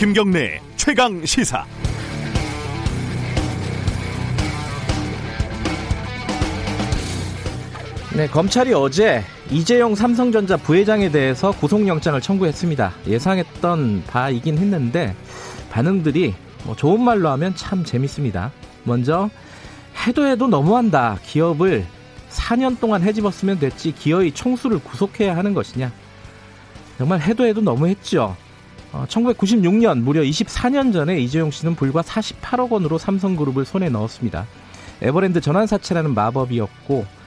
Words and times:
김경래 0.00 0.62
최강 0.76 1.26
시사. 1.26 1.62
네, 8.16 8.26
검찰이 8.26 8.72
어제 8.72 9.22
이재용 9.50 9.94
삼성전자 9.94 10.56
부회장에 10.56 11.10
대해서 11.10 11.50
구속영장을 11.50 12.18
청구했습니다. 12.18 12.94
예상했던 13.08 14.04
바이긴 14.06 14.56
했는데 14.56 15.14
반응들이 15.68 16.34
뭐 16.64 16.74
좋은 16.74 17.02
말로 17.02 17.28
하면 17.28 17.54
참 17.54 17.84
재밌습니다. 17.84 18.52
먼저 18.84 19.28
해도 20.06 20.26
해도 20.26 20.48
너무한다. 20.48 21.18
기업을 21.26 21.84
4년 22.30 22.80
동안 22.80 23.02
해집었으면 23.02 23.58
됐지 23.58 23.92
기어이 23.92 24.32
총수를 24.32 24.78
구속해야 24.78 25.36
하는 25.36 25.52
것이냐. 25.52 25.92
정말 26.96 27.20
해도 27.20 27.44
해도 27.44 27.60
너무했죠. 27.60 28.34
어, 28.92 29.04
1996년 29.08 30.00
무려 30.00 30.22
24년 30.22 30.92
전에 30.92 31.18
이재용 31.20 31.50
씨는 31.50 31.76
불과 31.76 32.02
48억 32.02 32.70
원으로 32.70 32.98
삼성그룹을 32.98 33.64
손에 33.64 33.88
넣었습니다. 33.88 34.46
에버랜드 35.02 35.40
전환사채라는 35.40 36.14
마법이었고 36.14 37.20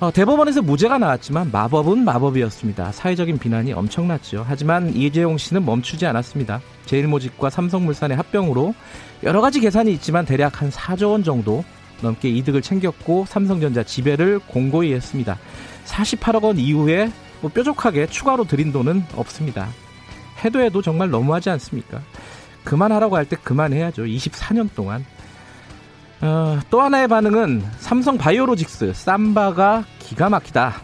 어, 0.00 0.12
대법원에서 0.12 0.62
무죄가 0.62 0.98
나왔지만 0.98 1.50
마법은 1.50 2.04
마법이었습니다. 2.04 2.92
사회적인 2.92 3.38
비난이 3.38 3.72
엄청났죠. 3.72 4.44
하지만 4.46 4.94
이재용 4.94 5.36
씨는 5.36 5.64
멈추지 5.64 6.06
않았습니다. 6.06 6.60
제일모직과 6.86 7.50
삼성물산의 7.50 8.16
합병으로 8.16 8.74
여러 9.24 9.40
가지 9.40 9.58
계산이 9.58 9.92
있지만 9.94 10.24
대략 10.24 10.62
한 10.62 10.70
4조 10.70 11.10
원 11.10 11.24
정도 11.24 11.64
넘게 12.00 12.28
이득을 12.28 12.62
챙겼고 12.62 13.24
삼성전자 13.26 13.82
지배를 13.82 14.38
공고히 14.38 14.92
했습니다. 14.92 15.36
48억 15.86 16.44
원 16.44 16.58
이후에 16.58 17.10
뭐 17.40 17.50
뾰족하게 17.50 18.06
추가로 18.06 18.44
드린 18.44 18.70
돈은 18.70 19.04
없습니다. 19.16 19.68
해도 20.44 20.60
해도 20.60 20.82
정말 20.82 21.10
너무하지 21.10 21.50
않습니까? 21.50 22.00
그만하라고 22.64 23.16
할 23.16 23.24
때 23.24 23.36
그만해야죠. 23.42 24.04
24년 24.04 24.68
동안. 24.74 25.04
어, 26.20 26.58
또 26.70 26.80
하나의 26.82 27.08
반응은 27.08 27.64
삼성 27.78 28.18
바이오로직스 28.18 28.92
삼바가 28.94 29.84
기가 30.00 30.28
막히다. 30.28 30.74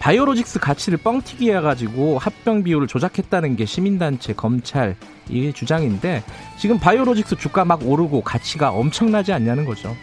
바이오로직스 0.00 0.60
가치를 0.60 0.98
뻥튀기 0.98 1.50
해가지고 1.50 2.18
합병 2.18 2.62
비율을 2.62 2.86
조작했다는 2.86 3.56
게 3.56 3.64
시민단체 3.64 4.32
검찰 4.32 4.96
이 5.28 5.52
주장인데 5.52 6.22
지금 6.58 6.78
바이오로직스 6.78 7.36
주가 7.36 7.64
막 7.64 7.84
오르고 7.84 8.22
가치가 8.22 8.70
엄청나지 8.70 9.32
않냐는 9.32 9.64
거죠. 9.64 9.96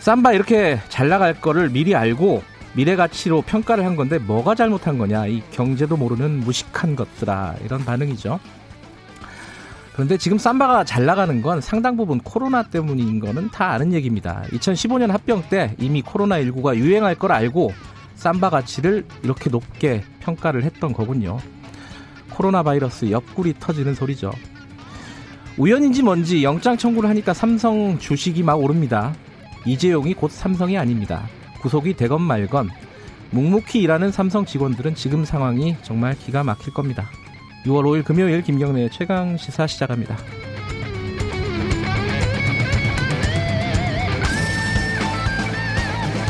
삼바 0.00 0.32
이렇게 0.32 0.80
잘 0.88 1.08
나갈 1.08 1.38
거를 1.38 1.68
미리 1.68 1.94
알고 1.94 2.42
미래 2.74 2.96
가치로 2.96 3.42
평가를 3.42 3.84
한 3.84 3.96
건데 3.96 4.18
뭐가 4.18 4.54
잘못한 4.54 4.98
거냐 4.98 5.26
이 5.26 5.42
경제도 5.50 5.96
모르는 5.96 6.40
무식한 6.40 6.96
것들아 6.96 7.56
이런 7.64 7.84
반응이죠. 7.84 8.38
그런데 9.92 10.16
지금 10.16 10.38
삼바가 10.38 10.84
잘 10.84 11.04
나가는 11.04 11.42
건 11.42 11.60
상당 11.60 11.96
부분 11.96 12.20
코로나 12.20 12.62
때문인 12.62 13.20
거는 13.20 13.50
다 13.50 13.70
아는 13.70 13.92
얘기입니다. 13.92 14.44
2015년 14.52 15.08
합병 15.08 15.42
때 15.50 15.74
이미 15.78 16.02
코로나19가 16.02 16.76
유행할 16.76 17.16
걸 17.16 17.32
알고 17.32 17.72
삼바 18.14 18.50
가치를 18.50 19.04
이렇게 19.22 19.50
높게 19.50 20.04
평가를 20.20 20.62
했던 20.62 20.92
거군요. 20.92 21.38
코로나 22.30 22.62
바이러스 22.62 23.10
옆구리 23.10 23.54
터지는 23.58 23.94
소리죠. 23.94 24.30
우연인지 25.58 26.02
뭔지 26.02 26.44
영장 26.44 26.76
청구를 26.76 27.10
하니까 27.10 27.34
삼성 27.34 27.98
주식이 27.98 28.42
막 28.42 28.54
오릅니다. 28.54 29.14
이재용이 29.66 30.14
곧 30.14 30.30
삼성이 30.30 30.78
아닙니다. 30.78 31.28
구속이 31.60 31.94
되건 31.94 32.22
말건 32.22 32.70
묵묵히 33.30 33.80
일하는 33.80 34.10
삼성 34.10 34.44
직원들은 34.44 34.94
지금 34.94 35.24
상황이 35.24 35.76
정말 35.82 36.16
기가 36.18 36.42
막힐 36.42 36.74
겁니다. 36.74 37.08
6월 37.64 37.84
5일 37.84 38.04
금요일 38.04 38.42
김경래의 38.42 38.90
최강 38.90 39.36
시사 39.36 39.66
시작합니다. 39.66 40.16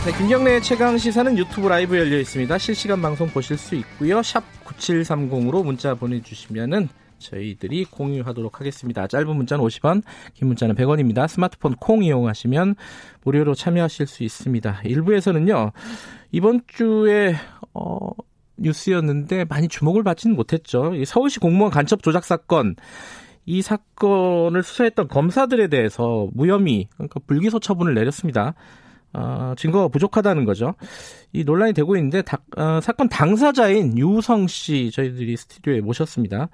네, 0.05 0.17
김경래의 0.17 0.63
최강 0.63 0.99
시사는 0.99 1.37
유튜브 1.39 1.69
라이브 1.69 1.97
열려 1.97 2.19
있습니다. 2.19 2.59
실시간 2.59 3.01
방송 3.01 3.29
보실 3.29 3.57
수 3.57 3.75
있고요. 3.77 4.23
샵 4.23 4.43
9730으로 4.65 5.63
문자 5.63 5.95
보내주시면은 5.95 6.89
저희들이 7.21 7.85
공유하도록 7.85 8.59
하겠습니다. 8.59 9.07
짧은 9.07 9.37
문자는 9.37 9.65
50원, 9.65 10.03
긴 10.35 10.49
문자는 10.49 10.75
100원입니다. 10.75 11.29
스마트폰 11.29 11.77
콩 11.77 12.03
이용하시면 12.03 12.75
무료로 13.23 13.55
참여하실 13.55 14.07
수 14.07 14.25
있습니다. 14.25 14.83
일부에서는요, 14.85 15.73
이번 16.33 16.63
주에, 16.67 17.37
어, 17.75 18.11
뉴스였는데 18.57 19.45
많이 19.45 19.69
주목을 19.69 20.03
받지는 20.03 20.37
못했죠. 20.37 20.93
서울시 21.07 21.39
공무원 21.39 21.71
간첩 21.71 22.03
조작 22.03 22.25
사건, 22.25 22.77
이 23.47 23.63
사건을 23.63 24.63
수사했던 24.63 25.09
검사들에 25.09 25.69
대해서 25.69 26.29
무혐의, 26.33 26.89
그러니까 26.95 27.21
불기소 27.27 27.59
처분을 27.61 27.95
내렸습니다. 27.95 28.55
어, 29.13 29.55
증거가 29.57 29.89
부족하다는 29.89 30.45
거죠. 30.45 30.75
이 31.33 31.45
논란이 31.45 31.73
되고 31.73 31.97
있는데 31.97 32.23
다, 32.23 32.39
어, 32.57 32.81
사건 32.81 33.09
당사자인 33.09 33.99
유성 33.99 34.47
씨 34.47 34.91
저희들이 34.93 35.37
스튜디오에 35.37 35.81
모셨습니다. 35.81 36.49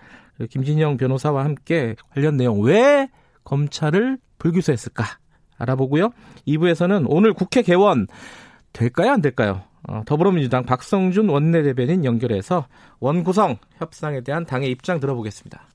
김진영 0.50 0.96
변호사와 0.96 1.44
함께 1.44 1.96
관련 2.10 2.36
내용 2.36 2.60
왜 2.60 3.08
검찰을 3.44 4.18
불기소했을까 4.38 5.04
알아보고요. 5.58 6.10
2부에서는 6.46 7.06
오늘 7.08 7.32
국회 7.32 7.62
개원 7.62 8.06
될까요 8.72 9.12
안 9.12 9.22
될까요? 9.22 9.62
어, 9.88 10.02
더불어민주당 10.04 10.64
박성준 10.64 11.28
원내대변인 11.28 12.04
연결해서 12.04 12.66
원구성 13.00 13.56
협상에 13.78 14.20
대한 14.22 14.44
당의 14.44 14.70
입장 14.70 15.00
들어보겠습니다. 15.00 15.68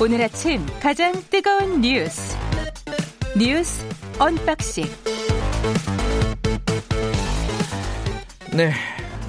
오늘 0.00 0.22
아침 0.22 0.60
가장 0.80 1.12
뜨거운 1.30 1.80
뉴스 1.80 2.36
뉴스 3.36 3.84
unboxing 4.18 4.84
네 8.56 8.72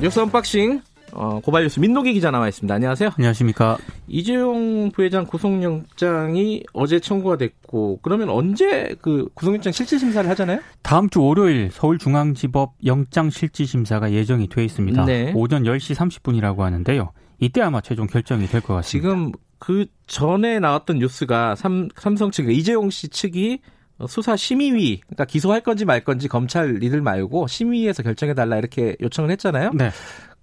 뉴스 0.02 0.20
unboxing 0.20 0.82
어, 1.12 1.40
고발 1.40 1.64
뉴스 1.64 1.80
민동기 1.80 2.14
기자 2.14 2.30
나와 2.30 2.48
있습니다. 2.48 2.72
안녕하세요. 2.74 3.10
안녕하십니까. 3.18 3.78
이재용 4.08 4.92
부회장 4.92 5.26
구속영장이 5.26 6.64
어제 6.72 7.00
청구가 7.00 7.38
됐고 7.38 8.00
그러면 8.04 8.30
언제 8.30 8.96
그 9.02 9.28
구속영장 9.34 9.74
실질 9.74 9.98
심사를 9.98 10.30
하잖아요? 10.30 10.60
다음 10.84 11.10
주 11.10 11.24
월요일 11.24 11.72
서울중앙지법 11.72 12.74
영장 12.86 13.32
실질 13.32 13.66
심사가 13.66 14.12
예정이 14.12 14.50
돼 14.50 14.64
있습니다. 14.64 15.04
네. 15.06 15.34
오전 15.36 15.64
10시 15.64 15.96
30분이라고 15.96 16.60
하는데요. 16.60 17.12
이때 17.40 17.62
아마 17.62 17.82
최종 17.82 18.06
결정이 18.06 18.46
될 18.46 18.62
것 18.62 18.76
같습니다. 18.76 19.10
지금 19.10 19.32
그 19.60 19.86
전에 20.08 20.60
나왔던 20.60 21.00
뉴스가 21.00 21.56
삼, 21.56 21.90
삼성 21.96 22.32
측 22.32 22.50
이재용 22.50 22.90
씨 22.90 23.10
측이 23.10 23.60
수사 24.08 24.38
심의위 24.38 25.02
그러니까 25.02 25.26
기소할 25.26 25.62
건지 25.62 25.84
말 25.84 26.04
건지 26.04 26.28
검찰 26.30 26.82
이들 26.82 27.02
말고 27.02 27.48
심의위에서 27.48 28.02
결정해 28.02 28.34
달라 28.34 28.58
이렇게 28.58 28.96
요청을 29.02 29.30
했잖아요. 29.32 29.72
네. 29.74 29.92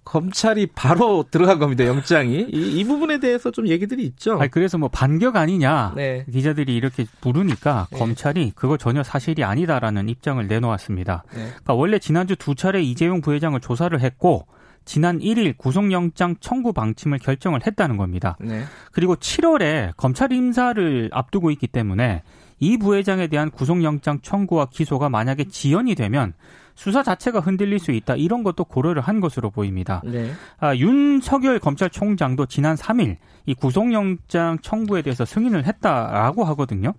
검찰이 0.05 0.67
바로 0.67 1.25
들어간 1.29 1.59
겁니다. 1.59 1.85
영장이 1.85 2.47
이, 2.53 2.79
이 2.79 2.83
부분에 2.85 3.19
대해서 3.19 3.51
좀 3.51 3.67
얘기들이 3.67 4.05
있죠. 4.05 4.39
아니, 4.39 4.49
그래서 4.49 4.77
뭐 4.77 4.87
반격 4.87 5.35
아니냐 5.35 5.93
네. 5.97 6.23
기자들이 6.31 6.75
이렇게 6.77 7.05
부르니까 7.19 7.87
네. 7.91 7.97
검찰이 7.99 8.53
그거 8.55 8.77
전혀 8.77 9.03
사실이 9.03 9.43
아니다라는 9.43 10.07
입장을 10.07 10.47
내놓았습니다. 10.47 11.23
네. 11.33 11.39
그러니까 11.47 11.73
원래 11.73 11.99
지난주 11.99 12.37
두 12.37 12.55
차례 12.55 12.81
이재용 12.81 13.19
부회장을 13.19 13.59
조사를 13.59 13.99
했고 13.99 14.47
지난 14.87 15.19
1일 15.19 15.57
구속영장 15.57 16.37
청구 16.39 16.73
방침을 16.73 17.19
결정을 17.19 17.67
했다는 17.67 17.97
겁니다. 17.97 18.37
네. 18.39 18.63
그리고 18.91 19.15
7월에 19.15 19.91
검찰 19.97 20.31
임사를 20.31 21.09
앞두고 21.11 21.51
있기 21.51 21.67
때문에 21.67 22.23
이 22.59 22.77
부회장에 22.77 23.27
대한 23.27 23.51
구속영장 23.51 24.21
청구와 24.21 24.67
기소가 24.71 25.09
만약에 25.09 25.43
지연이 25.49 25.93
되면 25.93 26.33
수사 26.73 27.03
자체가 27.03 27.39
흔들릴 27.41 27.79
수 27.79 27.91
있다 27.91 28.15
이런 28.15 28.43
것도 28.43 28.63
고려를 28.63 29.01
한 29.01 29.19
것으로 29.19 29.49
보입니다. 29.51 30.01
네. 30.05 30.31
아, 30.59 30.75
윤석열 30.75 31.59
검찰총장도 31.59 32.45
지난 32.45 32.75
3일 32.75 33.17
이 33.45 33.53
구속영장 33.55 34.59
청구에 34.61 35.01
대해서 35.01 35.25
승인을 35.25 35.65
했다라고 35.65 36.45
하거든요. 36.45 36.93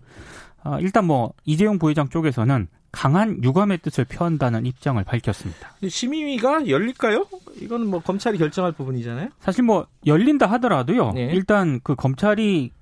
아, 0.62 0.78
일단 0.80 1.06
뭐 1.06 1.32
이재용 1.44 1.78
부회장 1.78 2.08
쪽에서는 2.08 2.68
강한 2.90 3.42
유감의 3.44 3.78
뜻을 3.78 4.04
표한다는 4.04 4.66
입장을 4.66 5.02
밝혔습니다. 5.04 5.74
심의위가 5.86 6.68
열릴까요? 6.68 7.26
이거는 7.60 7.86
뭐 7.86 8.00
검찰이 8.00 8.38
결정할 8.38 8.72
부분이잖아요. 8.72 9.28
사실 9.40 9.64
뭐 9.64 9.86
열린다 10.06 10.46
하더라도요. 10.46 11.12
네. 11.12 11.30
일단 11.32 11.80
그 11.82 11.94
검찰이 11.94 12.72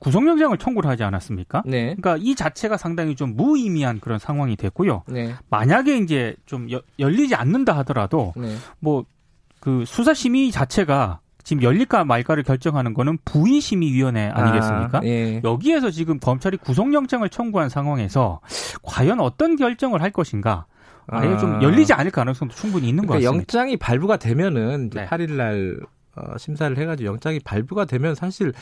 구속영장을 0.00 0.56
청구를 0.56 0.88
하지 0.88 1.04
않았습니까? 1.04 1.62
네. 1.66 1.94
그러니까 1.94 2.16
이 2.18 2.34
자체가 2.34 2.78
상당히 2.78 3.14
좀 3.14 3.36
무의미한 3.36 4.00
그런 4.00 4.18
상황이 4.18 4.56
됐고요. 4.56 5.04
네. 5.06 5.34
만약에 5.50 5.98
이제 5.98 6.34
좀 6.46 6.70
여, 6.72 6.80
열리지 6.98 7.34
않는다 7.34 7.76
하더라도 7.78 8.32
네. 8.36 8.56
뭐그 8.78 9.84
수사심의 9.86 10.52
자체가 10.52 11.20
지금 11.50 11.64
열릴까 11.64 12.04
말까를 12.04 12.44
결정하는 12.44 12.94
거는 12.94 13.18
부의심의위원회 13.24 14.28
아니겠습니까? 14.28 14.98
아, 14.98 15.00
예. 15.02 15.40
여기에서 15.42 15.90
지금 15.90 16.20
검찰이 16.20 16.56
구속영장을 16.58 17.28
청구한 17.28 17.68
상황에서 17.68 18.38
과연 18.82 19.18
어떤 19.18 19.56
결정을 19.56 20.00
할 20.00 20.12
것인가? 20.12 20.66
아예 21.08 21.26
아. 21.26 21.36
좀 21.38 21.60
열리지 21.60 21.92
않을 21.92 22.12
가능성도 22.12 22.54
충분히 22.54 22.88
있는 22.88 23.04
그러니까 23.04 23.28
것 23.28 23.32
같습니다. 23.32 23.58
영장이 23.58 23.76
발부가 23.78 24.16
되면은 24.16 24.90
네. 24.90 25.06
8일 25.06 25.32
날 25.32 25.80
어, 26.14 26.38
심사를 26.38 26.78
해가지고 26.78 27.08
영장이 27.08 27.40
발부가 27.40 27.84
되면 27.84 28.14
사실 28.14 28.52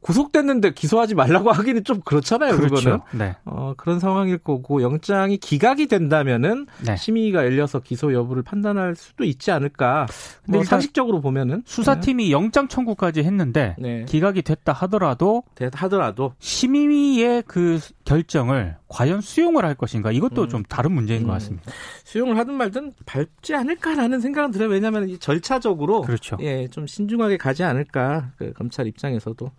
구속됐는데 0.00 0.72
기소하지 0.74 1.14
말라고 1.14 1.50
하기는 1.52 1.84
좀 1.84 2.00
그렇잖아요. 2.00 2.56
그렇죠. 2.56 2.74
그거는 2.74 3.00
네. 3.12 3.36
어, 3.44 3.74
그런 3.76 3.98
상황일 3.98 4.38
거고 4.38 4.82
영장이 4.82 5.38
기각이 5.38 5.86
된다면은 5.86 6.66
네. 6.84 6.96
심의가 6.96 7.44
열려서 7.44 7.80
기소 7.80 8.12
여부를 8.12 8.42
판단할 8.42 8.94
수도 8.94 9.24
있지 9.24 9.50
않을까. 9.50 10.06
근데 10.44 10.58
뭐 10.58 10.64
상식적으로 10.64 11.20
보면은 11.20 11.62
수사팀이 11.66 12.26
네. 12.26 12.30
영장 12.30 12.68
청구까지 12.68 13.22
했는데 13.22 13.76
네. 13.78 14.04
기각이 14.06 14.42
됐다 14.42 14.72
하더라도 14.72 15.42
하더라도 15.72 16.34
심의의 16.38 17.42
그 17.46 17.78
결정을 18.08 18.76
과연 18.88 19.20
수용을 19.20 19.64
할 19.64 19.74
것인가 19.74 20.12
이것도 20.12 20.42
음. 20.44 20.48
좀 20.48 20.62
다른 20.62 20.92
문제인 20.92 21.22
음. 21.22 21.26
것 21.26 21.32
같습니다. 21.34 21.70
수용을 22.04 22.38
하든 22.38 22.54
말든 22.54 22.94
밟지 23.04 23.54
않을까라는 23.54 24.20
생각은 24.20 24.50
들어요. 24.50 24.68
왜냐하면 24.70 25.18
절차적으로 25.20 26.02
그렇죠. 26.02 26.38
예, 26.40 26.68
좀 26.68 26.86
신중하게 26.86 27.36
가지 27.36 27.64
않을까 27.64 28.30
그 28.36 28.52
검찰 28.54 28.86
입장에서도 28.86 29.50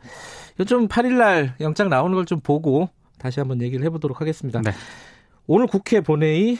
좀 0.67 0.87
8일날 0.87 1.59
영장 1.61 1.89
나오는 1.89 2.15
걸 2.15 2.25
좀 2.29 2.39
보고 2.41 2.89
다시 3.17 3.39
한번 3.39 3.61
얘기를 3.61 3.83
해보도록 3.85 4.21
하겠습니다. 4.21 4.61
네. 4.61 4.71
오늘 5.47 5.65
국회 5.65 5.99
본회의 6.01 6.57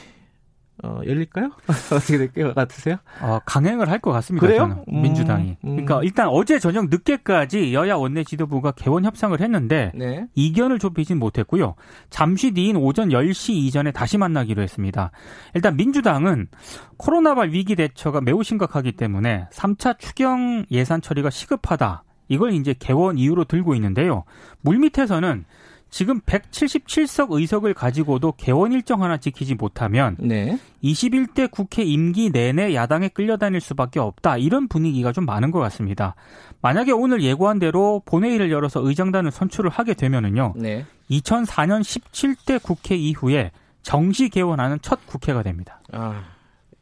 어, 0.82 1.00
열릴까요? 1.06 1.50
어떻게 1.92 2.16
될 2.18 2.32
것 2.32 2.54
같으세요? 2.54 2.96
어, 3.20 3.38
강행을 3.44 3.88
할 3.90 4.00
것 4.00 4.12
같습니다. 4.12 4.46
그래요? 4.46 4.82
음, 4.90 5.02
민주당이. 5.02 5.56
음. 5.64 5.70
그러니까 5.76 6.00
일단 6.02 6.28
어제 6.28 6.58
저녁 6.58 6.88
늦게까지 6.88 7.74
여야 7.74 7.96
원내 7.96 8.24
지도부가 8.24 8.72
개원 8.72 9.04
협상을 9.04 9.38
했는데 9.38 9.92
네. 9.94 10.26
이견을 10.34 10.78
좁히진 10.78 11.18
못했고요. 11.18 11.74
잠시 12.08 12.52
뒤인 12.52 12.76
오전 12.76 13.10
10시 13.10 13.50
이전에 13.52 13.90
다시 13.92 14.16
만나기로 14.16 14.62
했습니다. 14.62 15.10
일단 15.54 15.76
민주당은 15.76 16.48
코로나발 16.96 17.50
위기 17.52 17.76
대처가 17.76 18.20
매우 18.22 18.42
심각하기 18.42 18.92
때문에 18.92 19.48
3차 19.52 19.98
추경 19.98 20.64
예산 20.70 21.00
처리가 21.02 21.28
시급하다. 21.30 22.04
이걸 22.28 22.52
이제 22.52 22.74
개원 22.78 23.18
이유로 23.18 23.44
들고 23.44 23.74
있는데요. 23.74 24.24
물밑에서는 24.62 25.44
지금 25.90 26.20
177석 26.20 27.32
의석을 27.32 27.74
가지고도 27.74 28.32
개원 28.32 28.72
일정 28.72 29.02
하나 29.02 29.16
지키지 29.16 29.56
못하면 29.56 30.16
네. 30.20 30.58
21대 30.82 31.50
국회 31.50 31.82
임기 31.82 32.30
내내 32.30 32.74
야당에 32.74 33.08
끌려다닐 33.08 33.60
수밖에 33.60 33.98
없다. 33.98 34.38
이런 34.38 34.68
분위기가 34.68 35.12
좀 35.12 35.26
많은 35.26 35.50
것 35.50 35.58
같습니다. 35.58 36.14
만약에 36.62 36.92
오늘 36.92 37.22
예고한 37.22 37.58
대로 37.58 38.02
본회의를 38.06 38.50
열어서 38.50 38.80
의장단을 38.86 39.32
선출을 39.32 39.68
하게 39.68 39.94
되면은요. 39.94 40.54
네. 40.56 40.86
2004년 41.10 41.80
17대 41.80 42.62
국회 42.62 42.94
이후에 42.94 43.50
정시 43.82 44.28
개원하는 44.28 44.78
첫 44.82 45.04
국회가 45.06 45.42
됩니다. 45.42 45.82
아, 45.92 46.22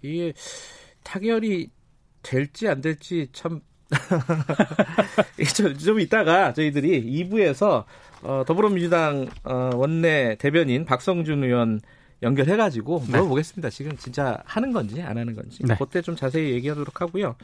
이게 0.03 0.35
타결이 1.03 1.71
될지 2.23 2.69
안 2.69 2.83
될지 2.83 3.29
참 3.33 3.61
좀, 5.57 5.79
좀 5.79 6.01
이따가 6.01 6.53
저희들이 6.53 7.05
2부에서 7.25 7.85
어, 8.23 8.43
더불어민주당 8.47 9.29
어, 9.45 9.71
원내 9.75 10.37
대변인 10.39 10.85
박성준 10.85 11.45
의원 11.45 11.81
연결해가지고 12.23 13.05
네. 13.07 13.13
물어보겠습니다. 13.13 13.71
네. 13.71 13.77
지금 13.77 13.97
진짜 13.97 14.39
하는 14.45 14.73
건지 14.73 15.03
안 15.03 15.19
하는 15.19 15.35
건지. 15.35 15.63
네. 15.65 15.77
그때 15.79 16.03
좀 16.03 16.17
자세히 16.17 16.53
얘기하도록 16.53 17.01
하고요. 17.01 17.37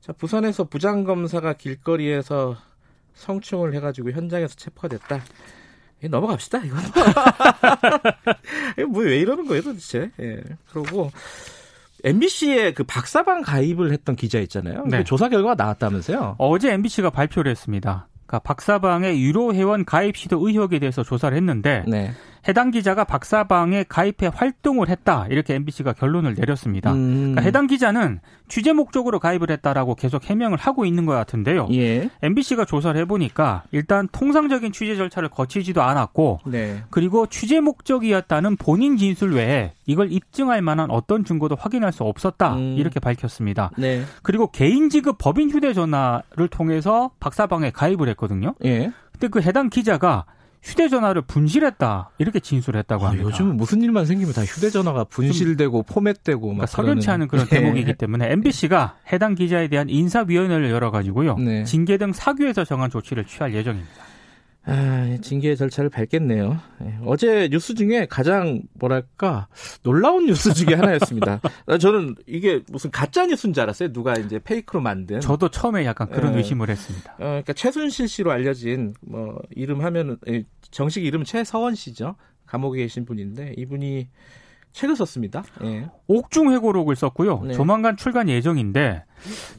자, 0.00 0.12
부산에서 0.12 0.64
부장검사가 0.64 1.54
길거리에서 1.54 2.56
성추행을 3.14 3.74
해가지고 3.74 4.10
현장에서 4.10 4.54
체포가 4.56 4.88
됐다. 4.88 5.22
넘어갑시다, 6.02 6.62
이거. 6.64 6.76
뭐왜 8.90 9.20
이러는 9.20 9.46
거예요, 9.46 9.62
도대체. 9.62 10.10
예. 10.20 10.42
그러고 10.70 11.10
MBC에 12.02 12.74
그 12.74 12.84
박사방 12.84 13.40
가입을 13.40 13.92
했던 13.92 14.14
기자 14.14 14.38
있잖아요. 14.40 14.84
네. 14.86 15.04
조사 15.04 15.30
결과가 15.30 15.54
나왔다면서요? 15.54 16.36
어제 16.38 16.72
MBC가 16.72 17.08
발표를 17.08 17.50
했습니다. 17.50 18.08
그러니까 18.26 18.38
박사방의 18.40 19.22
유료 19.22 19.54
회원 19.54 19.84
가입 19.84 20.16
시도 20.16 20.46
의혹에 20.46 20.78
대해서 20.78 21.02
조사를 21.02 21.36
했는데 21.36 21.84
네. 21.86 22.12
해당 22.46 22.70
기자가 22.70 23.04
박사방에 23.04 23.84
가입해 23.88 24.30
활동을 24.34 24.88
했다 24.88 25.26
이렇게 25.30 25.54
MBC가 25.54 25.92
결론을 25.92 26.34
내렸습니다. 26.34 26.92
음. 26.92 27.32
그러니까 27.32 27.42
해당 27.42 27.66
기자는 27.66 28.20
취재 28.48 28.72
목적으로 28.72 29.18
가입을 29.18 29.50
했다라고 29.50 29.94
계속 29.94 30.28
해명을 30.28 30.58
하고 30.58 30.84
있는 30.84 31.06
것 31.06 31.12
같은데요. 31.12 31.68
예. 31.72 32.10
MBC가 32.22 32.66
조사를 32.66 33.00
해보니까 33.02 33.64
일단 33.72 34.08
통상적인 34.12 34.72
취재 34.72 34.96
절차를 34.96 35.30
거치지도 35.30 35.82
않았고, 35.82 36.40
네. 36.46 36.82
그리고 36.90 37.26
취재 37.26 37.60
목적이었다는 37.60 38.56
본인 38.56 38.96
진술 38.96 39.34
외에 39.34 39.72
이걸 39.86 40.12
입증할 40.12 40.60
만한 40.60 40.90
어떤 40.90 41.24
증거도 41.24 41.56
확인할 41.58 41.92
수 41.92 42.04
없었다 42.04 42.54
음. 42.56 42.76
이렇게 42.76 43.00
밝혔습니다. 43.00 43.70
네. 43.78 44.02
그리고 44.22 44.50
개인 44.50 44.90
지급 44.90 45.16
법인 45.18 45.50
휴대전화를 45.50 46.48
통해서 46.48 47.10
박사방에 47.20 47.70
가입을 47.70 48.08
했거든요. 48.10 48.54
예. 48.64 48.92
근데 49.12 49.28
그 49.28 49.40
해당 49.40 49.70
기자가 49.70 50.26
휴대전화를 50.64 51.22
분실했다 51.22 52.10
이렇게 52.18 52.40
진술했다고 52.40 53.04
아, 53.04 53.10
합니다. 53.10 53.28
요즘은 53.28 53.56
무슨 53.56 53.82
일만 53.82 54.06
생기면 54.06 54.32
다 54.32 54.42
휴대전화가 54.42 55.04
분실되고 55.04 55.82
포맷되고 55.82 56.40
그러니까 56.40 56.66
석연치 56.66 57.10
않은 57.10 57.28
그런 57.28 57.46
네. 57.46 57.60
대목이기 57.60 57.94
때문에 57.94 58.32
MBC가 58.32 58.96
해당 59.12 59.34
기자에 59.34 59.68
대한 59.68 59.88
인사위원회를 59.90 60.70
열어가지고요 60.70 61.36
네. 61.36 61.64
징계 61.64 61.98
등 61.98 62.12
사규에서 62.12 62.64
정한 62.64 62.90
조치를 62.90 63.26
취할 63.26 63.54
예정입니다. 63.54 64.13
아, 64.66 65.18
징계 65.20 65.54
절차를 65.54 65.90
밟겠네요. 65.90 66.58
네. 66.80 66.98
어제 67.04 67.48
뉴스 67.50 67.74
중에 67.74 68.06
가장 68.06 68.62
뭐랄까 68.74 69.48
놀라운 69.82 70.26
뉴스 70.26 70.54
중에 70.54 70.74
하나였습니다. 70.74 71.40
저는 71.80 72.14
이게 72.26 72.62
무슨 72.70 72.90
가짜 72.90 73.26
뉴스인 73.26 73.52
줄 73.52 73.62
알았어요. 73.62 73.92
누가 73.92 74.14
이제 74.14 74.38
페이크로 74.38 74.80
만든. 74.80 75.20
저도 75.20 75.50
처음에 75.50 75.84
약간 75.84 76.08
그런 76.08 76.32
네. 76.32 76.38
의심을 76.38 76.70
했습니다. 76.70 77.12
어, 77.14 77.16
그러니까 77.18 77.52
최순실 77.52 78.08
씨로 78.08 78.32
알려진 78.32 78.94
뭐 79.02 79.38
이름 79.50 79.82
하면은 79.82 80.16
정식 80.70 81.04
이름은 81.04 81.26
최서원 81.26 81.74
씨죠. 81.74 82.16
감옥에 82.46 82.82
계신 82.82 83.04
분인데 83.04 83.54
이분이 83.58 84.08
책을 84.74 84.96
썼습니다. 84.96 85.44
예. 85.62 85.88
옥중회고록을 86.08 86.96
썼고요. 86.96 87.42
네. 87.44 87.54
조만간 87.54 87.96
출간 87.96 88.28
예정인데 88.28 89.04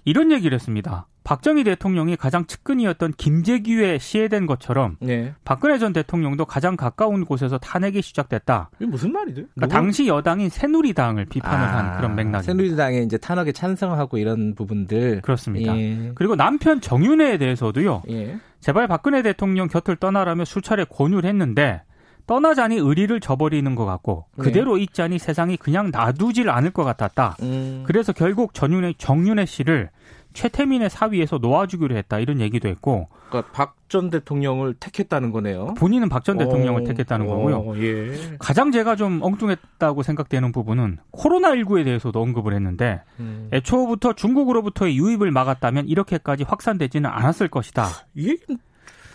이런 0.04 0.32
얘기를 0.32 0.54
했습니다. 0.54 1.08
박정희 1.24 1.64
대통령이 1.64 2.18
가장 2.18 2.46
측근이었던 2.46 3.14
김재규에 3.18 3.98
시해된 3.98 4.46
것처럼 4.46 4.98
네. 5.00 5.34
박근혜 5.44 5.80
전 5.80 5.92
대통령도 5.92 6.46
가장 6.46 6.76
가까운 6.76 7.26
곳에서 7.26 7.58
탄핵이 7.58 8.04
시작됐다. 8.04 8.70
이게 8.78 8.86
무슨 8.86 9.12
말이죠? 9.12 9.44
그러니까 9.56 9.76
당시 9.76 10.08
여당인 10.08 10.50
새누리당을 10.50 11.26
비판을 11.26 11.66
아, 11.66 11.78
한 11.78 11.98
그런 11.98 12.16
맥락입니다. 12.16 12.44
새누리당에 12.44 13.00
이제 13.00 13.18
탄핵에 13.18 13.54
찬성하고 13.54 14.20
이런 14.20 14.54
부분들 14.54 15.22
그렇습니다. 15.22 15.76
예. 15.76 16.12
그리고 16.14 16.36
남편 16.36 16.80
정윤회에 16.80 17.40
대해서도요. 17.40 18.04
예. 18.10 18.38
제발 18.60 18.88
박근혜 18.88 19.24
대통령 19.24 19.68
곁을 19.68 19.96
떠나라며 19.96 20.46
수차례 20.46 20.84
권유를 20.84 21.28
했는데 21.28 21.82
떠나자니 22.28 22.78
의리를 22.78 23.20
저버리는 23.20 23.76
것 23.76 23.86
같고 23.86 24.26
네. 24.38 24.44
그대로 24.46 24.78
있자니 24.78 25.20
세상이 25.20 25.58
그냥 25.58 25.92
놔두질 25.92 26.50
않을 26.50 26.72
것 26.72 26.84
같았다. 26.84 27.38
음. 27.42 27.84
그래서 27.86 28.14
결국 28.14 28.54
전윤회 28.54 28.94
정윤회 28.98 29.46
씨를 29.46 29.90
최태민의 30.34 30.90
사위에서 30.90 31.38
놓아주기로 31.38 31.96
했다 31.96 32.20
이런 32.20 32.42
얘기도 32.42 32.68
했고 32.68 33.08
그러니까 33.30 33.52
박 33.52 33.76
전 33.88 34.10
대통령을 34.10 34.74
택했다는 34.74 35.32
거네요. 35.32 35.76
본인은 35.76 36.10
박 36.10 36.24
전 36.24 36.40
대통령을 36.40 36.82
오, 36.82 36.84
택했다는 36.86 37.28
오, 37.28 37.30
거고요. 37.30 37.84
예. 37.84 38.36
가장 38.40 38.72
제가 38.72 38.96
좀 38.96 39.22
엉뚱했다고 39.22 40.02
생각되는 40.02 40.52
부분은 40.52 40.98
코로나19에 41.14 41.86
대해서도 41.86 42.20
언급을 42.20 42.54
했는데 42.56 43.02
음. 43.20 43.48
애초부터 43.54 44.14
중국으로부터의 44.14 44.98
유입을 44.98 45.30
막았다면 45.32 45.88
이렇게까지 45.88 46.44
확산되지는 46.44 47.08
않았을 47.10 47.48
것이다. 47.48 47.86
이 48.16 48.36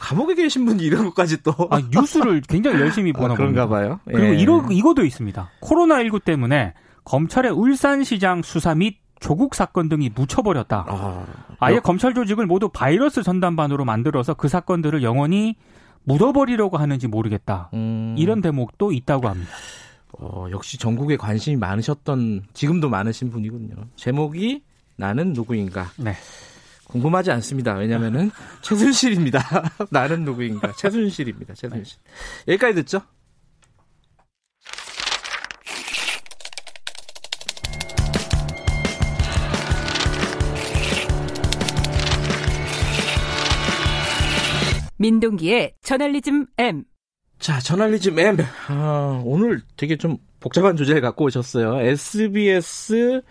감옥에 0.01 0.35
계신 0.35 0.65
분이 0.65 0.83
이런 0.83 1.05
것까지 1.05 1.43
또 1.43 1.55
아, 1.71 1.81
뉴스를 1.91 2.41
굉장히 2.49 2.81
열심히 2.81 3.13
보나 3.13 3.35
아, 3.35 3.37
그런가 3.37 3.69
봐요. 3.69 4.01
예. 4.09 4.13
그리고 4.13 4.33
이러, 4.33 4.67
이거도 4.71 5.05
있습니다. 5.05 5.51
코로나19 5.61 6.25
때문에 6.25 6.75
검찰의 7.05 7.53
울산시장 7.53 8.43
수사 8.43 8.75
및 8.75 8.97
조국 9.21 9.55
사건 9.55 9.89
등이 9.91 10.11
묻혀버렸다. 10.15 10.87
아, 10.89 11.27
아예 11.59 11.77
여... 11.77 11.81
검찰 11.81 12.15
조직을 12.15 12.47
모두 12.47 12.71
바이러스 12.71 13.23
전담반으로 13.23 13.85
만들어서 13.85 14.35
그 14.35 14.49
사건들을 14.49 15.03
영원히 15.03 15.57
묻어버리려고 16.05 16.79
하는지 16.79 17.07
모르겠다. 17.07 17.69
음... 17.75 18.15
이런 18.19 18.41
대목도 18.41 18.93
있다고 18.93 19.29
합니다. 19.29 19.53
어, 20.19 20.47
역시 20.51 20.79
전국에 20.79 21.19
관심이 21.19 21.57
많으셨던 21.57 22.45
지금도 22.55 22.89
많으신 22.89 23.31
분이군요. 23.31 23.75
제목이 23.97 24.63
나는 24.97 25.35
누구인가. 25.35 25.91
네. 25.99 26.15
궁금하지 26.91 27.31
않습니다. 27.31 27.75
왜냐면은 27.75 28.31
최순실입니다. 28.63 29.41
나는 29.91 30.25
누구인가. 30.25 30.73
최순실입니다. 30.73 31.55
최순실. 31.55 31.99
여기까지 32.49 32.75
듣죠? 32.77 33.01
민동기의 44.99 45.73
저널리즘 45.83 46.47
M. 46.59 46.85
자, 47.39 47.59
저널리즘 47.59 48.19
M. 48.19 48.37
아, 48.69 49.23
오늘 49.25 49.63
되게 49.79 49.97
좀 49.97 50.19
복잡한 50.41 50.77
주제를 50.77 51.01
갖고 51.01 51.25
오셨어요. 51.25 51.81
SBS 51.81 53.23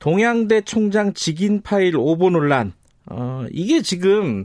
동양대 0.00 0.62
총장 0.62 1.14
직인 1.14 1.62
파일 1.62 1.96
오보 1.96 2.28
논란. 2.28 2.74
어, 3.10 3.44
이게 3.50 3.82
지금 3.82 4.44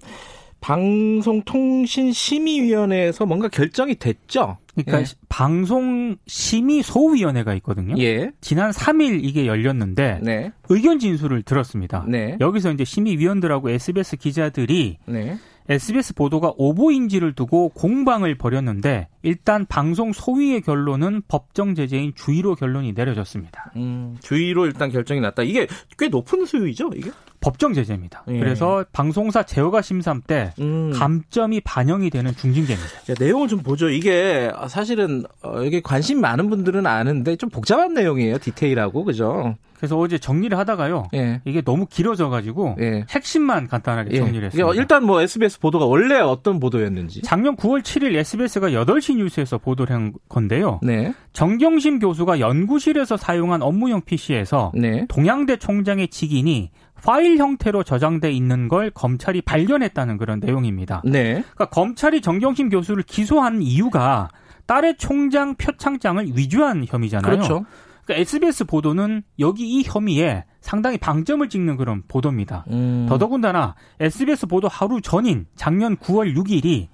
방송통신심의위원회에서 0.63 3.25
뭔가 3.25 3.49
결정이 3.49 3.95
됐죠. 3.95 4.59
그러니까 4.75 5.01
예. 5.01 5.05
방송심의소위원회가 5.29 7.53
있거든요. 7.55 7.95
예. 7.99 8.31
지난 8.39 8.71
3일 8.71 9.19
이게 9.23 9.45
열렸는데 9.45 10.21
네. 10.23 10.53
의견 10.69 10.97
진술을 10.99 11.43
들었습니다. 11.43 12.05
네. 12.07 12.37
여기서 12.39 12.71
이제 12.71 12.85
심의위원들하고 12.85 13.69
SBS 13.69 14.15
기자들이 14.17 14.97
네. 15.05 15.37
SBS 15.69 16.15
보도가 16.15 16.53
오보인지를 16.57 17.33
두고 17.33 17.69
공방을 17.69 18.35
벌였는데 18.35 19.07
일단 19.21 19.65
방송 19.65 20.11
소위의 20.11 20.59
결론은 20.61 21.21
법정 21.27 21.75
제재인 21.75 22.13
주의로 22.15 22.55
결론이 22.55 22.91
내려졌습니다. 22.93 23.71
음, 23.77 24.17
주의로 24.21 24.65
일단 24.65 24.91
결정이 24.91 25.21
났다. 25.21 25.43
이게 25.43 25.67
꽤 25.97 26.09
높은 26.09 26.45
수위죠, 26.45 26.91
이게? 26.95 27.11
법정 27.43 27.73
제재입니다. 27.73 28.23
예. 28.29 28.39
그래서 28.39 28.85
방송사 28.93 29.43
제어가 29.43 29.81
심삼 29.81 30.21
때 30.25 30.53
음. 30.61 30.91
감점이 30.93 31.59
반영이 31.61 32.09
되는 32.09 32.33
중징계입니다. 32.33 32.89
야, 33.09 33.15
내용을 33.19 33.49
좀 33.49 33.59
보죠. 33.59 33.89
이게 33.89 34.49
사실은 34.69 35.25
어, 35.41 35.61
이게 35.63 35.81
관심 35.81 36.21
많은 36.21 36.49
분들은 36.49 36.87
아는데 36.87 37.35
좀 37.35 37.49
복잡한 37.49 37.93
내용이에요. 37.93 38.37
디테일하고 38.37 39.03
그죠? 39.03 39.55
그래서 39.77 39.97
어제 39.99 40.17
정리를 40.17 40.57
하다가요. 40.57 41.09
예. 41.13 41.41
이게 41.43 41.61
너무 41.61 41.85
길어져 41.85 42.29
가지고 42.29 42.77
예. 42.79 43.05
핵심만 43.09 43.67
간단하게 43.67 44.11
예. 44.13 44.17
정리를 44.19 44.45
했습니다. 44.45 44.73
일단 44.75 45.03
뭐 45.03 45.21
SBS 45.21 45.59
보도가 45.59 45.85
원래 45.85 46.19
어떤 46.19 46.61
보도였는지. 46.61 47.21
작년 47.23 47.57
9월 47.57 47.81
7일 47.81 48.15
SBS가 48.15 48.69
8시 48.69 49.17
뉴스에서 49.17 49.57
보도를 49.57 49.93
한 49.93 50.13
건데요. 50.29 50.79
네. 50.81 51.13
정경심 51.33 51.99
교수가 51.99 52.39
연구실에서 52.39 53.17
사용한 53.17 53.61
업무용 53.61 53.99
PC에서 54.03 54.71
네. 54.73 55.05
동양대 55.09 55.57
총장의 55.57 56.07
직인이 56.07 56.71
파일 57.01 57.37
형태로 57.37 57.83
저장돼 57.83 58.31
있는 58.31 58.67
걸 58.67 58.89
검찰이 58.89 59.41
발견했다는 59.41 60.17
그런 60.17 60.39
내용입니다. 60.39 61.01
네. 61.05 61.33
그러니까 61.33 61.65
검찰이 61.65 62.21
정경심 62.21 62.69
교수를 62.69 63.03
기소한 63.03 63.61
이유가 63.61 64.29
딸의 64.65 64.97
총장 64.97 65.55
표창장을 65.55 66.25
위조한 66.35 66.85
혐의잖아요. 66.87 67.31
그렇죠. 67.31 67.65
그러니까 68.05 68.21
SBS 68.21 68.65
보도는 68.65 69.23
여기 69.39 69.67
이 69.67 69.83
혐의에 69.85 70.45
상당히 70.61 70.97
방점을 70.97 71.47
찍는 71.47 71.77
그런 71.77 72.03
보도입니다. 72.07 72.65
음. 72.69 73.05
더더군다나 73.09 73.75
SBS 73.99 74.47
보도 74.47 74.67
하루 74.67 75.01
전인 75.01 75.45
작년 75.55 75.97
9월 75.97 76.35
6일이 76.35 76.87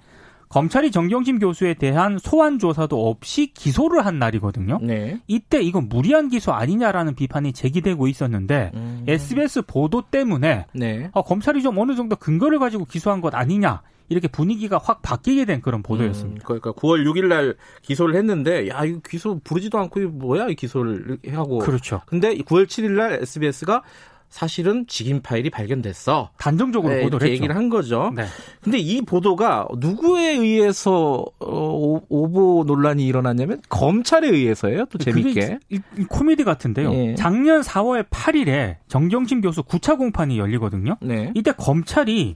검찰이 0.50 0.90
정경심 0.90 1.38
교수에 1.38 1.76
대한 1.76 2.18
소환 2.18 2.58
조사도 2.58 3.08
없이 3.08 3.54
기소를 3.54 4.04
한 4.06 4.18
날이거든요. 4.18 4.80
네. 4.82 5.22
이때 5.28 5.62
이건 5.62 5.90
무리한 5.90 6.28
기소 6.28 6.52
아니냐라는 6.52 7.14
비판이 7.14 7.54
제기되고 7.54 8.08
있었는데 8.08 8.72
음. 8.74 9.04
SBS 9.08 9.62
보도 9.68 10.02
때문에 10.02 10.66
네. 10.74 11.12
어, 11.14 11.22
검찰이 11.22 11.62
좀 11.62 11.78
어느 11.78 11.96
정도 11.96 12.16
근거를 12.16 12.58
가지고 12.58 12.86
기소한 12.86 13.22
것 13.22 13.36
아니냐 13.36 13.84
이렇게 14.10 14.28
분위기가 14.28 14.80
확 14.84 15.04
바뀌게 15.04 15.46
된 15.46 15.62
그런 15.62 15.84
보도였습니다. 15.84 16.42
음, 16.42 16.46
그러니까 16.46 16.72
9월 16.72 17.06
6일 17.06 17.28
날 17.28 17.56
기소를 17.84 18.16
했는데 18.16 18.68
야 18.68 18.84
이거 18.84 19.00
기소 19.08 19.40
부르지도 19.44 19.78
않고 19.78 20.00
뭐야 20.00 20.48
이 20.48 20.56
기소를 20.56 21.20
하고 21.32 21.60
그렇죠. 21.60 22.02
근데 22.08 22.36
9월 22.36 22.66
7일 22.66 22.92
날 22.94 23.20
SBS가 23.22 23.84
사실은 24.30 24.86
직인 24.88 25.22
파일이 25.22 25.50
발견됐어. 25.50 26.30
단정적으로 26.38 26.94
네, 26.94 27.02
보도를 27.04 27.28
했죠. 27.28 27.34
얘기를 27.34 27.56
한 27.56 27.70
거죠. 27.70 28.12
네. 28.16 28.26
근데 28.62 28.78
이 28.78 29.02
보도가 29.02 29.68
누구에 29.78 30.34
의해서 30.36 31.26
어, 31.40 32.02
오보 32.08 32.64
논란이 32.68 33.06
일어났냐면 33.06 33.62
검찰에 33.70 34.30
의해서예요. 34.30 34.86
또 34.86 35.00
재밌게. 35.00 35.60
이, 35.70 35.80
이 35.98 36.04
코미디 36.04 36.44
같은데요. 36.44 36.92
네. 36.92 37.16
작년 37.16 37.62
4월 37.62 38.08
8일에 38.08 38.78
정경심 38.88 39.42
교수 39.42 39.64
9차 39.64 39.98
공판이 39.98 40.38
열리거든요. 40.38 40.98
네. 41.02 41.32
이때 41.36 41.52
검찰이 41.52 42.36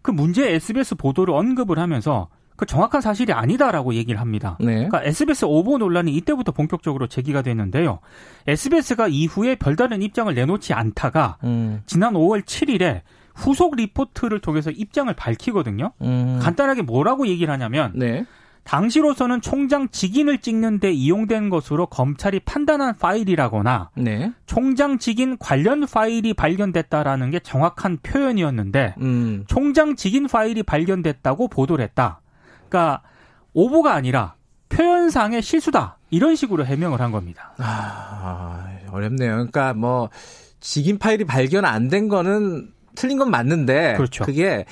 그 0.00 0.10
문제 0.10 0.48
SBS 0.52 0.94
보도를 0.94 1.34
언급을 1.34 1.78
하면서 1.78 2.28
그 2.62 2.66
정확한 2.66 3.00
사실이 3.00 3.32
아니다라고 3.32 3.94
얘기를 3.94 4.20
합니다. 4.20 4.56
네. 4.60 4.74
그러니까 4.74 5.02
SBS 5.02 5.46
오보 5.46 5.78
논란이 5.78 6.14
이때부터 6.14 6.52
본격적으로 6.52 7.08
제기가 7.08 7.42
됐는데요. 7.42 7.98
SBS가 8.46 9.08
이후에 9.08 9.56
별다른 9.56 10.00
입장을 10.00 10.32
내놓지 10.32 10.72
않다가 10.72 11.38
음. 11.42 11.82
지난 11.86 12.14
5월 12.14 12.44
7일에 12.44 13.00
후속 13.34 13.74
리포트를 13.74 14.38
통해서 14.38 14.70
입장을 14.70 15.12
밝히거든요. 15.12 15.90
음. 16.02 16.38
간단하게 16.40 16.82
뭐라고 16.82 17.26
얘기를 17.26 17.52
하냐면 17.52 17.90
네. 17.96 18.24
당시로서는 18.62 19.40
총장 19.40 19.88
직인을 19.88 20.38
찍는 20.38 20.78
데 20.78 20.92
이용된 20.92 21.50
것으로 21.50 21.86
검찰이 21.86 22.38
판단한 22.44 22.96
파일이라거나 22.96 23.90
네. 23.96 24.30
총장 24.46 24.98
직인 24.98 25.36
관련 25.36 25.84
파일이 25.84 26.32
발견됐다라는 26.32 27.32
게 27.32 27.40
정확한 27.40 27.98
표현이었는데 28.04 28.94
음. 29.00 29.42
총장 29.48 29.96
직인 29.96 30.28
파일이 30.28 30.62
발견됐다고 30.62 31.48
보도를 31.48 31.84
했다. 31.86 32.20
그러니까 32.72 33.02
오보가 33.52 33.92
아니라 33.92 34.34
표현상의 34.70 35.42
실수다. 35.42 35.98
이런 36.08 36.34
식으로 36.34 36.64
해명을 36.64 37.00
한 37.02 37.12
겁니다. 37.12 37.52
아, 37.58 38.66
어렵네요. 38.90 39.32
그러니까 39.32 39.74
뭐 39.74 40.08
직인 40.60 40.98
파일이 40.98 41.24
발견 41.24 41.66
안 41.66 41.88
된 41.88 42.08
거는 42.08 42.70
틀린 42.94 43.18
건 43.18 43.30
맞는데 43.30 43.94
그렇죠. 43.96 44.24
그게 44.24 44.64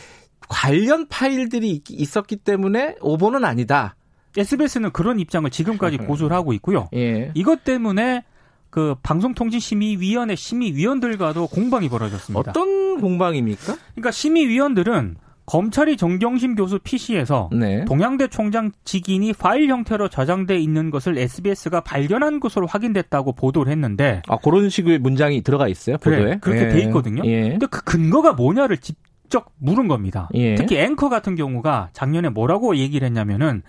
관련 0.48 1.06
파일들이 1.08 1.82
있었기 1.88 2.36
때문에 2.36 2.96
오보는 3.02 3.44
아니다. 3.44 3.96
SBS는 4.36 4.92
그런 4.92 5.18
입장을 5.20 5.48
지금까지 5.50 5.98
고수를 5.98 6.34
하고 6.34 6.52
있고요. 6.54 6.88
예. 6.94 7.30
이것 7.34 7.64
때문에 7.64 8.24
그 8.70 8.94
방송통신심의위원회 9.02 10.36
심의위원들과도 10.36 11.48
공방이 11.48 11.88
벌어졌습니다. 11.88 12.50
어떤 12.50 13.00
공방입니까? 13.00 13.76
그러니까 13.94 14.10
심의위원들은 14.10 15.16
검찰이 15.50 15.96
정경심 15.96 16.54
교수 16.54 16.78
PC에서 16.78 17.50
네. 17.52 17.84
동양대 17.84 18.28
총장 18.28 18.70
직인이 18.84 19.32
파일 19.32 19.68
형태로 19.68 20.08
저장돼 20.08 20.56
있는 20.56 20.90
것을 20.90 21.18
SBS가 21.18 21.80
발견한 21.80 22.38
것으로 22.38 22.68
확인됐다고 22.68 23.32
보도를 23.32 23.72
했는데 23.72 24.22
아 24.28 24.36
그런 24.36 24.68
식의 24.70 25.00
문장이 25.00 25.42
들어가 25.42 25.66
있어요 25.66 25.98
보도에 25.98 26.20
그래, 26.20 26.38
그렇게 26.40 26.66
예. 26.66 26.68
돼 26.68 26.82
있거든요. 26.84 27.22
예. 27.24 27.48
근데 27.48 27.66
그 27.66 27.82
근거가 27.82 28.34
뭐냐를 28.34 28.76
직접 28.76 29.50
물은 29.58 29.88
겁니다. 29.88 30.28
예. 30.34 30.54
특히 30.54 30.78
앵커 30.78 31.08
같은 31.08 31.34
경우가 31.34 31.88
작년에 31.94 32.28
뭐라고 32.28 32.76
얘기를 32.76 33.04
했냐면은 33.04 33.62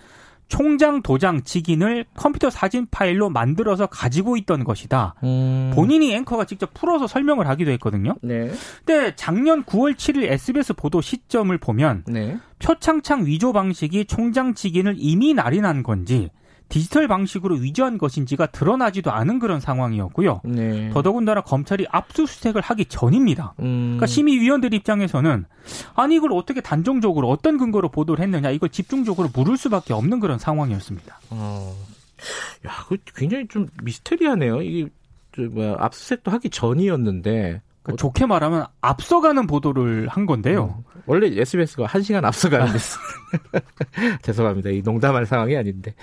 총장 0.48 1.02
도장 1.02 1.42
직인을 1.42 2.04
컴퓨터 2.14 2.50
사진 2.50 2.86
파일로 2.90 3.30
만들어서 3.30 3.86
가지고 3.86 4.36
있던 4.36 4.64
것이다. 4.64 5.14
음. 5.22 5.72
본인이 5.74 6.14
앵커가 6.14 6.44
직접 6.44 6.74
풀어서 6.74 7.06
설명을 7.06 7.48
하기도 7.48 7.70
했거든요. 7.72 8.16
네. 8.22 8.50
근데 8.84 9.14
작년 9.16 9.64
9월 9.64 9.94
7일 9.94 10.24
SBS 10.30 10.74
보도 10.74 11.00
시점을 11.00 11.56
보면 11.56 12.04
네. 12.06 12.38
표창창 12.58 13.26
위조 13.26 13.52
방식이 13.52 14.04
총장 14.04 14.54
직인을 14.54 14.96
이미 14.98 15.32
날인한 15.34 15.82
건지 15.82 16.30
디지털 16.72 17.06
방식으로 17.06 17.56
위조한 17.56 17.98
것인지가 17.98 18.46
드러나지도 18.46 19.12
않은 19.12 19.40
그런 19.40 19.60
상황이었고요. 19.60 20.40
네. 20.44 20.88
더더군다나 20.88 21.42
검찰이 21.42 21.86
압수수색을 21.90 22.62
하기 22.62 22.86
전입니다. 22.86 23.52
음. 23.60 23.98
그러니까 23.98 24.06
심의위원들 24.06 24.72
입장에서는 24.72 25.44
아니 25.94 26.14
이걸 26.14 26.32
어떻게 26.32 26.62
단정적으로 26.62 27.28
어떤 27.28 27.58
근거로 27.58 27.90
보도를 27.90 28.22
했느냐 28.22 28.50
이걸 28.50 28.70
집중적으로 28.70 29.28
물을 29.34 29.58
수밖에 29.58 29.92
없는 29.92 30.18
그런 30.18 30.38
상황이었습니다. 30.38 31.20
어. 31.28 31.76
야, 32.66 32.70
그 32.88 32.96
굉장히 33.16 33.46
좀 33.48 33.68
미스테리하네요. 33.82 34.62
이게 34.62 34.88
뭐야 35.50 35.76
압수수색도 35.78 36.30
하기 36.30 36.48
전이었는데 36.48 37.60
그러니까 37.82 38.00
좋게 38.00 38.24
말하면 38.24 38.64
앞서가는 38.80 39.46
보도를 39.46 40.08
한 40.08 40.24
건데요. 40.24 40.82
음, 40.86 41.02
원래 41.04 41.38
SBS가 41.38 41.84
한 41.84 42.00
시간 42.00 42.24
앞서가는 42.24 42.72
데서 42.72 42.98
죄송합니다. 44.22 44.70
이 44.70 44.80
농담할 44.80 45.26
상황이 45.26 45.54
아닌데. 45.54 45.94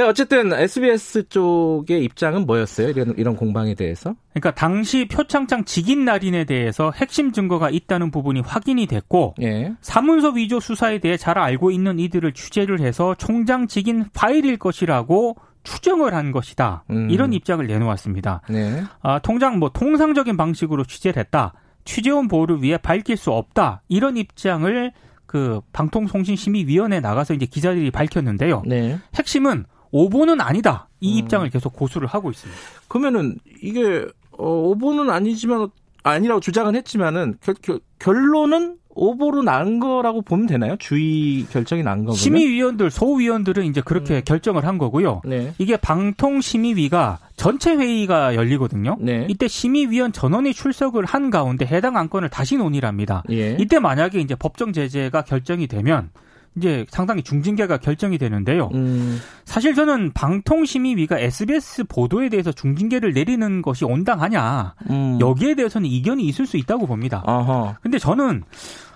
어쨌든 0.00 0.52
SBS 0.52 1.28
쪽의 1.28 2.02
입장은 2.04 2.46
뭐였어요? 2.46 2.88
이런, 2.88 3.14
이런 3.18 3.36
공방에 3.36 3.74
대해서? 3.74 4.14
그러니까 4.32 4.52
당시 4.52 5.06
표창장 5.06 5.64
직인 5.64 6.04
날인에 6.06 6.44
대해서 6.44 6.92
핵심 6.94 7.32
증거가 7.32 7.68
있다는 7.68 8.10
부분이 8.10 8.40
확인이 8.40 8.86
됐고 8.86 9.34
예. 9.42 9.74
사문서 9.82 10.30
위조 10.30 10.60
수사에 10.60 10.98
대해 10.98 11.16
잘 11.18 11.38
알고 11.38 11.70
있는 11.70 11.98
이들을 11.98 12.32
취재를 12.32 12.80
해서 12.80 13.14
총장 13.18 13.66
직인 13.66 14.06
파일일 14.14 14.56
것이라고 14.56 15.36
추정을 15.62 16.14
한 16.14 16.32
것이다. 16.32 16.84
음. 16.90 17.10
이런 17.10 17.32
입장을 17.32 17.64
내놓았습니다. 17.66 18.42
네. 18.48 18.82
아, 19.02 19.18
통장 19.18 19.58
뭐 19.58 19.68
통상적인 19.68 20.36
방식으로 20.36 20.84
취재를 20.84 21.20
했다. 21.20 21.52
취재원 21.84 22.28
보호를 22.28 22.62
위해 22.62 22.78
밝힐 22.78 23.16
수 23.16 23.30
없다. 23.30 23.82
이런 23.88 24.16
입장을 24.16 24.92
그 25.26 25.60
방통통신심의위원회 25.72 26.96
에 26.96 27.00
나가서 27.00 27.34
이제 27.34 27.46
기자들이 27.46 27.90
밝혔는데요. 27.90 28.62
네. 28.66 28.98
핵심은 29.14 29.64
오보는 29.92 30.40
아니다. 30.40 30.88
이 31.00 31.14
음. 31.14 31.18
입장을 31.18 31.48
계속 31.50 31.74
고수를 31.74 32.08
하고 32.08 32.30
있습니다. 32.30 32.60
그러면은 32.88 33.38
이게 33.62 34.06
어, 34.32 34.46
오보는 34.46 35.10
아니지만 35.10 35.68
아니라고 36.02 36.40
주장은 36.40 36.74
했지만은 36.74 37.36
결, 37.40 37.54
결, 37.62 37.80
결론은 37.98 38.76
오보로 38.94 39.42
난 39.42 39.78
거라고 39.78 40.20
보면 40.20 40.46
되나요? 40.46 40.76
주의 40.78 41.46
결정이 41.46 41.82
난 41.82 42.00
거면? 42.00 42.14
심의위원들, 42.14 42.90
소위원들은 42.90 43.64
이제 43.64 43.80
그렇게 43.80 44.16
음. 44.16 44.22
결정을 44.24 44.66
한 44.66 44.76
거고요. 44.76 45.22
네. 45.24 45.54
이게 45.58 45.76
방통심의위가 45.76 47.18
전체 47.36 47.74
회의가 47.74 48.34
열리거든요. 48.34 48.98
네. 49.00 49.26
이때 49.30 49.48
심의위원 49.48 50.12
전원이 50.12 50.52
출석을 50.52 51.06
한 51.06 51.30
가운데 51.30 51.64
해당 51.64 51.96
안건을 51.96 52.28
다시 52.28 52.56
논의를 52.56 52.86
합니다. 52.86 53.22
예. 53.30 53.56
이때 53.58 53.78
만약에 53.78 54.20
이제 54.20 54.34
법정 54.34 54.72
제재가 54.72 55.22
결정이 55.22 55.68
되면 55.68 56.10
이제 56.56 56.84
상당히 56.90 57.22
중징계가 57.22 57.78
결정이 57.78 58.18
되는데요. 58.18 58.68
음. 58.74 59.18
사실 59.44 59.74
저는 59.74 60.12
방통심의위가 60.12 61.18
SBS 61.18 61.84
보도에 61.84 62.28
대해서 62.28 62.52
중징계를 62.52 63.12
내리는 63.12 63.62
것이 63.62 63.84
온당하냐 63.84 64.74
음. 64.90 65.18
여기에 65.20 65.54
대해서는 65.54 65.88
이견이 65.88 66.24
있을 66.24 66.46
수 66.46 66.56
있다고 66.56 66.86
봅니다. 66.86 67.22
아하. 67.26 67.76
근데 67.82 67.98
저는 67.98 68.42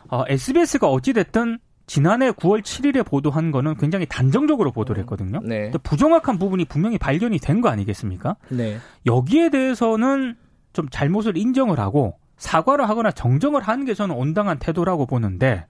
어, 0.09 0.25
SBS가 0.29 0.89
어찌 0.89 1.13
됐든 1.13 1.59
지난해 1.87 2.31
9월 2.33 2.63
7일에 2.63 3.07
보도한 3.07 3.53
거는 3.53 3.77
굉장히 3.77 4.07
단정적으로 4.07 4.73
보도를 4.73 5.01
했거든요. 5.03 5.41
네. 5.45 5.71
부정확한 5.83 6.39
부분이 6.39 6.65
분명히 6.67 6.99
발견이 6.99 7.39
된 7.39 7.61
거 7.61 7.69
아니겠습니까? 7.69 8.37
네. 8.51 8.79
여기에 9.07 9.51
대해서는 9.51 10.35
좀 10.73 10.89
잘못을 10.91 11.37
인정을 11.39 11.79
하고 11.79 12.19
사과를 12.37 12.89
하거나 12.89 13.11
정정을 13.13 13.63
하는 13.63 13.85
게 13.87 13.95
저는 13.95 14.15
온당한 14.15 14.59
태도라고 14.59 15.07
보는데 15.07 15.65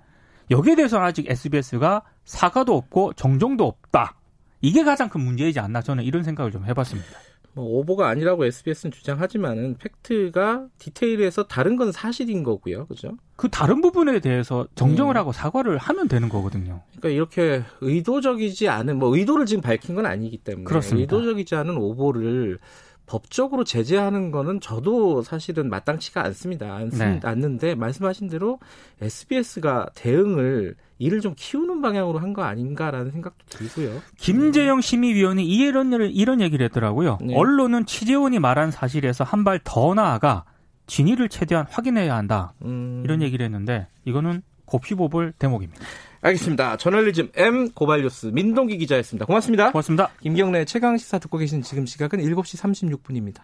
여기에 0.50 0.76
대해서는 0.76 1.04
아직 1.06 1.30
SBS가 1.30 2.02
사과도 2.24 2.76
없고 2.76 3.14
정정도 3.14 3.66
없다. 3.66 4.16
이게 4.60 4.84
가장 4.84 5.08
큰 5.08 5.20
문제이지 5.20 5.60
않나 5.60 5.82
저는 5.82 6.04
이런 6.04 6.22
생각을 6.22 6.50
좀 6.50 6.64
해봤습니다. 6.64 7.08
뭐 7.56 7.78
오보가 7.78 8.08
아니라고 8.08 8.44
SBS는 8.44 8.92
주장하지만은 8.92 9.76
팩트가 9.78 10.66
디테일에서 10.78 11.44
다른 11.44 11.76
건 11.76 11.90
사실인 11.90 12.42
거고요, 12.42 12.86
그죠? 12.86 13.16
그 13.34 13.48
다른 13.48 13.80
부분에 13.80 14.20
대해서 14.20 14.68
정정을 14.74 15.14
음. 15.14 15.18
하고 15.18 15.32
사과를 15.32 15.78
하면 15.78 16.06
되는 16.06 16.28
거거든요. 16.28 16.82
그러니까 16.98 17.08
이렇게 17.08 17.62
의도적이지 17.80 18.68
않은 18.68 18.98
뭐 18.98 19.16
의도를 19.16 19.46
지금 19.46 19.62
밝힌 19.62 19.94
건 19.94 20.04
아니기 20.04 20.36
때문에 20.36 20.64
그렇습니다. 20.64 21.00
의도적이지 21.16 21.54
않은 21.54 21.78
오보를 21.78 22.58
법적으로 23.06 23.64
제재하는 23.64 24.30
거는 24.30 24.60
저도 24.60 25.22
사실은 25.22 25.68
마땅치가 25.70 26.22
않습니다. 26.24 26.74
않습, 26.74 26.98
네. 26.98 27.20
않는데 27.22 27.74
말씀하신 27.76 28.28
대로 28.28 28.58
SBS가 29.00 29.86
대응을 29.94 30.74
이를 30.98 31.20
좀 31.20 31.34
키우는 31.36 31.82
방향으로 31.82 32.18
한 32.18 32.32
거 32.34 32.42
아닌가라는 32.42 33.12
생각도 33.12 33.44
들고요. 33.48 34.02
김재영 34.18 34.80
심의위원이 34.80 35.46
이런 35.46 35.92
이런 35.92 36.40
얘기를 36.40 36.64
했더라고요. 36.66 37.18
네. 37.22 37.34
언론은 37.36 37.86
취재원이 37.86 38.38
말한 38.40 38.70
사실에서 38.70 39.24
한 39.24 39.44
발 39.44 39.60
더 39.62 39.94
나아가 39.94 40.44
진위를 40.86 41.28
최대한 41.28 41.66
확인해야 41.70 42.14
한다. 42.16 42.52
음... 42.64 43.02
이런 43.04 43.22
얘기를 43.22 43.44
했는데 43.44 43.86
이거는 44.04 44.42
고피보볼 44.66 45.32
대목입니다. 45.38 45.84
알겠습니다. 46.26 46.76
저널리즘 46.76 47.30
M 47.36 47.70
고발뉴스 47.70 48.26
민동기 48.26 48.78
기자였습니다. 48.78 49.26
고맙습니다. 49.26 49.70
고맙습니다. 49.70 50.10
김경래 50.20 50.64
최강 50.64 50.96
시사 50.96 51.20
듣고 51.20 51.38
계신 51.38 51.62
지금 51.62 51.86
시각은 51.86 52.18
7시 52.18 52.98
36분입니다. 52.98 53.42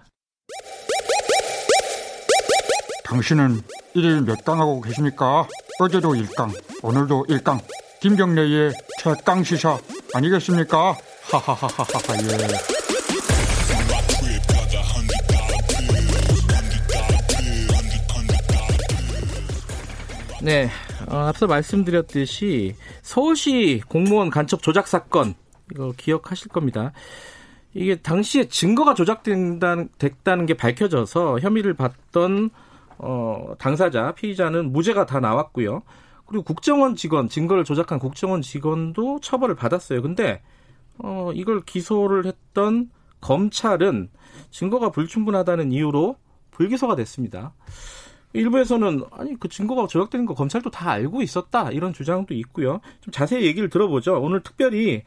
당신은 3.05 3.61
일일 3.95 4.23
몇 4.23 4.45
강 4.45 4.61
하고 4.61 4.81
계십니까? 4.81 5.47
어제도 5.79 6.13
1강, 6.15 6.51
오늘도 6.83 7.27
1강. 7.29 7.61
김경래의 8.01 8.73
최강 8.99 9.45
시사 9.45 9.79
아니겠습니까? 10.15 10.97
하하하하하 11.31 11.85
예. 20.43 20.45
네, 20.45 20.69
어, 21.13 21.27
앞서 21.27 21.47
말씀드렸듯이 21.47 22.75
서울시 23.03 23.83
공무원 23.87 24.31
간첩 24.31 24.63
조작 24.63 24.89
사건 24.89 25.35
이거 25.71 25.93
기억하실 25.95 26.49
겁니다. 26.49 26.93
이게 27.75 27.97
당시에 27.97 28.49
증거가 28.49 28.95
조작된다는 28.95 29.91
됐다는 29.99 30.47
게 30.47 30.55
밝혀져서 30.55 31.41
혐의를 31.41 31.75
받던 31.75 32.49
어, 32.97 33.55
당사자 33.59 34.13
피의자는 34.13 34.73
무죄가 34.73 35.05
다 35.05 35.21
나왔고요. 35.21 35.83
그리고 36.25 36.45
국정원 36.45 36.97
직원 36.97 37.29
증거를 37.29 37.65
조작한 37.65 37.99
국정원 37.99 38.41
직원도 38.41 39.21
처벌을 39.21 39.55
받았어요. 39.55 40.01
근데 40.01 40.41
어, 40.97 41.31
이걸 41.35 41.61
기소를 41.61 42.25
했던 42.25 42.91
검찰은 43.21 44.09
증거가 44.51 44.91
불충분하다는 44.91 45.73
이유로 45.73 46.17
불기소가 46.53 46.97
됐습니다. 46.97 47.53
일부에서는 48.33 49.05
아니 49.13 49.39
그 49.39 49.49
증거가 49.49 49.87
조작되는 49.87 50.27
거 50.27 50.35
검찰도 50.35 50.71
다 50.71 50.91
알고 50.91 51.23
있었다 51.23 51.71
이런 51.71 51.93
주장도 51.93 52.35
있고요. 52.35 52.81
좀 53.01 53.13
자세히 53.13 53.45
얘기를 53.47 53.69
들어보죠. 53.69 54.21
오늘 54.21 54.43
특별히 54.43 55.03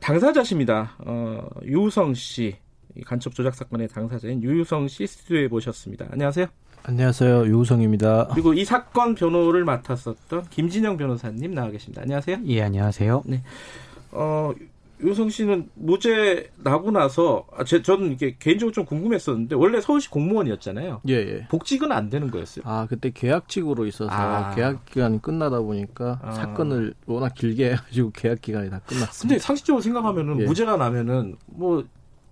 당사자십니다. 0.00 0.96
어, 0.98 1.46
유우성 1.64 2.14
씨 2.14 2.56
간첩 3.06 3.34
조작 3.34 3.54
사건의 3.54 3.88
당사자인 3.88 4.42
유우성 4.42 4.88
씨 4.88 5.06
스튜디오에 5.06 5.48
모셨습니다. 5.48 6.06
안녕하세요. 6.10 6.46
안녕하세요. 6.86 7.46
유우성입니다. 7.46 8.28
그리고 8.34 8.52
이 8.52 8.64
사건 8.64 9.14
변호를 9.14 9.64
맡았었던 9.64 10.48
김진영 10.50 10.98
변호사님 10.98 11.54
나와 11.54 11.70
계십니다. 11.70 12.02
안녕하세요. 12.02 12.40
예, 12.46 12.62
안녕하세요. 12.62 13.22
네. 13.24 13.42
어, 14.12 14.52
유성 15.04 15.28
씨는 15.28 15.68
무죄 15.74 16.50
나고 16.56 16.90
나서 16.90 17.46
아, 17.56 17.62
제, 17.64 17.82
저는 17.82 18.12
이게 18.12 18.36
개인적으로 18.38 18.72
좀 18.72 18.84
궁금했었는데 18.86 19.54
원래 19.54 19.80
서울시 19.80 20.08
공무원이었잖아요. 20.08 21.02
예, 21.08 21.14
예. 21.14 21.46
복직은 21.48 21.92
안 21.92 22.08
되는 22.08 22.30
거였어요. 22.30 22.64
아 22.66 22.86
그때 22.88 23.10
계약직으로 23.10 23.86
있어서 23.86 24.10
아. 24.10 24.54
계약 24.54 24.86
기간이 24.86 25.20
끝나다 25.20 25.60
보니까 25.60 26.18
아. 26.22 26.32
사건을 26.32 26.94
워낙 27.06 27.34
길게 27.34 27.72
해가지고 27.72 28.10
계약 28.12 28.40
기간이 28.40 28.70
다 28.70 28.80
끝났습니다. 28.86 29.20
근데 29.20 29.38
상식적으로 29.38 29.82
생각하면은 29.82 30.40
예. 30.40 30.44
무죄가 30.46 30.76
나면은 30.76 31.36
뭐 31.46 31.84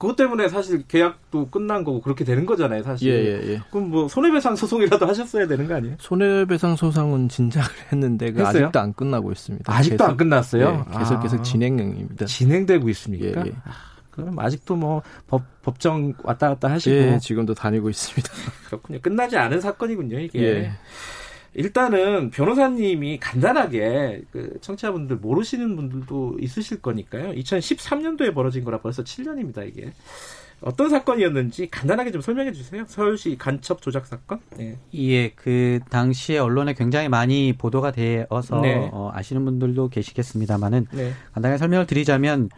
그것 0.03 0.17
때문에 0.17 0.49
사실 0.49 0.83
계약도 0.89 1.49
끝난 1.49 1.85
거고 1.85 2.01
그렇게 2.01 2.25
되는 2.25 2.45
거잖아요, 2.45 2.83
사실. 2.83 3.09
예, 3.09 3.25
예, 3.25 3.53
예. 3.53 3.61
그럼 3.71 3.91
뭐 3.91 4.09
손해배상 4.09 4.57
소송이라도 4.57 5.07
하셨어야 5.07 5.47
되는 5.47 5.69
거 5.69 5.77
아니에요? 5.77 5.95
손해배상 6.01 6.75
소송은 6.75 7.29
진작을 7.29 7.69
했는데 7.93 8.33
그 8.33 8.45
아직도 8.45 8.81
안 8.81 8.93
끝나고 8.95 9.31
있습니다. 9.31 9.73
아직도 9.73 9.99
계속, 9.99 10.11
안 10.11 10.17
끝났어요? 10.17 10.87
예, 10.93 10.99
계속 10.99 11.21
계속 11.21 11.39
아, 11.39 11.43
진행형입니다. 11.43 12.27
진행되고 12.27 12.89
있습니까? 12.89 13.43
예, 13.47 13.51
예. 13.51 13.53
아, 13.65 13.71
그럼 14.11 14.37
아직도 14.41 14.75
뭐 14.75 15.03
법, 15.29 15.43
법정 15.63 16.13
왔다 16.25 16.49
갔다 16.49 16.69
하시고 16.69 16.97
예, 16.97 17.19
지금도 17.21 17.55
다니고 17.55 17.89
있습니다. 17.89 18.29
그렇군요. 18.67 18.99
끝나지 19.03 19.37
않은 19.37 19.61
사건이군요, 19.61 20.19
이게. 20.19 20.73
예. 21.57 21.61
일단은 21.61 22.31
변호사님이 22.31 23.19
간단하게 23.19 24.23
그 24.31 24.59
청취자분들 24.61 25.17
모르시는 25.17 25.77
분들도 25.77 26.39
있으실 26.41 26.81
거니까요. 26.81 27.33
2013년도에 27.33 28.35
벌어진 28.35 28.65
거라 28.65 28.81
벌써 28.81 29.03
7년입니다, 29.03 29.67
이게. 29.67 29.93
어떤 30.63 30.91
사건이었는지 30.91 31.69
간단하게 31.71 32.13
좀 32.13 32.21
설명해 32.21 32.53
주세요. 32.53 32.85
서울시 32.87 33.37
간첩 33.37 33.83
조작 33.83 34.07
사건. 34.07 34.39
네. 34.57 34.79
예, 34.95 35.31
그 35.31 35.81
당시에 35.91 36.39
언론에 36.39 36.75
굉장히 36.75 37.09
많이 37.09 37.53
보도가 37.53 37.91
되어서 37.91 38.61
네. 38.61 38.89
어, 38.93 39.11
아시는 39.13 39.45
분들도 39.45 39.89
계시겠습니다만은 39.89 40.87
네. 40.93 41.13
간단하게 41.33 41.59
설명을 41.59 41.87
드리자면 41.87 42.49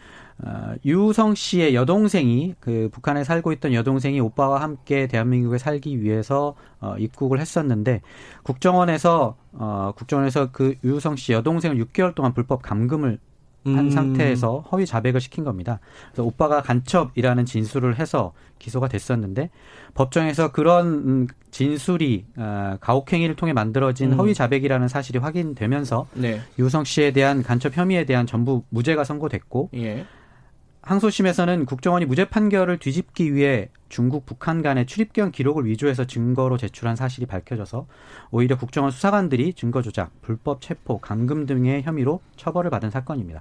어, 0.42 0.74
유성 0.84 1.34
씨의 1.34 1.74
여동생이 1.74 2.56
그 2.58 2.88
북한에 2.92 3.22
살고 3.24 3.52
있던 3.52 3.72
여동생이 3.72 4.18
오빠와 4.20 4.60
함께 4.60 5.06
대한민국에 5.06 5.58
살기 5.58 6.02
위해서 6.02 6.54
어, 6.80 6.96
입국을 6.98 7.40
했었는데 7.40 8.00
국정원에서 8.42 9.36
어, 9.52 9.92
국정원에서 9.96 10.50
그 10.50 10.74
유성 10.82 11.16
씨 11.16 11.32
여동생을 11.32 11.76
6개월 11.84 12.14
동안 12.14 12.34
불법 12.34 12.62
감금을 12.62 13.18
한 13.66 13.86
음. 13.86 13.90
상태에서 13.90 14.60
허위 14.70 14.84
자백을 14.84 15.20
시킨 15.20 15.42
겁니다. 15.42 15.80
그래서 16.08 16.24
오빠가 16.24 16.60
간첩이라는 16.60 17.46
진술을 17.46 17.98
해서 17.98 18.34
기소가 18.58 18.88
됐었는데 18.88 19.48
법정에서 19.94 20.52
그런 20.52 20.86
음, 20.86 21.26
진술이 21.50 22.26
어, 22.36 22.76
가혹행위를 22.80 23.36
통해 23.36 23.54
만들어진 23.54 24.12
음. 24.12 24.18
허위 24.18 24.34
자백이라는 24.34 24.86
사실이 24.88 25.18
확인되면서 25.18 26.06
네. 26.12 26.40
유성 26.58 26.84
씨에 26.84 27.12
대한 27.12 27.42
간첩 27.42 27.74
혐의에 27.74 28.04
대한 28.04 28.26
전부 28.26 28.64
무죄가 28.68 29.04
선고됐고 29.04 29.70
예. 29.76 30.04
항소심에서는 30.86 31.64
국정원이 31.64 32.04
무죄 32.04 32.26
판결을 32.26 32.78
뒤집기 32.78 33.34
위해 33.34 33.70
중국, 33.88 34.26
북한 34.26 34.60
간의 34.60 34.86
출입경 34.86 35.30
기록을 35.30 35.64
위조해서 35.66 36.04
증거로 36.04 36.56
제출한 36.58 36.94
사실이 36.96 37.26
밝혀져서 37.26 37.86
오히려 38.30 38.58
국정원 38.58 38.90
수사관들이 38.90 39.54
증거 39.54 39.82
조작, 39.82 40.10
불법 40.20 40.60
체포, 40.60 40.98
감금 40.98 41.46
등의 41.46 41.84
혐의로 41.84 42.20
처벌을 42.36 42.70
받은 42.70 42.90
사건입니다. 42.90 43.40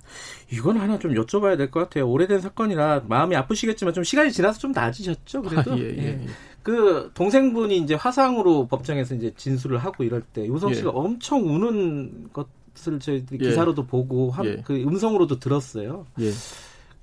이건 0.51 0.77
하나 0.77 0.99
좀 0.99 1.13
여쭤봐야 1.13 1.57
될 1.57 1.69
것 1.71 1.81
같아요. 1.81 2.07
오래된 2.07 2.39
사건이라 2.39 3.03
마음이 3.07 3.35
아프시겠지만 3.35 3.93
좀 3.93 4.03
시간이 4.03 4.31
지나서 4.31 4.59
좀 4.59 4.71
나아지셨죠? 4.71 5.41
그래도 5.41 5.73
아, 5.73 5.77
예, 5.77 5.81
예, 5.83 5.97
예. 5.97 6.07
예. 6.23 6.27
그 6.61 7.11
동생분이 7.13 7.77
이제 7.77 7.95
화상으로 7.95 8.67
법정에서 8.67 9.15
이제 9.15 9.33
진술을 9.35 9.79
하고 9.79 10.03
이럴 10.03 10.21
때 10.21 10.45
유성 10.45 10.73
씨가 10.75 10.89
예. 10.89 10.91
엄청 10.95 11.41
우는 11.43 12.29
것을 12.31 12.99
저희들이 12.99 13.43
예. 13.43 13.49
기사로도 13.49 13.85
보고 13.87 14.31
그 14.63 14.75
음성으로도 14.75 15.39
들었어요. 15.39 16.05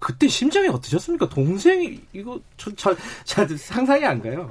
그때 0.00 0.26
심정이 0.26 0.66
어떠셨습니까? 0.68 1.28
동생이 1.28 2.00
이거 2.12 2.40
저, 2.56 2.72
저, 2.74 2.96
저 3.24 3.46
상상이 3.46 4.04
안 4.04 4.20
가요. 4.20 4.50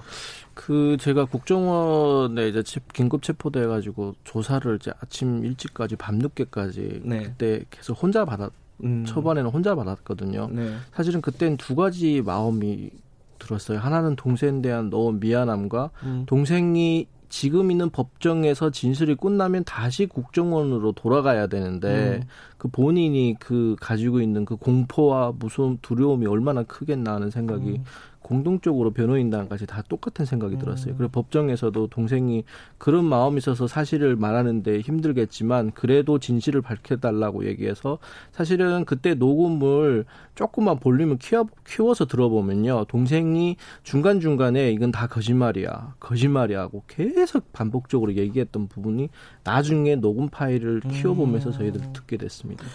그 0.54 0.98
제가 1.00 1.26
국정원에 1.26 2.50
이제 2.50 2.62
긴급 2.94 3.24
체포돼 3.24 3.66
가지고 3.66 4.14
조사를 4.24 4.78
이제 4.80 4.92
아침 5.02 5.44
일찍까지 5.44 5.96
밤늦게까지 5.96 7.02
네. 7.04 7.24
그때 7.24 7.64
계속 7.70 8.02
혼자 8.02 8.26
받았 8.26 8.52
음. 8.84 9.06
초반에는 9.06 9.50
혼자 9.50 9.76
받았거든요. 9.76 10.50
네. 10.52 10.76
사실은 10.94 11.22
그때는 11.22 11.58
두 11.58 11.76
가지 11.76 12.22
마음이 12.22 12.92
들었어요. 13.40 13.80
하나는 13.80 14.16
동생에 14.16 14.62
대한 14.62 14.90
너무 14.90 15.14
미안함과 15.14 15.92
음. 16.04 16.24
동생이 16.28 17.08
지금 17.30 17.72
있는 17.72 17.90
법정에서 17.92 18.72
진술이 18.72 19.16
끝나면 19.16 19.64
다시 19.64 20.08
국정원으로 20.08 20.92
돌아가야 20.94 21.48
되는데 21.48 22.22
음. 22.22 22.28
그 22.58 22.68
본인이 22.68 23.36
그 23.40 23.76
가지고 23.80 24.20
있는 24.20 24.46
그 24.46 24.56
공포와 24.56 25.34
무서움 25.38 25.78
두려움이 25.82 26.26
얼마나 26.26 26.64
크겠나 26.64 27.14
하는 27.14 27.30
생각이 27.30 27.70
음. 27.70 27.84
공동적으로 28.22 28.92
변호인단까지 28.92 29.66
다 29.66 29.82
똑같은 29.88 30.26
생각이 30.26 30.56
음. 30.56 30.60
들었어요. 30.60 30.96
그리고 30.98 31.12
법정에서도 31.12 31.88
동생이 31.88 32.44
그런 32.78 33.06
마음이 33.06 33.38
있어서 33.38 33.68
사실을 33.68 34.16
말하는데 34.16 34.82
힘들겠지만 34.82 35.72
그래도 35.72 36.20
진실을 36.20 36.62
밝혀달라고 36.62 37.46
얘기해서 37.48 37.98
사실은 38.32 38.86
그때 38.86 39.14
녹음을 39.14 40.06
조금만 40.36 40.80
볼륨을 40.80 41.18
키워, 41.18 41.48
키워서 41.66 42.06
들어보면요. 42.06 42.86
동생이 42.86 43.56
중간중간에 43.84 44.72
이건 44.72 44.92
다 44.92 45.08
거짓말이야. 45.08 45.96
거짓말이야 46.00 46.60
하고 46.60 46.84
계속 46.88 47.52
반복적으로 47.54 48.14
얘기했던 48.16 48.68
부분이 48.68 49.10
나중에 49.44 49.96
녹음 49.96 50.30
파일을 50.30 50.82
키워보면서 50.82 51.52
저희들 51.52 51.94
듣게 51.94 52.18
됐습니다. 52.18 52.66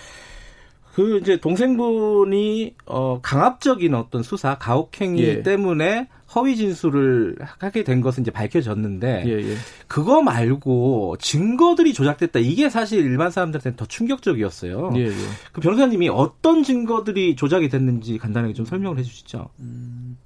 그 0.95 1.19
이제 1.19 1.39
동생분이 1.39 2.75
어 2.87 3.21
강압적인 3.21 3.95
어떤 3.95 4.23
수사 4.23 4.57
가혹행위 4.59 5.23
예. 5.23 5.43
때문에 5.43 6.09
허위 6.35 6.57
진술을 6.57 7.37
하게 7.41 7.83
된 7.83 8.01
것은 8.01 8.23
이제 8.23 8.31
밝혀졌는데 8.31 9.25
예, 9.27 9.31
예. 9.31 9.55
그거 9.89 10.23
말고 10.23 11.17
증거들이 11.19 11.95
조작됐다 11.95 12.39
이게 12.39 12.71
사실 12.71 13.05
일반 13.05 13.31
사람들한테는 13.33 13.77
더 13.77 13.87
충격적이었어요. 13.87 14.93
예, 14.95 15.07
예. 15.07 15.13
그 15.53 15.61
변호사님이 15.61 16.09
어떤 16.11 16.63
증거들이 16.63 17.35
조작이 17.35 17.69
됐는지 17.69 18.17
간단하게 18.19 18.55
좀 18.55 18.65
설명을 18.65 18.99
해주시죠. 18.99 19.49
음, 19.59 20.17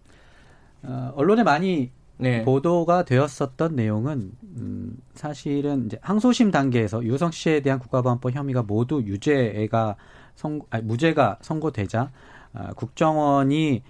어, 0.83 1.13
언론에 1.17 1.45
많이 1.45 1.91
네. 2.19 2.43
보도가 2.43 3.05
되었었던 3.05 3.75
내용은 3.75 4.33
음, 4.43 4.97
사실은 5.15 5.87
이제 5.87 5.99
항소심 6.03 6.51
단계에서 6.51 7.05
유성 7.05 7.31
씨에 7.31 7.61
대한 7.61 7.79
국가보안법 7.79 8.35
혐의가 8.35 8.63
모두 8.63 9.03
유죄가 9.07 9.97
선, 10.39 10.61
아니, 10.71 10.85
무죄가 10.85 11.39
선고되자 11.41 12.13
어, 12.55 12.69
국정원이 12.77 13.83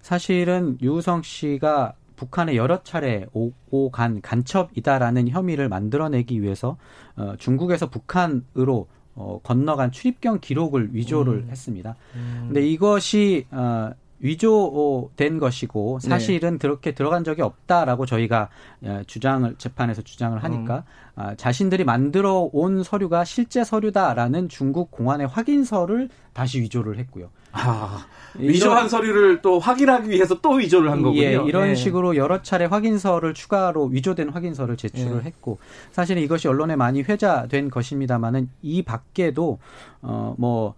사실은 0.00 0.78
유우성 0.80 1.22
씨가 1.22 1.94
북한에 2.14 2.54
여러 2.54 2.84
차례 2.84 3.26
오고 3.32 3.90
간 3.90 4.20
간첩이다라는 4.20 5.28
혐의를 5.28 5.68
만들어내기 5.68 6.40
위해서 6.40 6.76
어, 7.16 7.34
중국에서 7.36 7.90
북한으로 7.90 8.86
어, 9.16 9.40
건너간 9.42 9.90
출입경 9.90 10.38
기록을 10.40 10.94
위조를 10.94 11.46
음. 11.46 11.48
했습니다. 11.50 11.96
음. 12.14 12.44
근데 12.46 12.64
이것이 12.64 13.46
어, 13.50 13.90
위조된 14.20 15.38
것이고 15.38 16.00
네. 16.02 16.08
사실은 16.08 16.52
네. 16.52 16.58
그렇게 16.58 16.92
들어간 16.92 17.24
적이 17.24 17.42
없다라고 17.42 18.06
저희가 18.06 18.48
어, 18.82 19.02
주장을 19.06 19.54
재판에서 19.58 20.02
주장을 20.02 20.42
하니까 20.42 20.76
음. 20.76 20.82
아, 21.16 21.34
자신들이 21.34 21.84
만들어 21.84 22.48
온 22.52 22.82
서류가 22.82 23.24
실제 23.24 23.64
서류다라는 23.64 24.48
중국 24.48 24.90
공안의 24.90 25.26
확인서를 25.26 26.08
다시 26.32 26.60
위조를 26.60 26.98
했고요. 26.98 27.30
아, 27.52 28.06
위조한 28.36 28.78
이런, 28.78 28.88
서류를 28.88 29.42
또 29.42 29.58
확인하기 29.58 30.10
위해서 30.10 30.40
또 30.40 30.52
위조를 30.52 30.90
한 30.90 31.02
거군요. 31.02 31.22
예, 31.22 31.32
이런 31.32 31.68
네. 31.68 31.74
식으로 31.74 32.16
여러 32.16 32.42
차례 32.42 32.66
확인서를 32.66 33.34
추가로 33.34 33.86
위조된 33.86 34.28
확인서를 34.28 34.76
제출을 34.76 35.18
네. 35.18 35.24
했고 35.24 35.58
사실은 35.90 36.22
이것이 36.22 36.46
언론에 36.46 36.76
많이 36.76 37.02
회자된 37.02 37.70
것입니다만은 37.70 38.50
이 38.62 38.82
밖에도 38.82 39.58
어뭐 40.02 40.74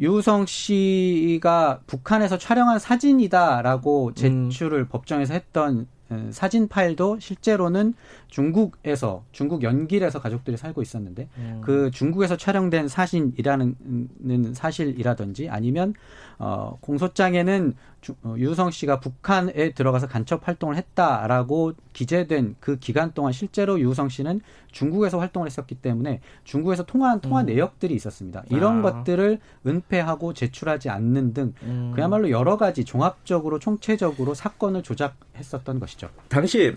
유성 0.00 0.46
씨가 0.46 1.80
북한에서 1.86 2.38
촬영한 2.38 2.78
사진이다라고 2.78 4.08
음. 4.08 4.14
제출을 4.14 4.80
음. 4.80 4.88
법정에서 4.88 5.34
했던 5.34 5.86
사진 6.30 6.68
파일도 6.68 7.18
실제로는 7.20 7.92
중국에서 8.28 9.24
중국 9.30 9.62
연길에서 9.62 10.20
가족들이 10.20 10.56
살고 10.56 10.80
있었는데 10.80 11.28
음. 11.36 11.60
그 11.62 11.90
중국에서 11.90 12.36
촬영된 12.36 12.88
사진이라는 12.88 14.54
사실이라든지 14.54 15.50
아니면 15.50 15.92
어 16.38 16.78
공소장에는 16.80 17.74
주, 18.00 18.14
어, 18.22 18.36
유성 18.38 18.70
씨가 18.70 19.00
북한에 19.00 19.72
들어가서 19.72 20.06
간첩 20.06 20.46
활동을 20.46 20.76
했다라고 20.76 21.72
기재된 21.92 22.56
그 22.60 22.78
기간 22.78 23.12
동안 23.12 23.32
실제로 23.32 23.78
유성 23.78 24.08
씨는 24.08 24.40
중국에서 24.70 25.18
활동을 25.18 25.46
했었기 25.46 25.76
때문에 25.76 26.20
중국에서 26.44 26.84
통화한 26.84 27.20
통화 27.20 27.40
음. 27.40 27.46
내역들이 27.46 27.94
있었습니다. 27.94 28.44
이런 28.50 28.78
아. 28.78 28.82
것들을 28.82 29.38
은폐하고 29.66 30.34
제출하지 30.34 30.90
않는 30.90 31.34
등 31.34 31.52
음. 31.62 31.92
그야말로 31.94 32.30
여러 32.30 32.56
가지 32.56 32.84
종합적으로 32.84 33.58
총체적으로 33.58 34.34
사건을 34.34 34.82
조작했었던 34.82 35.80
것이죠. 35.80 36.08
당시 36.28 36.76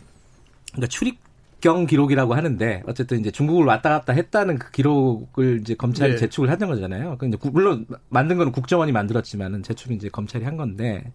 그러니까 0.72 0.88
출입 0.88 1.20
경 1.60 1.86
기록이라고 1.86 2.34
하는데 2.34 2.82
어쨌든 2.88 3.20
이제 3.20 3.30
중국을 3.30 3.66
왔다 3.66 3.90
갔다 3.90 4.14
했다는 4.14 4.58
그 4.58 4.72
기록을 4.72 5.60
이제 5.62 5.76
검찰이 5.76 6.14
네. 6.14 6.18
제출을 6.18 6.50
하는 6.50 6.68
거잖아요. 6.68 7.18
그 7.20 7.28
이제 7.28 7.38
물론 7.52 7.86
만든 8.10 8.38
거는 8.38 8.52
국정원이 8.52 8.92
만들었지만은 8.92 9.62
제출은 9.62 9.96
이제 9.98 10.10
검찰이 10.10 10.44
한 10.44 10.58
건데 10.58 11.12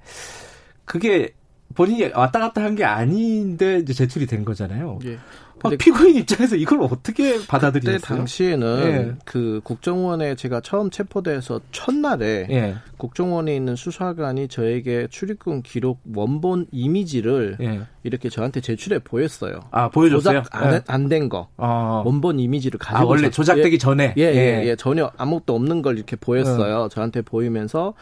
그게 0.84 1.34
본인이 1.74 2.04
왔다 2.14 2.38
갔다 2.38 2.62
한 2.62 2.76
게 2.76 2.84
아닌데 2.84 3.78
이제 3.78 3.92
제출이 3.92 4.26
된 4.26 4.44
거잖아요. 4.44 5.00
예. 5.06 5.18
아, 5.62 5.70
피고인 5.78 6.16
입장에서 6.16 6.56
이걸 6.56 6.82
어떻게 6.82 7.44
받아들였어요? 7.46 7.96
그때 7.96 8.06
당시에는 8.06 8.82
예. 8.84 9.14
그 9.24 9.60
국정원에 9.64 10.34
제가 10.34 10.60
처음 10.60 10.90
체포돼서 10.90 11.60
첫날에 11.72 12.46
예. 12.50 12.74
국정원에 12.98 13.54
있는 13.56 13.76
수사관이 13.76 14.48
저에게 14.48 15.08
출입금 15.10 15.62
기록 15.62 16.00
원본 16.14 16.66
이미지를 16.72 17.56
예. 17.60 17.80
이렇게 18.02 18.28
저한테 18.28 18.60
제출해 18.60 19.00
보였어요. 19.00 19.60
아 19.70 19.88
보여줬어요? 19.88 20.42
조작 20.42 20.90
안된 20.90 21.24
예. 21.24 21.28
거 21.28 21.48
어. 21.56 22.02
원본 22.04 22.38
이미지를 22.38 22.78
가지고 22.78 22.98
아, 22.98 23.10
원래 23.10 23.30
조작되기 23.30 23.78
전에 23.78 24.14
예, 24.16 24.22
예, 24.22 24.66
예, 24.66 24.76
전혀 24.76 25.10
아무것도 25.16 25.54
없는 25.54 25.82
걸 25.82 25.96
이렇게 25.96 26.16
보였어요. 26.16 26.82
어. 26.82 26.88
저한테 26.88 27.22
보이면서 27.22 27.94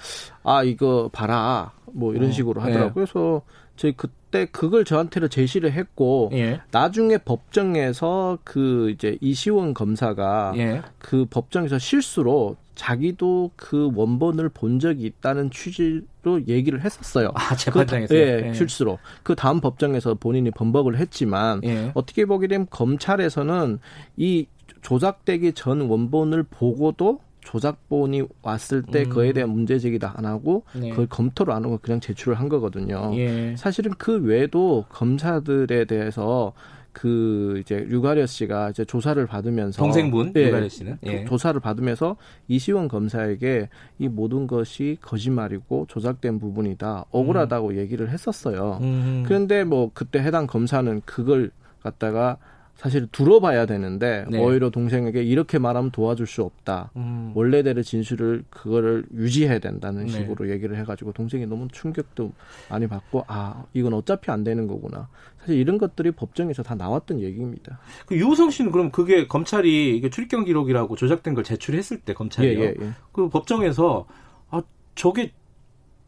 아 0.43 0.63
이거 0.63 1.09
봐라 1.13 1.73
뭐 1.93 2.15
이런 2.15 2.29
어. 2.29 2.33
식으로 2.33 2.61
하더라고요. 2.61 2.93
그래서 2.95 3.43
저희 3.77 3.93
그때 3.93 4.47
그걸 4.47 4.85
저한테로 4.85 5.29
제시를 5.29 5.73
했고 5.73 6.31
예. 6.33 6.61
나중에 6.71 7.19
법정에서 7.19 8.39
그 8.45 8.91
이제 8.91 9.19
이시원 9.21 9.75
검사가 9.75 10.55
예. 10.57 10.83
그 10.99 11.27
법정에서 11.29 11.79
실수로 11.79 12.57
자기도 12.75 13.51
그 13.57 13.91
원본을 13.95 14.49
본 14.49 14.81
적이 14.81 15.05
있다는 15.05 15.51
취지로 15.51 16.47
얘기를 16.49 16.85
했었어요. 16.85 17.31
아, 17.35 17.55
재판장에서 17.55 18.15
그, 18.15 18.19
예, 18.19 18.49
예, 18.49 18.55
실수로. 18.55 18.99
그 19.23 19.35
다음 19.37 19.61
법정에서 19.61 20.15
본인이 20.15 20.51
번복을 20.51 20.99
했지만 20.99 21.61
예. 21.65 21.93
어떻게 21.95 22.25
보게 22.25 22.49
되면 22.49 22.67
검찰에서는 22.71 23.79
이 24.17 24.47
조작되기 24.83 25.53
전 25.53 25.83
원본을 25.83 26.45
보고도 26.45 27.21
조작본이 27.45 28.25
왔을 28.43 28.83
때 28.83 29.05
음. 29.05 29.11
그에 29.11 29.33
대한 29.33 29.51
문제 29.51 29.79
제기도 29.79 30.09
안 30.09 30.25
하고 30.25 30.65
네. 30.75 30.91
그걸 30.91 31.07
검토를 31.07 31.53
안 31.55 31.65
하고 31.65 31.79
그냥 31.81 32.01
제출을 32.01 32.39
한 32.39 32.49
거거든요. 32.49 33.13
예. 33.15 33.55
사실은 33.57 33.93
그 33.97 34.21
외에도 34.23 34.85
검사들에 34.89 35.85
대해서 35.85 36.53
그 36.95 37.59
이제 37.61 37.87
유가려 37.91 38.25
씨가 38.25 38.71
이제 38.71 38.85
조사를 38.85 39.25
받으면서 39.27 39.83
동생분 39.83 40.33
예, 40.37 40.47
유가려 40.47 40.69
씨는 40.69 40.99
예. 41.05 41.25
조사를 41.25 41.59
받으면서 41.61 42.17
이시원 42.49 42.89
검사에게 42.89 43.69
이 43.99 44.09
모든 44.09 44.47
것이 44.47 44.97
거짓말이고 45.03 45.87
조작된 45.89 46.39
부분이다 46.39 47.07
억울하다고 47.11 47.69
음. 47.71 47.77
얘기를 47.77 48.11
했었어요. 48.11 48.79
음. 48.81 49.25
그런데 49.27 49.65
뭐 49.65 49.91
그때 49.93 50.21
해당 50.21 50.47
검사는 50.47 51.03
그걸 51.05 51.51
갖다가 51.83 52.39
사실 52.77 53.07
들어봐야 53.11 53.67
되는데 53.67 54.25
네. 54.29 54.39
오히려 54.39 54.69
동생에게 54.69 55.23
이렇게 55.23 55.59
말하면 55.59 55.91
도와줄 55.91 56.27
수 56.27 56.43
없다. 56.43 56.91
음. 56.97 57.33
원래대로 57.35 57.83
진술을 57.83 58.45
그거를 58.51 59.07
유지해야 59.15 59.59
된다는 59.61 60.07
네. 60.07 60.13
식으로 60.13 60.51
얘기를 60.51 60.77
해가지고 60.79 61.13
동생이 61.13 61.47
너무 61.47 61.69
충격도 61.73 62.33
많이 62.69 62.87
받고 62.87 63.25
아 63.29 63.65
이건 63.73 63.95
어차피 63.95 64.31
안 64.31 64.45
되는 64.45 64.67
거구나. 64.67 65.09
사실 65.39 65.57
이런 65.57 65.79
것들이 65.79 66.11
법정에서 66.11 66.63
다 66.63 66.75
나왔던 66.75 67.21
얘기입니다. 67.21 67.79
그 68.07 68.17
유호성 68.17 68.51
씨는 68.51 68.73
그럼 68.73 68.91
그게 68.91 69.27
검찰이 69.27 69.97
이게 69.97 70.11
출입경 70.11 70.45
기록이라고 70.45 70.97
조작된 70.97 71.35
걸 71.35 71.45
제출했을 71.45 72.01
때 72.01 72.13
검찰이요. 72.13 72.61
예, 72.61 72.65
예, 72.65 72.75
예. 72.81 72.91
그 73.13 73.29
법정에서 73.29 74.07
아 74.51 74.63
저게 74.95 75.33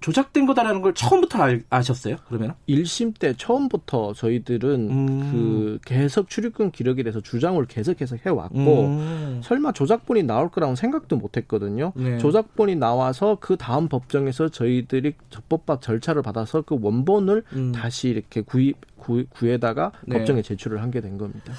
조작된 0.00 0.46
거다라는 0.46 0.82
걸 0.82 0.94
처음부터 0.94 1.42
알, 1.42 1.62
아셨어요? 1.70 2.16
그러면? 2.28 2.54
1심 2.68 3.18
때 3.18 3.34
처음부터 3.36 4.12
저희들은 4.12 4.90
음. 4.90 5.30
그 5.32 5.78
계속 5.84 6.28
출입금 6.28 6.70
기록에 6.70 7.02
대해서 7.02 7.20
주장을 7.20 7.64
계속 7.66 8.00
해서 8.00 8.16
해왔고 8.24 8.84
음. 8.84 9.40
설마 9.42 9.72
조작본이 9.72 10.22
나올 10.22 10.50
거라고 10.50 10.74
생각도 10.74 11.16
못했거든요. 11.16 11.92
네. 11.96 12.18
조작본이 12.18 12.76
나와서 12.76 13.38
그 13.40 13.56
다음 13.56 13.88
법정에서 13.88 14.50
저희들이 14.50 15.14
적법박 15.30 15.80
절차를 15.80 16.22
받아서 16.22 16.62
그 16.62 16.76
원본을 16.80 17.42
음. 17.54 17.72
다시 17.72 18.08
이렇게 18.10 18.42
구입 18.42 18.76
구, 18.96 19.24
구에다가 19.30 19.92
네. 20.06 20.18
법정에 20.18 20.42
제출을 20.42 20.82
하게 20.82 21.00
된 21.00 21.16
겁니다. 21.16 21.52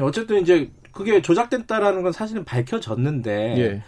어쨌든 0.00 0.40
이제 0.40 0.70
그게 0.92 1.20
조작됐다라는 1.20 2.02
건 2.02 2.12
사실은 2.12 2.44
밝혀졌는데 2.44 3.58
예. 3.58 3.82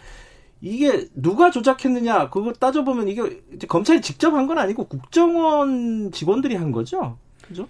이게 0.61 1.07
누가 1.15 1.51
조작했느냐 1.51 2.29
그걸 2.29 2.53
따져보면 2.53 3.07
이게 3.07 3.41
검찰이 3.67 4.01
직접 4.01 4.33
한 4.33 4.47
건 4.47 4.57
아니고 4.57 4.85
국정원 4.87 6.11
직원들이 6.11 6.55
한 6.55 6.71
거죠, 6.71 7.17
그죠? 7.47 7.67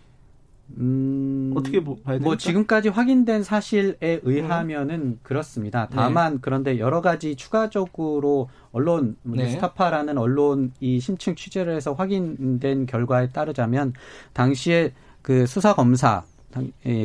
음, 0.77 1.51
어떻게 1.55 1.83
봐야 1.83 1.95
됩니까? 2.05 2.23
뭐 2.23 2.37
지금까지 2.37 2.89
확인된 2.89 3.43
사실에 3.43 3.97
의하면은 4.23 4.95
음. 4.95 5.19
그렇습니다. 5.23 5.87
다만 5.91 6.33
네. 6.33 6.39
그런데 6.41 6.79
여러 6.79 7.01
가지 7.01 7.35
추가적으로 7.35 8.49
언론 8.71 9.15
뭐 9.23 9.35
네. 9.35 9.49
스타파라는 9.49 10.17
언론이 10.17 10.99
심층 11.01 11.35
취재를 11.35 11.75
해서 11.75 11.93
확인된 11.93 12.85
결과에 12.85 13.29
따르자면 13.29 13.93
당시에 14.33 14.93
그 15.21 15.45
수사 15.47 15.73
검사 15.73 16.23
예, 16.23 16.28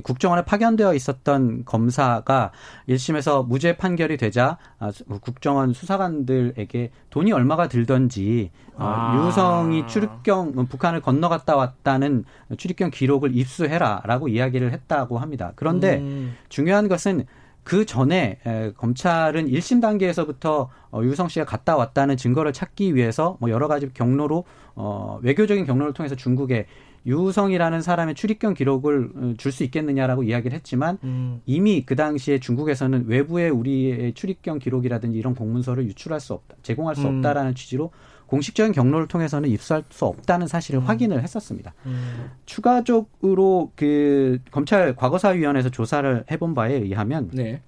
국정원에 0.02 0.44
파견되어 0.44 0.94
있었던 0.94 1.64
검사가 1.64 2.50
1심에서 2.88 3.46
무죄 3.46 3.76
판결이 3.76 4.16
되자 4.16 4.58
아, 4.78 4.90
국정원 5.20 5.72
수사관들에게 5.72 6.90
돈이 7.10 7.32
얼마가 7.32 7.68
들던지 7.68 8.50
어, 8.74 8.84
아. 8.84 9.26
유성이 9.26 9.86
출입경 9.86 10.52
뭐 10.54 10.64
북한을 10.64 11.00
건너갔다 11.00 11.56
왔다는 11.56 12.24
출입경 12.56 12.90
기록을 12.90 13.36
입수해라라고 13.36 14.28
이야기를 14.28 14.72
했다고 14.72 15.18
합니다. 15.18 15.52
그런데 15.56 15.98
음. 15.98 16.36
중요한 16.48 16.88
것은 16.88 17.26
그 17.64 17.86
전에 17.86 18.38
검찰은 18.76 19.48
1심 19.48 19.80
단계에서부터 19.80 20.68
어, 20.92 21.02
유성 21.02 21.28
씨가 21.28 21.46
갔다 21.46 21.76
왔다는 21.76 22.16
증거를 22.16 22.52
찾기 22.52 22.94
위해서 22.94 23.36
뭐 23.40 23.50
여러 23.50 23.68
가지 23.68 23.92
경로로 23.92 24.44
어, 24.76 25.18
외교적인 25.22 25.64
경로를 25.64 25.94
통해서 25.94 26.14
중국에 26.14 26.66
유성이라는 27.06 27.82
사람의 27.82 28.14
출입경 28.14 28.54
기록을 28.54 29.10
어, 29.14 29.34
줄수 29.36 29.64
있겠느냐라고 29.64 30.22
이야기를 30.22 30.56
했지만 30.56 30.98
음. 31.04 31.40
이미 31.46 31.84
그 31.84 31.96
당시에 31.96 32.38
중국에서는 32.40 33.04
외부에 33.06 33.48
우리의 33.48 34.14
출입경 34.14 34.58
기록이라든지 34.58 35.18
이런 35.18 35.34
공문서를 35.34 35.84
유출할 35.84 36.20
수 36.20 36.32
없다, 36.32 36.56
제공할 36.62 36.96
수 36.96 37.06
음. 37.06 37.16
없다라는 37.16 37.54
취지로 37.54 37.90
공식적인 38.26 38.72
경로를 38.72 39.06
통해서는 39.06 39.48
입수할 39.50 39.84
수 39.90 40.06
없다는 40.06 40.46
사실을 40.46 40.80
음. 40.80 40.86
확인을 40.86 41.22
했었습니다. 41.22 41.74
음. 41.86 42.30
추가적으로 42.46 43.70
그 43.76 44.38
검찰 44.50 44.96
과거사위원회에서 44.96 45.68
조사를 45.68 46.24
해본 46.30 46.54
바에 46.54 46.74
의하면 46.74 47.30
네. 47.32 47.60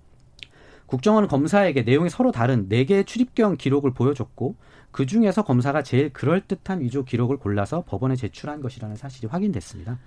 국정원 0.86 1.26
검사에게 1.28 1.82
내용이 1.82 2.08
서로 2.08 2.32
다른 2.32 2.68
네 2.68 2.84
개의 2.84 3.04
출입경 3.04 3.56
기록을 3.56 3.92
보여줬고 3.92 4.54
그 4.96 5.04
중에서 5.04 5.42
검사가 5.42 5.82
제일 5.82 6.10
그럴듯한 6.10 6.80
위조 6.80 7.04
기록을 7.04 7.36
골라서 7.36 7.84
법원에 7.86 8.16
제출한 8.16 8.62
것이라는 8.62 8.96
사실이 8.96 9.28
확인됐습니다. 9.28 9.98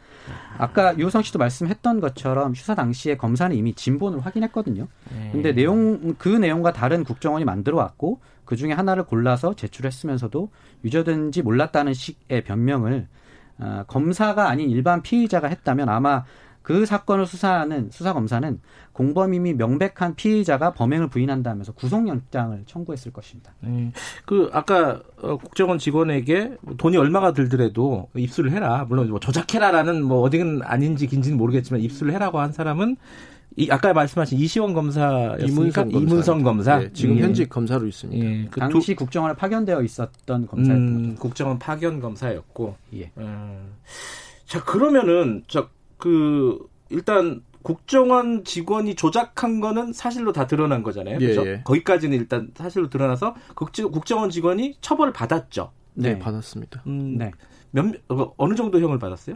아까 0.58 0.98
유호성 0.98 1.22
씨도 1.22 1.38
말씀했던 1.38 2.00
것처럼 2.00 2.56
수사 2.56 2.74
당시에 2.74 3.16
검사는 3.16 3.56
이미 3.56 3.76
진본을 3.76 4.26
확인했거든요. 4.26 4.88
근데 5.32 5.54
내용 5.54 6.16
그 6.16 6.30
내용과 6.30 6.74
다른 6.74 7.04
국정원이 7.04 7.46
만들어 7.46 7.78
왔고 7.78 8.20
그 8.46 8.56
중에 8.56 8.72
하나를 8.72 9.04
골라서 9.04 9.54
제출했으면서도 9.54 10.50
유죄된지 10.84 11.44
몰랐다는 11.44 11.94
식의 11.94 12.44
변명을 12.46 13.08
어, 13.60 13.84
검사가 13.86 14.50
아닌 14.50 14.72
일반 14.72 15.04
피의자가 15.04 15.50
했다면 15.50 15.88
아마 15.88 16.24
그 16.70 16.86
사건을 16.86 17.26
수사하는 17.26 17.90
수사 17.92 18.14
검사는 18.14 18.60
공범임이 18.94 19.56
명백한 19.56 20.14
피의자가 20.14 20.74
범행을 20.74 21.08
부인한다면서 21.08 21.72
구속영장을 21.72 22.62
청구했을 22.68 23.12
것입니다. 23.12 23.56
네. 23.62 23.92
그 24.28 24.52
아까 24.54 25.02
어, 25.20 25.38
국정원 25.38 25.80
직원에게 25.80 26.58
돈이 26.78 26.96
얼마가 26.96 27.34
들더라도 27.34 28.10
입수를 28.16 28.52
해라. 28.52 28.86
물론 28.88 29.10
뭐 29.10 29.20
조작해라라는 29.20 30.04
뭐 30.04 30.22
어디는 30.22 30.62
아닌지 30.62 31.08
긴지는 31.08 31.40
모르겠지만 31.40 31.82
입수를 31.82 32.14
해라고 32.14 32.40
한 32.40 32.52
사람은 32.52 32.98
이 33.56 33.68
아까 33.72 33.92
말씀하신 33.92 34.38
이시원 34.38 34.76
검사 34.76 35.38
이문성, 35.40 35.90
이문성 35.90 36.44
검사 36.44 36.78
네, 36.78 36.94
지금 36.94 37.18
예. 37.18 37.24
현직 37.24 37.50
검사로 37.50 37.88
있습니다. 37.88 38.24
예. 38.24 38.48
그 38.52 38.60
당시 38.60 38.94
두, 38.94 39.06
국정원에 39.06 39.34
파견되어 39.34 39.82
있었던 39.82 40.46
검사였던 40.46 40.78
음, 40.78 41.16
국정원 41.16 41.58
파견 41.58 42.00
검사였고. 42.00 42.76
예. 42.94 43.12
음. 43.18 43.74
자 44.46 44.64
그러면은 44.64 45.44
저 45.48 45.68
그 46.00 46.58
일단 46.90 47.44
국정원 47.62 48.44
직원이 48.46 48.96
조작한 48.96 49.60
거는 49.60 49.94
사실로 49.94 50.32
다 50.32 50.48
드러난 50.48 50.82
거잖아요. 50.82 51.20
예, 51.22 51.28
그죠? 51.28 51.46
예. 51.46 51.62
거기까지는 51.64 52.18
일단 52.18 52.50
사실로 52.56 52.90
드러나서 52.90 53.36
국정원 53.54 54.32
직원이 54.32 54.76
처벌을 54.82 55.14
받았죠. 55.14 55.72
네, 55.94 56.14
네. 56.14 56.20
받았습니다. 56.20 56.82
음, 56.88 57.18
네. 57.18 57.32
몇, 57.72 57.86
어, 58.10 58.34
어느 58.38 58.56
정도 58.56 58.80
형을 58.80 58.98
받았어요? 58.98 59.36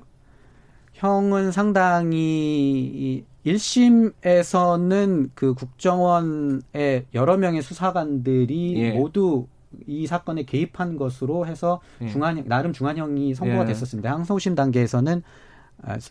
형은 0.93 1.51
상당히 1.51 3.25
1심에서는 3.45 5.29
그 5.35 5.53
국정원의 5.53 7.05
여러 7.13 7.37
명의 7.37 7.61
수사관들이 7.61 8.75
예. 8.77 8.91
모두 8.93 9.47
이 9.85 10.07
사건에 10.07 10.43
개입한 10.43 10.95
것으로 10.95 11.45
해서 11.45 11.81
예. 12.01 12.07
중한 12.07 12.43
나름 12.47 12.71
중한형이 12.71 13.35
선고가 13.35 13.63
예. 13.63 13.65
됐었습니다. 13.65 14.11
항소심 14.11 14.55
단계에서는 14.55 15.19
아, 15.19 15.23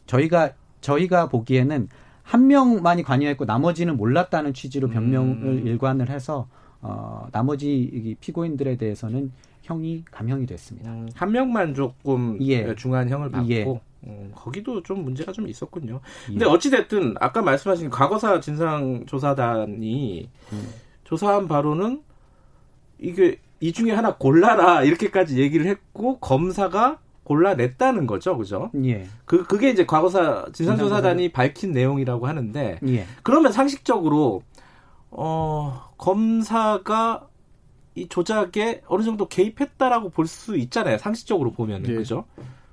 저희가 0.06 0.52
저희가 0.80 1.28
보기에는 1.28 1.88
한 2.22 2.46
명만이 2.46 3.02
관여했고 3.02 3.44
나머지는 3.44 3.96
몰랐다는 3.96 4.54
취지로 4.54 4.88
변명을 4.88 5.44
음. 5.44 5.66
일관을 5.66 6.08
해서 6.08 6.48
어, 6.80 7.28
나머지 7.32 8.16
피고인들에 8.20 8.76
대해서는 8.76 9.32
형이 9.62 10.04
감형이 10.10 10.46
됐습니다. 10.46 10.90
음, 10.90 11.08
한 11.14 11.30
명만 11.30 11.74
조금 11.74 12.38
예. 12.40 12.74
중한형을 12.74 13.30
받고 13.30 13.50
예. 13.50 13.80
음, 14.04 14.32
거기도 14.34 14.82
좀 14.82 15.04
문제가 15.04 15.30
좀 15.30 15.48
있었군요. 15.48 16.00
예. 16.28 16.32
근데 16.32 16.44
어찌 16.46 16.70
됐든 16.70 17.14
아까 17.20 17.42
말씀하신 17.42 17.90
과거사 17.90 18.40
진상 18.40 19.06
조사단이 19.06 20.28
음. 20.52 20.68
조사한 21.04 21.46
바로는 21.46 22.02
이게 22.98 23.38
이 23.60 23.72
중에 23.72 23.92
하나 23.92 24.16
골라라 24.16 24.82
이렇게까지 24.82 25.38
얘기를 25.38 25.66
했고 25.66 26.18
검사가 26.18 26.98
골라냈다는 27.24 28.06
거죠, 28.06 28.36
그죠? 28.36 28.70
예. 28.84 29.06
그 29.24 29.44
그게 29.44 29.70
이제 29.70 29.86
과거사 29.86 30.46
진상조사단이 30.52 31.30
밝힌 31.32 31.72
내용이라고 31.72 32.26
하는데 32.26 32.78
예. 32.86 33.06
그러면 33.22 33.52
상식적으로 33.52 34.42
어 35.10 35.90
검사가 35.98 37.28
이 37.94 38.08
조작에 38.08 38.82
어느 38.86 39.02
정도 39.02 39.28
개입했다라고 39.28 40.08
볼 40.10 40.26
수 40.26 40.56
있잖아요. 40.56 40.98
상식적으로 40.98 41.52
보면 41.52 41.86
예. 41.88 41.94
그죠? 41.94 42.24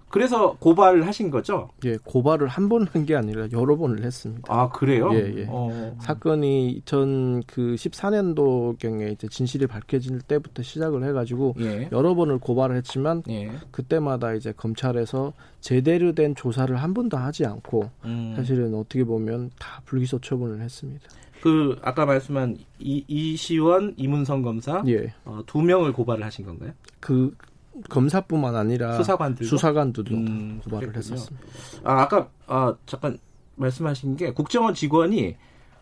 그래서 0.09 0.55
고발을 0.59 1.05
하신 1.07 1.29
거죠? 1.29 1.69
예, 1.85 1.97
고발을 2.03 2.47
한 2.47 2.67
번 2.67 2.85
한 2.87 3.05
게 3.05 3.15
아니라 3.15 3.47
여러 3.51 3.77
번을 3.77 4.03
했습니다. 4.03 4.43
아, 4.53 4.69
그래요? 4.69 5.09
예, 5.13 5.33
예. 5.37 5.45
어. 5.47 5.95
사건이 5.99 6.81
2014년도 6.85 8.77
경에 8.79 9.09
이제 9.11 9.27
진실이 9.27 9.67
밝혀질 9.67 10.21
때부터 10.21 10.63
시작을 10.63 11.03
해 11.03 11.11
가지고 11.11 11.55
예. 11.59 11.89
여러 11.91 12.15
번을 12.15 12.39
고발을 12.39 12.75
했지만 12.77 13.23
예. 13.29 13.51
그때마다 13.71 14.33
이제 14.33 14.51
검찰에서 14.51 15.33
제대로 15.61 16.13
된 16.13 16.35
조사를 16.35 16.75
한 16.75 16.93
번도 16.93 17.17
하지 17.17 17.45
않고 17.45 17.89
음. 18.05 18.33
사실은 18.35 18.73
어떻게 18.75 19.03
보면 19.03 19.51
다 19.59 19.81
불기소 19.85 20.19
처분을 20.19 20.61
했습니다. 20.61 21.07
그 21.41 21.77
아까 21.81 22.05
말씀한 22.05 22.57
이, 22.79 23.03
이시원 23.07 23.93
이문성 23.97 24.41
검사 24.41 24.83
예. 24.87 25.13
어, 25.23 25.41
두 25.45 25.61
명을 25.61 25.93
고발을 25.93 26.23
하신 26.25 26.45
건가요? 26.45 26.71
그 26.99 27.33
검사뿐만 27.89 28.55
아니라 28.55 28.97
수사관들 28.97 29.45
수사관들도 29.45 30.15
음, 30.15 30.61
고발을 30.63 30.95
했었습니다. 30.95 31.45
아, 31.83 32.01
아까 32.01 32.29
아, 32.47 32.75
잠깐 32.85 33.17
말씀하신 33.55 34.15
게 34.15 34.31
국정원 34.31 34.73
직원이 34.73 35.35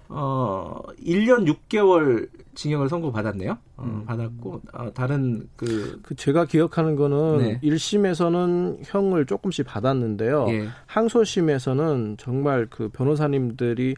어 0.09 0.79
1년 1.03 1.45
6개월 1.47 2.29
징역을 2.55 2.89
선고받았네요. 2.89 3.57
어, 3.77 3.83
음. 3.83 4.05
받았고 4.05 4.61
어, 4.73 4.93
다른 4.93 5.47
그, 5.55 5.99
그 6.01 6.15
제가 6.15 6.45
기억하는 6.45 6.95
거는 6.95 7.37
네. 7.37 7.59
1심에서는 7.61 8.79
형을 8.83 9.25
조금씩 9.25 9.65
받았는데요. 9.65 10.47
예. 10.49 10.67
항소심에서는 10.87 12.15
정말 12.17 12.67
그 12.69 12.89
변호사님들이 12.89 13.95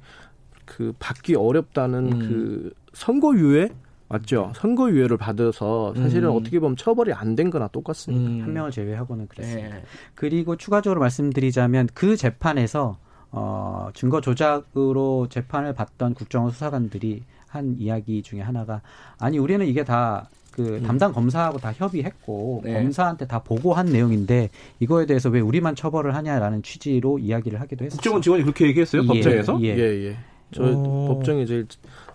그 0.66 0.94
받기 1.00 1.36
어렵다는 1.36 2.12
음. 2.12 2.20
그 2.20 2.74
선고유예 2.94 3.70
맞죠. 4.10 4.52
선거유예를 4.56 5.18
받아서 5.18 5.94
사실은 5.96 6.30
음. 6.30 6.36
어떻게 6.36 6.60
보면 6.60 6.76
처벌이 6.76 7.14
안 7.14 7.36
된 7.36 7.50
거나 7.52 7.68
똑같습니다. 7.68 8.30
음. 8.30 8.42
한 8.42 8.54
명을 8.54 8.72
제외하고는 8.72 9.28
그랬습니다. 9.28 9.76
네. 9.76 9.84
그리고 10.16 10.56
추가적으로 10.58 11.00
말씀드리자면 11.00 11.88
그 11.94 12.18
재판에서 12.18 12.98
어, 13.32 13.90
증거 13.94 14.20
조작으로 14.20 15.28
재판을 15.30 15.74
받던 15.74 16.16
국정원 16.16 16.52
수사관들이 16.52 17.24
한 17.48 17.76
이야기 17.78 18.22
중에 18.24 18.42
하나가 18.42 18.82
아니 19.20 19.38
우리는 19.38 19.66
이게 19.68 19.84
다그 19.84 20.78
음. 20.78 20.84
담당 20.84 21.14
검사하고 21.14 21.60
다 21.60 21.72
협의했고 21.72 22.62
네. 22.66 22.74
검사한테 22.74 23.28
다 23.28 23.40
보고한 23.40 23.86
내용인데 23.86 24.50
이거에 24.80 25.06
대해서 25.06 25.30
왜 25.30 25.40
우리만 25.40 25.76
처벌을 25.76 26.16
하냐라는 26.16 26.64
취지로 26.64 27.20
이야기를 27.20 27.62
하기도 27.62 27.86
했어요. 27.86 27.98
국정원 27.98 28.22
직원이 28.24 28.42
그렇게 28.44 28.66
얘기했어요? 28.68 29.04
예, 29.04 29.08
법정에서? 29.08 29.60
예, 29.62 29.68
예. 29.78 30.08
예. 30.08 30.18
저 30.52 30.64
어... 30.64 31.08
법정에 31.08 31.46
제일 31.46 31.68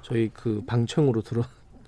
저희 0.02 0.28
그 0.34 0.62
방청으로 0.66 1.22
들어 1.22 1.44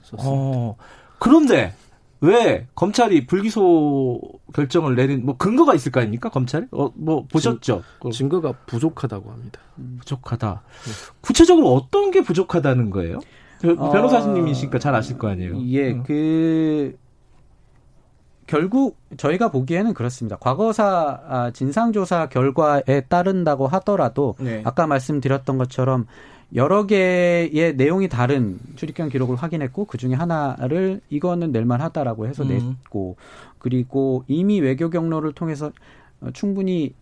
섰습니다. 0.07 0.29
어... 0.29 0.77
그런데 1.19 1.75
왜 2.21 2.66
검찰이 2.75 3.27
불기소 3.27 4.21
결정을 4.55 4.97
내린 4.97 5.25
뭐 5.27 5.37
근거가 5.37 5.75
있을 5.75 5.92
거 5.92 6.01
아닙니까 6.01 6.29
검찰이? 6.31 6.66
어, 6.73 6.90
뭐 6.95 7.27
보셨죠? 7.27 7.83
증, 8.03 8.11
증거가 8.11 8.53
부족하다고 8.66 9.31
합니다. 9.31 9.61
음, 9.79 9.97
부족하다. 10.01 10.62
네. 10.85 10.92
구체적으로 11.21 11.73
어떤 11.75 12.11
게 12.11 12.23
부족하다는 12.23 12.90
거예요? 12.90 13.19
어, 13.79 13.90
변호사님이시니까 13.90 14.79
잘 14.79 14.95
아실 14.95 15.19
거 15.19 15.29
아니에요. 15.29 15.61
예, 15.66 15.92
음. 15.92 16.03
그 16.05 16.97
결국 18.47 18.97
저희가 19.16 19.51
보기에는 19.51 19.92
그렇습니다. 19.92 20.37
과거사 20.37 21.21
아, 21.29 21.51
진상조사 21.51 22.29
결과에 22.29 23.03
따른다고 23.09 23.66
하더라도 23.66 24.37
네. 24.38 24.62
아까 24.64 24.87
말씀드렸던 24.87 25.59
것처럼 25.59 26.07
여러 26.54 26.87
개의 26.87 27.74
내용이 27.76 28.09
다른 28.09 28.59
출입경 28.76 29.09
기록을 29.09 29.37
확인했고 29.37 29.87
그 29.87 29.98
중에 29.98 30.14
하나를 30.14 31.00
이거는 31.11 31.52
낼만하다라고 31.52 32.26
해서 32.26 32.44
음. 32.44 32.48
냈고 32.48 33.16
그리고 33.59 34.24
이미 34.28 34.61
외교 34.61 34.88
경로를 34.88 35.32
통해서 35.32 35.72
충분히 36.32 36.94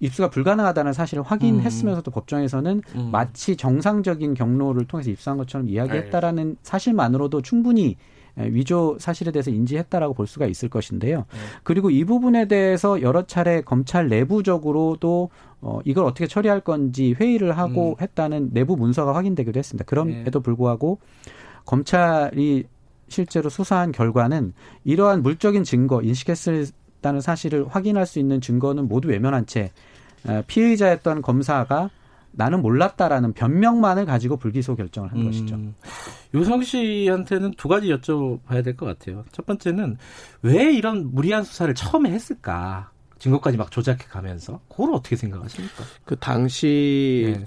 입수가 0.00 0.30
불가능하다는 0.30 0.92
사실을 0.92 1.22
확인했으면서도 1.22 2.10
음. 2.10 2.12
법정에서는 2.12 2.82
음. 2.96 3.08
마치 3.12 3.56
정상적인 3.56 4.34
경로를 4.34 4.86
통해서 4.86 5.10
입수한 5.10 5.38
것처럼 5.38 5.68
이야기했다라는 5.68 6.48
네. 6.48 6.54
사실만으로도 6.62 7.42
충분히 7.42 7.96
위조 8.36 8.96
사실에 8.98 9.30
대해서 9.30 9.50
인지했다라고 9.50 10.14
볼 10.14 10.26
수가 10.26 10.46
있을 10.46 10.68
것인데요. 10.68 11.18
네. 11.18 11.38
그리고 11.62 11.90
이 11.90 12.04
부분에 12.04 12.46
대해서 12.48 13.02
여러 13.02 13.26
차례 13.26 13.60
검찰 13.60 14.08
내부적으로도 14.08 15.30
어, 15.60 15.80
이걸 15.84 16.04
어떻게 16.04 16.26
처리할 16.26 16.60
건지 16.60 17.14
회의를 17.18 17.56
하고 17.56 17.90
음. 17.90 18.02
했다는 18.02 18.50
내부 18.52 18.76
문서가 18.76 19.14
확인되기도 19.14 19.58
했습니다. 19.58 19.84
그럼에도 19.84 20.40
네. 20.40 20.42
불구하고 20.42 20.98
검찰이 21.64 22.64
실제로 23.08 23.50
수사한 23.50 23.92
결과는 23.92 24.54
이러한 24.84 25.22
물적인 25.22 25.64
증거, 25.64 26.02
인식했다는 26.02 27.20
사실을 27.20 27.66
확인할 27.68 28.06
수 28.06 28.18
있는 28.18 28.40
증거는 28.40 28.88
모두 28.88 29.08
외면한 29.08 29.46
채 29.46 29.70
피의자였던 30.46 31.20
검사가 31.22 31.90
나는 32.32 32.62
몰랐다라는 32.62 33.32
변명만을 33.34 34.06
가지고 34.06 34.36
불기소 34.36 34.76
결정을 34.76 35.12
한 35.12 35.20
음, 35.20 35.24
것이죠. 35.26 35.58
유성 36.34 36.62
씨한테는 36.62 37.52
두 37.56 37.68
가지 37.68 37.88
여쭤봐야 37.88 38.64
될 38.64 38.74
것 38.76 38.86
같아요. 38.86 39.24
첫 39.32 39.44
번째는 39.46 39.96
왜 40.42 40.72
이런 40.72 41.14
무리한 41.14 41.44
수사를 41.44 41.72
처음에 41.74 42.10
했을까? 42.10 42.90
증거까지 43.18 43.56
막 43.56 43.70
조작해 43.70 44.06
가면서 44.08 44.60
그걸 44.68 44.94
어떻게 44.94 45.14
생각하십니까? 45.14 45.84
그 46.04 46.16
당시는 46.16 47.44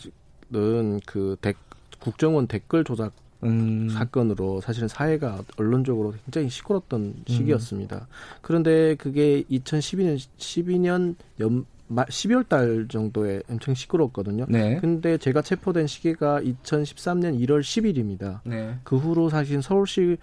네. 0.49 0.99
그 1.05 1.35
대, 1.41 1.53
국정원 1.99 2.47
댓글 2.47 2.83
조작 2.83 3.11
음. 3.43 3.89
사건으로 3.89 4.61
사실은 4.61 4.87
사회가 4.87 5.43
언론적으로 5.57 6.13
굉장히 6.23 6.49
시끄럽던 6.49 7.01
음. 7.01 7.23
시기였습니다. 7.27 8.07
그런데 8.41 8.95
그게 8.95 9.43
2012년 9.51 10.17
12년 10.37 11.15
연 11.41 11.65
12월 11.89 12.47
달 12.47 12.87
정도에 12.89 13.41
엄청 13.49 13.73
시끄럽거든요. 13.73 14.45
네. 14.49 14.77
근데 14.77 15.17
제가 15.17 15.41
체포된 15.41 15.87
시기가 15.87 16.41
2013년 16.41 17.39
1월 17.41 17.61
10일입니다. 17.61 18.39
네. 18.43 18.77
그 18.83 18.97
후로 18.97 19.29
사실 19.29 19.61
서울시의 19.61 20.17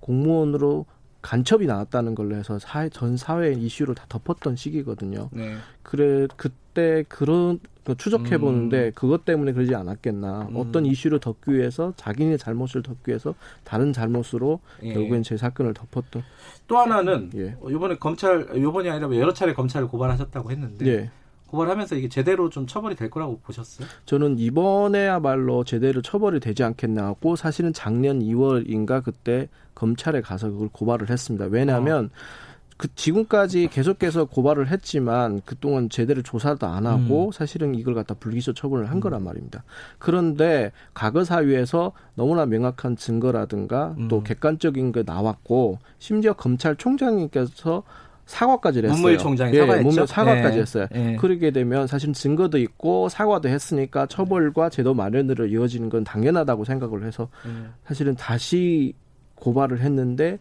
공무원으로 0.00 0.86
간첩이 1.22 1.66
나왔다는 1.66 2.14
걸로 2.14 2.36
해서 2.36 2.58
사회 2.60 2.88
전 2.88 3.16
사회 3.16 3.52
이슈를 3.52 3.96
다 3.96 4.06
덮었던 4.08 4.54
시기거든요. 4.54 5.28
네. 5.32 5.56
그래 5.82 6.28
그때 6.36 7.04
그런 7.08 7.58
그 7.58 7.68
추적해 7.94 8.38
보는데 8.38 8.86
음. 8.86 8.92
그것 8.94 9.24
때문에 9.24 9.52
그러지 9.52 9.74
않았겠나. 9.74 10.48
음. 10.50 10.56
어떤 10.56 10.84
이슈를 10.86 11.20
덮기 11.20 11.52
위해서 11.52 11.92
자기네 11.96 12.36
잘못을 12.36 12.82
덮기 12.82 13.10
위해서 13.10 13.34
다른 13.64 13.92
잘못으로 13.92 14.60
예. 14.82 14.92
결국엔 14.92 15.22
제 15.22 15.36
사건을 15.36 15.74
덮었던. 15.74 16.22
또 16.66 16.78
하나는 16.78 17.30
예. 17.36 17.56
이번에 17.68 17.96
검찰 17.96 18.48
이번이 18.56 18.90
아니라 18.90 19.14
여러 19.16 19.32
차례 19.32 19.54
검찰을 19.54 19.88
고발하셨다고 19.88 20.50
했는데 20.50 20.86
예. 20.86 21.10
고발하면서 21.46 21.94
이게 21.96 22.08
제대로 22.08 22.50
좀 22.50 22.66
처벌이 22.66 22.96
될 22.96 23.08
거라고 23.08 23.38
보셨어요? 23.38 23.86
저는 24.04 24.38
이번에야말로 24.38 25.64
제대로 25.64 26.02
처벌이 26.02 26.40
되지 26.40 26.64
않겠나 26.64 27.04
하고 27.04 27.36
사실은 27.36 27.72
작년 27.72 28.20
2월인가 28.20 29.02
그때 29.04 29.48
검찰에 29.74 30.20
가서 30.20 30.50
그걸 30.50 30.68
고발을 30.72 31.08
했습니다. 31.10 31.46
왜냐하면 31.46 32.06
어. 32.06 32.45
그 32.76 32.94
지금까지 32.94 33.68
계속해서 33.68 34.26
고발을 34.26 34.68
했지만 34.68 35.40
그동안 35.44 35.88
제대로 35.88 36.20
조사도 36.22 36.66
안 36.66 36.86
하고 36.86 37.26
음. 37.26 37.32
사실은 37.32 37.74
이걸 37.74 37.94
갖다 37.94 38.14
불기소 38.14 38.52
처분을 38.52 38.90
한 38.90 38.98
음. 38.98 39.00
거란 39.00 39.24
말입니다. 39.24 39.64
그런데 39.98 40.72
과거 40.92 41.24
사유에서 41.24 41.92
너무나 42.14 42.44
명확한 42.44 42.96
증거라든가 42.96 43.96
또 44.08 44.18
음. 44.18 44.24
객관적인 44.24 44.92
게 44.92 45.02
나왔고 45.04 45.78
심지어 45.98 46.34
검찰총장님께서 46.34 47.82
사과까지 48.26 48.80
했어요. 48.80 48.92
문무일 48.92 49.18
총장이 49.18 49.54
예, 49.54 49.60
사과했죠. 49.60 50.06
사과까지 50.06 50.56
예. 50.56 50.60
했어요. 50.60 50.86
예. 50.94 51.16
그러게 51.16 51.52
되면 51.52 51.86
사실 51.86 52.12
증거도 52.12 52.58
있고 52.58 53.08
사과도 53.08 53.48
했으니까 53.48 54.06
처벌과 54.06 54.68
제도 54.68 54.94
마련으로 54.94 55.46
이어지는 55.46 55.88
건 55.88 56.04
당연하다고 56.04 56.64
생각을 56.64 57.04
해서 57.04 57.28
예. 57.46 57.68
사실은 57.86 58.16
다시 58.16 58.94
고발을 59.36 59.80
했는데 59.80 60.38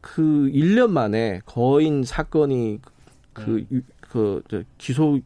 그 0.00 0.50
1년 0.52 0.90
만에 0.90 1.40
거인 1.46 2.04
사건이 2.04 2.80
그, 3.32 3.66
음. 3.72 3.82
그, 4.00 4.42
그 4.48 4.64
기소 4.78 5.20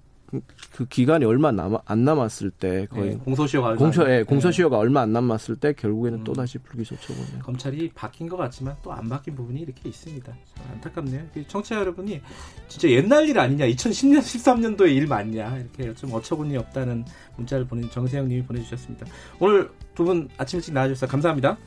그 0.74 0.86
기간이 0.86 1.26
얼마 1.26 1.52
남아, 1.52 1.82
안 1.84 2.06
남았을 2.06 2.50
때 2.52 2.86
거의 2.86 3.10
네, 3.10 3.16
공소시효가 3.18 3.76
공소 3.76 4.10
예, 4.10 4.22
공소시효가 4.22 4.76
네. 4.76 4.80
얼마 4.80 5.02
안 5.02 5.12
남았을 5.12 5.56
때 5.56 5.74
결국에는 5.74 6.20
음. 6.20 6.24
또 6.24 6.32
다시 6.32 6.56
불기소 6.56 6.96
처분. 7.00 7.22
검찰이 7.40 7.90
바뀐 7.94 8.30
것 8.30 8.38
같지만 8.38 8.74
또 8.82 8.92
안 8.92 9.10
바뀐 9.10 9.34
부분이 9.34 9.60
이렇게 9.60 9.90
있습니다. 9.90 10.34
안타깝네요. 10.72 11.24
청취자 11.48 11.76
여러분이 11.76 12.22
진짜 12.66 12.88
옛날 12.88 13.28
일 13.28 13.38
아니냐, 13.38 13.66
2010년 13.66 14.20
13년도의 14.20 14.96
일 14.96 15.06
맞냐 15.06 15.58
이렇게 15.58 15.94
좀 15.94 16.14
어처구니 16.14 16.56
없다는 16.56 17.04
문자를 17.36 17.66
보낸 17.66 17.90
정세영님이 17.90 18.44
보내주셨습니다. 18.44 19.06
오늘 19.38 19.68
두 19.94 20.04
분 20.06 20.30
아침 20.38 20.56
일찍 20.60 20.72
나와주셔서 20.72 21.06
감사합니다. 21.10 21.58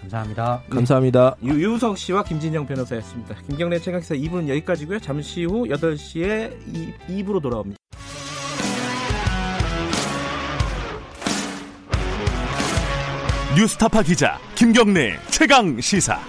감사합니다. 0.00 0.62
네. 0.68 0.74
감사합니다. 0.74 1.36
유, 1.44 1.74
유성 1.74 1.96
씨와 1.96 2.24
김진영 2.24 2.66
변호사였습니다. 2.66 3.36
김경래 3.46 3.78
최강기사 3.78 4.14
2부는 4.14 4.48
여기까지고요. 4.48 4.98
잠시 5.00 5.44
후 5.44 5.66
8시에 5.66 6.52
2, 7.08 7.22
2부로 7.22 7.42
돌아옵니다. 7.42 7.76
뉴스타파 13.56 14.02
기자 14.02 14.38
김경래 14.54 15.18
최강 15.28 15.80
시사. 15.80 16.20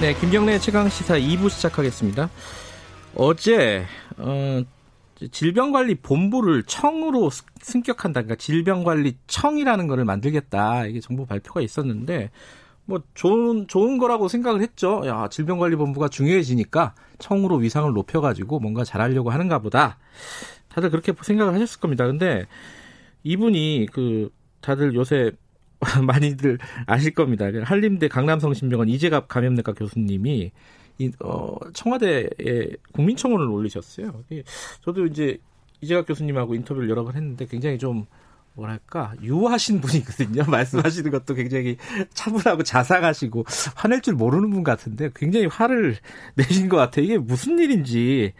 네, 0.00 0.14
김경래 0.14 0.58
최강 0.58 0.88
시사 0.88 1.18
2부 1.18 1.50
시작하겠습니다. 1.50 2.28
어제 3.14 3.84
어, 4.16 4.62
질병관리본부를 5.26 6.62
청으로 6.64 7.30
승격한다. 7.60 8.22
그러니까 8.22 8.36
질병관리청이라는 8.36 9.88
거를 9.88 10.04
만들겠다. 10.04 10.86
이게 10.86 11.00
정부 11.00 11.26
발표가 11.26 11.60
있었는데 11.60 12.30
뭐 12.84 13.02
좋은 13.14 13.66
좋은 13.68 13.98
거라고 13.98 14.28
생각을 14.28 14.62
했죠. 14.62 15.02
야, 15.06 15.28
질병관리본부가 15.28 16.08
중요해지니까 16.08 16.94
청으로 17.18 17.56
위상을 17.56 17.92
높여 17.92 18.20
가지고 18.20 18.60
뭔가 18.60 18.84
잘하려고 18.84 19.30
하는가 19.30 19.58
보다. 19.58 19.98
다들 20.68 20.90
그렇게 20.90 21.12
생각을 21.20 21.54
하셨을 21.54 21.80
겁니다. 21.80 22.06
근데 22.06 22.46
이분이 23.24 23.88
그 23.92 24.30
다들 24.60 24.94
요새 24.94 25.32
많이들 26.06 26.58
아실 26.86 27.12
겁니다. 27.14 27.46
한림대 27.62 28.08
강남성심병원 28.08 28.88
이재갑 28.88 29.28
감염내과 29.28 29.74
교수님이 29.74 30.52
이, 30.98 31.10
어, 31.20 31.56
청와대에 31.72 32.28
국민청원을 32.92 33.46
올리셨어요. 33.46 34.24
저도 34.84 35.06
이제 35.06 35.38
이재학 35.80 36.06
교수님하고 36.06 36.54
인터뷰를 36.54 36.90
여러 36.90 37.04
번 37.04 37.14
했는데 37.14 37.46
굉장히 37.46 37.78
좀 37.78 38.06
뭐랄까 38.54 39.14
유하신 39.22 39.80
분이거든요. 39.80 40.42
말씀하시는 40.50 41.10
것도 41.12 41.34
굉장히 41.34 41.76
차분하고 42.12 42.64
자상하시고 42.64 43.44
화낼 43.76 44.02
줄 44.02 44.14
모르는 44.14 44.50
분 44.50 44.64
같은데 44.64 45.10
굉장히 45.14 45.46
화를 45.46 45.96
내신 46.34 46.68
것 46.68 46.76
같아요. 46.76 47.04
이게 47.04 47.18
무슨 47.18 47.58
일인지 47.60 48.32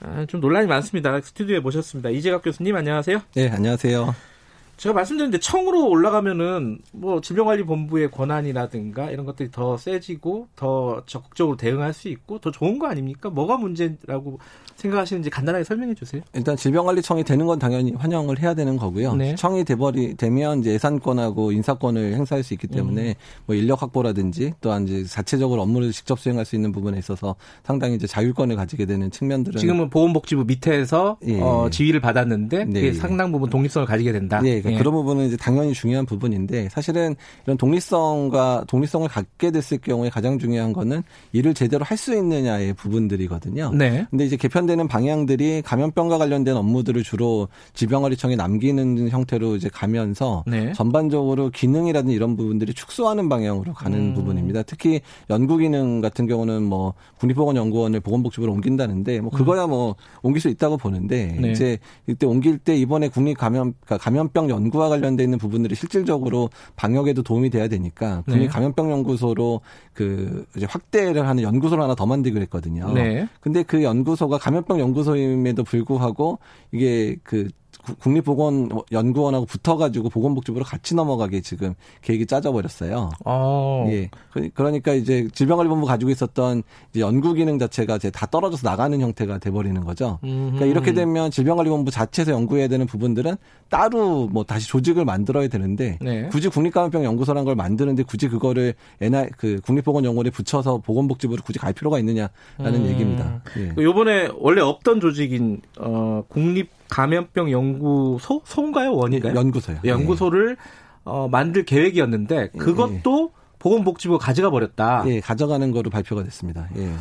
아, 0.00 0.24
좀 0.26 0.40
논란이 0.40 0.68
많습니다. 0.68 1.20
스튜디오에 1.20 1.58
모셨습니다. 1.58 2.10
이재각 2.10 2.42
교수님 2.44 2.76
안녕하세요. 2.76 3.20
네, 3.34 3.48
안녕하세요. 3.48 4.37
제가 4.78 4.94
말씀드렸는데 4.94 5.40
청으로 5.40 5.88
올라가면은 5.88 6.78
뭐 6.92 7.20
질병관리본부의 7.20 8.12
권한이라든가 8.12 9.10
이런 9.10 9.26
것들이 9.26 9.50
더 9.50 9.76
세지고 9.76 10.46
더 10.54 11.02
적극적으로 11.04 11.56
대응할 11.56 11.92
수 11.92 12.08
있고 12.08 12.38
더 12.38 12.52
좋은 12.52 12.78
거 12.78 12.86
아닙니까? 12.86 13.28
뭐가 13.28 13.56
문제라고 13.56 14.38
생각하시는지 14.76 15.30
간단하게 15.30 15.64
설명해 15.64 15.94
주세요. 15.94 16.22
일단 16.32 16.56
질병관리청이 16.56 17.24
되는 17.24 17.46
건 17.46 17.58
당연히 17.58 17.92
환영을 17.92 18.38
해야 18.40 18.54
되는 18.54 18.76
거고요. 18.76 19.16
네. 19.16 19.34
청이 19.34 19.64
돼버리 19.64 20.14
되면 20.14 20.60
이제 20.60 20.70
예산권하고 20.74 21.50
인사권을 21.50 22.14
행사할 22.14 22.44
수 22.44 22.54
있기 22.54 22.68
때문에 22.68 23.10
음. 23.10 23.14
뭐 23.46 23.56
인력 23.56 23.82
확보라든지 23.82 24.52
또한 24.60 24.86
이제 24.86 25.02
자체적으로 25.02 25.62
업무를 25.62 25.90
직접 25.90 26.20
수행할 26.20 26.44
수 26.44 26.54
있는 26.54 26.70
부분에 26.70 26.96
있어서 26.98 27.34
상당히 27.64 27.96
이제 27.96 28.06
자율권을 28.06 28.54
가지게 28.54 28.86
되는 28.86 29.10
측면들은 29.10 29.58
지금은 29.58 29.90
보건복지부 29.90 30.44
밑에서 30.44 31.18
예. 31.26 31.40
어, 31.40 31.68
지위를 31.68 32.00
받았는데 32.00 32.66
네. 32.66 32.92
상당 32.92 33.32
부분 33.32 33.50
독립성을 33.50 33.84
가지게 33.84 34.12
된다. 34.12 34.40
네, 34.40 34.62
그러니까 34.68 34.78
예. 34.78 34.78
그런 34.78 34.94
부분은 34.94 35.26
이제 35.26 35.36
당연히 35.36 35.72
중요한 35.74 36.06
부분인데 36.06 36.68
사실은 36.70 37.14
이런 37.44 37.58
독립성과 37.58 38.64
독립성을 38.68 39.06
갖게 39.08 39.50
됐을 39.50 39.78
경우에 39.78 40.08
가장 40.08 40.38
중요한 40.38 40.72
거는 40.72 41.02
일을 41.32 41.52
제대로 41.54 41.84
할 41.84 41.98
수 41.98 42.14
있느냐의 42.14 42.72
부분들이거든요. 42.74 43.72
네. 43.74 44.06
근데 44.08 44.24
이제 44.24 44.36
개편되는 44.36 44.88
방향들이 44.88 45.62
감염병과 45.62 46.16
관련된 46.16 46.56
업무들을 46.56 47.02
주로 47.02 47.48
질병관리청에 47.74 48.36
남기는 48.36 49.08
형태로 49.10 49.56
이제 49.56 49.68
가면서 49.68 50.44
네. 50.46 50.72
전반적으로 50.72 51.50
기능이라든 51.50 52.10
이런 52.10 52.36
부분들이 52.36 52.72
축소하는 52.72 53.28
방향으로 53.28 53.74
가는 53.74 53.98
음. 53.98 54.14
부분입니다. 54.14 54.62
특히 54.62 55.00
연구 55.28 55.58
기능 55.58 56.00
같은 56.00 56.26
경우는 56.26 56.62
뭐 56.62 56.94
국립보건연구원을 57.18 58.00
보건복지부로 58.00 58.52
옮긴다는데 58.52 59.20
뭐 59.20 59.30
그거야 59.30 59.66
뭐 59.66 59.96
옮길 60.22 60.40
수 60.40 60.48
있다고 60.48 60.76
보는데 60.76 61.36
네. 61.40 61.50
이제 61.50 61.78
이때 62.06 62.26
옮길 62.26 62.58
때 62.58 62.76
이번에 62.76 63.08
국립 63.08 63.36
감염 63.36 63.74
그러니까 63.84 63.98
감염병 63.98 64.50
연구와 64.58 64.88
관련돼 64.88 65.24
있는 65.24 65.38
부분들이 65.38 65.74
실질적으로 65.74 66.50
방역에도 66.76 67.22
도움이 67.22 67.50
돼야 67.50 67.68
되니까 67.68 68.22
국립 68.26 68.40
네. 68.40 68.46
감염병 68.48 68.90
연구소로 68.90 69.60
그 69.92 70.44
이제 70.56 70.66
확대를 70.66 71.26
하는 71.26 71.42
연구소를 71.42 71.82
하나 71.82 71.94
더 71.94 72.06
만들기로 72.06 72.42
했거든요. 72.42 72.92
네. 72.92 73.28
근데 73.40 73.62
그 73.62 73.82
연구소가 73.82 74.38
감염병 74.38 74.80
연구소임에도 74.80 75.64
불구하고 75.64 76.38
이게 76.72 77.16
그 77.22 77.48
국립보건연구원하고 77.94 79.46
붙어가지고 79.46 80.08
보건복지부로 80.10 80.64
같이 80.64 80.94
넘어가게 80.94 81.40
지금 81.40 81.74
계획이 82.02 82.26
짜져버렸어요. 82.26 83.10
아. 83.24 83.84
예. 83.88 84.10
그, 84.32 84.48
그러니까 84.54 84.92
이제 84.94 85.28
질병관리본부 85.32 85.86
가지고 85.86 86.10
있었던 86.10 86.62
이제 86.90 87.00
연구 87.00 87.34
기능 87.34 87.58
자체가 87.58 87.96
이제 87.96 88.10
다 88.10 88.26
떨어져서 88.26 88.68
나가는 88.68 88.98
형태가 89.00 89.38
돼버리는 89.38 89.82
거죠. 89.84 90.18
그러니까 90.20 90.66
이렇게 90.66 90.92
되면 90.92 91.30
질병관리본부 91.30 91.90
자체에서 91.90 92.32
연구해야 92.32 92.68
되는 92.68 92.86
부분들은 92.86 93.36
따로 93.68 94.28
뭐 94.28 94.44
다시 94.44 94.68
조직을 94.68 95.04
만들어야 95.04 95.48
되는데 95.48 95.98
네. 96.00 96.28
굳이 96.28 96.48
국립감염병 96.48 97.04
연구소란 97.04 97.44
걸 97.44 97.54
만드는데 97.54 98.02
굳이 98.02 98.28
그거를 98.28 98.74
NI 99.00 99.30
그 99.36 99.60
국립보건연구원에 99.62 100.30
붙여서 100.30 100.78
보건복지부로 100.78 101.42
굳이 101.42 101.58
갈 101.58 101.72
필요가 101.72 101.98
있느냐라는 101.98 102.30
음. 102.60 102.86
얘기입니다. 102.86 103.42
예. 103.58 103.74
요번에 103.82 104.30
원래 104.38 104.60
없던 104.60 105.00
조직인 105.00 105.60
어 105.78 106.22
국립 106.28 106.70
감염병 106.88 107.50
연구소 107.50 108.42
소인가요 108.44 108.94
원인가요? 108.94 109.34
연구소요. 109.34 109.78
네, 109.82 109.90
연구소를 109.90 110.56
어, 111.04 111.28
만들 111.28 111.64
계획이었는데 111.64 112.50
예, 112.54 112.58
그것도 112.58 113.30
예. 113.32 113.38
보건복지부가 113.58 114.24
가져가 114.24 114.50
버렸다. 114.50 115.04
예, 115.06 115.20
가져가는 115.20 115.70
거로 115.72 115.90
발표가 115.90 116.22
됐습니다. 116.22 116.68
예. 116.76 116.92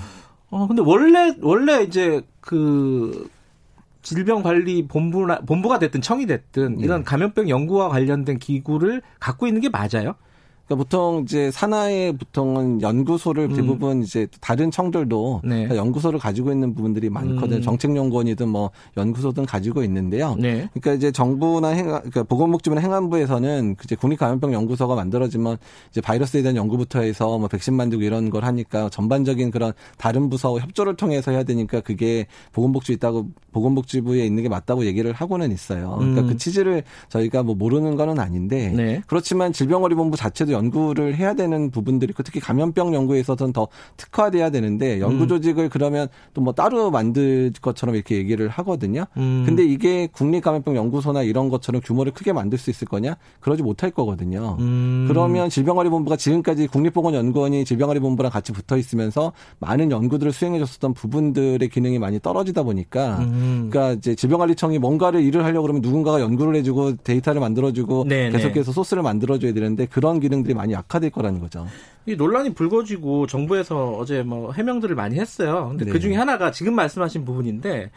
어 0.49 0.65
근데 0.67 0.81
원래 0.81 1.35
원래 1.41 1.83
이제 1.83 2.21
그 2.39 3.29
질병관리본부나 4.01 5.41
본부가 5.41 5.79
됐든 5.79 6.01
청이 6.01 6.25
됐든 6.25 6.79
이런 6.79 7.01
예. 7.01 7.03
감염병 7.03 7.49
연구와 7.49 7.89
관련된 7.89 8.39
기구를 8.39 9.01
갖고 9.19 9.47
있는 9.47 9.61
게 9.61 9.69
맞아요? 9.69 10.15
그러니까 10.68 10.76
보통 10.76 11.24
이제 11.24 11.49
산하의 11.49 12.18
보통은 12.18 12.82
연구소를 12.82 13.45
음. 13.45 13.55
대부분 13.55 13.97
음. 13.97 14.03
이제 14.03 14.28
다른 14.41 14.70
청들도 14.70 15.41
네. 15.45 15.70
연구소를 15.70 16.20
가지고 16.20 16.51
있는 16.51 16.76
부분들이 16.76 17.09
많거든요. 17.09 17.57
음. 17.57 17.61
정책연구원이든 17.61 18.49
뭐 18.49 18.72
연구소든 18.97 19.45
가지고 19.45 19.84
있는데요. 19.84 20.36
네. 20.38 20.68
그러니까 20.74 20.93
이제 20.93 21.11
정부나 21.11 21.70
행, 21.70 21.86
그러니까 21.86 22.24
보건복지부나 22.24 22.82
행안부에서는 22.82 23.78
이제 23.84 23.95
국립감염병 23.95 24.53
연구소가 24.53 24.95
만들어지면 24.95 25.57
이제 25.89 26.01
바이러스에 26.01 26.41
대한 26.41 26.57
연구부터 26.57 26.99
해서 26.99 27.38
뭐 27.38 27.47
백신 27.47 27.74
만들고 27.74 28.03
이런 28.03 28.30
걸 28.30 28.43
하니까 28.43 28.89
전반적인 28.89 29.51
그런 29.51 29.72
다른 29.97 30.30
부서와 30.30 30.59
협조를 30.59 30.97
통해서 30.97 31.32
해야 31.32 31.43
되니까 31.43 31.80
그게 31.80 32.28
보건복지 32.51 32.91
있다고 32.93 33.28
보건복지부에 33.53 34.26
있는 34.26 34.43
게 34.43 34.49
맞다고 34.49 34.86
얘기를 34.86 35.13
하고는 35.13 35.51
있어요. 35.51 35.95
그러니까 35.97 36.22
음. 36.22 36.28
그 36.28 36.38
취지를 36.38 36.84
저희가 37.07 37.43
뭐 37.43 37.55
모르는 37.55 37.95
거는 37.95 38.20
아닌데 38.20 38.74
네. 38.76 39.01
그렇지만 39.07 39.53
질병관리본부 39.53 40.18
자체도 40.18 40.57
연구를 40.58 41.16
해야 41.16 41.36
되는 41.36 41.70
부분들이 41.70 42.10
있고 42.12 42.24
특히 42.24 42.39
감염병 42.39 42.95
연구에 42.95 43.20
있어서는 43.20 43.53
더 43.53 43.68
특화돼야 43.97 44.49
되는데 44.49 44.99
연구 44.99 45.24
음. 45.24 45.28
조직을 45.28 45.70
그러면 45.70 46.08
또 46.34 46.47
뭐 46.47 46.53
따로 46.53 46.89
만들 46.91 47.51
것처럼 47.62 47.95
이렇게 47.95 48.16
얘기를 48.16 48.47
하거든요. 48.47 49.05
음. 49.18 49.43
근데 49.45 49.66
이게 49.66 50.08
국립감염병 50.08 50.78
연구소나 50.78 51.24
이런 51.24 51.49
것처럼 51.49 51.82
규모를 51.84 52.14
크게 52.14 52.32
만들 52.32 52.58
수 52.58 52.70
있을 52.70 52.88
거냐? 52.88 53.18
그러지 53.41 53.64
못할 53.64 53.91
거거든요. 53.91 54.55
음. 54.62 55.05
그러면 55.10 55.49
질병관리본부가 55.49 56.16
지금까지 56.16 56.68
국립보건연구원이 56.68 57.66
질병관리본부랑 57.66 58.32
같이 58.32 58.53
붙어 58.53 58.78
있으면서 58.78 59.34
많은 59.60 59.91
연구들을 59.91 60.32
수행해 60.32 60.58
줬었던 60.60 60.93
부분들의 60.93 61.68
기능이 61.68 61.99
많이 61.99 62.18
떨어지다 62.22 62.64
보니까 62.64 63.18
음. 63.20 63.68
그러니까 63.70 63.97
이제 63.97 64.16
질병관리청이 64.16 64.80
뭔가를 64.80 65.20
일을 65.22 65.43
하려고 65.43 65.64
그러면 65.64 65.82
누군가가 65.82 66.22
연구를 66.22 66.55
해주고 66.55 66.95
데이터를 67.03 67.41
만들어주고 67.41 68.05
네네. 68.05 68.30
네. 68.30 68.38
계속해서 68.38 68.72
소스를 68.72 69.03
만들어줘야 69.03 69.53
되는데 69.53 69.86
그런 69.86 70.22
기능들 70.22 70.47
이 70.52 70.56
많이 70.56 70.74
약화될 70.74 71.10
거라는 71.10 71.39
거죠. 71.39 71.68
이 72.06 72.16
논란이 72.16 72.54
불거지고 72.54 73.28
정부에서 73.28 73.91
어제 73.98 74.24
뭐 74.24 74.52
해명들을 74.54 74.95
많이 74.95 75.20
했어요. 75.20 75.68
근데 75.70 75.86
네. 75.86 75.91
그 75.91 76.00
중에 76.00 76.16
하나가 76.16 76.52
지금 76.52 76.74
말씀하신 76.76 77.26
부분인데 77.26 77.91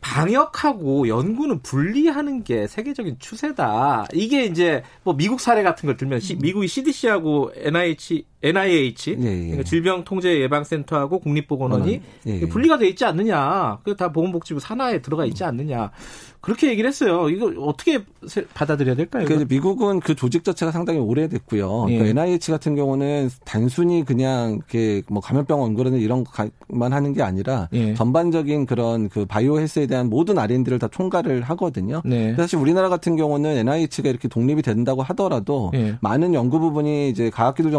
방역하고 0.00 1.08
연구는 1.08 1.62
분리하는 1.62 2.44
게 2.44 2.66
세계적인 2.66 3.16
추세다. 3.18 4.06
이게 4.12 4.44
이제 4.44 4.82
뭐 5.02 5.16
미국 5.16 5.40
사례 5.40 5.62
같은 5.62 5.86
걸 5.86 5.96
들면 5.96 6.20
시, 6.20 6.36
미국이 6.36 6.68
CDC하고 6.68 7.52
NIH, 7.54 8.26
NIH 8.42 9.16
예, 9.20 9.24
예. 9.24 9.40
그러니까 9.40 9.62
질병통제예방센터하고 9.64 11.18
국립보건원이 11.20 12.00
예, 12.26 12.40
예. 12.40 12.48
분리가 12.48 12.78
돼 12.78 12.88
있지 12.88 13.04
않느냐. 13.04 13.78
그 13.84 13.98
다 13.98 14.12
보건복지부 14.12 14.60
산하에 14.60 15.02
들어가 15.02 15.24
있지 15.24 15.42
않느냐. 15.42 15.90
그렇게 16.40 16.68
얘기를 16.68 16.86
했어요. 16.86 17.28
이거 17.30 17.52
어떻게 17.58 17.98
받아들여야 18.54 18.94
될까요? 18.94 19.24
그 19.26 19.44
미국은 19.48 19.98
그 19.98 20.14
조직 20.14 20.44
자체가 20.44 20.70
상당히 20.70 21.00
오래됐고요. 21.00 21.86
예. 21.88 21.98
그러니까 21.98 22.20
NIH 22.20 22.52
같은 22.52 22.76
경우는 22.76 23.28
단순히 23.44 24.04
그냥 24.04 24.52
이렇게 24.52 25.02
뭐 25.08 25.20
감염병 25.20 25.60
원고라는 25.60 25.98
이런 25.98 26.22
것만 26.24 26.92
하는 26.92 27.12
게 27.12 27.22
아니라 27.22 27.68
예. 27.72 27.92
전반적인 27.94 28.66
그런 28.66 29.08
그 29.08 29.26
바이오 29.26 29.58
헬스에 29.58 29.88
대한 29.88 30.08
모든 30.08 30.38
R&D를 30.38 30.78
다 30.78 30.86
총괄을 30.86 31.42
하거든요. 31.42 32.02
네. 32.04 32.36
사실 32.36 32.56
우리나라 32.60 32.88
같은 32.88 33.16
경우는 33.16 33.56
NIH가 33.56 34.08
이렇게 34.08 34.28
독립이 34.28 34.62
된다고 34.62 35.02
하더라도 35.02 35.72
예. 35.74 35.98
많은 36.00 36.34
연구 36.34 36.60
부분이 36.60 37.08
이제 37.10 37.30
과학기술 37.30 37.72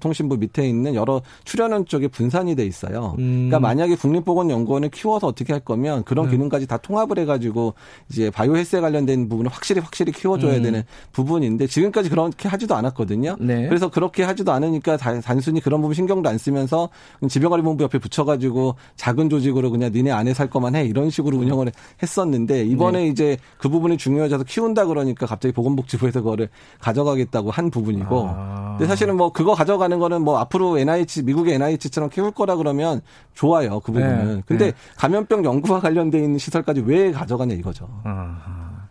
통신부 0.00 0.36
밑에 0.36 0.68
있는 0.68 0.94
여러 0.94 1.22
출연원 1.44 1.86
쪽에 1.86 2.08
분산이 2.08 2.56
돼 2.56 2.66
있어요. 2.66 3.14
음. 3.18 3.48
그러니까 3.48 3.60
만약에 3.60 3.96
국립보건연구원을 3.96 4.90
키워서 4.90 5.26
어떻게 5.28 5.52
할 5.52 5.60
거면 5.60 6.04
그런 6.04 6.26
네. 6.26 6.32
기능까지 6.32 6.66
다 6.66 6.76
통합을 6.76 7.18
해가지고 7.20 7.74
이제 8.10 8.30
바이오 8.30 8.56
헬스에 8.56 8.80
관련된 8.80 9.28
부분을 9.28 9.50
확실히 9.50 9.80
확실히 9.80 10.12
키워줘야 10.12 10.56
음. 10.56 10.62
되는 10.62 10.82
부분인데 11.12 11.66
지금까지 11.66 12.10
그렇게 12.10 12.48
하지도 12.48 12.74
않았거든요. 12.74 13.36
네. 13.40 13.68
그래서 13.68 13.90
그렇게 13.90 14.22
하지도 14.24 14.52
않으니까 14.52 14.96
단순히 14.96 15.60
그런 15.60 15.80
부분 15.80 15.94
신경도 15.94 16.28
안 16.28 16.38
쓰면서 16.38 16.88
질병관리본부 17.28 17.84
옆에 17.84 17.98
붙여가지고 17.98 18.74
작은 18.96 19.30
조직으로 19.30 19.70
그냥 19.70 19.92
니네 19.92 20.10
안에 20.10 20.34
살 20.34 20.50
거만 20.50 20.74
해 20.74 20.84
이런 20.84 21.10
식으로 21.10 21.38
운영을 21.38 21.70
했었는데 22.02 22.64
이번에 22.64 23.00
네. 23.00 23.06
이제 23.08 23.36
그 23.58 23.68
부분이 23.68 23.98
중요해져서 23.98 24.44
키운다 24.44 24.86
그러니까 24.86 25.26
갑자기 25.26 25.52
보건복지부에서 25.52 26.20
그거를 26.20 26.48
가져가겠다고 26.80 27.50
한 27.50 27.70
부분이고 27.70 28.28
아. 28.28 28.74
근데 28.78 28.88
사실은 28.88 29.16
뭐 29.16 29.30
그거 29.30 29.54
가져 29.54 29.73
가는 29.78 29.98
거는 29.98 30.22
뭐 30.22 30.38
앞으로 30.38 30.78
NIH 30.78 31.22
미국의 31.24 31.54
NIH처럼 31.54 32.08
키울 32.10 32.30
거라 32.30 32.56
그러면 32.56 33.02
좋아요 33.34 33.80
그 33.80 33.92
부분은. 33.92 34.36
네. 34.36 34.42
근데 34.46 34.66
네. 34.66 34.72
감염병 34.96 35.44
연구와 35.44 35.80
관련돼 35.80 36.18
있는 36.18 36.38
시설까지 36.38 36.82
왜 36.86 37.12
가져가냐 37.12 37.54
이거죠. 37.54 37.74
거죠. 37.74 37.88
아하. 38.04 38.88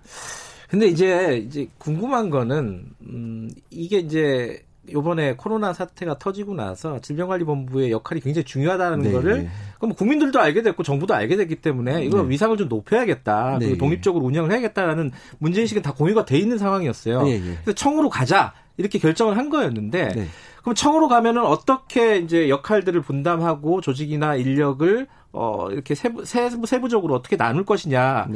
근데 0.70 0.88
이제 0.88 1.44
이제 1.46 1.68
궁금한 1.78 2.30
거는 2.30 2.86
음 3.02 3.50
이게 3.70 4.00
이제 4.00 4.64
요번에 4.92 5.36
코로나 5.38 5.72
사태가 5.72 6.18
터지고 6.20 6.56
나서 6.56 7.00
질병관리본부의 7.00 7.92
역할이 7.92 8.20
굉장히 8.20 8.44
중요하다는 8.44 9.00
네. 9.00 9.12
거를 9.14 9.50
그럼 9.80 9.96
국민들도 9.96 10.42
알게 10.42 10.62
됐고 10.62 10.84
정부도 10.84 11.14
알게 11.14 11.38
됐기 11.38 11.58
때문에 11.58 12.04
이거 12.04 12.24
네. 12.24 12.30
위상을 12.30 12.58
좀 12.58 12.68
높여야겠다. 12.68 13.60
네. 13.60 13.68
그리고 13.68 13.78
독립적으로 13.80 14.26
운영을 14.26 14.52
해야겠다라는 14.52 15.12
문제인식은 15.38 15.84
다 15.84 15.94
공유가 15.94 16.26
돼 16.26 16.38
있는 16.38 16.58
상황이었어요. 16.58 17.24
네, 17.24 17.40
네. 17.40 17.58
그래서 17.64 17.74
청으로 17.74 18.10
가자 18.10 18.54
이렇게 18.78 19.00
결정을 19.00 19.38
한 19.38 19.50
거였는데 19.50 20.08
네. 20.16 20.28
그럼 20.62 20.76
청으로 20.76 21.08
가면은 21.08 21.44
어떻게 21.44 22.18
이제 22.18 22.50
역할들을 22.50 23.02
분담하고 23.02 23.82
조직이나 23.82 24.36
인력을 24.36 25.08
어 25.34 25.68
이렇게 25.72 25.96
세부 25.96 26.26
세부 26.26 26.66
세부적으로 26.66 27.16
어떻게 27.16 27.36
나눌 27.38 27.66
것이냐. 27.66 28.28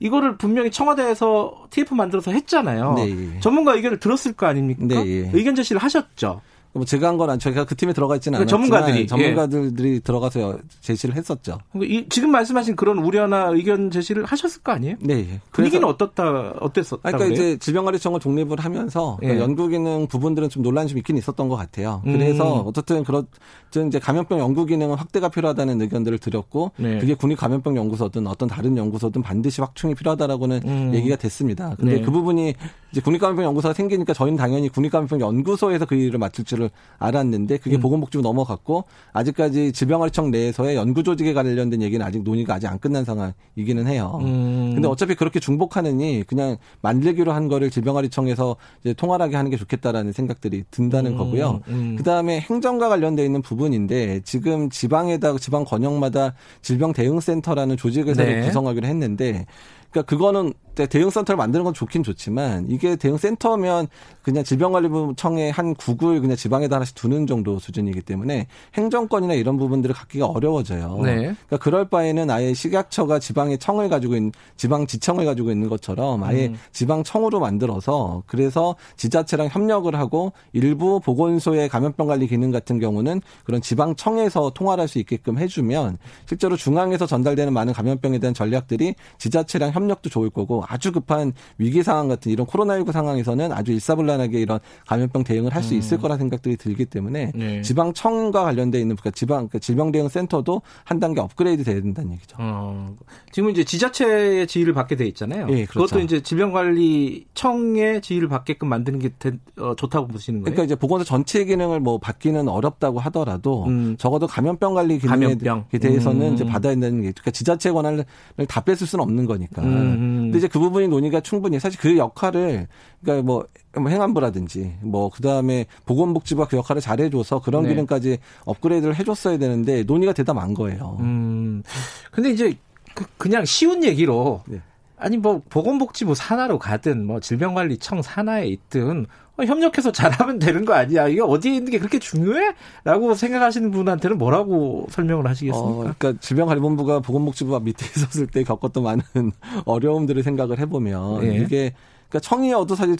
이거를 0.00 0.36
분명히 0.36 0.70
청와대에서 0.70 1.68
TF 1.70 1.94
만들어서 1.94 2.32
했잖아요. 2.32 2.94
네, 2.94 3.10
예. 3.10 3.40
전문가 3.40 3.74
의견을 3.74 4.00
들었을 4.00 4.32
거 4.32 4.46
아닙니까? 4.46 4.84
네, 4.86 4.94
예. 5.06 5.30
의견 5.32 5.54
제시를 5.54 5.80
하셨죠. 5.80 6.40
뭐 6.72 6.84
제가 6.84 7.08
한 7.08 7.18
건 7.18 7.28
아니죠. 7.30 7.50
제가 7.50 7.64
그 7.64 7.74
팀에 7.74 7.92
들어가 7.92 8.14
있지는 8.16 8.38
그러니까 8.38 8.56
않았지만 8.56 8.80
전문가들이 8.80 9.06
전문가들이 9.06 9.94
예. 9.96 9.98
들어가서 9.98 10.58
제시를 10.80 11.16
했었죠. 11.16 11.58
그러니까 11.72 11.94
이, 11.94 12.08
지금 12.08 12.30
말씀하신 12.30 12.76
그런 12.76 12.98
우려나 12.98 13.48
의견 13.48 13.90
제시를 13.90 14.24
하셨을 14.24 14.62
거 14.62 14.72
아니에요? 14.72 14.96
네. 15.00 15.14
예. 15.32 15.40
분위기는 15.50 15.86
어떻다 15.86 16.52
어땠었다 16.60 17.02
그러니까 17.02 17.18
그래요? 17.18 17.32
이제 17.32 17.56
질병관리청을 17.58 18.20
독립을 18.20 18.60
하면서 18.60 19.18
예. 19.22 19.26
그러니까 19.26 19.44
연구기능 19.44 20.06
부분들은 20.06 20.48
좀 20.48 20.62
논란이 20.62 20.88
좀 20.88 20.98
있긴 20.98 21.16
있었던 21.18 21.48
것 21.48 21.56
같아요. 21.56 22.02
그래서 22.04 22.62
음. 22.62 22.66
어떻든 22.68 23.02
그렇든 23.02 23.88
이제 23.88 23.98
감염병 23.98 24.38
연구기능은 24.38 24.94
확대가 24.96 25.28
필요하다는 25.28 25.80
의견들을 25.82 26.18
드렸고 26.18 26.70
네. 26.76 26.98
그게 27.00 27.14
국립감염병 27.14 27.76
연구소든 27.76 28.26
어떤 28.28 28.48
다른 28.48 28.76
연구소든 28.76 29.22
반드시 29.22 29.60
확충이 29.60 29.96
필요하다라고는 29.96 30.60
음. 30.64 30.94
얘기가 30.94 31.16
됐습니다. 31.16 31.74
근데 31.80 31.96
네. 31.96 32.00
그 32.02 32.12
부분이 32.12 32.54
이제 32.92 33.00
국립감염병 33.00 33.44
연구소가 33.44 33.74
생기니까 33.74 34.14
저희는 34.14 34.36
당연히 34.38 34.68
국립감염병 34.68 35.20
연구소에서 35.20 35.84
그 35.86 35.96
일을 35.96 36.18
맡을 36.20 36.44
줄 36.44 36.59
줄을 36.60 36.70
알았는데 36.98 37.56
그게 37.58 37.76
음. 37.76 37.80
보건복지부 37.80 38.22
넘어갔고 38.22 38.84
아직까지 39.12 39.72
질병관리청 39.72 40.30
내에서의 40.30 40.76
연구 40.76 41.02
조직에 41.02 41.32
관련된 41.32 41.80
얘기는 41.80 42.04
아직 42.04 42.22
논의가 42.22 42.54
아직 42.54 42.66
안 42.66 42.78
끝난 42.78 43.04
상황이기는 43.04 43.86
해요. 43.86 44.18
음. 44.22 44.72
근데 44.74 44.86
어차피 44.86 45.14
그렇게 45.14 45.40
중복하느니 45.40 46.24
그냥 46.26 46.58
만들기로 46.82 47.32
한 47.32 47.48
거를 47.48 47.70
질병관리청에서 47.70 48.56
이제 48.84 48.92
통할하게 48.92 49.36
하는 49.36 49.50
게 49.50 49.56
좋겠다라는 49.56 50.12
생각들이 50.12 50.64
든다는 50.70 51.12
음. 51.12 51.16
거고요. 51.16 51.62
음. 51.68 51.96
그다음에 51.96 52.40
행정과 52.40 52.88
관련돼 52.90 53.24
있는 53.24 53.40
부분인데 53.40 54.20
지금 54.24 54.68
지방에다 54.68 55.38
지방 55.38 55.64
권역마다 55.64 56.34
질병 56.60 56.92
대응 56.92 57.20
센터라는 57.20 57.76
조직을 57.76 58.14
네. 58.14 58.42
구성하기로 58.44 58.86
했는데 58.86 59.46
그러니까 59.90 60.08
그거는 60.08 60.52
대응 60.74 61.10
센터를 61.10 61.36
만드는 61.36 61.64
건 61.64 61.74
좋긴 61.74 62.02
좋지만 62.02 62.66
이게 62.68 62.96
대응 62.96 63.16
센터면 63.16 63.88
그냥 64.22 64.44
질병관리부청의 64.44 65.50
한 65.50 65.74
국을 65.74 66.20
그냥 66.20 66.36
지방에다 66.36 66.76
하나씩 66.76 66.94
두는 66.94 67.26
정도 67.26 67.58
수준이기 67.58 68.02
때문에 68.02 68.46
행정권이나 68.74 69.34
이런 69.34 69.56
부분들을 69.56 69.94
갖기가 69.94 70.26
어려워져요. 70.26 71.00
네. 71.02 71.14
그러니까 71.16 71.56
그럴 71.58 71.88
바에는 71.88 72.30
아예 72.30 72.54
식약처가 72.54 73.18
지방의 73.18 73.58
청을 73.58 73.88
가지고 73.88 74.16
있는 74.16 74.32
지방 74.56 74.86
지청을 74.86 75.24
가지고 75.24 75.50
있는 75.50 75.68
것처럼 75.68 76.22
아예 76.22 76.46
음. 76.46 76.56
지방청으로 76.72 77.40
만들어서 77.40 78.22
그래서 78.26 78.76
지자체랑 78.96 79.48
협력을 79.50 79.92
하고 79.94 80.32
일부 80.52 81.00
보건소의 81.00 81.68
감염병 81.68 82.06
관리 82.06 82.26
기능 82.26 82.50
같은 82.50 82.78
경우는 82.78 83.20
그런 83.44 83.60
지방청에서 83.60 84.50
통할할 84.54 84.88
수 84.88 84.98
있게끔 84.98 85.38
해주면 85.38 85.98
실제로 86.26 86.56
중앙에서 86.56 87.06
전달되는 87.06 87.52
많은 87.52 87.72
감염병에 87.72 88.18
대한 88.18 88.34
전략들이 88.34 88.94
지자체랑 89.18 89.72
협 89.72 89.79
력도 89.88 90.10
좋을 90.10 90.30
거고 90.30 90.62
아주 90.68 90.92
급한 90.92 91.32
위기 91.58 91.82
상황 91.82 92.08
같은 92.08 92.30
이런 92.32 92.46
코로나19 92.46 92.92
상황에서는 92.92 93.52
아주 93.52 93.72
일사불란하게 93.72 94.40
이런 94.40 94.58
감염병 94.86 95.24
대응을 95.24 95.54
할 95.54 95.60
수 95.60 95.74
있을 95.74 95.98
음. 95.98 96.00
거라 96.00 96.16
생각들이 96.16 96.56
들기 96.56 96.86
때문에 96.86 97.32
네. 97.34 97.60
지방청과 97.60 98.44
관련돼 98.44 98.80
있는 98.80 98.96
그러니까 98.96 99.10
지방 99.10 99.36
그러니까 99.48 99.58
질병 99.58 99.92
대응 99.92 100.08
센터도 100.08 100.62
한 100.84 100.98
단계 100.98 101.20
업그레이드 101.20 101.64
돼야 101.64 101.80
된다는 101.82 102.12
얘기죠. 102.12 102.36
어, 102.40 102.96
지금 103.30 103.50
이제 103.50 103.62
지자체의 103.62 104.46
지휘를 104.46 104.72
받게 104.72 104.96
돼 104.96 105.06
있잖아요. 105.08 105.46
네, 105.46 105.66
그렇죠. 105.66 105.84
그것도 105.84 106.00
이제 106.00 106.20
질병관리청의 106.22 108.00
지휘를 108.00 108.28
받게끔 108.28 108.68
만드는 108.68 108.98
게 108.98 109.10
대, 109.18 109.32
어, 109.58 109.74
좋다고 109.74 110.06
보시는 110.08 110.40
거예요? 110.40 110.44
그러니까 110.54 110.64
이제 110.64 110.74
보건소 110.74 111.04
전체 111.04 111.44
기능을 111.44 111.80
뭐 111.80 111.98
받기는 111.98 112.48
어렵다고 112.48 112.98
하더라도 113.00 113.64
음. 113.66 113.96
적어도 113.98 114.26
감염병 114.26 114.74
관리 114.74 114.98
기능에 114.98 115.34
감염병. 115.34 115.64
대해서는 115.80 116.28
음. 116.28 116.34
이제 116.34 116.44
받아야 116.44 116.74
되는 116.74 116.90
게 117.02 117.12
그러니까 117.12 117.30
지자체 117.30 117.70
권한을 117.72 118.04
다 118.48 118.60
뺏을 118.62 118.86
수는 118.86 119.02
없는 119.02 119.26
거니까. 119.26 119.62
음. 119.72 120.20
근데 120.24 120.38
이제 120.38 120.48
그 120.48 120.58
부분이 120.58 120.88
논의가 120.88 121.20
충분히 121.20 121.58
사실 121.58 121.80
그 121.80 121.96
역할을 121.96 122.68
그러니까 123.02 123.26
뭐, 123.26 123.46
뭐 123.76 123.90
행안부라든지 123.90 124.74
뭐 124.82 125.10
그다음에 125.10 125.66
보건복지부가 125.86 126.48
그 126.48 126.56
역할을 126.56 126.80
잘 126.82 127.00
해줘서 127.00 127.40
그런 127.40 127.64
네. 127.64 127.70
기능까지 127.70 128.18
업그레이드를 128.44 128.94
해줬어야 128.96 129.38
되는데 129.38 129.82
논의가 129.84 130.12
만 130.34 130.54
거예요. 130.54 130.96
음. 131.00 131.62
근데 132.10 132.30
이제 132.30 132.56
그, 132.94 133.28
냥 133.28 133.44
쉬운 133.44 133.84
얘기로 133.84 134.42
네. 134.46 134.60
아니 135.00 135.16
뭐 135.16 135.42
보건복지 135.48 136.04
부 136.04 136.14
산하로 136.14 136.58
가든 136.58 137.06
뭐 137.06 137.20
질병관리청 137.20 138.02
산하에 138.02 138.46
있든 138.48 139.06
어, 139.36 139.44
협력해서 139.44 139.92
잘하면 139.92 140.38
되는 140.38 140.64
거 140.64 140.74
아니야? 140.74 141.08
이게 141.08 141.22
어디에 141.22 141.54
있는 141.54 141.72
게 141.72 141.78
그렇게 141.78 141.98
중요해? 141.98 142.54
라고 142.84 143.14
생각하시는 143.14 143.70
분한테는 143.70 144.18
뭐라고 144.18 144.86
설명을 144.90 145.26
하시겠습니까? 145.26 145.68
어, 145.68 145.76
그러니까 145.78 146.14
질병관리본부가 146.20 147.00
보건복지부가 147.00 147.60
밑에 147.60 147.86
있었을 147.96 148.26
때 148.26 148.44
겪었던 148.44 148.82
많은 148.82 149.02
어려움들을 149.64 150.22
생각을 150.22 150.58
해보면 150.58 151.20
네. 151.20 151.36
이게 151.36 151.72
그러니까 152.10 152.28
청이어도 152.28 152.74
사실 152.74 152.96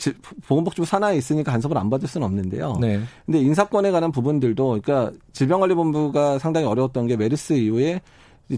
보건복지부 0.46 0.86
산하에 0.86 1.16
있으니까 1.16 1.52
간섭을 1.52 1.76
안 1.76 1.90
받을 1.90 2.08
수는 2.08 2.24
없는데요. 2.24 2.78
네. 2.80 3.00
근데 3.26 3.40
인사권에 3.40 3.90
관한 3.90 4.12
부분들도 4.12 4.80
그러니까 4.82 5.12
질병관리본부가 5.32 6.38
상당히 6.38 6.66
어려웠던 6.66 7.08
게 7.08 7.16
메르스 7.16 7.54
이후에 7.54 8.00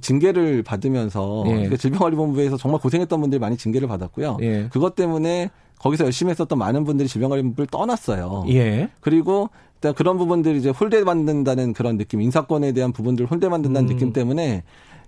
징계를 0.00 0.62
받으면서 0.62 1.44
예. 1.46 1.50
그러니까 1.52 1.76
질병관리본부에서 1.76 2.56
정말 2.56 2.80
고생했던 2.80 3.20
분들이 3.20 3.38
많이 3.38 3.56
징계를 3.56 3.88
받았고요. 3.88 4.38
예. 4.42 4.68
그것 4.70 4.94
때문에 4.94 5.50
거기서 5.78 6.04
열심히 6.04 6.30
했었던 6.30 6.58
많은 6.58 6.84
분들이 6.84 7.08
질병관리본부를 7.08 7.66
떠났어요. 7.66 8.44
예. 8.48 8.88
그리고 9.00 9.50
일단 9.74 9.94
그런 9.94 10.16
부분들이 10.16 10.58
이제 10.58 10.70
홀대받는다는 10.70 11.72
그런 11.72 11.98
느낌, 11.98 12.20
인사권에 12.20 12.72
대한 12.72 12.92
부분들 12.92 13.26
홀대받는다는 13.26 13.88
음. 13.88 13.92
느낌 13.92 14.12
때문에 14.12 14.62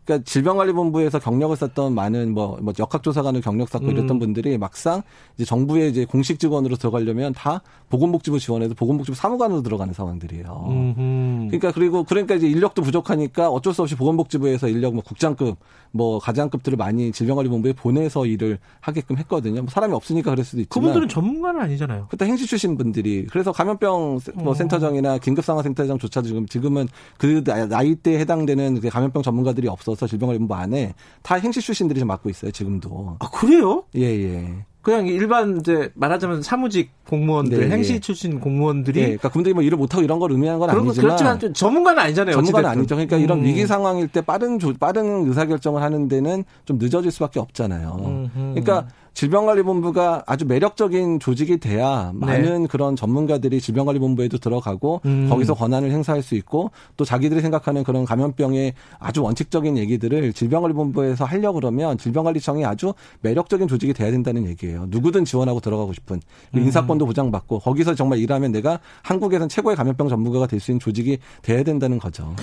그러니까 0.05 0.25
질병관리본부에서 0.25 1.19
경력을 1.19 1.57
썼던 1.57 1.95
많은 1.95 2.35
뭐, 2.35 2.59
뭐 2.61 2.73
역학조사관을 2.79 3.41
경력 3.41 3.69
쌓고 3.69 3.87
음. 3.87 3.91
이랬던 3.91 4.19
분들이 4.19 4.59
막상 4.59 5.03
이제 5.37 5.45
정부의 5.45 5.91
이제 5.91 6.05
공식 6.05 6.39
직원으로 6.39 6.77
들어가려면 6.77 7.33
다 7.33 7.63
보건복지부 7.89 8.39
지원해서 8.39 8.75
보건복지부 8.75 9.17
사무관으로 9.17 9.63
들어가는 9.63 9.95
상황들이에요. 9.95 10.67
음흠. 10.69 11.47
그러니까 11.47 11.73
그리고 11.73 12.05
그러니까 12.05 12.35
이제 12.35 12.47
인력도 12.47 12.83
부족하니까 12.83 13.49
어쩔 13.49 13.73
수 13.73 13.83
없이 13.83 13.97
보건복지부에서 13.97 14.69
인력 14.69 14.95
뭐 14.95 15.03
국장급 15.03 15.57
뭐 15.91 16.19
가장급들을 16.19 16.77
많이 16.77 17.13
질병관리본부에 17.13 17.73
보내서 17.73 18.27
일을 18.27 18.59
하게끔 18.81 19.17
했거든요. 19.19 19.63
뭐 19.63 19.71
사람이 19.71 19.95
없으니까 19.95 20.33
그럴 20.33 20.45
수도 20.45 20.61
있지만 20.61 20.83
그분들은 20.83 21.09
전문가는 21.09 21.61
아니잖아요. 21.61 22.09
그때 22.11 22.27
행시 22.27 22.47
출신 22.47 22.77
분들이 22.77 23.27
그래서 23.31 23.53
감염병 23.53 24.19
뭐 24.35 24.51
어. 24.51 24.55
센터장이나 24.55 25.19
긴급상황센터장 25.19 25.99
조차도 25.99 26.27
지금 26.27 26.47
지금은 26.47 26.89
그 27.17 27.43
나이대에 27.47 28.19
해당되는 28.19 28.81
그 28.81 28.89
감염병 28.89 29.23
전문가들이 29.23 29.69
없어 29.69 29.94
서 29.95 30.07
질병관리본부 30.07 30.55
안에 30.55 30.95
다 31.23 31.37
행시 31.37 31.61
출신들이 31.61 32.01
좀 32.01 32.09
맡고 32.09 32.31
있어요. 32.31 32.51
지금도. 32.51 33.17
아 33.21 33.31
그래요? 33.31 33.85
예 33.97 34.03
예. 34.03 34.65
그냥 34.85 35.07
일반 35.07 35.57
이제 35.57 35.91
말하자면 35.95 36.43
사무직 36.43 36.91
공무원들, 37.09 37.59
네, 37.59 37.75
행시 37.75 38.01
출신 38.01 38.39
공무원들이 38.39 39.01
네, 39.01 39.07
그러니까 39.07 39.29
그분들이 39.31 39.55
뭐 39.55 39.63
일을 39.63 39.79
못하고 39.79 40.05
이런 40.05 40.19
걸 40.19 40.31
의미하는 40.31 40.61
건 40.61 40.69
아니지만 40.69 40.95
그렇지만 40.95 41.55
전문가는 41.55 42.03
아니잖아요. 42.03 42.35
전문가는 42.35 42.69
아니죠. 42.69 42.95
그러니까 42.95 43.17
음. 43.17 43.23
이런 43.23 43.45
위기 43.45 43.67
상황일 43.67 44.09
때 44.09 44.21
빠른 44.21 44.59
조, 44.59 44.75
빠른 44.75 45.27
의사 45.27 45.47
결정을 45.47 45.81
하는 45.81 46.07
데는 46.09 46.45
좀 46.67 46.77
늦어질 46.79 47.11
수밖에 47.11 47.41
없잖아요. 47.41 47.97
음흠. 47.99 48.31
그러니까 48.35 48.87
질병관리본부가 49.15 50.25
아주 50.27 50.45
매력적인 50.45 51.21
조직이 51.21 51.59
돼야 51.59 52.12
네. 52.15 52.27
많은 52.27 52.67
그런 52.67 52.97
전문가들이 52.97 53.61
질병관리본부에도 53.61 54.39
들어가고 54.39 55.01
음. 55.05 55.29
거기서 55.31 55.55
권한을 55.55 55.91
행사할 55.91 56.23
수 56.23 56.35
있고 56.35 56.73
또 56.97 57.05
자기들이 57.05 57.41
생각하는 57.41 57.85
그런 57.85 58.05
감염병의 58.05 58.75
아주 58.99 59.23
원칙적인 59.23 59.79
얘기들을 59.79 60.33
질병관리본부에서 60.33 61.25
하려고 61.25 61.61
그러면 61.61 61.97
질병관리청이 61.97 62.65
아주 62.65 62.95
매력적인 63.21 63.69
조직이 63.69 63.93
돼야 63.93 64.11
된다는 64.11 64.47
얘기예요. 64.49 64.87
누구든 64.89 65.25
지원하고 65.25 65.61
들어가고 65.61 65.93
싶은 65.93 66.21
음. 66.55 66.59
인사권도 66.59 67.07
보장받고 67.07 67.61
거기서 67.61 67.95
정말 67.95 68.19
일하면 68.19 68.51
내가 68.53 68.81
한국에선 69.03 69.49
최고의 69.49 69.77
감염병 69.77 70.09
전문가가 70.09 70.47
될 70.47 70.65
수 70.65 70.71
있는 70.71 70.81
조직이 70.81 71.19
돼야 71.43 71.62
된다는 71.62 71.99
거죠. 71.99 72.35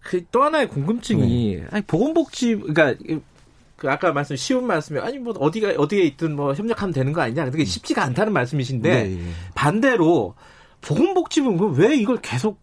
그 0.00 0.22
또 0.30 0.42
하나의 0.42 0.68
궁금증이 0.68 1.56
네. 1.56 1.64
아니 1.70 1.82
보건복지 1.82 2.56
그러니까 2.56 2.94
그 3.84 3.90
아까 3.90 4.12
말씀 4.12 4.34
쉬운 4.34 4.66
말씀이 4.66 4.98
아니 4.98 5.18
뭐 5.18 5.34
어디가 5.38 5.74
어디에 5.76 6.04
있든 6.04 6.34
뭐 6.34 6.54
협력하면 6.54 6.94
되는 6.94 7.12
거 7.12 7.20
아니냐. 7.20 7.50
그게 7.50 7.66
쉽지가 7.66 8.02
않다는 8.02 8.32
말씀이신데 8.32 8.88
네, 8.88 9.08
네. 9.10 9.18
반대로 9.54 10.34
보건복지부는 10.80 11.74
왜 11.74 11.94
이걸 11.94 12.16
계속 12.22 12.58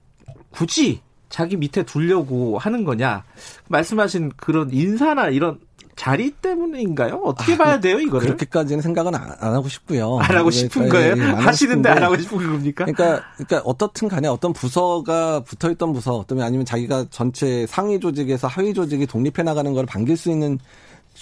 굳이 0.50 1.02
자기 1.30 1.58
밑에 1.58 1.84
두려고 1.84 2.58
하는 2.58 2.84
거냐? 2.84 3.24
말씀하신 3.70 4.32
그런 4.36 4.72
인사나 4.74 5.30
이런 5.30 5.60
자리 5.96 6.32
때문인가요? 6.32 7.22
어떻게 7.24 7.54
아, 7.54 7.58
봐야 7.58 7.80
돼요, 7.80 8.00
이거를? 8.00 8.26
그렇게까지는 8.26 8.82
생각은 8.82 9.14
안, 9.14 9.36
안 9.40 9.54
하고 9.54 9.70
싶고요. 9.70 10.18
안 10.20 10.36
하고 10.36 10.50
싶은 10.50 10.90
거예요? 10.90 11.16
예, 11.18 11.22
하시는데 11.22 11.90
안 11.90 12.02
하고 12.02 12.18
싶은 12.18 12.38
겁니까? 12.38 12.86
그러니까, 12.86 13.24
그러니까 13.36 13.62
어떻든 13.66 14.08
간에 14.08 14.28
어떤 14.28 14.52
부서가 14.54 15.42
붙어 15.42 15.70
있던 15.70 15.94
부서, 15.94 16.16
어쩌면 16.16 16.46
아니면 16.46 16.66
자기가 16.66 17.06
전체 17.12 17.68
상위 17.68 18.00
조직에서 18.00 18.48
하위 18.48 18.74
조직이 18.74 19.06
독립해 19.06 19.44
나가는 19.44 19.72
걸 19.74 19.86
반길 19.86 20.18
수 20.18 20.32
있는 20.32 20.58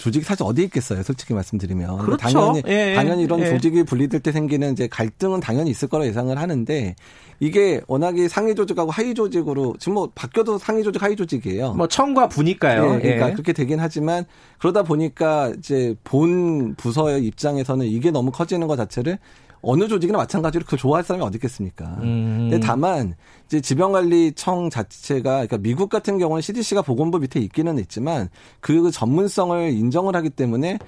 조직이 0.00 0.24
사실 0.24 0.44
어디 0.44 0.62
있겠어요, 0.62 1.02
솔직히 1.02 1.34
말씀드리면. 1.34 1.98
그렇죠. 1.98 2.16
당연히 2.16 2.62
예, 2.66 2.92
예, 2.92 2.94
당연히 2.94 3.22
이런 3.24 3.40
예. 3.40 3.50
조직이 3.50 3.82
분리될 3.82 4.20
때 4.20 4.32
생기는 4.32 4.72
이제 4.72 4.88
갈등은 4.88 5.40
당연히 5.40 5.70
있을 5.70 5.88
거라 5.88 6.06
예상을 6.06 6.36
하는데 6.38 6.96
이게 7.38 7.82
워낙에 7.86 8.26
상위 8.28 8.54
조직하고 8.54 8.90
하위 8.90 9.12
조직으로 9.12 9.76
지금 9.78 9.94
뭐 9.94 10.10
바뀌어도 10.14 10.56
상위 10.56 10.82
조직 10.82 11.02
하위 11.02 11.16
조직이에요. 11.16 11.74
뭐 11.74 11.86
청과 11.86 12.28
부니까요. 12.28 12.94
예, 12.94 12.98
그러니까 13.00 13.28
예. 13.28 13.32
그렇게 13.32 13.52
되긴 13.52 13.78
하지만 13.78 14.24
그러다 14.58 14.84
보니까 14.84 15.52
이제 15.58 15.94
본 16.02 16.74
부서의 16.76 17.22
입장에서는 17.26 17.84
이게 17.84 18.10
너무 18.10 18.30
커지는 18.30 18.66
것 18.68 18.76
자체를 18.76 19.18
어느 19.62 19.86
조직이나 19.86 20.16
마찬가지로 20.16 20.64
그걸 20.64 20.78
좋아할 20.78 21.04
사람이 21.04 21.22
어디 21.22 21.36
있겠습니까? 21.36 21.84
음. 22.02 22.48
근데 22.50 22.66
다만 22.66 23.14
이제 23.50 23.60
지병관리청 23.60 24.70
자체가 24.70 25.30
그러니까 25.32 25.58
미국 25.58 25.90
같은 25.90 26.18
경우는 26.18 26.40
CDC가 26.40 26.82
보건부 26.82 27.18
밑에 27.18 27.40
있기는 27.40 27.78
있지만 27.80 28.28
그 28.60 28.92
전문성을 28.92 29.72
인정을 29.72 30.14
하기 30.14 30.30
때문에 30.30 30.78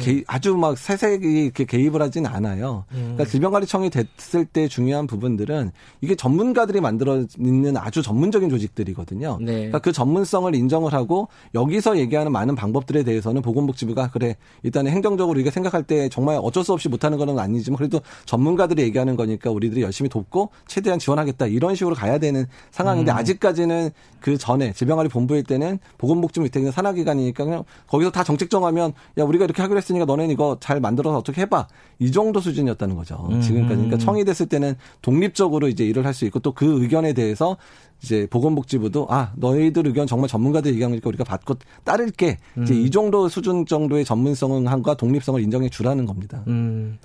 개, 0.00 0.22
아주 0.28 0.54
막 0.56 0.78
세세히 0.78 1.46
이렇게 1.46 1.64
개입을 1.64 2.00
하진 2.00 2.24
않아요. 2.26 2.84
음. 2.92 3.14
그러니까 3.14 3.24
질병관리청이 3.24 3.90
됐을 3.90 4.44
때 4.44 4.68
중요한 4.68 5.08
부분들은 5.08 5.72
이게 6.00 6.14
전문가들이 6.14 6.80
만들어 6.80 7.24
있는 7.40 7.76
아주 7.76 8.02
전문적인 8.02 8.50
조직들이거든요. 8.50 9.38
네. 9.40 9.52
그러니까 9.54 9.80
그 9.80 9.90
전문성을 9.90 10.54
인정을 10.54 10.92
하고 10.92 11.26
여기서 11.56 11.98
얘기하는 11.98 12.30
많은 12.30 12.54
방법들에 12.54 13.02
대해서는 13.02 13.42
보건복지부가 13.42 14.10
그래 14.12 14.36
일단 14.62 14.86
행정적으로 14.86 15.34
우리가 15.34 15.50
생각할 15.50 15.82
때 15.82 16.08
정말 16.08 16.38
어쩔 16.40 16.62
수 16.62 16.72
없이 16.72 16.88
못하는 16.88 17.18
건 17.18 17.36
아니지만 17.36 17.78
그래도 17.78 18.00
전문가들이 18.26 18.80
얘기하는 18.82 19.16
거니까 19.16 19.50
우리들이 19.50 19.82
열심히 19.82 20.08
돕고 20.08 20.50
최대한 20.68 21.00
지원하겠다 21.00 21.48
이런 21.48 21.74
식으로 21.74 21.96
가야 21.96 22.11
가야 22.12 22.18
되는 22.18 22.46
상황인데 22.70 23.10
음. 23.10 23.16
아직까지는 23.16 23.90
그 24.20 24.38
전에 24.38 24.72
질병관리 24.72 25.08
본부일 25.08 25.42
때는 25.42 25.78
보건복지부 25.98 26.44
밑에 26.44 26.60
있는 26.60 26.70
산하기관이니까 26.70 27.44
그냥 27.44 27.64
거기서 27.88 28.10
다 28.10 28.22
정책 28.22 28.50
정하면 28.50 28.92
야 29.18 29.24
우리가 29.24 29.44
이렇게 29.44 29.62
하기로 29.62 29.78
했으니까 29.78 30.04
너네는 30.04 30.30
이거 30.30 30.58
잘 30.60 30.80
만들어서 30.80 31.18
어떻게 31.18 31.40
해봐 31.42 31.66
이 31.98 32.12
정도 32.12 32.40
수준이었다는 32.40 32.94
거죠 32.94 33.26
음. 33.30 33.40
지금까지 33.40 33.74
그러니까 33.76 33.98
청이 33.98 34.24
됐을 34.24 34.46
때는 34.46 34.76
독립적으로 35.00 35.68
이제 35.68 35.84
일을 35.84 36.06
할 36.06 36.12
수 36.12 36.26
있고 36.26 36.40
또 36.40 36.52
그 36.52 36.82
의견에 36.82 37.14
대해서 37.14 37.56
이제 38.02 38.26
보건복지부도 38.28 39.06
아 39.08 39.32
너희들 39.36 39.86
의견 39.86 40.06
정말 40.06 40.28
전문가들 40.28 40.70
얘기하니까 40.72 41.08
우리가 41.08 41.24
받고 41.24 41.54
따를게 41.84 42.36
이제 42.62 42.74
음. 42.74 42.80
이 42.80 42.90
정도 42.90 43.28
수준 43.28 43.64
정도의 43.64 44.04
전문성과 44.04 44.94
독립성을 44.94 45.40
인정해 45.40 45.70
주라는 45.70 46.04
겁니다. 46.04 46.44
음. 46.48 46.98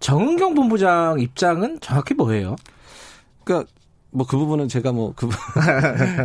정은경 0.00 0.54
본부장 0.54 1.20
입장은 1.20 1.80
정확히 1.80 2.14
뭐예요? 2.14 2.56
그러니까 3.44 3.70
뭐 4.14 4.24
그 4.26 4.38
부분은 4.38 4.68
제가 4.68 4.92
뭐그 4.92 5.28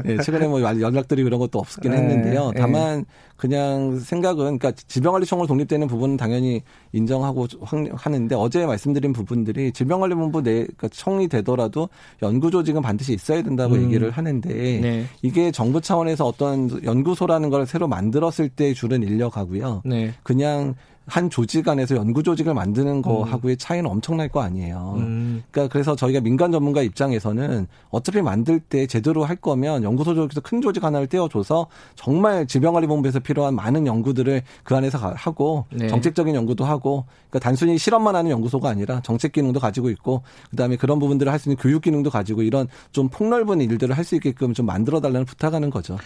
네, 0.05 0.17
최근에 0.23 0.47
뭐 0.47 0.61
연락들이 0.61 1.23
그런 1.23 1.39
것도 1.39 1.59
없었긴 1.59 1.91
네, 1.91 1.97
했는데요. 1.97 2.51
네. 2.53 2.61
다만 2.61 3.05
그냥 3.35 3.99
생각은 3.99 4.57
그러니까 4.57 4.71
질병관리청으로 4.71 5.47
독립되는 5.47 5.87
부분은 5.87 6.17
당연히 6.17 6.61
인정하고 6.91 7.47
하는데 7.93 8.35
어제 8.35 8.65
말씀드린 8.65 9.13
부분들이 9.13 9.71
질병관리본부 9.71 10.43
내 10.43 10.63
그러니까 10.63 10.87
청이 10.89 11.27
되더라도 11.29 11.89
연구 12.21 12.51
조직은 12.51 12.81
반드시 12.81 13.13
있어야 13.13 13.41
된다고 13.41 13.75
음. 13.75 13.83
얘기를 13.83 14.11
하는데 14.11 14.49
네. 14.49 15.05
이게 15.21 15.51
정부 15.51 15.81
차원에서 15.81 16.25
어떤 16.25 16.83
연구소라는 16.83 17.49
걸 17.49 17.65
새로 17.65 17.87
만들었을 17.87 18.49
때 18.49 18.73
줄은 18.73 19.03
인력하고요. 19.03 19.81
네. 19.85 20.13
그냥 20.23 20.75
한 21.09 21.29
조직 21.29 21.67
안에서 21.67 21.95
연구 21.95 22.23
조직을 22.23 22.53
만드는 22.53 23.01
거하고의 23.01 23.55
음. 23.55 23.57
차이는 23.57 23.89
엄청날 23.89 24.29
거 24.29 24.41
아니에요. 24.41 24.95
음. 24.97 25.43
그러니까 25.51 25.71
그래서 25.71 25.95
저희가 25.95 26.21
민간 26.21 26.51
전문가 26.51 26.81
입장에서는 26.81 27.67
어차피 27.89 28.21
만들 28.21 28.59
때 28.59 28.87
제대로 28.87 29.23
할 29.25 29.35
거면 29.35 29.83
연구소 29.83 30.15
쪽에서 30.15 30.41
큰 30.41 30.61
조직 30.61 30.83
하나를 30.83 31.07
떼어줘서 31.07 31.67
정말 31.95 32.47
질병관리본부에서 32.47 33.19
필요한 33.19 33.55
많은 33.55 33.87
연구들을 33.87 34.43
그 34.63 34.75
안에서 34.75 34.97
하고 34.97 35.65
네. 35.73 35.87
정책적인 35.87 36.35
연구도 36.35 36.65
하고 36.65 37.05
그러니까 37.29 37.39
단순히 37.39 37.77
실험만 37.77 38.15
하는 38.15 38.31
연구소가 38.31 38.69
아니라 38.69 39.01
정책 39.01 39.31
기능도 39.31 39.59
가지고 39.59 39.89
있고 39.89 40.21
그다음에 40.51 40.75
그런 40.75 40.99
부분들을 40.99 41.31
할 41.31 41.39
수 41.39 41.47
있는 41.49 41.55
교육 41.55 41.83
기능도 41.83 42.09
가지고 42.09 42.41
이런 42.43 42.67
좀 42.91 43.07
폭넓은 43.07 43.61
일들을 43.61 43.97
할 43.97 44.03
수 44.03 44.15
있게끔 44.15 44.53
좀 44.53 44.65
만들어 44.65 44.99
달라는 44.99 45.25
부탁하는 45.25 45.69
거죠. 45.69 45.97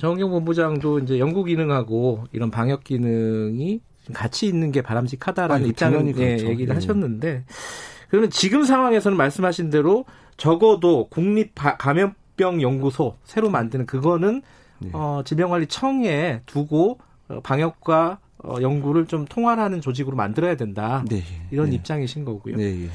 정은경 0.00 0.30
본부장도 0.30 1.00
이제 1.00 1.18
연구 1.18 1.44
기능하고 1.44 2.24
이런 2.32 2.50
방역 2.50 2.84
기능이 2.84 3.80
같이 4.12 4.46
있는 4.46 4.72
게 4.72 4.82
바람직하다라는 4.82 5.66
입장을 5.68 6.06
예, 6.08 6.12
그렇죠. 6.12 6.46
얘기를 6.46 6.68
네. 6.68 6.74
하셨는데 6.74 7.44
그러면 8.08 8.30
지금 8.30 8.64
상황에서는 8.64 9.16
말씀하신 9.16 9.70
대로 9.70 10.04
적어도 10.36 11.08
국립 11.08 11.52
감염병 11.54 12.62
연구소 12.62 13.16
새로 13.24 13.50
만드는 13.50 13.86
그거는 13.86 14.42
네. 14.78 14.90
어, 14.92 15.22
질병관리청에 15.24 16.42
두고 16.46 16.98
어, 17.28 17.40
방역과 17.42 18.18
어, 18.44 18.56
연구를 18.60 19.06
좀 19.06 19.24
통할하는 19.24 19.80
조직으로 19.80 20.16
만들어야 20.16 20.56
된다. 20.56 21.04
네. 21.08 21.22
이런 21.50 21.70
네. 21.70 21.76
입장이신 21.76 22.24
거고요. 22.24 22.56
네. 22.56 22.88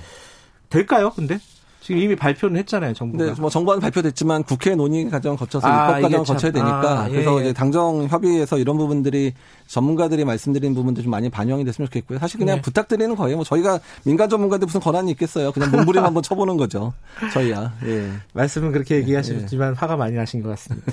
될까요? 0.70 1.12
근데 1.16 1.40
지금 1.82 2.00
이미 2.00 2.16
발표는 2.16 2.58
했잖아요, 2.58 2.94
정부가. 2.94 3.26
네, 3.26 3.34
뭐 3.42 3.50
정부는 3.50 3.80
발표됐지만 3.80 4.44
국회 4.44 4.76
논의 4.76 5.10
과정 5.10 5.36
거쳐서 5.36 5.68
아, 5.68 5.98
입법 5.98 6.02
과정 6.04 6.24
거쳐야 6.24 6.52
되니까 6.52 7.02
아, 7.02 7.08
예, 7.08 7.12
그래서 7.12 7.38
예. 7.40 7.42
이제 7.46 7.54
당정 7.54 8.08
협의에서 8.08 8.60
이런 8.60 8.78
부분들이 8.78 9.34
전문가들이 9.66 10.24
말씀드린 10.24 10.76
부분도 10.76 11.02
좀 11.02 11.10
많이 11.10 11.30
반영이 11.30 11.66
됐으면 11.66 11.88
좋겠고요. 11.88 12.20
사실 12.20 12.38
그냥 12.38 12.58
네. 12.58 12.62
부탁드리는 12.62 13.16
거예요. 13.16 13.38
뭐 13.38 13.44
저희가 13.44 13.80
민간 14.04 14.30
전문가들 14.30 14.68
무슨 14.68 14.80
권한이 14.80 15.10
있겠어요. 15.12 15.52
그냥 15.52 15.72
몸부림 15.72 16.04
한번 16.04 16.22
쳐보는 16.22 16.56
거죠. 16.58 16.94
저희야. 17.34 17.74
예. 17.86 18.12
말씀은 18.34 18.72
그렇게 18.72 18.98
얘기하셨지만 18.98 19.72
예. 19.72 19.76
화가 19.76 19.98
많이 19.98 20.16
나신 20.16 20.44
것 20.44 20.50
같습니다. 20.50 20.92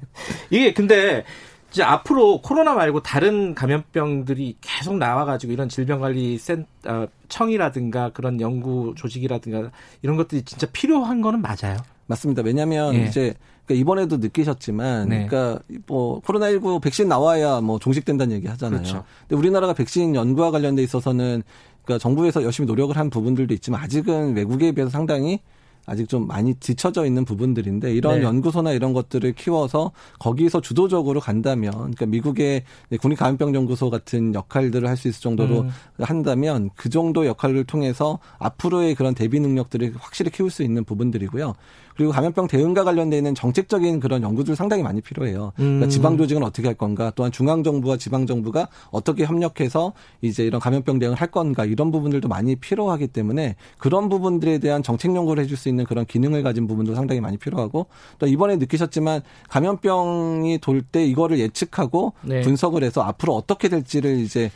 이게 0.48 0.72
근데 0.72 1.24
이제 1.70 1.82
앞으로 1.82 2.40
코로나 2.40 2.74
말고 2.74 3.02
다른 3.02 3.54
감염병들이 3.54 4.56
계속 4.60 4.96
나와가지고 4.96 5.52
이런 5.52 5.68
질병관리센 5.68 6.66
어, 6.86 7.06
청이라든가 7.28 8.10
그런 8.10 8.40
연구 8.40 8.94
조직이라든가 8.96 9.70
이런 10.02 10.16
것들이 10.16 10.42
진짜 10.42 10.66
필요한 10.72 11.20
거는 11.20 11.40
맞아요. 11.42 11.76
맞습니다. 12.06 12.42
왜냐하면 12.42 12.94
예. 12.94 13.04
이제 13.04 13.34
그러니까 13.66 13.74
이번에도 13.82 14.16
느끼셨지만, 14.16 15.08
네. 15.08 15.26
그러니까 15.26 15.62
뭐 15.86 16.20
코로나19 16.22 16.82
백신 16.82 17.06
나와야 17.06 17.60
뭐 17.60 17.78
종식된다는 17.78 18.34
얘기 18.34 18.48
하잖아요. 18.48 18.80
그렇죠. 18.80 19.04
근데 19.28 19.36
우리나라가 19.36 19.72
백신 19.72 20.16
연구와 20.16 20.50
관련돼 20.50 20.82
있어서는 20.82 21.44
그러니까 21.84 22.02
정부에서 22.02 22.42
열심히 22.42 22.66
노력을 22.66 22.96
한 22.96 23.10
부분들도 23.10 23.54
있지만 23.54 23.80
아직은 23.82 24.34
외국에 24.34 24.72
비해서 24.72 24.90
상당히 24.90 25.40
아직 25.86 26.08
좀 26.08 26.26
많이 26.26 26.54
뒤쳐져 26.54 27.04
있는 27.04 27.24
부분들인데 27.24 27.92
이런 27.92 28.20
네. 28.20 28.24
연구소나 28.24 28.72
이런 28.72 28.92
것들을 28.92 29.32
키워서 29.32 29.90
거기서 30.20 30.60
주도적으로 30.60 31.18
간다면 31.18 31.72
그러니까 31.72 32.06
미국의 32.06 32.62
국립감염병연구소 33.00 33.90
같은 33.90 34.34
역할들을 34.34 34.88
할 34.88 35.00
수 35.00 35.08
있을 35.08 35.20
정도로 35.22 35.62
음. 35.62 35.70
한다면 35.98 36.70
그 36.76 36.88
정도 36.90 37.26
역할을 37.26 37.64
통해서 37.64 38.18
앞으로의 38.38 38.94
그런 38.94 39.14
대비 39.14 39.40
능력들을 39.40 39.94
확실히 39.98 40.30
키울 40.30 40.50
수 40.50 40.62
있는 40.62 40.84
부분들이고요. 40.84 41.54
그리고 42.00 42.12
감염병 42.14 42.46
대응과 42.46 42.82
관련돼 42.82 43.18
있는 43.18 43.34
정책적인 43.34 44.00
그런 44.00 44.22
연구들 44.22 44.56
상당히 44.56 44.82
많이 44.82 45.02
필요해요. 45.02 45.52
그러니까 45.54 45.84
음. 45.84 45.90
지방 45.90 46.16
조직은 46.16 46.42
어떻게 46.42 46.66
할 46.66 46.74
건가, 46.74 47.12
또한 47.14 47.30
중앙 47.30 47.62
정부와 47.62 47.98
지방 47.98 48.26
정부가 48.26 48.68
어떻게 48.90 49.26
협력해서 49.26 49.92
이제 50.22 50.46
이런 50.46 50.62
감염병 50.62 50.98
대응을 50.98 51.14
할 51.14 51.30
건가 51.30 51.66
이런 51.66 51.90
부분들도 51.90 52.26
많이 52.26 52.56
필요하기 52.56 53.08
때문에 53.08 53.54
그런 53.76 54.08
부분들에 54.08 54.60
대한 54.60 54.82
정책 54.82 55.14
연구를 55.14 55.42
해줄 55.42 55.58
수 55.58 55.68
있는 55.68 55.84
그런 55.84 56.06
기능을 56.06 56.42
가진 56.42 56.66
부분도 56.66 56.94
상당히 56.94 57.20
많이 57.20 57.36
필요하고 57.36 57.84
또 58.18 58.26
이번에 58.26 58.56
느끼셨지만 58.56 59.20
감염병이 59.50 60.58
돌 60.60 60.80
때 60.80 61.04
이거를 61.04 61.38
예측하고 61.38 62.14
네. 62.22 62.40
분석을 62.40 62.82
해서 62.82 63.02
앞으로 63.02 63.36
어떻게 63.36 63.68
될지를 63.68 64.20
이제 64.20 64.50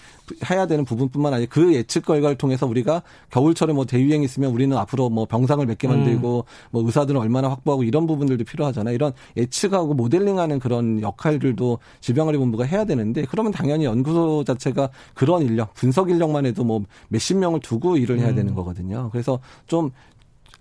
해야 0.50 0.66
되는 0.66 0.86
부분뿐만 0.86 1.34
아니라 1.34 1.48
그 1.52 1.74
예측 1.74 2.06
결과를 2.06 2.38
통해서 2.38 2.66
우리가 2.66 3.02
겨울철에 3.30 3.74
뭐 3.74 3.84
대유행이 3.84 4.24
있으면 4.24 4.50
우리는 4.50 4.74
앞으로 4.78 5.10
뭐 5.10 5.26
병상을 5.26 5.66
몇 5.66 5.74
개 5.76 5.88
만들고 5.88 6.38
음. 6.38 6.70
뭐 6.70 6.82
의사들은 6.86 7.20
얼마 7.20 7.33
나 7.40 7.50
확보하고 7.50 7.84
이런 7.84 8.06
부분들도 8.06 8.44
필요하잖아요. 8.44 8.94
이런 8.94 9.12
예측하고 9.36 9.94
모델링하는 9.94 10.58
그런 10.58 11.00
역할들도 11.02 11.78
질병관리본부가 12.00 12.64
해야 12.64 12.84
되는데 12.84 13.24
그러면 13.28 13.52
당연히 13.52 13.84
연구소 13.84 14.44
자체가 14.44 14.90
그런 15.14 15.42
인력, 15.42 15.74
분석 15.74 16.10
인력만 16.10 16.46
해도 16.46 16.64
뭐 16.64 16.82
몇십 17.08 17.36
명을 17.38 17.60
두고 17.60 17.96
일을 17.96 18.18
해야 18.20 18.30
음. 18.30 18.34
되는 18.36 18.54
거거든요. 18.54 19.08
그래서 19.12 19.38
좀 19.66 19.90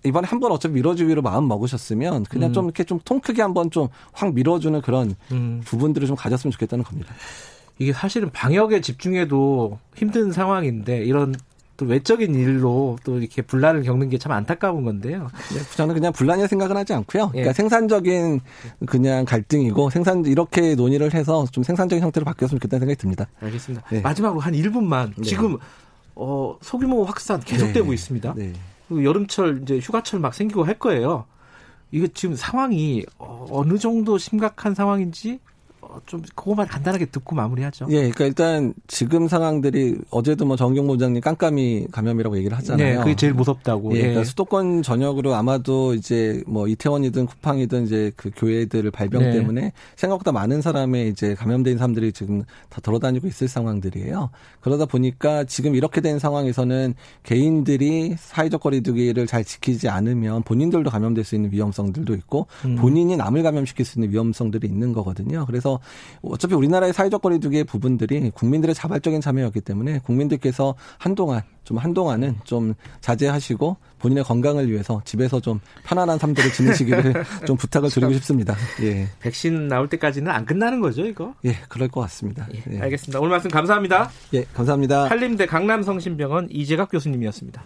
이번에 0.06 0.26
한 0.28 0.38
번 0.38 0.52
어차피 0.52 0.74
밀어주기로 0.74 1.22
마음 1.22 1.48
먹으셨으면 1.48 2.24
그냥 2.24 2.50
음. 2.50 2.52
좀 2.52 2.64
이렇게 2.66 2.84
좀 2.84 3.00
통 3.04 3.20
크게 3.20 3.40
한번 3.42 3.70
좀 3.70 3.88
확 4.12 4.34
밀어주는 4.34 4.80
그런 4.82 5.14
음. 5.32 5.62
부분들을 5.64 6.06
좀 6.06 6.16
가졌으면 6.16 6.52
좋겠다는 6.52 6.84
겁니다. 6.84 7.14
이게 7.78 7.92
사실은 7.92 8.30
방역에 8.30 8.80
집중해도 8.80 9.78
힘든 9.96 10.30
상황인데 10.30 10.98
이런 11.04 11.34
또 11.76 11.86
외적인 11.86 12.34
일로 12.34 12.98
또 13.04 13.18
이렇게 13.18 13.42
분란을 13.42 13.82
겪는 13.82 14.08
게 14.08 14.18
참 14.18 14.32
안타까운 14.32 14.84
건데요. 14.84 15.28
네, 15.52 15.60
저는 15.76 15.94
그냥 15.94 16.12
분란이라 16.12 16.48
생각은 16.48 16.76
하지 16.76 16.94
않고요. 16.94 17.28
그러니까 17.28 17.50
예. 17.50 17.52
생산적인 17.52 18.40
그냥 18.86 19.24
갈등이고 19.24 19.90
생산 19.90 20.24
이렇게 20.24 20.74
논의를 20.74 21.12
해서 21.14 21.44
좀 21.52 21.62
생산적인 21.64 22.02
형태로 22.02 22.24
바뀌었으면 22.24 22.58
좋겠다는 22.60 22.80
생각이 22.80 22.98
듭니다. 22.98 23.26
알겠습니다. 23.40 23.84
네. 23.90 24.00
마지막으로 24.00 24.40
한 24.40 24.54
1분만 24.54 25.12
네. 25.16 25.24
지금 25.24 25.58
어, 26.14 26.56
소규모 26.62 27.04
확산 27.04 27.40
계속되고 27.40 27.88
네. 27.88 27.94
있습니다. 27.94 28.34
네. 28.34 28.52
여름철 28.90 29.60
이제 29.62 29.78
휴가철 29.78 30.20
막 30.20 30.32
생기고 30.32 30.64
할 30.64 30.78
거예요. 30.78 31.26
이게 31.90 32.08
지금 32.08 32.34
상황이 32.36 33.04
어, 33.18 33.46
어느 33.50 33.78
정도 33.78 34.16
심각한 34.16 34.74
상황인지 34.74 35.40
좀 36.06 36.22
그거만 36.34 36.66
간단하게 36.66 37.06
듣고 37.06 37.34
마무리하죠. 37.34 37.86
예, 37.90 38.10
그러니까 38.10 38.24
일단 38.26 38.74
지금 38.86 39.28
상황들이 39.28 39.98
어제도 40.10 40.44
뭐 40.44 40.56
정경 40.56 40.86
본장님 40.86 41.20
깜깜이 41.20 41.88
감염이라고 41.92 42.36
얘기를 42.38 42.56
하잖아요. 42.58 42.98
네, 42.98 42.98
그게 42.98 43.16
제일 43.16 43.34
무섭다고. 43.34 43.94
예, 43.94 44.00
그러니까 44.00 44.20
예. 44.20 44.24
수도권 44.24 44.82
전역으로 44.82 45.34
아마도 45.34 45.94
이제 45.94 46.42
뭐 46.46 46.68
이태원이든 46.68 47.26
쿠팡이든 47.26 47.84
이제 47.84 48.12
그 48.16 48.30
교회들을 48.34 48.90
발병 48.90 49.22
네. 49.22 49.32
때문에 49.32 49.72
생각보다 49.96 50.32
많은 50.32 50.62
사람의 50.62 51.08
이제 51.08 51.34
감염된 51.34 51.78
사람들이 51.78 52.12
지금 52.12 52.42
다 52.68 52.80
돌아다니고 52.80 53.26
있을 53.26 53.48
상황들이에요. 53.48 54.30
그러다 54.60 54.86
보니까 54.86 55.44
지금 55.44 55.74
이렇게 55.74 56.00
된 56.00 56.18
상황에서는 56.18 56.94
개인들이 57.22 58.16
사회적 58.18 58.60
거리두기를 58.60 59.26
잘 59.26 59.44
지키지 59.44 59.88
않으면 59.88 60.42
본인들도 60.42 60.90
감염될 60.90 61.24
수 61.24 61.34
있는 61.34 61.52
위험성들도 61.52 62.14
있고 62.14 62.46
음. 62.64 62.76
본인이 62.76 63.16
남을 63.16 63.42
감염시킬 63.42 63.84
수 63.84 63.98
있는 63.98 64.12
위험성들이 64.12 64.66
있는 64.66 64.92
거거든요. 64.92 65.44
그래서 65.46 65.80
어차피 66.22 66.54
우리나라의 66.54 66.92
사회적 66.92 67.22
거리두기의 67.22 67.64
부분들이 67.64 68.30
국민들의 68.30 68.74
자발적인 68.74 69.20
참여였기 69.20 69.60
때문에 69.60 70.00
국민들께서 70.00 70.74
한동안 70.98 71.42
좀 71.64 71.78
한동안은 71.78 72.36
좀 72.44 72.74
자제하시고 73.00 73.76
본인의 73.98 74.24
건강을 74.24 74.70
위해서 74.70 75.00
집에서 75.04 75.40
좀 75.40 75.60
편안한 75.84 76.18
삶들을 76.18 76.52
지내시기를 76.52 77.24
좀 77.46 77.56
부탁을 77.56 77.90
드리고 77.90 78.12
싶습니다. 78.14 78.54
예. 78.82 79.08
백신 79.20 79.68
나올 79.68 79.88
때까지는 79.88 80.30
안 80.30 80.44
끝나는 80.44 80.80
거죠, 80.80 81.04
이거? 81.06 81.34
예, 81.44 81.56
그럴 81.68 81.88
것 81.88 82.00
같습니다. 82.02 82.46
예, 82.54 82.62
예. 82.74 82.80
알겠습니다. 82.80 83.18
오늘 83.18 83.30
말씀 83.30 83.50
감사합니다. 83.50 84.10
예, 84.34 84.44
감사합니다. 84.52 85.10
한림대 85.10 85.46
강남성심병원 85.46 86.48
이재갑 86.50 86.90
교수님이었습니다. 86.90 87.64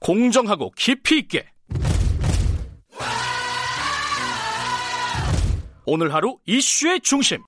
공정하고 0.00 0.70
깊이 0.76 1.18
있게 1.18 1.46
오늘 5.86 6.14
하루 6.14 6.38
이슈의 6.46 7.00
중심 7.02 7.42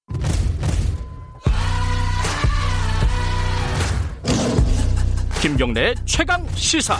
김경래 5.40 5.94
최강 6.04 6.46
시사. 6.48 6.96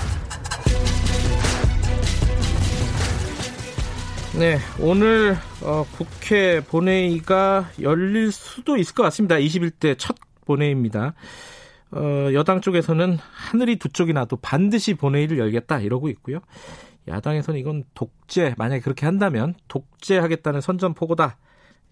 네, 4.39 4.59
오늘 4.79 5.37
어, 5.63 5.85
국회 5.97 6.61
본회의가 6.61 7.71
열릴 7.83 8.33
수도 8.33 8.77
있을 8.77 8.95
것 8.95 9.03
같습니다. 9.05 9.37
21대 9.37 9.97
첫 9.99 10.17
본회의입니다. 10.47 11.15
어, 11.91 12.29
여당 12.33 12.61
쪽에서는 12.61 13.19
하늘이 13.21 13.77
두 13.77 13.89
쪽이 13.89 14.13
나도 14.13 14.37
반드시 14.37 14.95
본회의를 14.95 15.39
열겠다 15.39 15.81
이러고 15.81 16.09
있고요. 16.11 16.41
야당에서는 17.09 17.59
이건 17.61 17.85
독재 17.95 18.55
만약에 18.59 18.81
그렇게 18.81 19.07
한다면 19.07 19.55
독재하겠다는 19.69 20.61
선전포고다 20.61 21.37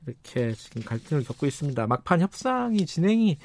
이렇게 0.07 0.53
지금 0.53 0.83
갈등을 0.83 1.25
겪고 1.25 1.47
있습니다. 1.47 1.87
막판 1.87 2.21
협상이 2.21 2.85
진행이 2.87 3.39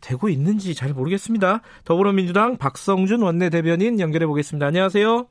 되고 0.00 0.28
있는지 0.28 0.74
잘 0.74 0.92
모르겠습니다. 0.92 1.60
더불어민주당 1.84 2.56
박성준 2.56 3.22
원내대변인 3.22 4.00
연결해 4.00 4.26
보겠습니다. 4.26 4.66
안녕하세요. 4.66 5.26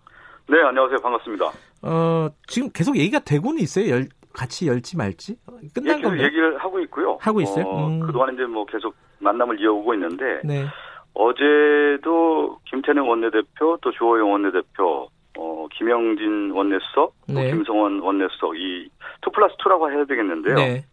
네, 0.50 0.62
안녕하세요. 0.62 0.98
반갑습니다. 1.00 1.52
어, 1.82 2.30
지금 2.48 2.70
계속 2.72 2.98
얘기가 2.98 3.20
되고는 3.20 3.62
있어요. 3.62 3.90
열, 3.90 4.08
같이 4.34 4.68
열지 4.68 4.98
말지? 4.98 5.38
끝난 5.74 6.00
예, 6.00 6.02
건가요? 6.02 6.24
얘기를 6.24 6.58
하고 6.58 6.80
있고요. 6.82 7.18
하고 7.20 7.42
있어요? 7.42 7.66
어, 7.66 7.88
음. 7.88 8.00
그동안 8.00 8.34
이제 8.34 8.44
뭐 8.46 8.66
계속 8.66 8.96
만남을 9.20 9.60
이어오고 9.60 9.94
있는데 9.96 10.42
네. 10.44 10.66
어제도 11.14 12.60
김태능 12.66 13.10
원내대표 13.10 13.78
또 13.82 13.92
주호영 13.92 14.32
원내대표 14.32 15.10
어, 15.40 15.68
김영진 15.74 16.52
원내수석 16.52 17.14
또 17.28 17.34
네. 17.34 17.52
김성원 17.52 18.00
원내수석 18.00 18.58
이 18.58 18.90
2 19.26 19.32
플러스 19.34 19.56
2라고 19.58 19.92
해야 19.92 20.06
되겠는데요. 20.06 20.56
네. 20.56 20.86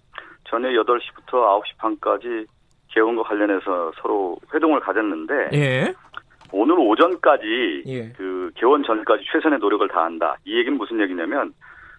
저녁 0.51 0.71
8시부터 0.71 1.31
9시 1.31 1.77
반까지 1.79 2.47
개원과 2.89 3.23
관련해서 3.23 3.93
서로 4.03 4.37
회동을 4.53 4.81
가졌는데 4.81 5.51
예. 5.53 5.95
오늘 6.53 6.77
오전까지 6.77 7.85
예. 7.87 8.09
그 8.17 8.51
개원 8.57 8.83
전까지 8.83 9.25
최선의 9.33 9.61
노력을 9.61 9.87
다한다. 9.89 10.37
이 10.45 10.59
얘기는 10.59 10.77
무슨 10.77 11.01
얘기냐면 11.01 11.53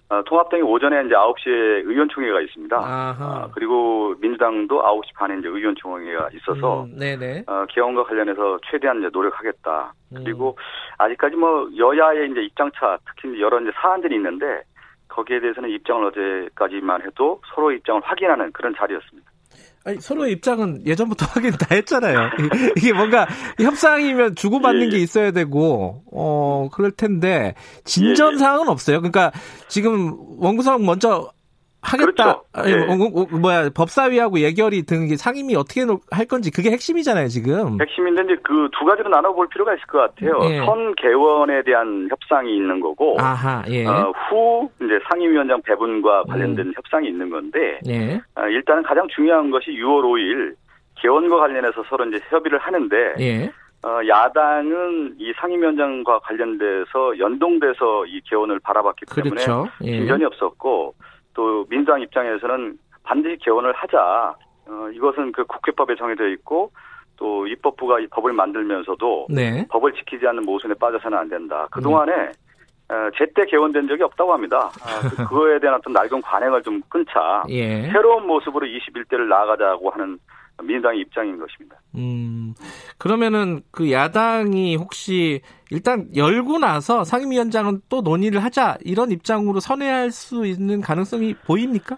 어, 0.09 0.23
통합당이 0.23 0.63
오전에 0.63 1.05
이제 1.05 1.15
9시에 1.15 1.85
의원총회가 1.85 2.39
있습니다. 2.41 2.77
어, 2.77 3.51
그리고 3.53 4.15
민주당도 4.19 4.81
9시 4.81 5.13
반에 5.15 5.37
이제 5.37 5.49
의원총회가 5.49 6.29
있어서 6.33 6.83
음, 6.85 6.95
네네. 6.97 7.43
어, 7.45 7.65
개헌과 7.69 8.03
관련해서 8.03 8.59
최대한 8.71 8.99
이제 8.99 9.09
노력하겠다. 9.11 9.93
음. 10.13 10.23
그리고 10.23 10.57
아직까지 10.97 11.35
뭐 11.35 11.69
여야의 11.75 12.31
이제 12.31 12.41
입장차 12.41 12.97
특히 13.05 13.41
여러 13.41 13.59
이제 13.59 13.71
사안들이 13.81 14.15
있는데 14.15 14.61
거기에 15.09 15.41
대해서는 15.41 15.69
입장을 15.69 16.05
어제까지만 16.05 17.01
해도 17.01 17.41
서로 17.53 17.71
입장을 17.71 18.01
확인하는 18.03 18.51
그런 18.53 18.73
자리였습니다. 18.75 19.29
아니, 19.87 20.01
서로의 20.01 20.33
입장은 20.33 20.85
예전부터 20.85 21.25
확인 21.31 21.51
다 21.51 21.67
했잖아요. 21.71 22.31
이게 22.75 22.91
뭔가 22.91 23.25
협상이면 23.57 24.35
주고받는 24.35 24.81
예, 24.81 24.85
예. 24.87 24.89
게 24.89 24.97
있어야 24.97 25.31
되고, 25.31 26.03
어, 26.11 26.67
그럴 26.73 26.91
텐데, 26.91 27.55
진전사항은 27.85 28.65
예, 28.65 28.67
예. 28.67 28.71
없어요. 28.71 28.97
그러니까 28.99 29.31
지금 29.69 30.13
원구성 30.39 30.85
먼저 30.85 31.31
하겠다. 31.91 32.41
그렇죠. 32.51 32.87
네. 32.87 32.95
뭐, 32.95 33.25
뭐야 33.39 33.69
법사위하고 33.69 34.39
예결이 34.39 34.83
등 34.83 35.07
상임위 35.15 35.55
어떻게 35.55 35.81
할 36.11 36.25
건지 36.25 36.51
그게 36.51 36.71
핵심이잖아요 36.71 37.27
지금. 37.27 37.77
핵심인데 37.81 38.23
이제 38.23 38.35
그 38.43 38.67
두 38.77 38.85
가지로 38.85 39.09
나눠볼 39.09 39.47
필요가 39.49 39.73
있을 39.73 39.85
것 39.87 39.99
같아요. 39.99 40.39
예. 40.49 40.57
선 40.65 40.93
개원에 40.95 41.63
대한 41.63 42.07
협상이 42.09 42.55
있는 42.55 42.79
거고, 42.79 43.17
아하, 43.19 43.63
예. 43.69 43.85
어, 43.85 44.11
후 44.29 44.69
이제 44.81 44.99
상임위원장 45.09 45.61
배분과 45.63 46.23
관련된 46.23 46.67
음. 46.67 46.73
협상이 46.75 47.07
있는 47.07 47.29
건데, 47.29 47.79
예. 47.87 48.21
어, 48.35 48.47
일단은 48.47 48.83
가장 48.83 49.07
중요한 49.13 49.49
것이 49.49 49.71
6월 49.71 50.03
5일 50.03 50.55
개원과 50.95 51.37
관련해서 51.37 51.83
서로 51.89 52.05
이제 52.05 52.19
협의를 52.29 52.59
하는데. 52.59 52.95
예. 53.19 53.51
어, 53.83 53.99
야당은 54.07 55.17
이 55.19 55.31
상임위원장과 55.39 56.19
관련돼서 56.19 57.17
연동돼서 57.19 58.07
이 58.07 58.19
개원을 58.27 58.59
바라봤기 58.59 59.05
때문에 59.15 59.29
그렇죠. 59.45 59.67
예. 59.83 59.91
진전이 59.99 60.25
없었고 60.25 60.95
또 61.37 61.65
민주당 61.69 62.01
입장에서는 62.01 62.77
반드시 63.03 63.37
개헌을 63.37 63.71
하자. 63.73 64.35
어, 64.69 64.89
이것은 64.91 65.31
그 65.31 65.45
국회법에 65.45 65.95
정해져 65.95 66.27
있고 66.29 66.71
또 67.15 67.47
입법부가 67.47 67.99
이 67.99 68.07
법을 68.07 68.33
만들면서도 68.33 69.27
네. 69.29 69.65
법을 69.69 69.93
지키지 69.93 70.27
않는 70.27 70.43
모순에 70.43 70.73
빠져서는 70.73 71.17
안 71.17 71.29
된다. 71.29 71.67
그 71.71 71.79
동안에 71.79 72.11
네. 72.11 72.31
어, 72.89 73.09
제때 73.17 73.45
개헌된 73.45 73.87
적이 73.87 74.03
없다고 74.03 74.33
합니다. 74.33 74.71
아, 74.81 75.07
그, 75.07 75.15
그거에 75.29 75.59
대한 75.59 75.75
어떤 75.75 75.93
낡은 75.93 76.21
관행을 76.21 76.63
좀 76.63 76.81
끊자. 76.89 77.43
예. 77.49 77.83
새로운 77.91 78.25
모습으로 78.25 78.65
21대를 78.65 79.27
나아가자고 79.27 79.91
하는 79.91 80.17
민주당의 80.63 81.01
입장인 81.01 81.37
것입니다. 81.37 81.77
음, 81.95 82.53
그러면은 82.97 83.61
그 83.71 83.91
야당이 83.91 84.75
혹시 84.75 85.41
일단 85.69 86.07
열고 86.15 86.59
나서 86.59 87.03
상임위원장은 87.03 87.81
또 87.89 88.01
논의를 88.01 88.43
하자 88.43 88.77
이런 88.81 89.11
입장으로 89.11 89.59
선회할 89.59 90.11
수 90.11 90.45
있는 90.45 90.81
가능성이 90.81 91.35
보입니까? 91.45 91.97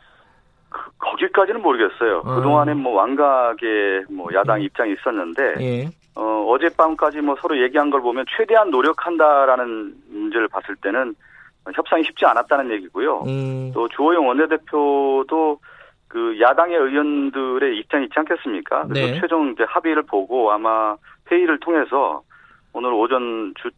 그, 0.70 0.80
거기까지는 0.98 1.62
모르겠어요. 1.62 2.20
어. 2.26 2.36
그동안에 2.36 2.74
뭐 2.74 2.94
완각의 2.94 4.06
뭐 4.10 4.30
야당 4.34 4.58
음. 4.58 4.62
입장이 4.64 4.94
있었는데, 4.94 5.56
예. 5.62 5.90
어, 6.16 6.46
어젯밤까지 6.50 7.22
뭐 7.22 7.36
서로 7.42 7.62
얘기한 7.62 7.90
걸 7.90 8.02
보면 8.02 8.26
최대한 8.36 8.70
노력한다라는 8.72 9.96
문제를 10.10 10.48
봤을 10.50 10.76
때는 10.76 11.16
협상이 11.74 12.04
쉽지 12.04 12.26
않았다는 12.26 12.72
얘기고요. 12.72 13.24
음. 13.28 13.72
또 13.74 13.88
주호영 13.90 14.28
원내대표도 14.28 15.60
그 16.10 16.38
야당의 16.42 16.76
의원들의 16.76 17.78
입장이 17.78 18.06
있지 18.06 18.14
않겠습니까? 18.18 18.88
그래서 18.88 19.14
네. 19.14 19.22
최종 19.22 19.52
이제 19.52 19.64
합의를 19.68 20.04
보고 20.04 20.52
아마 20.52 20.96
회의를 21.32 21.60
통해서 21.60 22.24
오늘 22.74 22.92
오전 22.94 23.54
주 23.62 23.70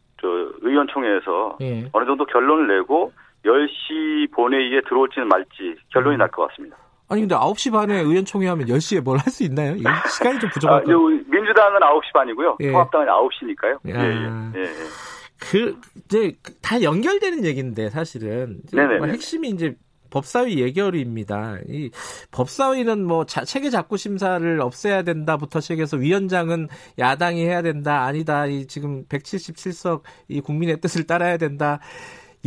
의원총회에서 0.62 1.58
네. 1.60 1.90
어느 1.92 2.06
정도 2.06 2.26
결론을 2.26 2.68
내고 2.78 3.12
10시 3.44 4.32
본회의에 4.34 4.82
들어올지는 4.88 5.28
말지 5.28 5.76
결론이 5.92 6.16
음. 6.16 6.20
날것 6.20 6.50
같습니다. 6.50 6.78
아니 7.10 7.22
근데 7.22 7.36
9시 7.36 7.72
반에 7.74 8.00
의원총회 8.00 8.48
하면 8.48 8.66
10시에 8.68 9.04
뭘 9.04 9.18
할 9.18 9.30
수 9.30 9.44
있나요? 9.44 9.76
시간이 10.10 10.40
좀 10.40 10.50
부족할 10.52 10.84
것 10.86 10.92
아, 10.92 10.96
민주당은 11.28 11.80
9시 11.82 12.14
반이고요. 12.14 12.58
예. 12.62 12.72
통합당은 12.72 13.08
9시니까요. 13.08 13.80
예, 13.88 13.94
예, 13.94 14.62
예. 14.62 14.70
그 15.40 15.76
이제 16.06 16.34
다 16.62 16.82
연결되는 16.82 17.44
얘기인데 17.44 17.90
사실은 17.90 18.60
네네. 18.72 19.00
뭐 19.00 19.08
핵심이 19.08 19.50
이제 19.50 19.76
법사위 20.12 20.60
예결위입니다. 20.60 21.58
이 21.68 21.90
법사위는 22.32 23.06
뭐 23.06 23.26
자, 23.26 23.44
체계 23.44 23.70
작구 23.70 23.98
심사를 23.98 24.62
없애야 24.62 25.02
된다부터 25.02 25.60
시작해서 25.60 25.98
위원장은 25.98 26.68
야당이 27.00 27.44
해야 27.44 27.62
된다. 27.62 28.04
아니다. 28.04 28.46
이 28.46 28.68
지금 28.68 29.06
177석 29.06 30.04
이 30.28 30.42
국민의 30.42 30.80
뜻을 30.82 31.08
따라야 31.08 31.38
된다. 31.38 31.80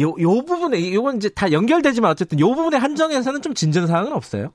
요, 0.01 0.09
요 0.21 0.45
부분에, 0.45 0.79
이건 0.79 1.17
이제 1.17 1.31
다 1.31 1.53
연결되지만 1.53 2.11
어쨌든 2.11 2.41
요 2.41 2.53
부분의 2.53 2.81
한정에서는 2.81 3.43
좀 3.43 3.55
진전 3.55 3.87
사항은 3.87 4.13
없어요? 4.13 4.53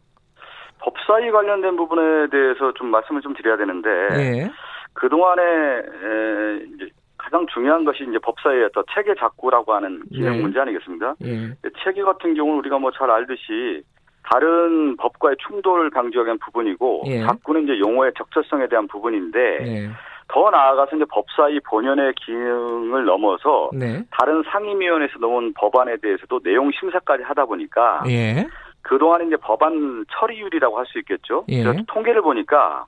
법사위 0.79 1.31
관련된 1.31 1.77
부분에 1.77 2.29
대해서 2.29 2.73
좀 2.75 2.87
말씀을 2.87 3.21
좀 3.21 3.33
드려야 3.33 3.57
되는데. 3.57 3.89
네. 4.09 4.51
그동안에, 4.93 5.41
에, 5.41 6.65
이제 6.75 6.89
가장 7.29 7.45
중요한 7.53 7.85
것이 7.85 8.03
이제 8.09 8.17
법사위의 8.19 8.65
어떤 8.65 8.83
체계 8.93 9.13
작구라고 9.13 9.73
하는 9.73 10.01
기능 10.11 10.31
네. 10.31 10.41
문제 10.41 10.59
아니겠습니까? 10.59 11.15
네. 11.19 11.53
체계 11.83 12.01
같은 12.01 12.33
경우는 12.33 12.59
우리가 12.59 12.79
뭐 12.79 12.89
잘 12.91 13.09
알듯이 13.11 13.83
다른 14.23 14.97
법과의 14.97 15.37
충돌을 15.47 15.91
강조하기 15.91 16.25
위한 16.27 16.39
부분이고 16.39 17.03
예. 17.07 17.21
작구는 17.21 17.63
이제 17.63 17.79
용어의 17.79 18.11
적절성에 18.17 18.67
대한 18.67 18.87
부분인데 18.87 19.39
네. 19.59 19.89
더 20.27 20.49
나아가서 20.49 20.95
이제 20.95 21.05
법사위 21.05 21.59
본연의 21.61 22.13
기능을 22.15 23.05
넘어서 23.05 23.69
네. 23.73 24.03
다른 24.11 24.43
상임위원회에서 24.51 25.19
넣은 25.19 25.53
법안에 25.53 25.97
대해서도 25.97 26.39
내용 26.41 26.71
심사까지 26.71 27.23
하다 27.23 27.45
보니까 27.45 28.03
예. 28.07 28.47
그동안 28.81 29.25
이제 29.27 29.35
법안 29.37 30.05
처리율이라고 30.11 30.77
할 30.77 30.85
수 30.87 30.97
있겠죠. 30.99 31.45
예. 31.49 31.63
통계를 31.87 32.21
보니까 32.21 32.85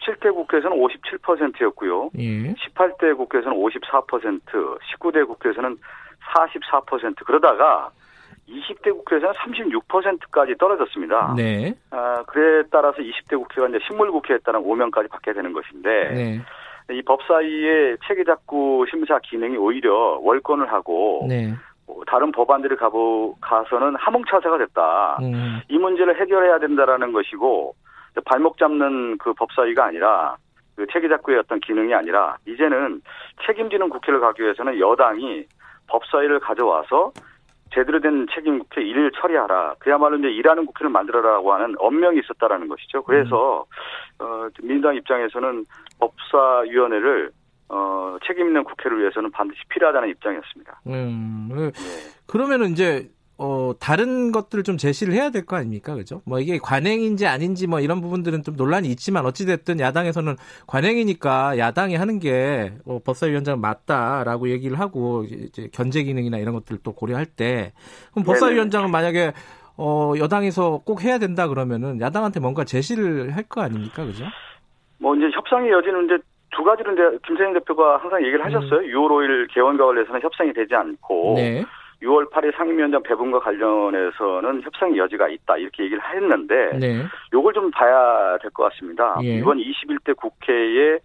17대 0.00 0.34
국회에서는 0.34 0.76
57%였고요. 0.76 2.10
예. 2.18 2.54
18대 2.54 3.16
국회에서는 3.16 3.56
54%, 3.56 4.78
19대 4.80 5.26
국회에서는 5.26 5.76
44% 6.34 7.24
그러다가 7.24 7.90
20대 8.48 8.92
국회에서는 8.92 9.34
36%까지 9.34 10.54
떨어졌습니다. 10.58 11.34
네. 11.36 11.74
아, 11.90 12.22
그에 12.26 12.62
따라서 12.70 12.98
20대 12.98 13.38
국회가 13.38 13.68
이제 13.68 13.78
식물 13.86 14.10
국회에 14.10 14.38
따른 14.38 14.60
오명까지 14.60 15.08
받게 15.08 15.32
되는 15.32 15.52
것인데 15.52 16.10
네. 16.14 16.40
이 16.90 17.02
법사위의 17.02 17.98
체계 18.06 18.24
작구 18.24 18.86
심사 18.90 19.18
기능이 19.18 19.56
오히려 19.56 20.18
월권을 20.22 20.72
하고 20.72 21.26
네. 21.28 21.52
뭐 21.86 22.02
다른 22.06 22.32
법안들을 22.32 22.76
가보 22.76 23.36
가서는 23.40 23.96
하몽차사가 23.96 24.58
됐다. 24.58 25.18
음. 25.22 25.60
이 25.68 25.78
문제를 25.78 26.18
해결해야 26.20 26.58
된다라는 26.58 27.12
것이고 27.12 27.74
발목 28.24 28.58
잡는 28.58 29.18
그 29.18 29.32
법사위가 29.34 29.86
아니라 29.86 30.36
그 30.76 30.86
체계작구의 30.92 31.38
어떤 31.38 31.60
기능이 31.60 31.94
아니라 31.94 32.36
이제는 32.46 33.02
책임지는 33.46 33.88
국회를 33.88 34.20
가기 34.20 34.42
위해서는 34.42 34.78
여당이 34.78 35.44
법사위를 35.88 36.40
가져와서 36.40 37.12
제대로 37.74 38.00
된 38.00 38.26
책임 38.34 38.58
국회 38.58 38.82
일을 38.82 39.10
처리하라. 39.12 39.74
그야말로 39.78 40.16
이제 40.16 40.28
일하는 40.28 40.66
국회를 40.66 40.90
만들어라고 40.90 41.52
하는 41.52 41.74
엄명이 41.78 42.20
있었다라는 42.20 42.68
것이죠. 42.68 43.02
그래서 43.02 43.66
음. 44.20 44.24
어, 44.24 44.48
민주당 44.62 44.94
입장에서는 44.94 45.66
법사위원회를 45.98 47.30
어, 47.68 48.16
책임 48.26 48.46
있는 48.46 48.64
국회를 48.64 49.00
위해서는 49.00 49.30
반드시 49.30 49.60
필요하다는 49.68 50.08
입장이었습니다. 50.10 50.80
음, 50.86 51.48
네. 51.50 51.70
그러면은 52.26 52.70
이제 52.70 53.08
어, 53.40 53.72
다른 53.78 54.32
것들을 54.32 54.64
좀 54.64 54.76
제시를 54.76 55.14
해야 55.14 55.30
될 55.30 55.46
거 55.46 55.56
아닙니까? 55.56 55.94
그죠? 55.94 56.20
뭐 56.26 56.40
이게 56.40 56.58
관행인지 56.58 57.26
아닌지 57.26 57.66
뭐 57.68 57.78
이런 57.80 58.00
부분들은 58.00 58.42
좀 58.42 58.56
논란이 58.56 58.88
있지만 58.88 59.24
어찌됐든 59.26 59.78
야당에서는 59.78 60.36
관행이니까 60.66 61.56
야당이 61.58 61.94
하는 61.94 62.18
게 62.18 62.72
어, 62.84 62.98
법사위원장 63.04 63.60
맞다라고 63.60 64.48
얘기를 64.50 64.78
하고 64.80 65.24
이제 65.24 65.68
견제 65.72 66.02
기능이나 66.02 66.38
이런 66.38 66.54
것들을 66.54 66.80
또 66.82 66.92
고려할 66.92 67.26
때 67.26 67.72
그럼 68.12 68.24
법사위원장은 68.24 68.90
만약에 68.90 69.32
어, 69.76 70.14
여당에서 70.18 70.82
꼭 70.84 71.04
해야 71.04 71.18
된다 71.18 71.46
그러면은 71.46 72.00
야당한테 72.00 72.40
뭔가 72.40 72.64
제시를 72.64 73.36
할 73.36 73.44
거 73.48 73.60
아닙니까? 73.62 74.04
그죠? 74.04 74.24
뭐 74.98 75.14
이제 75.14 75.26
협상의 75.32 75.70
여지는 75.70 76.06
이제 76.06 76.18
두 76.50 76.64
가지를 76.64 76.94
이제 76.94 77.18
김세영 77.26 77.52
대표가 77.54 77.98
항상 77.98 78.20
얘기를 78.20 78.44
하셨어요. 78.44 78.80
음. 78.80 78.86
6월 78.92 79.08
5일 79.10 79.54
개원과 79.54 79.86
관련해서는 79.86 80.20
협상이 80.22 80.52
되지 80.52 80.74
않고 80.74 81.34
네. 81.36 81.64
6월 82.02 82.30
8일 82.30 82.56
상임위원장 82.56 83.02
배분과 83.02 83.40
관련해서는 83.40 84.62
협상의 84.62 84.98
여지가 84.98 85.28
있다 85.28 85.56
이렇게 85.56 85.84
얘기를 85.84 86.02
했는데 86.14 86.78
네. 86.78 87.02
요걸 87.32 87.52
좀 87.54 87.70
봐야 87.70 88.38
될 88.38 88.50
것 88.52 88.70
같습니다. 88.70 89.18
예. 89.22 89.38
이번 89.38 89.58
21대 89.58 90.16
국회에 90.16 90.98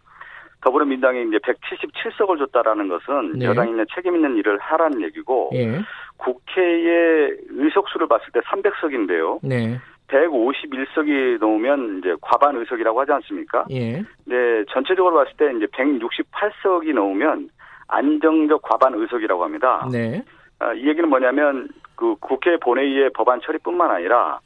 더불어민주당이 0.62 1.28
이제 1.28 1.38
177석을 1.40 2.38
줬다라는 2.40 2.88
것은 2.88 3.34
네. 3.40 3.46
여당이 3.46 3.72
있는 3.72 3.86
책임 3.94 4.16
있는 4.16 4.38
일을 4.38 4.58
하라는 4.60 5.02
얘기고 5.02 5.50
예. 5.56 5.82
국회의 6.18 7.36
의석수를 7.50 8.08
봤을 8.08 8.28
때 8.32 8.40
300석인데요. 8.42 9.40
네. 9.42 9.78
151석이 10.08 11.40
넘으면 11.40 12.00
이제 12.00 12.16
과반 12.22 12.56
의석이라고 12.56 13.02
하지 13.02 13.12
않습니까? 13.14 13.66
예. 13.72 14.04
네, 14.26 14.64
전체적으로 14.70 15.16
봤을 15.16 15.36
때 15.38 15.52
이제 15.58 15.66
168석이 15.66 16.94
넘으면 16.94 17.50
안정적 17.88 18.62
과반 18.62 18.94
의석이라고 18.94 19.44
합니다. 19.44 19.88
네. 19.92 20.24
아, 20.64 20.74
이 20.74 20.88
얘기는 20.88 21.08
뭐냐면 21.10 21.68
그 21.96 22.16
국회 22.20 22.58
본회의의 22.58 23.12
법안 23.14 23.42
처리뿐만 23.42 23.92
아니라 23.92 24.40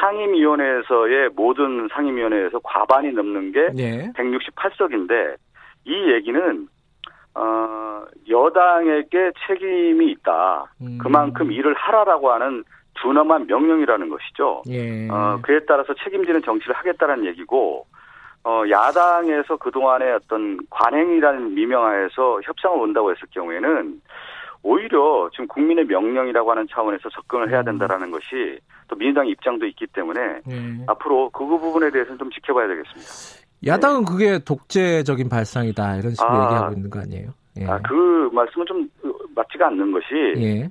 상임위원회에서의 0.00 1.30
모든 1.34 1.88
상임위원회에서 1.92 2.60
과반이 2.62 3.12
넘는 3.12 3.52
게 3.52 3.68
네. 3.74 4.12
168석인데 4.14 5.36
이 5.84 6.12
얘기는 6.12 6.68
어, 7.34 8.04
여당에게 8.28 9.32
책임이 9.46 10.10
있다. 10.12 10.72
음. 10.80 10.98
그만큼 11.00 11.52
일을 11.52 11.74
하라라고 11.74 12.32
하는 12.32 12.64
준엄한 13.00 13.46
명령이라는 13.46 14.08
것이죠. 14.08 14.62
예. 14.68 15.08
어, 15.08 15.38
그에 15.42 15.60
따라서 15.66 15.94
책임지는 16.02 16.42
정치를 16.42 16.74
하겠다는 16.74 17.26
얘기고 17.26 17.86
어, 18.44 18.62
야당에서 18.68 19.56
그동안의 19.56 20.14
어떤 20.14 20.58
관행이라는 20.70 21.54
미명하에서 21.54 22.40
협상을 22.42 22.78
온다고 22.78 23.10
했을 23.10 23.22
경우에는 23.30 24.00
오히려 24.62 25.28
지금 25.32 25.46
국민의 25.48 25.86
명령이라고 25.86 26.50
하는 26.50 26.66
차원에서 26.70 27.08
접근을 27.10 27.50
해야 27.50 27.60
음. 27.60 27.64
된다라는 27.64 28.10
것이 28.10 28.58
또 28.88 28.96
민주당 28.96 29.26
입장도 29.26 29.66
있기 29.66 29.86
때문에 29.88 30.40
네. 30.46 30.84
앞으로 30.86 31.30
그 31.30 31.46
부분에 31.46 31.90
대해서는 31.90 32.18
좀 32.18 32.30
지켜봐야 32.30 32.66
되겠습니다. 32.68 33.48
야당은 33.66 34.04
네. 34.04 34.04
그게 34.10 34.38
독재적인 34.38 35.28
발상이다 35.28 35.96
이런 35.96 36.12
식으로 36.12 36.30
아, 36.30 36.44
얘기하고 36.44 36.72
있는 36.74 36.90
거 36.90 37.00
아니에요? 37.00 37.30
예. 37.60 37.66
아, 37.66 37.78
그 37.78 38.30
말씀은 38.32 38.66
좀 38.66 38.88
맞지가 39.34 39.66
않는 39.68 39.92
것이 39.92 40.06
예. 40.36 40.70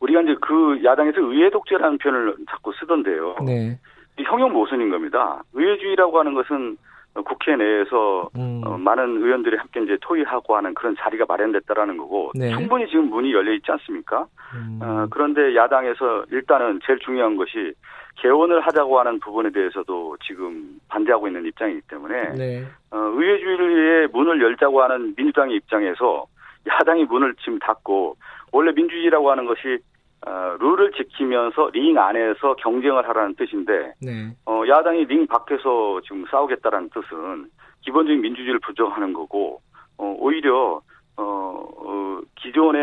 우리가 0.00 0.22
이제 0.22 0.34
그 0.40 0.80
야당에서 0.84 1.20
의회 1.20 1.50
독재라는 1.50 1.98
표현을 1.98 2.36
자꾸 2.50 2.72
쓰던데요. 2.80 3.36
네. 3.44 3.78
형용 4.24 4.52
모순인 4.52 4.90
겁니다. 4.90 5.42
의회주의라고 5.52 6.18
하는 6.18 6.34
것은 6.34 6.76
국회 7.14 7.56
내에서 7.56 8.30
음. 8.36 8.62
어, 8.64 8.78
많은 8.78 9.22
의원들이 9.22 9.56
함께 9.56 9.82
이제 9.82 9.96
토의하고 10.00 10.56
하는 10.56 10.74
그런 10.74 10.94
자리가 10.96 11.24
마련됐다라는 11.28 11.96
거고 11.96 12.30
네. 12.34 12.50
충분히 12.50 12.86
지금 12.88 13.10
문이 13.10 13.32
열려 13.32 13.52
있지 13.52 13.70
않습니까? 13.72 14.26
음. 14.54 14.78
어, 14.80 15.06
그런데 15.10 15.54
야당에서 15.56 16.24
일단은 16.30 16.80
제일 16.86 16.98
중요한 17.00 17.36
것이 17.36 17.74
개원을 18.16 18.60
하자고 18.60 18.98
하는 18.98 19.18
부분에 19.18 19.50
대해서도 19.50 20.16
지금 20.24 20.78
반대하고 20.88 21.26
있는 21.26 21.46
입장이기 21.46 21.80
때문에 21.88 22.32
네. 22.36 22.64
어, 22.90 22.96
의회주의의 22.96 24.08
문을 24.12 24.40
열자고 24.40 24.82
하는 24.82 25.14
민주당의 25.16 25.56
입장에서 25.56 26.26
야당이 26.68 27.04
문을 27.06 27.34
지금 27.42 27.58
닫고 27.58 28.16
원래 28.52 28.72
민주주의라고 28.72 29.30
하는 29.30 29.46
것이 29.46 29.78
어, 30.26 30.56
룰을 30.60 30.92
지키면서 30.92 31.70
링 31.72 31.98
안에서 31.98 32.54
경쟁을 32.56 33.08
하라는 33.08 33.34
뜻인데 33.36 33.94
네. 34.02 34.34
어, 34.44 34.62
야당이 34.68 35.06
링 35.06 35.26
밖에서 35.26 36.00
지금 36.02 36.24
싸우겠다라는 36.30 36.90
뜻은 36.90 37.50
기본적인 37.82 38.20
민주주의를 38.20 38.60
부정하는 38.60 39.12
거고 39.14 39.62
어, 39.96 40.14
오히려 40.18 40.82
어, 41.16 41.22
어, 41.22 42.20
기존에 42.36 42.78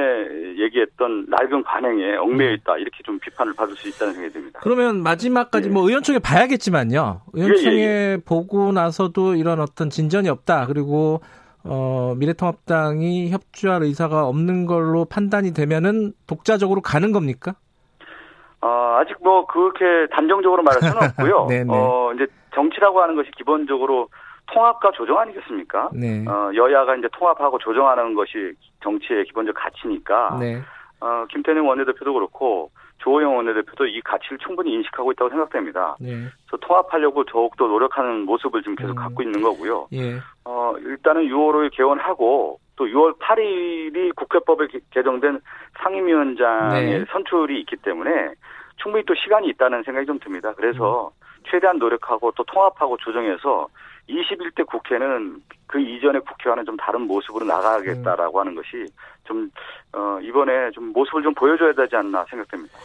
얘기했던 0.58 1.28
낡은 1.30 1.64
관행에 1.64 2.16
얽매여 2.18 2.54
있다 2.54 2.78
이렇게 2.78 3.04
좀 3.04 3.20
비판을 3.20 3.54
받을 3.56 3.76
수 3.76 3.88
있다는 3.88 4.14
생각이 4.14 4.34
듭니다. 4.34 4.60
그러면 4.64 5.02
마지막까지 5.02 5.70
예. 5.70 5.74
뭐 5.74 5.88
의원총회 5.88 6.20
봐야겠지만요. 6.20 7.22
의원총회 7.34 7.78
예, 7.78 7.82
예, 7.82 8.12
예. 8.14 8.18
보고 8.24 8.72
나서도 8.72 9.36
이런 9.36 9.60
어떤 9.60 9.90
진전이 9.90 10.30
없다. 10.30 10.68
그리고 10.68 11.22
어, 11.70 12.16
미래통합당이 12.18 13.30
협조할 13.30 13.84
의사가 13.84 14.26
없는 14.28 14.66
걸로 14.66 15.06
판단이 15.06 15.54
되면은 15.54 16.14
독자적으로 16.28 16.82
가는 16.82 17.12
겁니까? 17.12 17.56
어, 18.62 18.98
아직 19.00 19.16
뭐 19.22 19.46
그렇게 19.46 20.08
단정적으로 20.12 20.64
말할 20.64 20.82
수는 20.82 20.98
없고요. 20.98 21.48
어, 21.70 22.14
이제 22.14 22.28
정치라고 22.56 23.02
하는 23.02 23.16
것이 23.16 23.30
기본적으로 23.38 24.10
통합과 24.48 24.92
조정 24.92 25.20
아니겠습니까? 25.20 25.90
네. 25.94 26.26
어, 26.28 26.52
여야가 26.56 26.96
이제 26.96 27.08
통합하고 27.12 27.60
조정하는 27.60 28.14
것이 28.16 28.54
정치의 28.82 29.26
기본적 29.26 29.56
가치니까. 29.56 30.38
네. 30.40 30.62
어, 31.00 31.26
김태능 31.30 31.68
원내대표도 31.68 32.14
그렇고 32.14 32.72
조호영 33.00 33.38
원내대표도 33.38 33.86
이 33.88 34.02
가치를 34.02 34.38
충분히 34.40 34.74
인식하고 34.74 35.12
있다고 35.12 35.30
생각됩니다. 35.30 35.96
네. 36.00 36.10
그래서 36.10 36.58
통합하려고 36.62 37.24
더욱더 37.26 37.68
노력하는 37.68 38.26
모습을 38.26 38.62
지금 38.62 38.76
계속 38.76 38.92
음. 38.92 38.96
갖고 38.96 39.22
있는 39.22 39.42
거고요. 39.42 39.88
예. 39.94 40.20
어, 40.46 40.74
일단은 40.80 41.24
6월 41.24 41.54
5일 41.54 41.72
개원하고 41.76 42.60
또 42.76 42.86
6월 42.86 43.18
8일이 43.20 44.16
국회법에 44.16 44.68
개정된 44.92 45.40
상임위원장의 45.80 47.00
네. 47.00 47.06
선출이 47.12 47.60
있기 47.62 47.78
때문에 47.78 48.34
충분히 48.78 49.04
또 49.06 49.16
시간이 49.16 49.48
있다는 49.50 49.84
생각이 49.84 50.06
좀 50.06 50.20
듭니다. 50.20 50.54
그래서 50.56 51.08
음. 51.08 51.28
최대한 51.50 51.78
노력하고 51.78 52.32
또 52.32 52.44
통합하고 52.44 52.98
조정해서 52.98 53.68
21대 54.10 54.66
국회는 54.66 55.42
그 55.68 55.80
이전의 55.80 56.22
국회와는 56.22 56.66
좀 56.66 56.78
다른 56.78 57.02
모습으로 57.02 57.46
나가겠다라고 57.46 58.38
음. 58.38 58.40
하는 58.40 58.56
것이 58.56 58.86
좀, 59.26 59.50
어, 59.94 60.20
이번에 60.22 60.72
좀 60.72 60.94
모습을 60.94 61.24
좀 61.24 61.34
보여줘야 61.34 61.74
되지 61.74 61.96
않나 61.96 62.26
생각됩니다. 62.30 62.78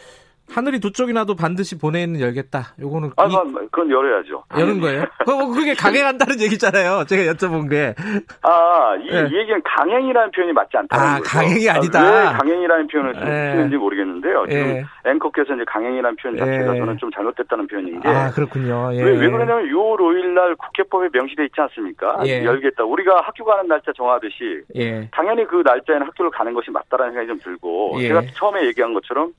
하늘이 0.51 0.80
두 0.80 0.93
쪽이나도 0.93 1.34
반드시 1.34 1.78
본회의는 1.78 2.20
열겠다. 2.20 2.74
요거는 2.80 3.12
아, 3.16 3.26
이... 3.26 3.32
그건 3.70 3.90
열어야죠. 3.90 4.45
여는 4.59 4.80
거예요. 4.80 5.05
그 5.24 5.55
그게 5.55 5.74
강행한다는 5.74 6.40
얘기잖아요. 6.40 7.05
제가 7.07 7.32
여쭤본 7.32 7.70
게. 7.70 7.95
아, 8.43 8.97
이, 8.97 9.11
네. 9.11 9.28
이 9.30 9.38
얘기는 9.38 9.62
강행이라는 9.64 10.30
표현이 10.32 10.53
맞지 10.53 10.76
않다는 10.76 11.05
아, 11.05 11.18
거죠. 11.18 11.30
강행이 11.30 11.70
아니다. 11.70 12.01
아, 12.01 12.05
왜 12.05 12.38
강행이라는 12.38 12.86
표현을 12.88 13.14
쓰는지 13.14 13.70
네. 13.70 13.76
모르겠는데요. 13.76 14.47
지금 14.49 14.62
네. 14.62 14.84
앵커께서 15.07 15.55
이제 15.55 15.64
강행이라는 15.66 16.16
표현 16.16 16.36
자체가 16.36 16.72
네. 16.72 16.78
저는 16.78 16.99
좀 16.99 17.11
잘못됐다는 17.12 17.66
표현인 17.66 18.01
게. 18.01 18.09
아, 18.09 18.30
그렇군요. 18.30 18.90
예. 18.95 19.03
왜, 19.03 19.11
왜 19.12 19.30
그러냐면 19.30 19.64
6월 19.68 19.99
5일 19.99 20.26
날 20.34 20.55
국회법에 20.57 21.09
명시돼 21.12 21.45
있지 21.45 21.61
않습니까? 21.61 22.20
예. 22.26 22.45
열겠다. 22.45 22.84
우리가 22.84 23.22
학교 23.22 23.45
가는 23.45 23.66
날짜 23.68 23.93
정하듯이 23.97 24.62
예. 24.74 25.09
당연히 25.12 25.47
그 25.47 25.62
날짜에는 25.64 26.07
학교를 26.09 26.30
가는 26.30 26.53
것이 26.53 26.70
맞다라는 26.70 27.12
생각이 27.12 27.28
좀 27.28 27.38
들고 27.38 27.97
예. 28.01 28.09
제가 28.09 28.22
처음에 28.34 28.66
얘기한 28.66 28.93
것처럼 28.93 29.32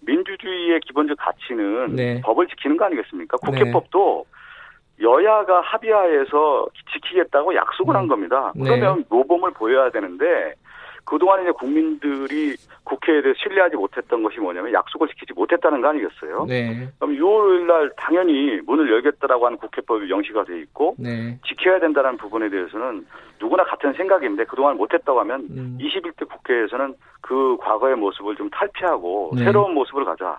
민주주의의 0.00 0.80
기본적 0.80 1.16
가치는 1.18 1.96
네. 1.96 2.20
법을 2.22 2.46
지키는 2.48 2.76
거 2.76 2.86
아니겠습니까? 2.86 3.36
국회법도 3.38 4.26
네. 4.26 5.04
여야가 5.04 5.60
합의하에서 5.62 6.66
지키겠다고 6.92 7.54
약속을 7.54 7.94
음. 7.94 7.96
한 7.96 8.08
겁니다. 8.08 8.52
네. 8.54 8.64
그러면 8.64 8.98
네. 8.98 9.04
모범을 9.08 9.52
보여야 9.52 9.90
되는데 9.90 10.54
그동안 11.10 11.42
이제 11.42 11.50
국민들이 11.50 12.54
국회에 12.84 13.20
대해 13.20 13.34
신뢰하지 13.36 13.74
못했던 13.74 14.22
것이 14.22 14.38
뭐냐면 14.38 14.72
약속을 14.72 15.08
지키지 15.08 15.32
못했다는 15.32 15.80
거 15.80 15.88
아니겠어요? 15.88 16.46
네. 16.48 16.88
그럼 17.00 17.16
6월 17.16 17.66
날 17.66 17.90
당연히 17.96 18.60
문을 18.64 18.88
열겠다라고 18.88 19.44
하는 19.44 19.58
국회법이 19.58 20.06
명시가 20.06 20.44
돼 20.44 20.60
있고 20.60 20.94
네. 21.00 21.36
지켜야 21.44 21.80
된다는 21.80 22.16
부분에 22.16 22.48
대해서는 22.48 23.04
누구나 23.40 23.64
같은 23.64 23.92
생각인데 23.94 24.44
그동안 24.44 24.76
못했다고 24.76 25.18
하면 25.18 25.48
음. 25.50 25.78
21대 25.80 26.28
국회에서는 26.28 26.94
그 27.20 27.56
과거의 27.58 27.96
모습을 27.96 28.36
좀 28.36 28.48
탈피하고 28.50 29.32
네. 29.34 29.46
새로운 29.46 29.74
모습을 29.74 30.04
가자. 30.04 30.38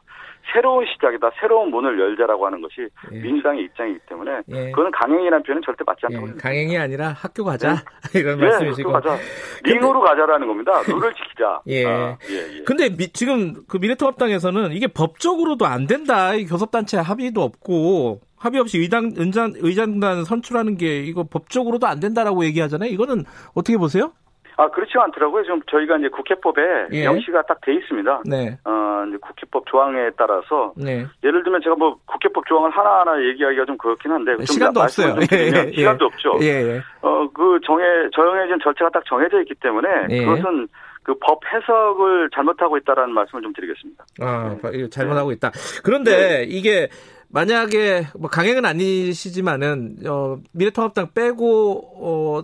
새로운 0.53 0.85
시작이다, 0.93 1.31
새로운 1.39 1.69
문을 1.71 1.99
열자라고 1.99 2.45
하는 2.45 2.61
것이 2.61 2.87
예. 3.11 3.19
민주당의 3.19 3.63
입장이기 3.65 3.99
때문에 4.07 4.41
예. 4.49 4.71
그거는 4.71 4.91
강행이라는 4.91 5.43
표현은 5.43 5.61
절대 5.65 5.83
맞지 5.85 6.01
않다고 6.05 6.27
예. 6.29 6.33
강행이 6.39 6.77
아니라 6.77 7.09
학교 7.09 7.43
가자 7.43 7.75
네. 8.11 8.19
이런 8.19 8.39
네, 8.39 8.47
말씀이시고 8.47 8.91
학교 8.93 9.09
가자. 9.09 9.21
링으로 9.63 10.01
가자라는 10.01 10.47
겁니다. 10.47 10.81
룰을 10.87 11.13
지키자. 11.13 11.61
예. 11.67 11.85
아, 11.85 12.17
예, 12.29 12.57
예. 12.59 12.63
근데 12.63 12.89
미, 12.89 13.09
지금 13.13 13.55
그 13.67 13.77
미래통합당에서는 13.77 14.71
이게 14.73 14.87
법적으로도 14.87 15.65
안 15.65 15.87
된다. 15.87 16.31
교섭단체 16.37 16.97
합의도 16.97 17.41
없고 17.41 18.21
합의 18.37 18.59
없이 18.59 18.79
의당 18.79 19.11
의장 19.15 19.53
의장단 19.55 20.23
선출하는 20.25 20.77
게 20.77 21.01
이거 21.01 21.23
법적으로도 21.23 21.85
안 21.85 21.99
된다라고 21.99 22.43
얘기하잖아요. 22.45 22.89
이거는 22.89 23.23
어떻게 23.53 23.77
보세요? 23.77 24.13
아, 24.62 24.70
그렇지 24.70 24.93
않더라고요. 24.95 25.43
지금 25.43 25.59
저희가 25.72 25.97
이제 25.97 26.07
국회법에 26.09 26.62
예. 26.91 27.03
명시가 27.05 27.41
딱 27.43 27.59
돼 27.62 27.74
있습니다. 27.74 28.22
네. 28.26 28.57
어, 28.64 29.05
이제 29.07 29.18
국회법 29.18 29.66
조항에 29.66 30.12
따라서. 30.18 30.74
네. 30.76 31.05
예를 31.24 31.43
들면 31.43 31.62
제가 31.64 31.76
뭐 31.76 31.97
국회법 32.05 32.45
조항을 32.45 32.70
하나하나 32.70 33.20
얘기하기가 33.24 33.66
좀 33.66 33.78
그렇긴 33.78 34.12
한데. 34.12 34.36
좀 34.38 34.45
시간도 34.45 34.80
없어요. 34.82 35.16
예, 35.34 35.38
예, 35.38 35.72
시간도 35.72 36.05
없죠. 36.05 36.38
예, 36.41 36.45
예. 36.45 36.82
어, 37.01 37.28
그 37.34 37.59
정해, 37.66 37.86
정해진 38.16 38.59
절차가 38.64 38.91
딱 38.91 39.03
정해져 39.05 39.39
있기 39.41 39.55
때문에. 39.55 39.88
예. 40.09 40.26
그것은 40.26 40.68
그법 41.03 41.39
해석을 41.51 42.30
잘못하고 42.34 42.78
있다라는 42.78 43.14
말씀을 43.14 43.41
좀 43.41 43.53
드리겠습니다. 43.53 44.05
아, 44.22 44.55
네. 44.72 44.88
잘못하고 44.89 45.32
있다. 45.32 45.51
그런데 45.84 46.12
네. 46.12 46.43
이게 46.47 46.89
만약에 47.30 48.03
뭐 48.20 48.30
강행은 48.30 48.66
아니시지만은 48.66 49.97
어 50.07 50.38
미래통합당 50.53 51.09
빼고 51.16 51.82
어 51.95 52.41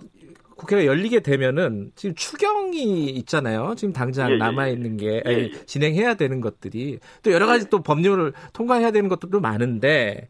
국회가 0.58 0.84
열리게 0.84 1.20
되면은 1.20 1.92
지금 1.94 2.14
추경이 2.16 3.06
있잖아요. 3.10 3.74
지금 3.76 3.94
당장 3.94 4.28
예, 4.30 4.34
예 4.34 4.36
남아 4.38 4.66
있는 4.68 4.96
게 4.96 5.22
예, 5.26 5.30
예. 5.30 5.50
진행해야 5.50 6.14
되는 6.14 6.40
것들이 6.40 6.98
또 7.22 7.30
여러 7.32 7.46
가지 7.46 7.70
또 7.70 7.80
법률을 7.82 8.32
통과해야 8.52 8.90
되는 8.90 9.08
것들도 9.08 9.40
많은데 9.40 10.28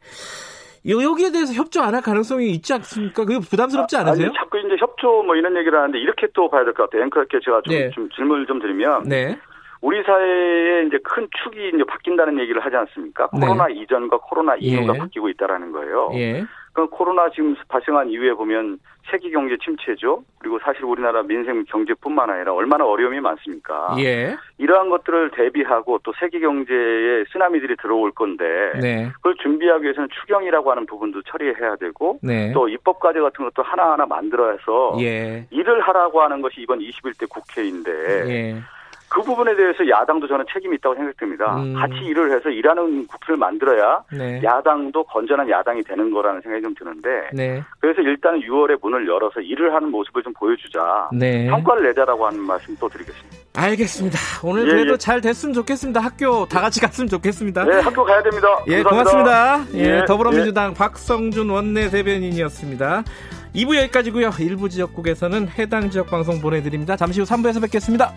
여기에 0.89 1.33
대해서 1.33 1.53
협조 1.55 1.83
안 1.83 1.95
할 1.95 2.03
가능성이 2.03 2.51
있지 2.51 2.73
않습니까? 2.75 3.25
그게 3.25 3.39
부담스럽지 3.41 3.97
않으세요? 3.97 4.27
아니, 4.27 4.35
자꾸 4.37 4.59
이제 4.59 4.77
협조 4.79 5.23
뭐 5.25 5.35
이런 5.35 5.57
얘기를 5.57 5.77
하는데 5.77 5.99
이렇게 5.99 6.29
또 6.35 6.49
봐야 6.49 6.65
될 6.65 6.73
것 6.75 6.85
같아요. 6.85 7.05
앵커께 7.05 7.41
제가 7.45 7.63
좀, 7.63 7.75
네. 7.75 7.91
좀 7.91 8.09
질문을 8.11 8.47
좀 8.47 8.61
드리면 8.61 9.05
네. 9.05 9.39
우리 9.81 10.03
사회에 10.03 10.87
이제 10.87 10.99
큰 11.05 11.27
축이 11.43 11.71
이제 11.75 11.85
바뀐다는 11.85 12.39
얘기를 12.41 12.65
하지 12.65 12.77
않습니까? 12.77 13.29
네. 13.33 13.41
코로나 13.47 13.69
이전과 13.69 14.19
코로나 14.19 14.57
이후가 14.57 14.95
예. 14.95 14.99
바뀌고 14.99 15.29
있다라는 15.31 15.73
거예요. 15.73 16.11
예. 16.15 16.45
그 16.73 16.87
코로나 16.89 17.29
지금 17.31 17.57
발생한 17.69 18.11
이후에 18.11 18.33
보면 18.35 18.79
세계 19.11 19.31
경제 19.31 19.57
침체죠. 19.63 20.23
그리고 20.39 20.59
사실 20.61 20.85
우리나라 20.85 21.23
민생 21.23 21.65
경제뿐만 21.65 22.31
아니라 22.31 22.53
얼마나 22.53 22.85
어려움이 22.85 23.21
많습니까? 23.21 23.97
예. 23.99 24.37
이러한 24.59 24.91
것들을 24.91 25.31
대비하고 25.33 26.01
또 26.03 26.13
세계 26.19 26.41
경제에 26.41 27.25
쓰나미들이 27.33 27.77
들어올 27.77 28.13
건데 28.13 28.45
네. 28.81 29.09
그걸 29.15 29.35
준비하기 29.37 29.85
위해서는 29.85 30.09
추경이라고 30.21 30.71
하는 30.71 30.87
부분도 30.87 31.23
처리해야 31.23 31.77
되고 31.77 32.19
네. 32.23 32.53
또 32.53 32.69
입법 32.69 33.01
과제 33.01 33.21
같은 33.21 33.45
것도 33.45 33.63
하나하나 33.63 34.07
만들어서 34.07 34.97
예. 35.01 35.47
일을 35.51 35.81
하라고 35.81 36.23
하는 36.23 36.43
것이 36.43 36.61
이번 36.61 36.81
21대 36.81 37.29
국회인데 37.29 37.91
예. 38.29 38.63
그 39.09 39.23
부분에 39.23 39.57
대해서 39.57 39.89
야당도 39.89 40.27
저는 40.29 40.45
책임이 40.53 40.77
있다고 40.77 40.95
생각됩니다. 40.95 41.57
음. 41.57 41.75
같이 41.75 41.97
일을 42.05 42.37
해서 42.37 42.51
일하는 42.51 43.07
국회를 43.07 43.37
만들어야 43.37 44.03
네. 44.13 44.41
야당도 44.43 45.05
건전한 45.05 45.49
야당이 45.49 45.83
되는 45.83 46.11
거라는 46.11 46.41
생각이 46.43 46.63
좀 46.63 46.75
드는데 46.75 47.31
네. 47.33 47.63
그래서 47.81 48.03
일단 48.03 48.41
6월에 48.41 48.79
문을 48.83 49.09
열어서 49.09 49.41
일을 49.41 49.75
하는 49.75 49.91
모습을 49.91 50.23
좀 50.23 50.33
보여주자 50.35 51.09
네. 51.13 51.49
성과를 51.49 51.85
내자라고 51.89 52.27
하는 52.27 52.41
말씀 52.41 52.77
또 52.79 52.89
드리겠습니다. 52.89 53.37
알겠습니다. 53.57 54.19
오늘 54.45 54.69
예, 54.69 54.73
그래도 54.73 54.93
예. 54.93 54.97
잘 54.97 55.21
됐으면 55.21 55.53
좋겠습니다. 55.53 56.01
학교 56.01 56.47
다 56.47 56.61
같이 56.61 56.81
갔으면 56.81 57.09
좋겠습니다. 57.09 57.65
네, 57.65 57.81
학교 57.81 58.05
가야 58.05 58.23
됩니다. 58.23 58.47
예, 58.69 58.83
감사합니다. 58.83 59.59
고맙습니다. 59.61 59.79
예, 59.79 60.01
예 60.01 60.05
더불어민주당 60.05 60.71
예. 60.71 60.75
박성준 60.75 61.51
원내 61.51 61.91
대변인이었습니다. 61.91 63.03
2부 63.55 63.77
여기까지고요. 63.77 64.31
일부 64.41 64.69
지역국에서는 64.69 65.49
해당 65.59 65.91
지역 65.91 66.09
방송 66.09 66.41
보내드립니다. 66.41 66.97
잠시 66.97 67.21
후 67.21 67.27
3부에서 67.27 67.61
뵙겠습니다. 67.63 68.13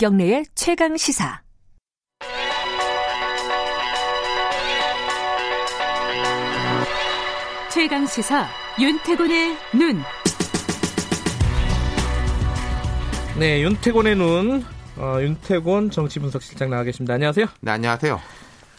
김경래의 0.00 0.46
최강 0.54 0.96
시사. 0.96 1.42
최강 7.70 8.06
시사 8.06 8.46
윤태곤의 8.80 9.56
눈. 9.74 9.98
네, 13.38 13.62
윤태곤의 13.62 14.16
눈. 14.16 14.62
어, 14.96 15.20
윤태곤 15.20 15.90
정치분석실장 15.90 16.70
나와 16.70 16.82
계십니다. 16.82 17.12
안녕하세요. 17.12 17.44
네, 17.60 17.70
안녕하세요. 17.70 18.18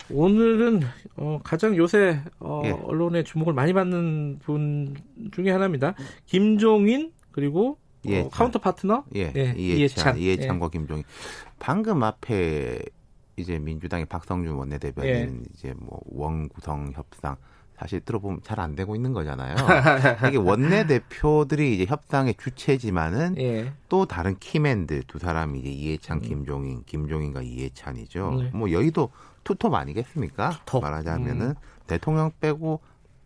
오늘은 0.09 0.81
어, 1.17 1.39
가장 1.43 1.77
요새 1.77 2.19
어, 2.39 2.63
예. 2.65 2.71
언론의 2.71 3.25
주목을 3.25 3.53
많이 3.53 3.73
받는 3.73 4.39
분 4.39 4.95
중에 5.31 5.51
하나입니다. 5.51 5.93
김종인 6.25 7.11
그리고 7.31 7.77
예, 8.07 8.21
어, 8.21 8.29
counter 8.29 8.59
partner? 8.59 9.03
예, 9.15 9.31
예 9.35 9.53
이해찬, 9.55 10.17
이해찬, 10.17 10.59
과 10.59 10.65
예. 10.67 10.69
김종인. 10.71 11.03
방금 11.59 12.03
앞에 12.03 12.79
이제 13.37 13.59
민주당의 13.59 14.05
박성준 14.05 14.55
원내대변인 14.55 15.43
예. 15.45 15.49
이제 15.53 15.73
뭐 15.77 15.99
원구성 16.05 16.93
협상 16.95 17.37
사실 17.81 17.99
들어보면 18.01 18.41
잘 18.43 18.59
안 18.59 18.75
되고 18.75 18.95
있는 18.95 19.11
거잖아요. 19.11 19.55
이게 20.29 20.37
원내 20.37 20.85
대표들이 20.85 21.73
이제 21.73 21.85
협상의 21.85 22.35
주체지만은 22.35 23.35
예. 23.39 23.73
또 23.89 24.05
다른 24.05 24.37
key 24.37 24.57
man들 24.57 25.03
두 25.07 25.17
사람이 25.17 25.59
이제 25.59 25.69
이해찬, 25.69 26.17
음. 26.17 26.21
김종인, 26.21 26.83
김종인과 26.85 27.41
이해찬이죠. 27.41 28.35
네. 28.39 28.51
뭐 28.53 28.71
여의도 28.71 29.09
투톱 29.43 29.73
아니겠습니까? 29.73 30.51
투톱. 30.51 30.83
말하자면은 30.83 31.47
음. 31.47 31.55
대통령 31.87 32.31
빼고 32.39 32.81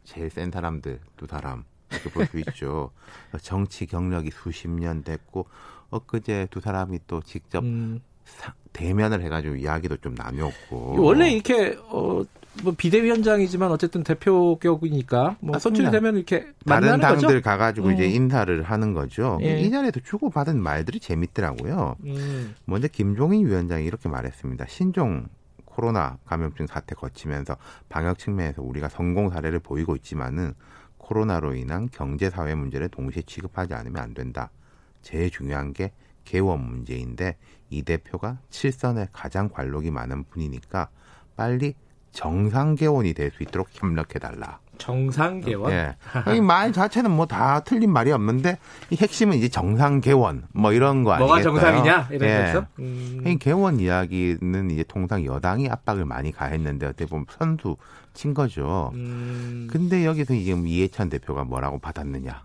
제일 0.05 0.29
센 0.29 0.51
사람들 0.51 1.01
두 1.17 1.27
사람. 1.27 1.65
이렇게 1.91 2.09
볼 2.09 2.25
수 2.27 2.39
있죠. 2.39 2.91
정치 3.41 3.85
경력이 3.85 4.31
수십 4.31 4.69
년 4.69 5.03
됐고 5.03 5.47
엊그제 5.89 6.47
두 6.51 6.59
사람이 6.59 6.99
또 7.07 7.21
직접 7.21 7.63
음. 7.63 8.01
사, 8.25 8.53
대면을 8.73 9.21
해가지고 9.21 9.55
이야기도 9.55 9.97
좀 9.97 10.15
나눴고 10.15 11.01
원래 11.01 11.29
이렇게 11.31 11.77
어. 11.89 12.23
뭐 12.63 12.73
비대위원장이지만 12.75 13.69
어쨌든 13.69 14.01
대표격이니까 14.03 15.35
뭐 15.41 15.59
선출이 15.59 15.91
되면 15.91 16.15
이렇게 16.15 16.47
다른 16.65 17.01
당들 17.01 17.27
거죠? 17.27 17.41
가가지고 17.41 17.87
음. 17.89 17.93
이제 17.93 18.05
인사를 18.05 18.63
하는 18.63 18.93
거죠. 18.93 19.37
예. 19.41 19.59
이 19.59 19.69
자리에서 19.69 19.99
주고 19.99 20.29
받은 20.29 20.61
말들이 20.63 21.01
재밌더라고요. 21.01 21.97
음. 22.05 22.55
먼저 22.63 22.87
김종인 22.87 23.45
위원장이 23.45 23.85
이렇게 23.85 24.07
말했습니다. 24.07 24.67
신종 24.69 25.27
코로나 25.65 26.17
감염증 26.23 26.67
사태 26.67 26.95
거치면서 26.95 27.57
방역 27.89 28.17
측면에서 28.17 28.61
우리가 28.61 28.87
성공 28.87 29.29
사례를 29.29 29.59
보이고 29.59 29.93
있지만은 29.97 30.53
코로나로 31.05 31.53
인한 31.53 31.87
경제 31.91 32.31
사회 32.31 32.55
문제를 32.55 32.89
동시에 32.89 33.21
취급하지 33.27 33.75
않으면 33.75 34.01
안 34.01 34.15
된다. 34.15 34.49
제일 35.03 35.29
중요한 35.29 35.71
게 35.71 35.91
개원 36.23 36.61
문제인데 36.61 37.37
이 37.69 37.83
대표가 37.83 38.39
칠선에 38.49 39.09
가장 39.11 39.49
관록이 39.49 39.91
많은 39.91 40.23
분이니까 40.23 40.89
빨리 41.35 41.75
정상 42.11 42.73
개원이 42.73 43.13
될 43.13 43.29
수 43.29 43.43
있도록 43.43 43.67
협력해 43.71 44.17
달라. 44.19 44.59
정상 44.77 45.41
개원? 45.41 45.71
예. 45.71 45.95
이 46.35 46.41
말 46.41 46.71
자체는 46.73 47.11
뭐 47.11 47.25
다 47.25 47.59
틀린 47.61 47.91
말이 47.91 48.11
없는데 48.11 48.57
이 48.89 48.95
핵심은 48.95 49.37
이제 49.37 49.49
정상 49.49 50.01
개원 50.01 50.43
뭐 50.53 50.73
이런 50.73 51.03
거 51.03 51.13
아니겠어요? 51.13 51.27
뭐가 51.27 51.41
정상이냐 51.41 52.09
이런 52.11 52.29
예. 52.29 52.45
거죠. 52.53 52.67
음. 52.79 53.23
이 53.25 53.37
개원 53.37 53.79
이야기는 53.79 54.71
이제 54.71 54.83
통상 54.87 55.25
여당이 55.25 55.69
압박을 55.69 56.05
많이 56.05 56.31
가했는데 56.31 56.85
어떻게 56.87 57.05
보면 57.05 57.25
선수 57.29 57.77
친 58.13 58.33
거죠. 58.33 58.91
음. 58.93 59.67
근데 59.71 60.05
여기서 60.05 60.33
이제 60.33 60.51
이해찬 60.53 61.09
대표가 61.09 61.43
뭐라고 61.43 61.79
받았느냐? 61.79 62.43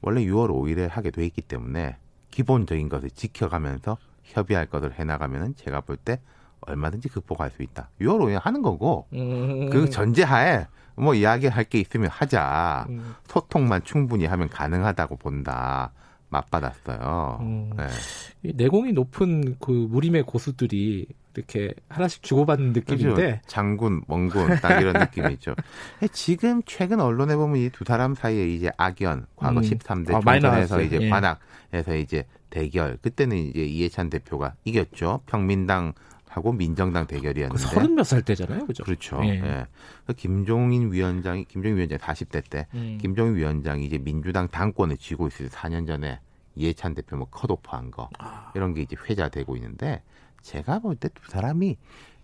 원래 0.00 0.22
6월 0.24 0.48
5일에 0.50 0.88
하게 0.88 1.10
돼 1.10 1.24
있기 1.26 1.42
때문에 1.42 1.96
기본적인 2.30 2.88
것을 2.88 3.10
지켜가면서 3.10 3.98
협의할 4.24 4.66
것을 4.66 4.92
해나가면은 4.98 5.54
제가 5.56 5.82
볼 5.82 5.96
때 5.96 6.20
얼마든지 6.64 7.08
극복할 7.08 7.50
수 7.50 7.62
있다. 7.64 7.90
6월 8.00 8.20
5일 8.20 8.40
하는 8.40 8.62
거고 8.62 9.06
음. 9.12 9.68
그 9.70 9.90
전제하에 9.90 10.66
뭐 10.96 11.14
이야기할 11.14 11.64
게 11.64 11.78
있으면 11.80 12.08
하자. 12.10 12.86
음. 12.88 13.14
소통만 13.28 13.82
충분히 13.84 14.26
하면 14.26 14.48
가능하다고 14.48 15.16
본다. 15.16 15.92
맞받았어요. 16.28 17.38
음. 17.42 17.70
네. 17.76 18.52
내공이 18.54 18.92
높은 18.92 19.56
그 19.60 19.70
무림의 19.70 20.22
고수들이 20.24 21.06
이렇게 21.34 21.72
하나씩 21.88 22.22
주고받는 22.22 22.72
느낌인데 22.72 23.14
그렇죠. 23.14 23.40
장군, 23.46 24.02
멍군 24.06 24.56
딱 24.60 24.80
이런 24.80 24.94
느낌이죠. 24.94 25.54
지금 26.12 26.62
최근 26.66 27.00
언론에 27.00 27.36
보면 27.36 27.56
이 27.58 27.70
두 27.70 27.84
사람 27.84 28.14
사이에 28.14 28.48
이제 28.48 28.70
악연, 28.76 29.26
과거 29.36 29.60
음. 29.60 29.62
13대 29.62 30.14
아, 30.14 30.20
총선에서 30.20 30.82
이제 30.82 30.98
예. 31.02 31.08
관악에서 31.08 31.96
이제 31.96 32.24
대결. 32.50 32.98
그때는 33.00 33.36
이제 33.36 33.64
이해찬 33.64 34.10
대표가 34.10 34.54
이겼죠. 34.64 35.20
평민당 35.26 35.92
하고 36.32 36.52
민정당 36.52 37.06
대결이었는데 37.06 37.62
서른 37.62 37.94
몇 37.94 38.04
살 38.04 38.22
때잖아요, 38.22 38.66
그죠? 38.66 38.84
그렇죠. 38.84 39.20
예. 39.24 39.28
예. 39.42 39.66
그 40.06 40.14
김종인 40.14 40.90
위원장이 40.92 41.44
김종인 41.44 41.76
위원장 41.76 41.98
40대 41.98 42.48
때 42.48 42.66
음. 42.74 42.98
김종인 43.00 43.36
위원장이 43.36 43.84
이제 43.84 43.98
민주당 43.98 44.48
당권을 44.48 44.96
쥐고 44.96 45.26
있을 45.28 45.48
때 45.48 45.56
4년 45.56 45.86
전에 45.86 46.20
이해찬 46.54 46.94
대표 46.94 47.16
뭐 47.16 47.26
컷오프한 47.30 47.90
거 47.90 48.08
아. 48.18 48.50
이런 48.54 48.72
게 48.74 48.82
이제 48.82 48.96
회자되고 49.08 49.56
있는데 49.56 50.02
제가 50.42 50.80
볼 50.80 50.96
때 50.96 51.08
두 51.10 51.30
사람이 51.30 51.76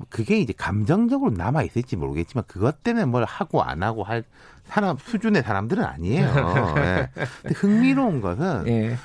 그게 0.09 0.39
이제 0.41 0.53
감정적으로 0.57 1.31
남아 1.31 1.63
있을지 1.63 1.97
모르겠지만 1.97 2.45
그것 2.47 2.83
때문에 2.83 3.05
뭘 3.05 3.25
하고 3.25 3.63
안 3.63 3.83
하고 3.83 4.05
할 4.05 4.25
사람 4.65 4.97
수준의 4.97 5.43
사람들은 5.43 5.85
아니에요. 5.85 6.25
예. 6.79 7.09
근데 7.43 7.55
흥미로운 7.55 8.21
것은 8.21 8.67
예. 8.69 8.97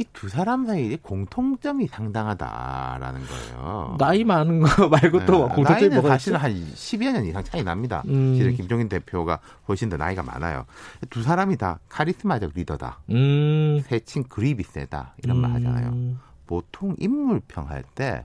이 0.00 0.04
두 0.14 0.28
사람 0.28 0.66
사이에 0.66 0.96
공통점이 1.02 1.86
상당하다라는 1.86 3.20
거예요. 3.26 3.96
나이 3.98 4.24
많은 4.24 4.60
거 4.60 4.88
말고 4.88 5.18
네. 5.20 5.26
또 5.26 5.48
공통점이 5.48 5.88
뭐가 5.94 6.08
사실은 6.10 6.38
한 6.38 6.52
10여 6.52 7.12
년 7.12 7.24
이상 7.26 7.44
차이 7.44 7.62
납니다. 7.62 8.02
음. 8.08 8.34
실은 8.36 8.54
김종인 8.54 8.88
대표가 8.88 9.40
훨씬 9.68 9.88
더 9.90 9.96
나이가 9.96 10.22
많아요. 10.22 10.64
두 11.10 11.22
사람이 11.22 11.56
다 11.58 11.78
카리스마적 11.88 12.52
리더다. 12.54 13.00
음. 13.10 13.80
세친 13.86 14.24
그립이 14.28 14.62
세다. 14.62 15.14
이런 15.22 15.36
음. 15.36 15.42
말 15.42 15.52
하잖아요. 15.56 16.16
보통 16.46 16.94
인물평 16.98 17.68
할 17.68 17.84
때 17.94 18.24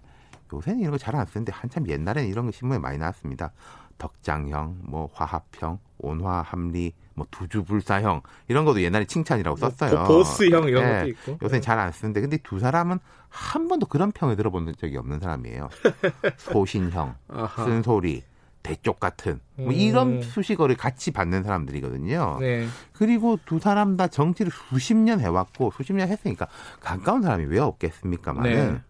요새는 0.54 0.80
이런 0.80 0.92
거 0.92 0.98
잘 0.98 1.16
안 1.16 1.26
쓰는데 1.26 1.52
한참 1.54 1.88
옛날에는 1.90 2.30
이런 2.30 2.46
거 2.46 2.52
신문에 2.52 2.80
많이 2.80 2.98
나왔습니다. 2.98 3.52
덕장형, 3.98 4.78
뭐 4.84 5.10
화합형, 5.14 5.80
온화 5.98 6.42
합리, 6.42 6.94
뭐 7.14 7.26
두주불사형 7.32 8.22
이런 8.48 8.66
것도 8.66 8.82
옛날에 8.82 9.06
칭찬이라고 9.06 9.58
뭐 9.60 9.70
썼어요. 9.70 10.00
뭐, 10.00 10.08
보스형 10.08 10.68
이런 10.68 10.84
네. 10.84 10.98
것도 11.00 11.08
있고. 11.10 11.38
요새는 11.44 11.62
잘안 11.62 11.92
쓰는데 11.92 12.22
근데 12.22 12.38
두 12.38 12.60
사람은 12.60 13.00
한 13.30 13.68
번도 13.68 13.88
그런 13.88 14.12
평을 14.12 14.36
들어본 14.36 14.74
적이 14.78 14.98
없는 14.98 15.20
사람이에요. 15.20 15.70
소신형, 16.38 17.16
쓴소리, 17.56 18.24
대쪽 18.66 19.00
같은 19.00 19.40
뭐 19.56 19.72
이런 19.72 20.18
음. 20.18 20.22
수식어를 20.24 20.76
같이 20.76 21.12
받는 21.12 21.44
사람들이거든요. 21.44 22.38
네. 22.40 22.68
그리고 22.94 23.38
두 23.46 23.60
사람 23.60 23.96
다 23.96 24.08
정치를 24.08 24.52
수십 24.52 24.96
년 24.96 25.20
해왔고 25.20 25.72
수십 25.78 25.94
년 25.94 26.10
했으니까 26.10 26.48
가까운 26.80 27.22
사람이 27.22 27.46
왜 27.46 27.60
없겠습니까만은 27.60 28.74
네. 28.74 28.82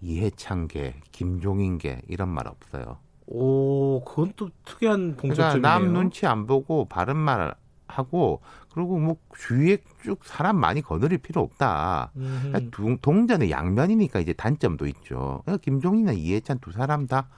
이해창계, 0.00 0.96
김종인계 1.12 2.02
이런 2.08 2.28
말 2.28 2.48
없어요. 2.48 2.98
오, 3.26 4.04
그건 4.04 4.32
또 4.36 4.50
특이한 4.64 5.16
봉점이네요. 5.16 5.60
그러니까 5.60 5.68
남 5.68 5.92
눈치 5.92 6.26
안 6.26 6.46
보고 6.46 6.84
바른 6.86 7.16
말 7.16 7.54
하고 7.86 8.40
그리고 8.72 8.98
뭐 8.98 9.16
주위에 9.36 9.78
쭉 10.02 10.18
사람 10.24 10.56
많이 10.56 10.82
거느릴 10.82 11.18
필요 11.18 11.42
없다. 11.42 12.10
그러니까 12.14 12.60
동전의 13.00 13.50
양면이니까 13.50 14.20
이제 14.20 14.32
단점도 14.32 14.86
있죠. 14.88 15.42
그러니까 15.44 15.62
김종인이나 15.62 16.12
이해찬 16.12 16.58
두 16.58 16.72
사람 16.72 17.06
다 17.06 17.28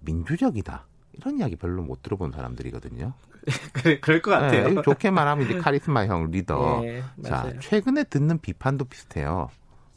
민주적이다. 0.00 0.86
이런 1.12 1.38
이야기 1.38 1.56
별로 1.56 1.82
못 1.82 2.02
들어본 2.02 2.32
사람들이거든요. 2.32 3.12
그래, 3.72 3.98
그럴 4.00 4.20
것 4.20 4.30
같아요. 4.30 4.68
네, 4.68 4.82
좋게 4.82 5.10
말하면 5.10 5.46
이제 5.46 5.58
카리스마 5.58 6.06
형 6.06 6.30
리더. 6.30 6.80
네, 6.82 7.02
자, 7.24 7.52
최근에 7.60 8.04
듣는 8.04 8.38
비판도 8.38 8.84
비슷해요. 8.84 9.48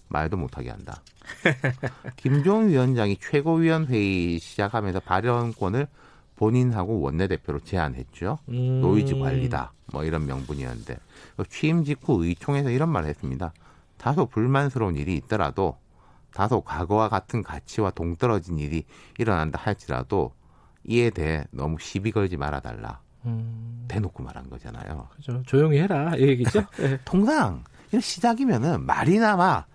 말도 0.08 0.38
못하게 0.38 0.70
한다. 0.70 1.02
김종인 2.18 2.70
위원장이 2.70 3.18
최고위원회의 3.18 4.40
시작하면서 4.40 5.02
발언권을 5.02 5.88
본인하고 6.36 7.02
원내대표로 7.02 7.60
제한했죠. 7.60 8.40
음. 8.50 8.82
노이즈 8.82 9.20
관리다. 9.20 9.74
뭐 9.94 10.04
이런 10.04 10.26
명분이었는데 10.26 10.98
취임 11.50 11.84
직후 11.84 12.26
의총에서 12.26 12.72
이런 12.72 12.90
말을 12.90 13.10
했습니다. 13.10 13.54
다소 13.98 14.26
불만스러운 14.26 14.96
일이 14.96 15.16
있더라도 15.18 15.78
다소 16.34 16.62
과거와 16.62 17.10
같은 17.10 17.44
가치와 17.44 17.92
동떨어진 17.92 18.58
일이 18.58 18.86
일어난다 19.20 19.60
할지라도 19.62 20.34
이에 20.86 21.12
대해 21.12 21.46
너무 21.52 21.78
시비 21.80 22.12
걸지 22.12 22.38
말아달라. 22.38 23.00
음. 23.26 23.86
대놓고 23.88 24.24
말한 24.24 24.50
거잖아요. 24.50 25.08
그죠. 25.16 25.44
조용히 25.46 25.78
해라. 25.78 26.16
이 26.16 26.22
얘기죠. 26.22 26.64
네. 26.78 27.00
통상 27.06 27.64
시작이면은 28.00 28.86
말이나마 28.86 29.66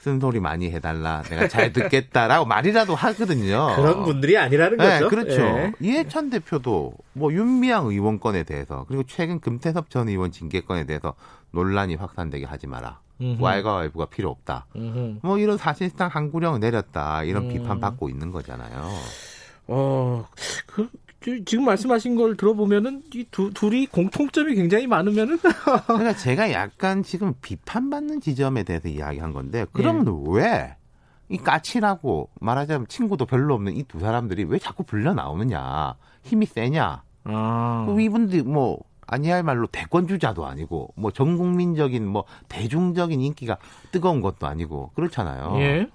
쓴소리 0.00 0.40
많이 0.40 0.70
해달라. 0.70 1.22
내가 1.22 1.46
잘 1.46 1.72
듣겠다라고 1.72 2.46
말이라도 2.46 2.94
하거든요. 2.94 3.74
그런 3.76 4.04
분들이 4.04 4.36
아니라는 4.38 4.78
네, 4.78 4.84
거죠. 4.84 5.08
그렇죠. 5.08 5.42
네. 5.42 5.72
이해찬 5.78 6.30
대표도 6.30 6.94
뭐 7.12 7.32
윤미향 7.32 7.86
의원 7.86 8.18
건에 8.18 8.42
대해서 8.42 8.84
그리고 8.88 9.02
최근 9.06 9.40
금태섭 9.40 9.90
전 9.90 10.08
의원 10.08 10.32
징계 10.32 10.62
건에 10.62 10.84
대해서 10.84 11.14
논란이 11.52 11.96
확산되게 11.96 12.46
하지 12.46 12.66
마라. 12.66 13.00
와이가 13.38 13.72
와이부가 13.74 14.06
필요 14.06 14.30
없다. 14.30 14.66
음흠. 14.74 15.18
뭐 15.22 15.38
이런 15.38 15.58
사실상 15.58 16.08
한구령을 16.08 16.58
내렸다. 16.60 17.22
이런 17.24 17.44
음. 17.44 17.48
비판 17.50 17.78
받고 17.78 18.08
있는 18.08 18.32
거잖아요. 18.32 18.88
어, 19.66 20.26
그, 20.66 20.88
지금 21.44 21.64
말씀하신 21.66 22.16
걸 22.16 22.36
들어보면은 22.36 23.02
이 23.14 23.26
두, 23.30 23.50
둘이 23.52 23.86
공통점이 23.86 24.54
굉장히 24.54 24.86
많으면은 24.86 25.38
그러니까 25.86 26.16
제가 26.16 26.50
약간 26.52 27.02
지금 27.02 27.34
비판받는 27.42 28.20
지점에 28.20 28.62
대해서 28.62 28.88
이야기한 28.88 29.32
건데 29.32 29.66
그러면 29.72 30.06
예. 30.38 30.76
왜이 31.28 31.38
까칠하고 31.38 32.30
말하자면 32.40 32.86
친구도 32.88 33.26
별로 33.26 33.54
없는 33.54 33.76
이 33.76 33.84
두 33.84 34.00
사람들이 34.00 34.44
왜 34.44 34.58
자꾸 34.58 34.82
불려 34.82 35.12
나오느냐 35.12 35.94
힘이 36.22 36.46
세냐 36.46 37.02
아. 37.24 37.96
이분들 37.98 38.44
뭐 38.44 38.78
아니할 39.06 39.42
말로 39.42 39.66
대권 39.66 40.06
주자도 40.08 40.46
아니고 40.46 40.94
뭐 40.96 41.10
전 41.10 41.36
국민적인 41.36 42.06
뭐 42.06 42.24
대중적인 42.48 43.20
인기가 43.20 43.58
뜨거운 43.92 44.20
것도 44.22 44.46
아니고 44.46 44.92
그렇잖아요. 44.94 45.56
예. 45.58 45.86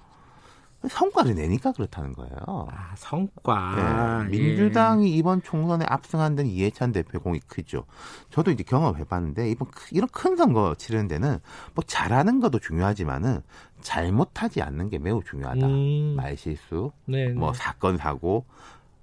성과를 0.88 1.34
내니까 1.34 1.72
그렇다는 1.72 2.12
거예요. 2.12 2.68
아, 2.70 2.94
성과. 2.96 4.24
네, 4.30 4.36
민주당이 4.36 5.12
예. 5.12 5.16
이번 5.16 5.42
총선에 5.42 5.84
압승한 5.88 6.36
데는 6.36 6.50
이해찬 6.50 6.92
대표의 6.92 7.20
공이 7.22 7.40
크죠. 7.46 7.84
저도 8.30 8.50
이제 8.50 8.62
경험해 8.62 9.04
봤는데 9.04 9.50
이번 9.50 9.68
이런 9.90 10.08
큰 10.08 10.36
선거 10.36 10.74
치르는 10.74 11.08
데는 11.08 11.38
뭐 11.74 11.84
잘하는 11.86 12.40
것도 12.40 12.58
중요하지만은 12.58 13.42
잘못하지 13.80 14.62
않는 14.62 14.88
게 14.88 14.98
매우 14.98 15.22
중요하다. 15.22 15.66
음. 15.66 16.14
말실수, 16.16 16.92
네, 17.06 17.28
뭐 17.28 17.52
네. 17.52 17.58
사건 17.58 17.96
사고 17.96 18.44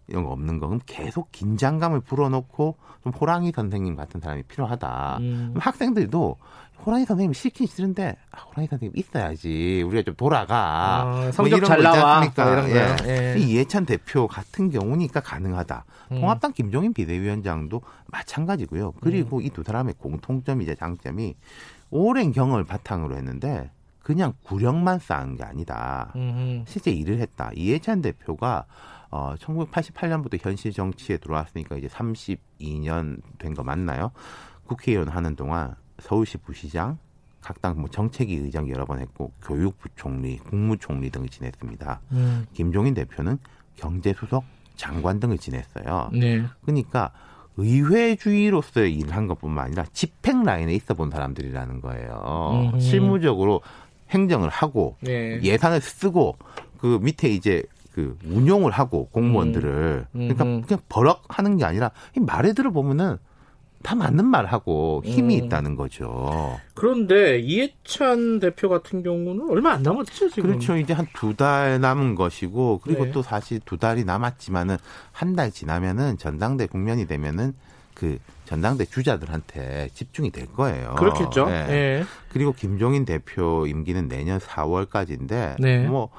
이런 0.08 0.24
거 0.26 0.32
없는 0.32 0.60
거 0.60 0.68
그럼 0.68 0.82
계속 0.86 1.32
긴장감을 1.32 2.02
불어넣고 2.02 2.76
좀 3.04 3.14
호랑이 3.14 3.52
선생님 3.54 3.96
같은 3.96 4.20
사람이 4.20 4.44
필요하다. 4.44 5.18
음. 5.22 5.54
학생들도 5.58 6.38
호랑이 6.86 7.06
선생님 7.06 7.34
싫긴 7.34 7.68
싫은데 7.68 8.16
아, 8.32 8.42
호랑이 8.42 8.68
선생님 8.68 8.92
있어야지 8.96 9.84
우리가 9.88 10.04
좀 10.04 10.16
돌아가 10.16 11.02
아, 11.02 11.06
뭐 11.06 11.32
성적 11.32 11.58
뭐 11.60 11.68
잘 11.68 11.82
나와 11.82 12.20
뭐 12.20 12.46
이런 12.52 12.70
예. 12.70 12.96
예. 13.08 13.40
이해찬 13.40 13.86
대표 13.86 14.28
같은 14.28 14.70
경우니까 14.70 15.22
가능하다 15.22 15.86
음. 16.12 16.20
통합당 16.20 16.52
김종인 16.54 16.94
비대위원장도 16.94 17.82
마찬가지고요 18.08 18.94
그리고 19.02 19.38
음. 19.38 19.44
이두 19.44 19.64
사람의 19.64 19.96
공통점이자 19.98 20.76
장점이 20.76 21.36
오랜 21.90 22.32
경험을 22.32 22.66
바탕으로 22.66 23.16
했는데 23.16 23.72
그냥 24.02 24.34
구력만 24.44 25.00
쌓은 25.00 25.38
게 25.38 25.44
아니다 25.44 26.12
음흠. 26.16 26.64
실제 26.68 26.92
일을 26.92 27.20
했다 27.20 27.52
이해찬 27.56 28.02
대표가 28.02 28.66
어, 29.10 29.36
1988년부터 29.40 30.44
현실 30.44 30.74
정치에 30.74 31.18
들어왔으니까 31.18 31.78
이제 31.78 31.88
32년 31.88 33.22
된 33.38 33.54
거 33.54 33.64
맞나요? 33.64 34.12
국회의원 34.66 35.08
하는 35.10 35.36
동안 35.36 35.76
서울시 36.04 36.38
부시장, 36.38 36.98
각당 37.42 37.80
뭐 37.80 37.90
정책위 37.90 38.36
의장 38.36 38.70
여러 38.70 38.86
번 38.86 39.00
했고 39.00 39.32
교육부 39.42 39.90
총리, 39.96 40.38
국무총리 40.38 41.10
등을 41.10 41.30
지냈습니다. 41.30 42.02
음. 42.12 42.46
김종인 42.54 42.94
대표는 42.94 43.38
경제수석, 43.78 44.44
장관 44.76 45.20
등을 45.20 45.38
지냈어요. 45.38 46.10
네. 46.14 46.44
그러니까 46.62 47.12
의회주의로서의 47.56 48.94
일을 48.96 49.16
한 49.16 49.28
것뿐만 49.28 49.66
아니라 49.66 49.86
집행 49.94 50.44
라인에 50.44 50.74
있어 50.74 50.94
본 50.94 51.10
사람들이라는 51.10 51.82
거예요. 51.82 52.72
음. 52.74 52.80
실무적으로 52.80 53.62
행정을 54.10 54.50
하고 54.50 54.98
네. 55.02 55.40
예산을 55.42 55.80
쓰고 55.82 56.38
그 56.78 57.00
밑에 57.02 57.30
이제 57.30 57.64
그 57.94 58.18
운용을 58.26 58.72
하고 58.72 59.08
공무원들을 59.10 60.08
음. 60.16 60.28
그러니까 60.36 60.68
그냥 60.68 60.82
버럭 60.90 61.24
하는 61.30 61.58
게 61.58 61.66
아니라 61.66 61.92
이 62.18 62.20
말에 62.20 62.54
들어보면은 62.54 63.18
다 63.84 63.96
맞는 63.96 64.26
말 64.26 64.46
하고 64.46 65.02
힘이 65.06 65.40
음. 65.40 65.46
있다는 65.46 65.76
거죠. 65.76 66.58
그런데 66.74 67.38
이해찬 67.40 68.40
대표 68.40 68.70
같은 68.70 69.04
경우는 69.04 69.50
얼마 69.50 69.72
안 69.74 69.84
남았죠, 69.84 70.30
지금. 70.30 70.50
그렇죠. 70.50 70.78
이제 70.78 70.94
한 70.94 71.06
두 71.14 71.36
달 71.36 71.80
남은 71.82 72.16
것이고 72.16 72.80
그리고 72.84 73.06
네. 73.06 73.12
또 73.12 73.22
사실 73.22 73.60
두 73.66 73.78
달이 73.78 74.04
남았지만은 74.06 74.78
한 75.12 75.36
달 75.36 75.52
지나면은 75.52 76.18
전당대 76.18 76.66
국면이 76.68 77.06
되면은 77.08 77.54
그 77.94 78.18
전당대 78.46 78.86
주자들한테 78.86 79.90
집중이 79.94 80.32
될 80.32 80.48
거예요. 80.48 80.96
그렇겠죠. 80.96 81.46
네. 81.48 81.66
네. 81.68 82.04
그리고 82.30 82.54
김종인 82.54 83.06
대표 83.06 83.68
임기는 83.68 84.08
내년 84.08 84.40
4월까지인데 84.40 85.56
네. 85.60 85.86
뭐 85.88 86.10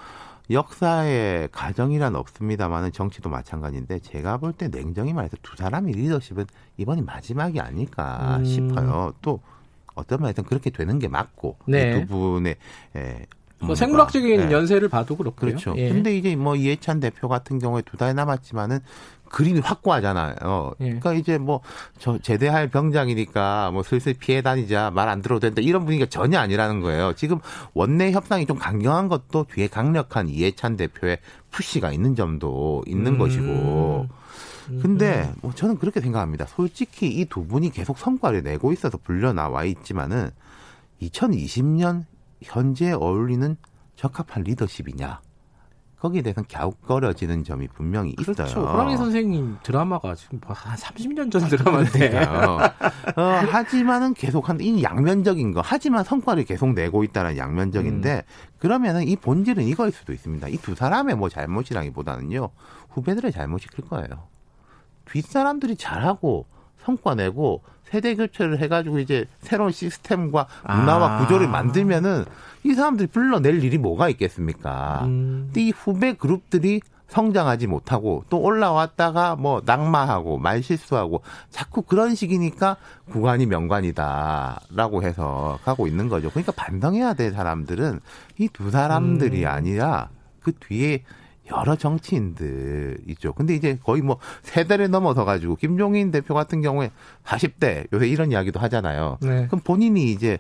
역사에 0.51 1.49
가정이란 1.53 2.15
없습니다만은 2.16 2.93
정치도 2.93 3.31
마찬가지인데 3.31 4.01
제가 4.01 4.37
볼 4.39 4.53
때 4.53 4.69
냉정히 4.69 5.12
말해서 5.12 5.37
두 5.43 5.57
사람의 5.57 5.95
리더십은 5.95 6.47
이번이 6.77 7.03
마지막이 7.03 7.59
아닐까 7.61 8.37
음. 8.39 8.45
싶어요. 8.45 9.12
또 9.23 9.41
어떤 9.95 10.21
말에서는 10.21 10.49
그렇게 10.49 10.71
되는 10.71 10.99
게 10.99 11.09
맞고 11.09 11.57
네. 11.66 12.01
두 12.01 12.07
분의 12.07 12.57
예, 12.97 13.27
뭐 13.61 13.75
생물학적인 13.75 14.49
네. 14.49 14.53
연세를 14.53 14.89
봐도 14.89 15.16
그렇고요. 15.16 15.51
그렇죠. 15.53 15.75
예. 15.77 15.89
근데 15.89 16.16
이제 16.16 16.37
뭐 16.37 16.55
이해찬 16.57 17.01
대표 17.01 17.29
같은 17.29 17.59
경우에 17.59 17.83
두 17.83 17.97
달 17.97 18.15
남았지만은 18.15 18.81
그림이 19.35 19.59
확고하잖아요. 19.61 20.74
예. 20.81 20.85
그러니까 20.85 21.12
이제 21.15 21.39
뭐 21.39 21.61
저 21.98 22.19
제대할 22.19 22.69
병장이니까 22.69 23.70
뭐 23.73 23.82
슬슬 23.82 24.15
피해 24.15 24.43
다니자 24.43 24.90
말 24.93 25.09
안 25.09 25.23
들어도 25.23 25.40
된다 25.40 25.61
이런 25.61 25.85
분위기가 25.85 26.09
전혀 26.09 26.39
아니라는 26.39 26.81
거예요. 26.81 27.12
지금 27.15 27.39
원내 27.74 28.12
협상이 28.12 28.47
좀 28.47 28.59
강경한 28.59 29.09
것도 29.09 29.47
뒤에 29.52 29.66
강력한 29.69 30.28
이해찬 30.28 30.77
대표의 30.77 31.19
푸시가 31.51 31.93
있는 31.93 32.15
점도 32.15 32.82
있는 32.86 33.15
음. 33.15 33.19
것이고. 33.19 34.09
근데 34.81 35.31
뭐 35.43 35.52
저는 35.52 35.78
그렇게 35.78 36.01
생각합니다. 36.01 36.47
솔직히 36.47 37.09
이 37.09 37.27
두 37.27 37.47
분이 37.47 37.70
계속 37.70 37.98
성과를 37.98 38.43
내고 38.43 38.73
있어서 38.73 38.97
불려 38.98 39.32
나와 39.32 39.65
있지만은 39.65 40.31
2020년 41.02 42.05
현재 42.43 42.93
어울리는 42.93 43.56
적합한 43.97 44.44
리더십이냐? 44.44 45.20
거기에 46.05 46.20
대해서는 46.20 46.47
갸웃거려지는 46.52 47.44
점이 47.44 47.66
분명히 47.68 48.14
있어요. 48.20 48.35
그렇죠. 48.35 48.60
호랑이 48.60 48.94
선생님 48.98 49.56
드라마가 49.62 50.14
지금 50.14 50.39
뭐한 50.47 50.76
30년 50.76 51.32
전 51.32 51.48
드라마인데. 51.48 52.18
어, 53.16 53.22
하지만은 53.51 54.12
계속 54.12 54.51
한, 54.51 54.60
이 54.60 54.82
양면적인 54.82 55.52
거. 55.52 55.62
하지만 55.64 56.05
성과를 56.05 56.44
계속 56.44 56.74
내고 56.74 57.05
있다는 57.05 57.39
양면적인데, 57.39 58.16
음. 58.16 58.22
그러면은 58.59 59.09
이 59.09 59.16
본질은 59.16 59.64
이거일 59.64 59.93
수도 59.93 60.12
있습니다. 60.12 60.47
이 60.48 60.59
두 60.59 60.74
사람의 60.74 61.16
뭐 61.16 61.31
잘못이라기보다는요, 61.31 62.51
후배들의 62.90 63.32
잘못이 63.32 63.68
클 63.68 63.85
거예요. 63.89 64.28
뒷사람들이 65.06 65.76
잘하고, 65.76 66.44
성과 66.85 67.14
내고, 67.14 67.62
세대 67.85 68.15
교체를 68.15 68.59
해가지고 68.59 68.98
이제 68.98 69.27
새로운 69.40 69.70
시스템과 69.73 70.47
문화와 70.69 71.16
아. 71.16 71.19
구조를 71.20 71.48
만들면은 71.48 72.24
이 72.65 72.74
사람들이 72.74 73.09
불러낼 73.09 73.62
일이 73.62 73.78
뭐가 73.78 74.09
있겠습니까? 74.11 75.02
음. 75.05 75.52
이 75.56 75.70
후배 75.70 76.15
그룹들이 76.15 76.81
성장하지 77.09 77.66
못하고 77.69 78.24
또 78.28 78.40
올라왔다가 78.40 79.36
뭐 79.36 79.62
낙마하고 79.65 80.39
말실수하고 80.39 81.23
자꾸 81.51 81.82
그런 81.82 82.15
식이니까 82.15 82.77
구간이 83.11 83.47
명관이다라고 83.47 85.02
해서 85.02 85.59
가고 85.65 85.86
있는 85.86 86.09
거죠. 86.09 86.31
그러니까 86.31 86.52
반성해야 86.52 87.15
될 87.15 87.32
사람들은 87.32 88.01
이 88.39 88.48
두 88.48 88.70
사람들이 88.70 89.44
음. 89.44 89.48
아니라 89.48 90.09
그 90.40 90.52
뒤에 90.52 91.05
여러 91.51 91.77
정치인들 91.77 92.99
있죠. 93.09 93.33
근데 93.33 93.55
이제 93.55 93.79
거의 93.83 94.03
뭐 94.03 94.19
세대를 94.43 94.91
넘어서 94.91 95.25
가지고 95.25 95.57
김종인 95.57 96.11
대표 96.11 96.35
같은 96.35 96.62
경우에 96.62 96.91
40대 97.25 97.87
요새 97.93 98.09
이런 98.09 98.33
이야기도 98.33 98.61
하잖아요. 98.61 99.19
네. 99.21 99.47
그럼 99.47 99.61
본인이 99.61 100.11
이제 100.11 100.39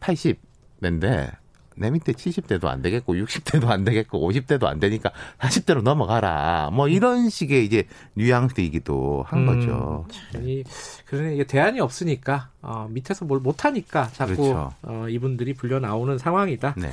80대인데 0.00 1.42
내 1.76 1.90
밑에 1.90 2.12
70대도 2.12 2.66
안 2.66 2.82
되겠고 2.82 3.14
60대도 3.14 3.68
안 3.68 3.84
되겠고 3.84 4.30
50대도 4.30 4.64
안 4.64 4.78
되니까 4.78 5.10
40대로 5.38 5.82
넘어가라. 5.82 6.70
뭐 6.72 6.88
이런 6.88 7.28
식의 7.28 7.64
이제 7.64 7.84
뉘앙스이기도 8.14 9.24
한 9.26 9.40
음, 9.40 9.46
거죠. 9.46 10.06
이, 10.42 10.64
그러네 11.06 11.34
이게 11.34 11.44
대안이 11.44 11.80
없으니까 11.80 12.50
어, 12.60 12.88
밑에서 12.90 13.24
뭘 13.24 13.40
못하니까 13.40 14.08
자꾸 14.12 14.36
그렇죠. 14.36 14.72
어, 14.82 15.06
이분들이 15.08 15.54
불려 15.54 15.80
나오는 15.80 16.18
상황이다. 16.18 16.74
네. 16.76 16.90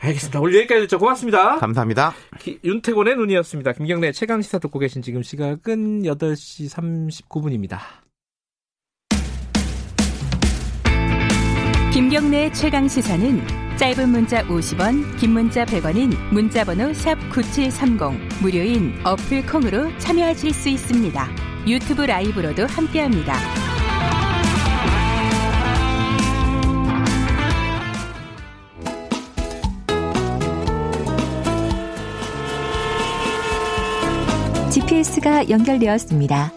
알겠습니다. 0.00 0.40
오늘 0.40 0.56
여기까지 0.56 0.80
듣죠. 0.82 0.98
고맙습니다. 0.98 1.58
감사합니다. 1.58 2.14
기, 2.38 2.58
윤태곤의 2.64 3.16
눈이었습니다. 3.16 3.72
김경래 3.72 4.12
최강 4.12 4.40
시사 4.42 4.58
듣고 4.58 4.78
계신 4.78 5.02
지금 5.02 5.22
시각은 5.22 6.02
8시 6.02 6.70
39분입니다. 7.28 7.78
김경래 11.92 12.50
최강 12.52 12.88
시사는 12.88 13.42
짧은 13.76 14.08
문자 14.08 14.42
50원, 14.44 15.18
긴 15.18 15.32
문자 15.32 15.64
100원인 15.64 16.14
문자번호 16.32 16.92
샵 16.92 17.16
9730 17.30 18.42
무료인 18.42 18.94
어플 19.04 19.46
콩으로 19.46 19.96
참여하실 19.98 20.52
수 20.52 20.68
있습니다. 20.68 21.28
유튜브 21.66 22.02
라이브로도 22.02 22.66
함께합니다. 22.66 23.69
GPS가 34.72 35.48
연결되었습니다. 35.48 36.52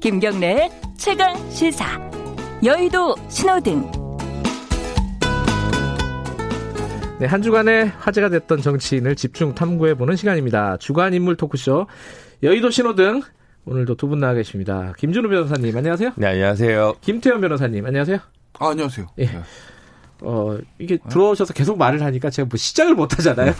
김경래 0.00 0.68
최강 0.96 1.34
시사. 1.50 1.86
여의도 2.64 3.14
신호등. 3.28 3.90
네, 7.20 7.26
한 7.26 7.40
주간의 7.40 7.88
화제가 7.98 8.30
됐던 8.30 8.62
정치인을 8.62 9.14
집중 9.14 9.54
탐구해보는 9.54 10.16
시간입니다. 10.16 10.76
주간 10.78 11.14
인물 11.14 11.36
토크쇼 11.36 11.86
여의도 12.42 12.70
신호등. 12.70 13.22
오늘도 13.64 13.94
두 13.94 14.08
분 14.08 14.18
나와 14.18 14.34
계십니다. 14.34 14.92
김준우 14.98 15.28
변호사님, 15.28 15.76
안녕하세요. 15.76 16.12
네, 16.16 16.26
안녕하세요. 16.26 16.94
김태현 17.00 17.40
변호사님, 17.40 17.86
안녕하세요. 17.86 18.18
아, 18.58 18.68
안녕하세요. 18.70 19.06
예. 19.18 19.26
네. 19.26 19.40
어, 20.24 20.58
이게 20.78 20.98
들어오셔서 21.08 21.52
계속 21.54 21.76
말을 21.78 22.02
하니까 22.02 22.30
제가 22.30 22.48
뭐 22.48 22.56
시작을 22.56 22.94
못 22.94 23.18
하잖아요. 23.18 23.52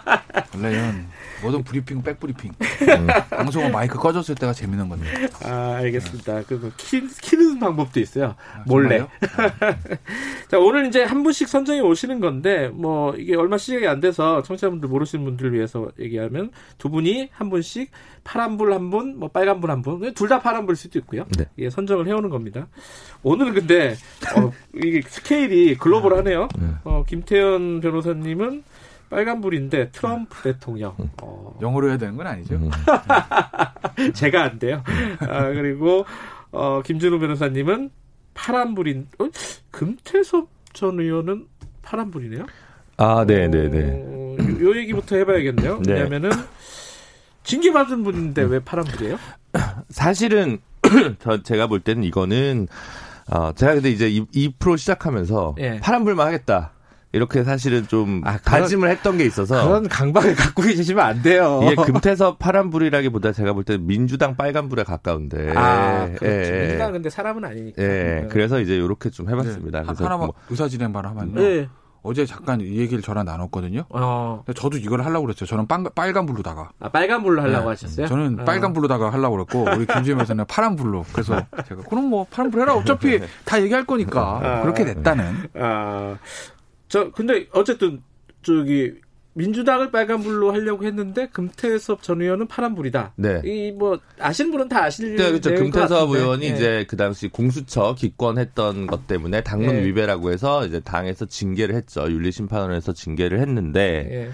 원래는 0.54 1.06
모든 1.42 1.62
브리핑 1.62 2.02
back 2.02 2.17
briefing. 2.17 2.52
음. 2.60 3.06
방송은 3.30 3.72
마이크 3.72 3.98
꺼졌을 3.98 4.34
때가 4.34 4.52
재밌는 4.52 4.88
겁니다. 4.90 5.10
아 5.44 5.76
알겠습니다. 5.76 6.42
그거 6.42 6.70
키, 6.76 7.06
키는 7.08 7.58
방법도 7.58 7.98
있어요. 8.00 8.34
아, 8.54 8.62
몰래. 8.66 9.06
자 10.48 10.58
오늘 10.58 10.86
이제 10.86 11.02
한 11.04 11.22
분씩 11.22 11.48
선정해 11.48 11.80
오시는 11.80 12.20
건데 12.20 12.68
뭐 12.68 13.14
이게 13.16 13.34
얼마 13.36 13.56
시작이 13.56 13.86
안 13.86 14.00
돼서 14.00 14.42
청취자분들 14.42 14.88
모르시는 14.88 15.24
분들을 15.24 15.52
위해서 15.54 15.90
얘기하면 15.98 16.50
두 16.78 16.90
분이 16.90 17.30
한 17.32 17.48
분씩 17.48 17.90
파란 18.22 18.58
불 18.58 18.70
한 18.74 18.90
분, 18.90 19.18
뭐 19.18 19.28
빨간 19.30 19.60
불 19.60 19.70
한 19.70 19.80
분, 19.82 20.12
둘 20.14 20.28
다 20.28 20.40
파란 20.40 20.66
불일 20.66 20.76
수도 20.76 20.98
있고요. 21.00 21.24
네. 21.38 21.46
예, 21.58 21.70
선정을 21.70 22.06
해오는 22.06 22.28
겁니다. 22.28 22.68
오늘은 23.22 23.54
근데 23.54 23.96
어, 24.36 24.52
이게 24.74 25.00
스케일이 25.08 25.74
글로벌 25.76 26.09
하네요. 26.18 26.48
네. 26.58 26.68
어, 26.84 27.04
김태현 27.06 27.80
변호사님은 27.80 28.62
빨간불인데 29.10 29.90
트럼프 29.90 30.42
대통령. 30.42 30.94
음. 31.00 31.10
어. 31.22 31.58
영어로 31.60 31.88
해야 31.88 31.98
되는 31.98 32.16
건 32.16 32.26
아니죠? 32.26 32.54
음. 32.54 32.70
제가 34.14 34.42
안 34.44 34.58
돼요. 34.58 34.82
아, 35.20 35.48
그리고 35.48 36.06
어, 36.52 36.80
김준우 36.84 37.18
변호사님은 37.18 37.90
파란불인 38.34 39.08
어? 39.18 39.28
금태섭 39.70 40.48
전 40.72 41.00
의원은 41.00 41.46
파란불이네요. 41.82 42.46
아, 42.96 43.24
네, 43.26 43.48
네, 43.48 43.68
네. 43.68 44.02
어, 44.06 44.36
요, 44.60 44.76
얘기부터 44.76 45.16
해봐야겠네요. 45.16 45.82
네. 45.82 45.92
왜냐하면은 45.92 46.30
징계 47.42 47.72
받은 47.72 48.04
분인데 48.04 48.42
왜 48.42 48.60
파란불이에요? 48.60 49.18
사실은 49.88 50.58
저 51.18 51.42
제가 51.42 51.66
볼 51.66 51.80
때는 51.80 52.04
이거는 52.04 52.68
어 53.30 53.52
제가 53.54 53.74
근데 53.74 53.90
이제 53.90 54.08
이, 54.08 54.24
이 54.32 54.52
프로 54.58 54.76
시작하면서 54.76 55.56
예. 55.60 55.78
파란불만 55.80 56.26
하겠다. 56.26 56.72
이렇게 57.12 57.42
사실은 57.42 57.88
좀 57.88 58.22
아, 58.24 58.38
그런, 58.38 58.60
다짐을 58.62 58.88
했던 58.88 59.18
게 59.18 59.24
있어서 59.24 59.66
그런 59.66 59.88
강박을 59.88 60.36
갖고 60.36 60.62
계시면 60.62 61.04
안 61.04 61.22
돼요. 61.22 61.60
이게 61.64 61.74
금태섭 61.74 62.38
파란불이라기보다 62.38 63.32
제가 63.32 63.52
볼 63.52 63.64
때 63.64 63.78
민주당 63.78 64.36
빨간불에 64.36 64.84
가까운데. 64.84 65.52
아, 65.56 66.06
그렇죠. 66.16 66.26
예, 66.54 66.60
민주당 66.62 66.92
근데 66.92 67.10
사람은 67.10 67.44
아니니까. 67.44 67.82
예, 67.82 67.86
네. 67.88 68.28
그래서 68.30 68.60
이제 68.60 68.76
이렇게 68.76 69.10
좀 69.10 69.28
해봤습니다. 69.28 69.80
네. 69.80 69.84
그래서 69.86 70.04
하나만 70.04 70.26
뭐, 70.26 70.34
의사 70.50 70.68
진행 70.68 70.92
바를 70.92 71.10
하면요. 71.10 71.40
네. 71.40 71.68
어제 72.02 72.24
잠깐 72.24 72.60
이 72.60 72.78
얘기를 72.78 73.02
저랑 73.02 73.26
나눴거든요. 73.26 73.84
어. 73.90 74.42
저도 74.54 74.78
이걸 74.78 75.04
하려고 75.04 75.26
그랬어요. 75.26 75.46
저는 75.46 75.66
빨, 75.66 75.84
빨간 75.94 76.24
불로다가. 76.26 76.70
아, 76.80 76.88
빨간 76.88 77.22
불로 77.22 77.42
하려고 77.42 77.64
네. 77.64 77.68
하셨어요? 77.68 78.06
저는 78.06 78.40
어. 78.40 78.44
빨간 78.44 78.72
불로다가 78.72 79.12
하려고 79.12 79.36
그랬고, 79.36 79.66
우리 79.76 79.86
김지현에서는 79.86 80.46
파란 80.46 80.76
불로. 80.76 81.04
그래서 81.12 81.44
제가, 81.68 81.82
그럼 81.82 82.06
뭐, 82.06 82.26
파란 82.30 82.50
불 82.50 82.62
해라. 82.62 82.74
어차피 82.74 83.20
네. 83.20 83.26
다 83.44 83.60
얘기할 83.60 83.84
거니까. 83.84 84.40
아. 84.42 84.62
그렇게 84.62 84.84
됐다는. 84.84 85.48
아. 85.54 86.16
저, 86.88 87.10
근데 87.12 87.46
어쨌든, 87.52 88.02
저기, 88.42 88.94
민주당을 89.34 89.90
빨간불로 89.90 90.52
하려고 90.52 90.84
했는데 90.84 91.28
금태섭 91.28 92.02
전 92.02 92.20
의원은 92.20 92.48
파란불이다. 92.48 93.12
네. 93.16 93.40
이 93.44 93.70
뭐 93.72 93.98
아시는 94.18 94.50
분은 94.50 94.68
다 94.68 94.84
아실 94.84 95.16
네, 95.16 95.30
그렇죠. 95.30 95.54
금태섭 95.54 96.10
의원이 96.10 96.48
네. 96.50 96.54
이제 96.54 96.84
그 96.88 96.96
당시 96.96 97.28
공수처 97.28 97.94
기권했던 97.94 98.86
것 98.88 99.06
때문에 99.06 99.42
당론 99.42 99.76
네. 99.76 99.84
위배라고 99.86 100.32
해서 100.32 100.66
이제 100.66 100.80
당에서 100.80 101.26
징계를 101.26 101.74
했죠. 101.76 102.10
윤리심판원에서 102.10 102.92
징계를 102.92 103.40
했는데 103.40 104.06
네. 104.10 104.30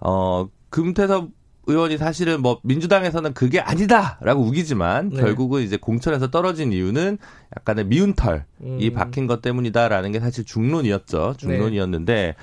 어 0.00 0.48
금태섭 0.70 1.30
의원이 1.66 1.98
사실은 1.98 2.40
뭐 2.40 2.60
민주당에서는 2.64 3.34
그게 3.34 3.60
아니다라고 3.60 4.42
우기지만 4.42 5.10
네. 5.10 5.20
결국은 5.20 5.62
이제 5.62 5.76
공천에서 5.76 6.30
떨어진 6.30 6.72
이유는 6.72 7.18
약간의 7.56 7.86
미운 7.86 8.14
털이 8.14 8.40
음. 8.62 8.92
박힌 8.94 9.26
것 9.26 9.42
때문이다라는 9.42 10.12
게 10.12 10.20
사실 10.20 10.44
중론이었죠. 10.44 11.34
중론이었는데 11.36 12.14
네. 12.14 12.34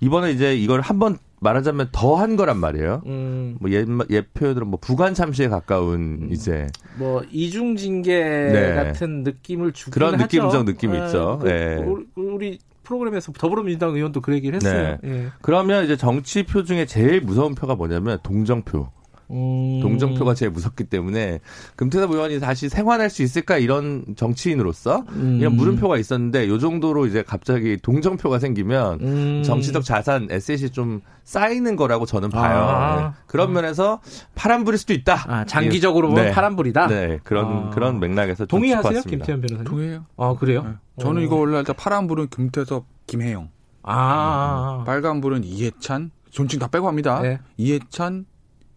이번에 0.00 0.32
이제 0.32 0.56
이걸 0.56 0.80
한번 0.80 1.18
말하자면 1.42 1.88
더한 1.90 2.36
거란 2.36 2.58
말이에요. 2.58 3.02
음. 3.06 3.56
뭐 3.60 3.70
옛, 3.70 3.86
옛 4.10 4.32
표현으로 4.32 4.64
뭐 4.64 4.78
부관 4.80 5.12
참시에 5.12 5.48
가까운 5.48 6.20
음. 6.22 6.28
이제 6.30 6.68
뭐 6.96 7.22
이중 7.30 7.74
징계 7.76 8.22
네. 8.22 8.74
같은 8.74 9.24
느낌을 9.24 9.72
주긴 9.72 9.92
그런 9.92 10.16
느낌적 10.16 10.64
느낌이 10.64 10.98
네. 10.98 11.06
있죠. 11.06 11.38
그, 11.42 11.48
네. 11.48 11.84
우리 12.14 12.58
프로그램에서 12.84 13.32
더불어민주당 13.32 13.94
의원도 13.94 14.20
그 14.20 14.32
얘기를 14.34 14.56
했어요. 14.56 14.98
네. 15.02 15.08
예. 15.08 15.26
그러면 15.40 15.84
이제 15.84 15.96
정치표 15.96 16.62
중에 16.62 16.86
제일 16.86 17.20
무서운 17.20 17.54
표가 17.54 17.74
뭐냐면 17.74 18.18
동정표. 18.22 18.88
음. 19.32 19.80
동정표가 19.80 20.34
제일 20.34 20.52
무섭기 20.52 20.84
때문에 20.84 21.40
금태섭 21.76 22.10
의원이 22.10 22.40
다시 22.40 22.68
생활할 22.68 23.10
수 23.10 23.22
있을까 23.22 23.58
이런 23.58 24.04
정치인으로서 24.16 25.04
음. 25.10 25.38
이런 25.40 25.56
물음표가 25.56 25.98
있었는데 25.98 26.48
요 26.48 26.58
정도로 26.58 27.06
이제 27.06 27.22
갑자기 27.22 27.76
동정표가 27.76 28.38
생기면 28.38 29.00
음. 29.00 29.42
정치적 29.42 29.84
자산 29.84 30.28
에셋이 30.30 30.70
좀 30.70 31.00
쌓이는 31.24 31.76
거라고 31.76 32.04
저는 32.06 32.30
봐요. 32.30 32.58
아. 32.58 32.96
네. 32.96 33.22
그런 33.26 33.52
면에서 33.52 34.00
파란불일 34.34 34.78
수도 34.78 34.92
있다. 34.92 35.24
아, 35.26 35.44
장기적으로 35.44 36.08
보면 36.08 36.26
네. 36.26 36.30
파란불이다. 36.32 36.86
네 36.88 37.18
그런 37.24 37.46
아. 37.46 37.70
그런 37.70 38.00
맥락에서 38.00 38.46
동의하세요, 38.46 39.02
김태현 39.02 39.40
변호사님? 39.40 39.64
동의해요. 39.64 40.06
아 40.16 40.34
그래요? 40.38 40.62
네. 40.62 40.72
저는 41.00 41.22
이거 41.22 41.36
원래 41.36 41.62
파란불은 41.62 42.28
김태섭, 42.28 42.84
김혜영. 43.06 43.48
아. 43.82 44.84
빨간불은 44.86 45.44
이해찬. 45.44 46.10
존칭 46.30 46.58
다 46.58 46.66
빼고 46.66 46.88
합니다. 46.88 47.20
네. 47.20 47.40
이해찬, 47.58 48.24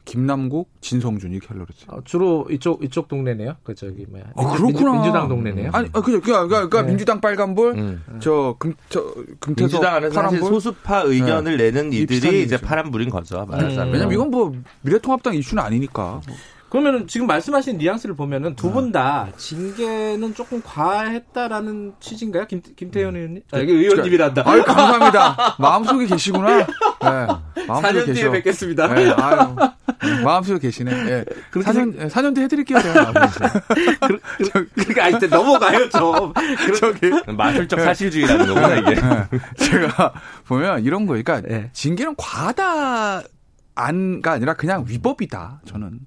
김남국, 0.06 0.70
진성준 0.82 1.32
이렇게 1.32 1.48
하려고 1.48 1.66
그랬어요. 1.66 1.98
어, 1.98 2.02
주로 2.06 2.48
이쪽 2.50 2.84
이쪽 2.84 3.08
동네네요. 3.08 3.58
그 3.64 3.76
저기 3.76 4.06
뭐야. 4.10 4.24
아, 4.36 4.56
그렇구나. 4.56 4.94
민주, 4.94 5.12
당 5.12 5.28
동네네요. 5.28 5.72
아니, 5.74 5.90
아, 5.92 6.02
그냥 6.02 6.22
그러니까, 6.22 6.48
그러니까 6.48 6.82
네. 6.84 6.88
민주당 6.88 7.20
빨간불, 7.20 7.74
음. 7.76 8.04
저금 8.20 8.76
저 8.90 9.04
금태섭 9.40 9.72
민주당 9.72 9.96
안에서 9.96 10.22
사실 10.22 10.40
소수파 10.40 11.02
의견을 11.02 11.58
네. 11.58 11.72
내는 11.72 11.92
이들이 11.92 12.44
이제 12.44 12.58
파란불인 12.58 13.10
거죠. 13.10 13.46
말하자면. 13.46 13.88
음. 13.88 13.94
왜냐면 13.94 14.14
이건 14.14 14.32
뭐 14.32 14.56
미래통합당 14.82 15.36
이슈는 15.36 15.62
아니니까. 15.62 16.22
그러면은 16.76 17.08
지금 17.08 17.26
말씀하신 17.28 17.78
뉘앙스를 17.78 18.16
보면은 18.16 18.56
두 18.56 18.70
분다 18.70 19.28
네. 19.32 19.38
징계는 19.38 20.34
조금 20.34 20.62
과했다라는 20.62 21.94
취지인가요? 22.02 22.48
김, 22.48 22.62
김태현 22.76 23.16
음. 23.16 23.16
의원님? 23.16 23.44
아, 23.52 23.60
이게 23.60 23.72
의원님이란다. 23.72 24.44
아유, 24.46 24.62
감사합니다. 24.64 25.56
마음속에 25.58 26.06
계시구나. 26.06 26.58
네. 26.58 26.66
마음속에 27.66 28.04
4년 28.04 28.14
뒤에 28.14 28.30
뵙겠습니다. 28.30 28.94
네, 28.94 29.10
아유, 29.12 29.56
마음속에 30.24 30.60
계시네. 30.60 31.04
네. 31.04 31.26
4년, 31.52 32.10
4년 32.10 32.36
뒤에 32.36 32.46
해드릴게요, 32.46 32.80
제가. 32.82 33.12
그, 33.12 34.20
그, 34.52 34.70
그러니까, 34.76 35.10
이제 35.10 35.28
넘어가요, 35.28 35.90
좀. 35.90 36.34
저기. 36.80 37.12
마술적 37.36 37.80
사실주의라는 37.80 38.48
거구나, 38.48 38.76
이게. 38.76 38.96
제가 39.58 40.14
보면 40.46 40.84
이런 40.84 41.06
거, 41.06 41.14
그러니까 41.14 41.42
네. 41.42 41.70
징계는 41.74 42.16
과하다, 42.18 43.24
안가 43.76 44.32
아니라 44.32 44.54
그냥 44.54 44.86
위법이다, 44.88 45.62
저는. 45.66 46.00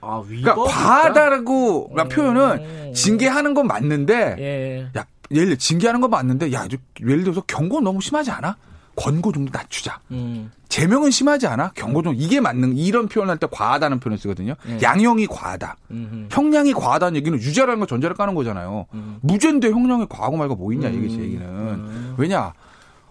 아, 0.00 0.22
그러니까 0.24 0.54
과하다라고 0.54 1.90
음. 1.98 2.08
표현은 2.08 2.94
징계하는 2.94 3.54
건 3.54 3.66
맞는데 3.66 4.36
예. 4.38 4.98
야 4.98 5.04
예를 5.32 5.46
들어 5.46 5.56
징계하는 5.56 6.00
건 6.00 6.10
맞는데 6.10 6.52
야 6.52 6.66
예를 7.00 7.24
들어서 7.24 7.40
경고 7.40 7.80
너무 7.80 8.00
심하지 8.00 8.30
않아? 8.30 8.56
권고 8.96 9.30
정도 9.32 9.50
낮추자. 9.52 10.00
음. 10.10 10.50
제명은 10.68 11.10
심하지 11.10 11.46
않아? 11.46 11.72
경고 11.74 12.02
정 12.02 12.14
이게 12.16 12.40
맞는 12.40 12.76
이런 12.76 13.08
표현할 13.08 13.36
때 13.38 13.46
과하다는 13.50 14.00
표현을 14.00 14.18
쓰거든요. 14.18 14.54
예. 14.68 14.78
양형이 14.82 15.26
과하다. 15.26 15.76
음흠. 15.90 16.28
형량이 16.30 16.72
과하다는 16.72 17.16
얘기는 17.16 17.38
유죄라는 17.38 17.78
거 17.80 17.86
전제를 17.86 18.16
까는 18.16 18.34
거잖아요. 18.34 18.86
음. 18.94 19.18
무죄인데 19.22 19.70
형량이 19.70 20.06
과하고 20.08 20.36
말고 20.36 20.56
뭐 20.56 20.72
있냐 20.72 20.88
이게 20.88 21.08
제 21.08 21.18
얘기는. 21.18 21.46
음. 21.46 22.14
왜냐 22.18 22.52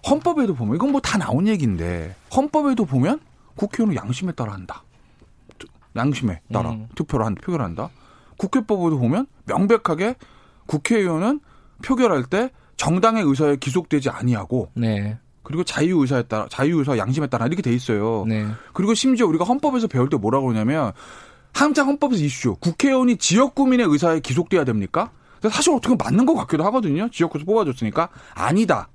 헌법에도 0.08 0.54
보면 0.56 0.76
이건 0.76 0.92
뭐 0.92 1.02
다 1.02 1.18
나온 1.18 1.48
얘기인데 1.48 2.16
헌법에도 2.36 2.86
보면 2.86 3.20
국회의원은 3.56 3.96
양심에 3.96 4.32
따라 4.34 4.54
한다. 4.54 4.84
양심에 5.96 6.42
따라 6.52 6.72
음. 6.72 6.88
투표를 6.96 7.26
한 7.26 7.36
표결을 7.36 7.64
한다. 7.64 7.90
국회법에도 8.38 9.00
보면 9.00 9.28
명백하게 9.46 10.16
국회의원은 10.66 11.40
표결할 11.84 12.26
때 12.26 12.50
정당의 12.76 13.24
의사에 13.24 13.56
기속되지 13.56 14.10
아니하고 14.10 14.72
네. 14.74 15.18
그리고 15.46 15.64
자유 15.64 16.00
의사에 16.02 16.24
따라 16.24 16.48
자유 16.50 16.80
의사 16.80 16.98
양심에 16.98 17.28
따라 17.28 17.46
이렇게 17.46 17.62
돼 17.62 17.72
있어요. 17.74 18.26
네. 18.28 18.46
그리고 18.74 18.94
심지어 18.94 19.28
우리가 19.28 19.46
헌법에서 19.46 19.88
배울 19.88 20.10
때 20.10 20.18
뭐라고 20.18 20.48
그러냐면 20.48 20.92
항상 21.54 21.88
헌법에서 21.88 22.22
이슈 22.22 22.56
국회의원이 22.56 23.18
지역 23.18 23.56
구민의 23.56 23.86
의사에 23.88 24.20
기속돼야 24.20 24.66
됩니까? 24.66 25.12
사실 25.50 25.72
어떻게 25.74 25.96
맞는 25.96 26.26
것 26.26 26.34
같기도 26.34 26.64
하거든요. 26.66 27.08
지역구에서 27.10 27.46
뽑아줬으니까 27.46 28.10
아니다. 28.34 28.90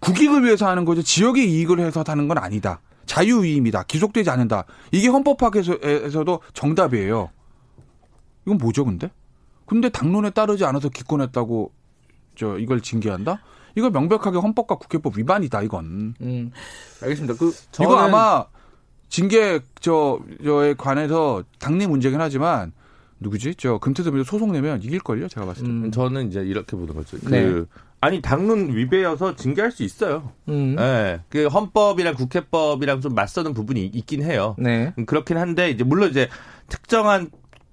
국익을 0.00 0.44
위해서 0.44 0.68
하는 0.68 0.84
거지 0.84 1.04
지역의 1.04 1.50
이익을 1.50 1.78
해서 1.78 2.02
하는 2.06 2.26
건 2.26 2.38
아니다. 2.38 2.80
자유의입니다. 3.06 3.84
기속되지 3.84 4.28
않는다. 4.30 4.64
이게 4.92 5.08
헌법학에서도 5.08 6.40
정답이에요. 6.52 7.30
이건 8.46 8.58
뭐죠, 8.58 8.84
근데? 8.84 9.10
근데 9.66 9.88
당론에 9.88 10.30
따르지 10.30 10.64
않아서 10.64 10.88
기권했다고 10.88 11.72
저 12.34 12.58
이걸 12.58 12.80
징계한다? 12.80 13.40
이거 13.76 13.90
명백하게 13.90 14.38
헌법과 14.38 14.76
국회법 14.76 15.18
위반이다 15.18 15.62
이건. 15.62 16.14
음, 16.20 16.50
알겠습니다. 17.02 17.34
그 17.38 17.52
이거 17.80 17.96
아마 17.96 18.44
징계 19.08 19.60
저 19.80 20.20
저에 20.44 20.74
관해서 20.74 21.42
당내 21.58 21.86
문제긴 21.86 22.20
하지만 22.20 22.72
누구지? 23.20 23.54
저 23.56 23.78
금태섭이 23.78 24.24
소송 24.24 24.52
내면 24.52 24.82
이길 24.82 25.00
걸요? 25.00 25.28
제가 25.28 25.46
봤을 25.46 25.64
때. 25.64 25.68
음, 25.68 25.90
저는 25.90 26.28
이제 26.28 26.40
이렇게 26.40 26.76
보는 26.76 26.94
거죠. 26.94 27.18
그 27.24 27.28
네. 27.28 27.64
아니 28.00 28.22
당론 28.22 28.74
위배여서 28.74 29.36
징계할 29.36 29.70
수 29.72 29.82
있어요. 29.82 30.32
음. 30.48 30.76
네, 30.76 31.20
그 31.28 31.46
헌법이랑 31.48 32.14
국회법이랑 32.14 33.02
좀 33.02 33.14
맞서는 33.14 33.52
부분이 33.52 33.84
있긴 33.86 34.22
해요. 34.22 34.56
네. 34.58 34.94
음, 34.98 35.04
그렇긴 35.04 35.36
한데 35.36 35.70
이제 35.70 35.84
물론 35.84 36.10
이제 36.10 36.28
특정한 36.68 37.30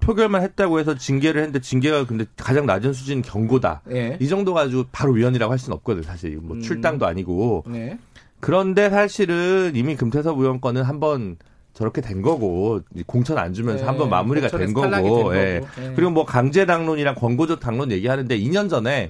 표결만 0.08 0.42
했다고 0.42 0.80
해서 0.80 0.96
징계를 0.96 1.42
했는데 1.42 1.60
징계가 1.60 2.06
근데 2.06 2.26
가장 2.38 2.66
낮은 2.66 2.94
수준 2.94 3.22
경고다. 3.22 3.82
네. 3.86 4.18
이 4.22 4.30
정도 4.30 4.54
가지고 4.54 4.86
바로 4.94 5.12
위헌이라고 5.12 5.52
할 5.52 5.60
수는 5.60 5.76
없거든 5.76 6.02
사실 6.04 6.38
뭐 6.42 6.56
음. 6.56 6.62
출당도 6.62 7.06
아니고. 7.06 7.66
네. 7.68 8.00
그런데 8.40 8.90
사실은 8.90 9.74
이미 9.76 9.98
금태섭 9.98 10.40
의원 10.40 10.62
건은 10.62 10.84
한번 10.84 11.36
저렇게 11.74 12.00
된 12.00 12.22
거고 12.22 12.80
공천 13.06 13.38
안 13.38 13.54
주면서 13.54 13.82
네, 13.82 13.86
한번 13.88 14.10
마무리가 14.10 14.48
된 14.48 14.74
거고, 14.74 14.90
된 14.90 15.04
거고. 15.04 15.36
예. 15.36 15.62
네. 15.76 15.94
그리고 15.94 16.12
뭐 16.12 16.26
강제 16.26 16.66
당론이랑 16.66 17.16
권고적 17.16 17.60
당론 17.60 17.92
얘기하는데 17.92 18.40
2년 18.40 18.70
전에 18.70 19.10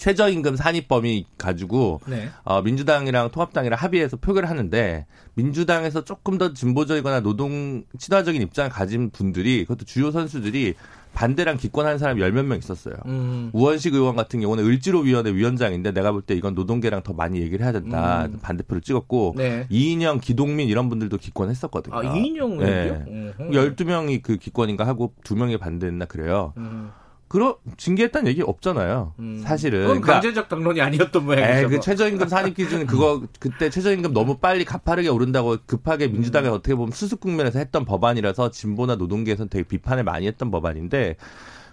최저임금 0.00 0.56
산입범위 0.56 1.26
가지고 1.36 2.00
네. 2.06 2.30
어, 2.42 2.62
민주당이랑 2.62 3.30
통합당이랑 3.30 3.78
합의해서 3.78 4.16
표결을 4.16 4.48
하는데 4.48 5.04
민주당에서 5.34 6.04
조금 6.04 6.38
더 6.38 6.54
진보적이거나 6.54 7.20
노동 7.20 7.84
친화적인 7.98 8.40
입장을 8.40 8.70
가진 8.70 9.10
분들이 9.10 9.60
그것도 9.64 9.84
주요 9.84 10.10
선수들이 10.10 10.74
반대랑 11.12 11.58
기권하는 11.58 11.98
사람이 11.98 12.20
열 12.22 12.32
몇 12.32 12.46
명 12.46 12.56
있었어요. 12.56 12.94
음. 13.06 13.50
우원식 13.52 13.92
의원 13.94 14.16
같은 14.16 14.40
경우는 14.40 14.64
을지로위원회 14.64 15.32
위원장인데 15.34 15.90
내가 15.92 16.12
볼 16.12 16.22
때 16.22 16.34
이건 16.34 16.54
노동계랑 16.54 17.02
더 17.02 17.12
많이 17.12 17.40
얘기를 17.40 17.62
해야 17.64 17.72
된다. 17.72 18.24
음. 18.26 18.38
반대표를 18.40 18.80
찍었고 18.80 19.34
네. 19.36 19.66
이인영, 19.68 20.20
기동민 20.20 20.68
이런 20.68 20.88
분들도 20.88 21.16
기권했었거든요. 21.18 21.94
아, 21.94 22.02
이인영은요? 22.16 22.64
네. 22.64 23.04
음. 23.08 23.32
12명이 23.38 24.22
그 24.22 24.36
기권인가 24.36 24.86
하고 24.86 25.12
2명이 25.24 25.58
반대했나 25.58 26.06
그래요. 26.06 26.54
음. 26.56 26.90
그런 27.30 27.54
징계했다는 27.76 28.28
얘기 28.28 28.42
없잖아요. 28.42 29.14
음. 29.20 29.40
사실은. 29.44 29.82
그건 29.82 30.00
그러니까 30.00 30.12
강제적 30.14 30.48
당론이 30.48 30.80
아니었던 30.80 31.24
모양이죠. 31.24 31.68
그 31.68 31.78
최저임금 31.78 32.26
산입 32.26 32.56
기준 32.56 32.88
그거 32.88 33.22
그때 33.38 33.70
최저임금 33.70 34.12
너무 34.12 34.38
빨리 34.38 34.64
가파르게 34.64 35.08
오른다고 35.08 35.56
급하게 35.64 36.08
민주당이 36.08 36.48
음. 36.48 36.54
어떻게 36.54 36.74
보면 36.74 36.90
수습 36.90 37.20
국면에서 37.20 37.60
했던 37.60 37.84
법안이라서 37.84 38.50
진보나 38.50 38.96
노동계에서는 38.96 39.48
되게 39.48 39.62
비판을 39.62 40.02
많이 40.02 40.26
했던 40.26 40.50
법안인데 40.50 41.14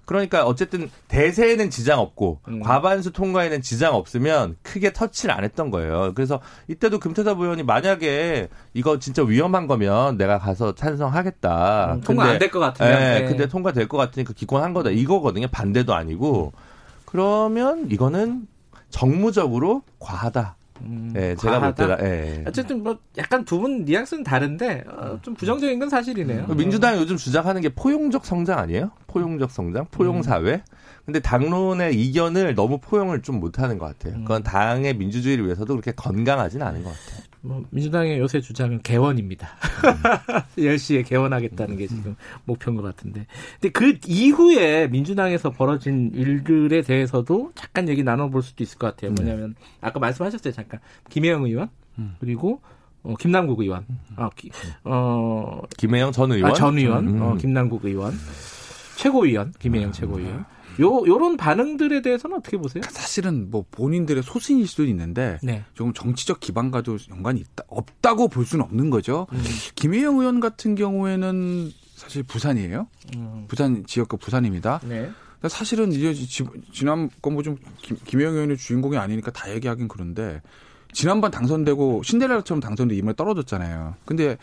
그러니까 0.07 0.45
어쨌든 0.45 0.89
대세에는 1.09 1.69
지장 1.69 1.99
없고 1.99 2.39
음. 2.47 2.61
과반수 2.61 3.11
통과에는 3.11 3.61
지장 3.61 3.93
없으면 3.93 4.55
크게 4.63 4.93
터치를 4.93 5.35
안 5.35 5.43
했던 5.43 5.69
거예요. 5.69 6.13
그래서 6.15 6.39
이때도 6.69 6.99
금태섭 6.99 7.39
의원이 7.41 7.63
만약에 7.63 8.47
이거 8.73 8.99
진짜 8.99 9.21
위험한 9.21 9.67
거면 9.67 10.17
내가 10.17 10.39
가서 10.39 10.73
찬성하겠다. 10.75 11.93
음, 11.95 12.01
통과 12.01 12.23
안 12.23 12.39
될 12.39 12.49
것 12.49 12.59
같으면. 12.59 12.91
네, 12.91 13.19
네. 13.19 13.27
근데 13.27 13.47
통과될 13.47 13.87
것 13.89 13.97
같으니까 13.97 14.31
기권한 14.33 14.73
거다. 14.73 14.89
이거거든요. 14.91 15.47
반대도 15.51 15.93
아니고. 15.93 16.53
그러면 17.05 17.87
이거는 17.91 18.47
정무적으로 18.89 19.81
과하다. 19.99 20.55
음, 20.81 21.11
네, 21.13 21.35
제가 21.35 21.59
볼 21.59 21.75
때가. 21.75 21.97
예. 22.03 22.43
어쨌든 22.47 22.83
뭐 22.83 22.97
약간 23.17 23.43
두 23.45 23.59
분 23.59 23.85
뉘앙스는 23.85 24.23
다른데 24.23 24.83
어, 24.87 25.19
좀 25.21 25.33
부정적인 25.35 25.79
건 25.79 25.89
사실이네요. 25.89 26.45
음. 26.49 26.57
민주당이 26.57 26.99
요즘 26.99 27.17
주장하는 27.17 27.61
게 27.61 27.69
포용적 27.69 28.25
성장 28.25 28.59
아니에요? 28.59 28.91
포용적 29.07 29.51
성장, 29.51 29.85
포용 29.91 30.21
사회. 30.21 30.53
음. 30.53 30.59
근데 31.05 31.19
당론의 31.21 31.95
이견을 31.95 32.53
너무 32.55 32.79
포용을 32.79 33.21
좀 33.21 33.39
못하는 33.39 33.77
것 33.77 33.85
같아요. 33.97 34.19
그건 34.21 34.43
당의 34.43 34.93
민주주의를 34.95 35.45
위해서도 35.45 35.73
그렇게 35.73 35.91
건강하지는 35.93 36.65
않은 36.67 36.83
것 36.83 36.89
같아요. 36.89 37.23
뭐 37.47 37.63
민주당의 37.69 38.19
요새 38.19 38.41
주장은 38.41 38.81
개원입니다. 38.81 39.47
10시에 40.57 41.05
개원하겠다는 41.07 41.77
게 41.77 41.87
지금 41.87 42.15
목표인 42.43 42.75
것 42.75 42.83
같은데. 42.83 43.25
근데 43.61 43.69
그 43.71 43.97
이후에 44.05 44.87
민주당에서 44.87 45.51
벌어진 45.51 46.11
일들에 46.13 46.81
대해서도 46.81 47.53
잠깐 47.55 47.87
얘기 47.87 48.03
나눠볼 48.03 48.41
수도 48.43 48.63
있을 48.63 48.77
것 48.77 48.87
같아요. 48.87 49.11
뭐냐면 49.13 49.55
아까 49.79 49.99
말씀하셨어요 49.99 50.53
잠깐 50.53 50.81
김혜영 51.09 51.45
의원 51.45 51.69
그리고 52.19 52.61
어, 53.03 53.13
김남국 53.17 53.61
의원, 53.61 53.85
어, 54.17 54.29
기, 54.35 54.49
어 54.83 55.61
김혜영 55.77 56.11
전 56.11 56.31
의원, 56.33 56.51
아, 56.51 56.53
전 56.53 56.77
의원, 56.77 57.07
음. 57.07 57.21
어, 57.21 57.35
김남국 57.35 57.85
의원, 57.85 58.13
최고위원 58.97 59.53
김혜영 59.59 59.93
최고위원. 59.93 60.45
요 60.79 61.03
요런 61.05 61.37
반응들에 61.37 62.01
대해서는 62.01 62.37
어떻게 62.37 62.57
보세요? 62.57 62.83
사실은 62.89 63.49
뭐 63.49 63.65
본인들의 63.71 64.23
소신일 64.23 64.67
수도 64.67 64.85
있는데 64.85 65.37
네. 65.41 65.63
조금 65.73 65.93
정치적 65.93 66.39
기반과도 66.39 66.97
연관이 67.09 67.39
있다 67.41 67.63
없다고 67.67 68.27
볼 68.27 68.45
수는 68.45 68.65
없는 68.65 68.89
거죠. 68.89 69.27
음. 69.31 69.43
김혜영 69.75 70.19
의원 70.19 70.39
같은 70.39 70.75
경우에는 70.75 71.71
사실 71.95 72.23
부산이에요. 72.23 72.87
음. 73.15 73.45
부산 73.47 73.85
지역과 73.85 74.17
부산입니다. 74.17 74.81
네. 74.83 75.09
사실은 75.47 75.91
이제 75.91 76.13
지난 76.73 77.09
건뭐 77.21 77.43
좀 77.43 77.57
김혜영 78.05 78.33
의원의 78.33 78.57
주인공이 78.57 78.97
아니니까 78.97 79.31
다 79.31 79.51
얘기하긴 79.53 79.87
그런데 79.87 80.41
지난번 80.93 81.31
당선되고 81.31 82.03
신데렐라처럼 82.03 82.59
당선돼 82.59 82.95
이번에 82.95 83.13
떨어졌잖아요. 83.15 83.95
근데 84.05 84.37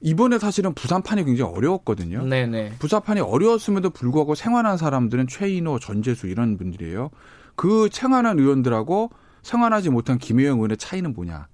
이번에 0.00 0.38
사실은 0.38 0.74
부산판이 0.74 1.24
굉장히 1.24 1.50
어려웠거든요. 1.52 2.24
네네. 2.24 2.74
부산판이 2.78 3.20
어려웠음에도 3.20 3.90
불구하고 3.90 4.34
생활한 4.34 4.76
사람들은 4.76 5.26
최인호, 5.26 5.78
전재수 5.78 6.26
이런 6.28 6.56
분들이에요. 6.58 7.10
그 7.54 7.88
생활한 7.90 8.38
의원들하고 8.38 9.10
생활하지 9.42 9.90
못한 9.90 10.18
김혜영 10.18 10.56
의원의 10.56 10.76
차이는 10.76 11.14
뭐냐? 11.14 11.46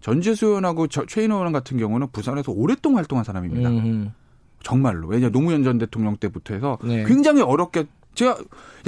전재수 0.00 0.46
의원하고 0.46 0.86
저, 0.86 1.04
최인호 1.04 1.36
의원 1.36 1.52
같은 1.52 1.76
경우는 1.76 2.08
부산에서 2.12 2.52
오랫동안 2.52 2.98
활동한 2.98 3.24
사람입니다. 3.24 3.68
음흠. 3.68 4.08
정말로. 4.62 5.08
왜냐 5.08 5.28
노무현 5.30 5.62
전 5.62 5.78
대통령 5.78 6.16
때부터 6.16 6.54
해서 6.54 6.78
네. 6.84 7.04
굉장히 7.04 7.42
어렵게 7.42 7.84
제가 8.14 8.38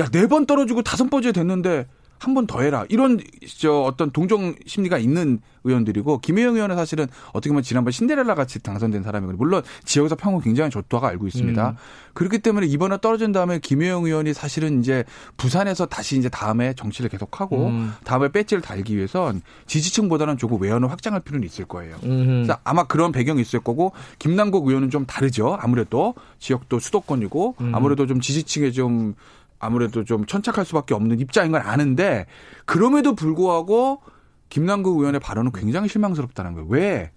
야 0.00 0.08
네 0.10 0.26
번 0.26 0.46
떨어지고 0.46 0.82
다섯 0.82 1.08
번째 1.10 1.32
됐는데 1.32 1.86
한 2.22 2.34
번 2.34 2.46
더 2.46 2.60
해라. 2.62 2.84
이런 2.88 3.20
저 3.58 3.80
어떤 3.80 4.10
동정 4.12 4.54
심리가 4.66 4.96
있는 4.96 5.40
의원들이고 5.64 6.18
김혜영 6.18 6.54
의원은 6.54 6.76
사실은 6.76 7.06
어떻게 7.30 7.48
보면 7.50 7.62
지난번 7.62 7.90
신데렐라 7.92 8.34
같이 8.34 8.60
당선된 8.60 9.02
사람이거든요. 9.02 9.36
물론 9.38 9.62
지역에서 9.84 10.14
평은 10.16 10.40
굉장히 10.40 10.70
좋다고 10.70 11.06
알고 11.06 11.26
있습니다. 11.26 11.70
음. 11.70 11.76
그렇기 12.14 12.38
때문에 12.40 12.66
이번에 12.66 12.98
떨어진 13.00 13.32
다음에 13.32 13.58
김혜영 13.58 14.04
의원이 14.04 14.34
사실은 14.34 14.80
이제 14.80 15.04
부산에서 15.36 15.86
다시 15.86 16.16
이제 16.18 16.28
다음에 16.28 16.74
정치를 16.74 17.10
계속하고 17.10 17.66
음. 17.68 17.92
다음에 18.04 18.30
배지를 18.30 18.60
달기 18.62 18.96
위해선 18.96 19.42
지지층보다는 19.66 20.36
조금 20.38 20.60
외연을 20.60 20.90
확장할 20.90 21.20
필요는 21.20 21.46
있을 21.46 21.64
거예요. 21.64 21.96
음. 22.04 22.44
그래서 22.44 22.58
아마 22.64 22.84
그런 22.84 23.10
배경이 23.12 23.40
있을 23.40 23.60
거고 23.60 23.92
김남국 24.18 24.66
의원은 24.68 24.90
좀 24.90 25.06
다르죠. 25.06 25.58
아무래도 25.60 26.14
지역도 26.38 26.78
수도권이고 26.78 27.56
음. 27.60 27.74
아무래도 27.74 28.06
좀 28.06 28.20
지지층에 28.20 28.70
좀 28.72 29.14
아무래도 29.62 30.04
좀 30.04 30.26
천착할 30.26 30.64
수밖에 30.64 30.92
없는 30.92 31.20
입장인 31.20 31.52
걸 31.52 31.62
아는데 31.62 32.26
그럼에도 32.66 33.14
불구하고 33.14 34.02
김남국 34.48 34.98
의원의 34.98 35.20
발언은 35.20 35.52
굉장히 35.52 35.88
실망스럽다는 35.88 36.52
거예요. 36.54 36.68
왜? 36.68 37.12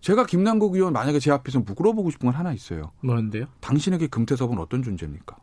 제가 0.00 0.24
김남국 0.24 0.74
의원 0.74 0.94
만약에 0.94 1.20
제 1.20 1.30
앞에서 1.30 1.60
물어보고 1.60 2.10
싶은 2.10 2.26
건 2.26 2.34
하나 2.34 2.52
있어요. 2.54 2.90
뭔데요? 3.02 3.44
당신에게 3.60 4.06
금태섭은 4.06 4.58
어떤 4.58 4.82
존재입니까? 4.82 5.36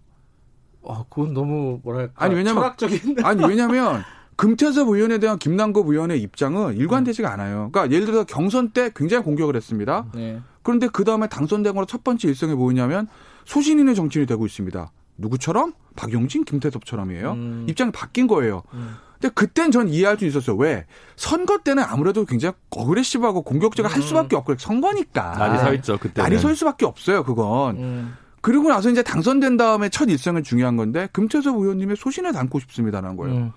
아, 0.88 1.06
그건 1.10 1.34
너무 1.34 1.80
뭐랄까 1.84 2.26
아니 2.26 2.34
왜냐면 2.34 2.64
철학적인 2.64 3.18
아니 3.24 3.46
왜냐면 3.46 4.02
금태섭 4.36 4.88
의원에 4.90 5.20
대한 5.20 5.38
김남국 5.38 5.90
의원의 5.90 6.22
입장은 6.24 6.76
일관되지가 6.76 7.32
않아요. 7.34 7.70
그러니까 7.72 7.94
예를 7.96 8.08
들어서 8.08 8.24
경선 8.26 8.72
때 8.72 8.90
굉장히 8.96 9.24
공격을 9.24 9.56
했습니다. 9.56 10.08
네. 10.16 10.42
그런데 10.64 10.88
그 10.88 11.04
다음에 11.04 11.28
당선된 11.28 11.76
거첫 11.76 12.04
번째 12.04 12.28
일성이 12.28 12.56
뭐냐면 12.56 13.08
소신 13.46 13.78
있는 13.78 13.94
정치인이 13.94 14.26
되고 14.26 14.46
있습니다. 14.46 14.92
누구처럼? 15.20 15.74
박용진, 16.00 16.46
김태섭처럼이에요. 16.46 17.32
음. 17.34 17.66
입장이 17.68 17.92
바뀐 17.92 18.26
거예요. 18.28 18.64
음. 18.74 18.96
근데 19.20 19.34
그땐 19.34 19.70
전 19.72 19.90
이해할 19.90 20.18
수 20.18 20.26
있었어요. 20.26 20.56
왜? 20.56 20.86
선거 21.18 21.58
때는 21.58 21.84
아무래도 21.84 22.24
굉장히 22.24 22.56
어그레시브하고 22.70 23.42
공격적으로 23.42 23.92
음. 23.92 23.96
할 23.96 24.02
수밖에 24.02 24.38
없고 24.38 24.56
선거니까. 24.58 25.38
날이 25.38 25.60
서 25.60 25.74
있죠. 25.74 25.98
그때 25.98 26.22
날이 26.22 26.40
설 26.40 26.56
수밖에 26.56 26.86
없어요. 26.86 27.24
그건. 27.24 27.78
음. 27.78 28.14
그리고 28.42 28.70
나서 28.70 28.90
이제 28.90 29.04
당선된 29.04 29.58
다음에 29.58 29.90
첫 29.90 30.10
일성은 30.10 30.44
중요한 30.44 30.78
건데 30.78 31.10
금태섭 31.12 31.58
의원님의 31.58 31.98
소신을 31.98 32.32
담고 32.32 32.62
싶습니다라는 32.62 33.18
거예요. 33.18 33.36
음. 33.36 33.52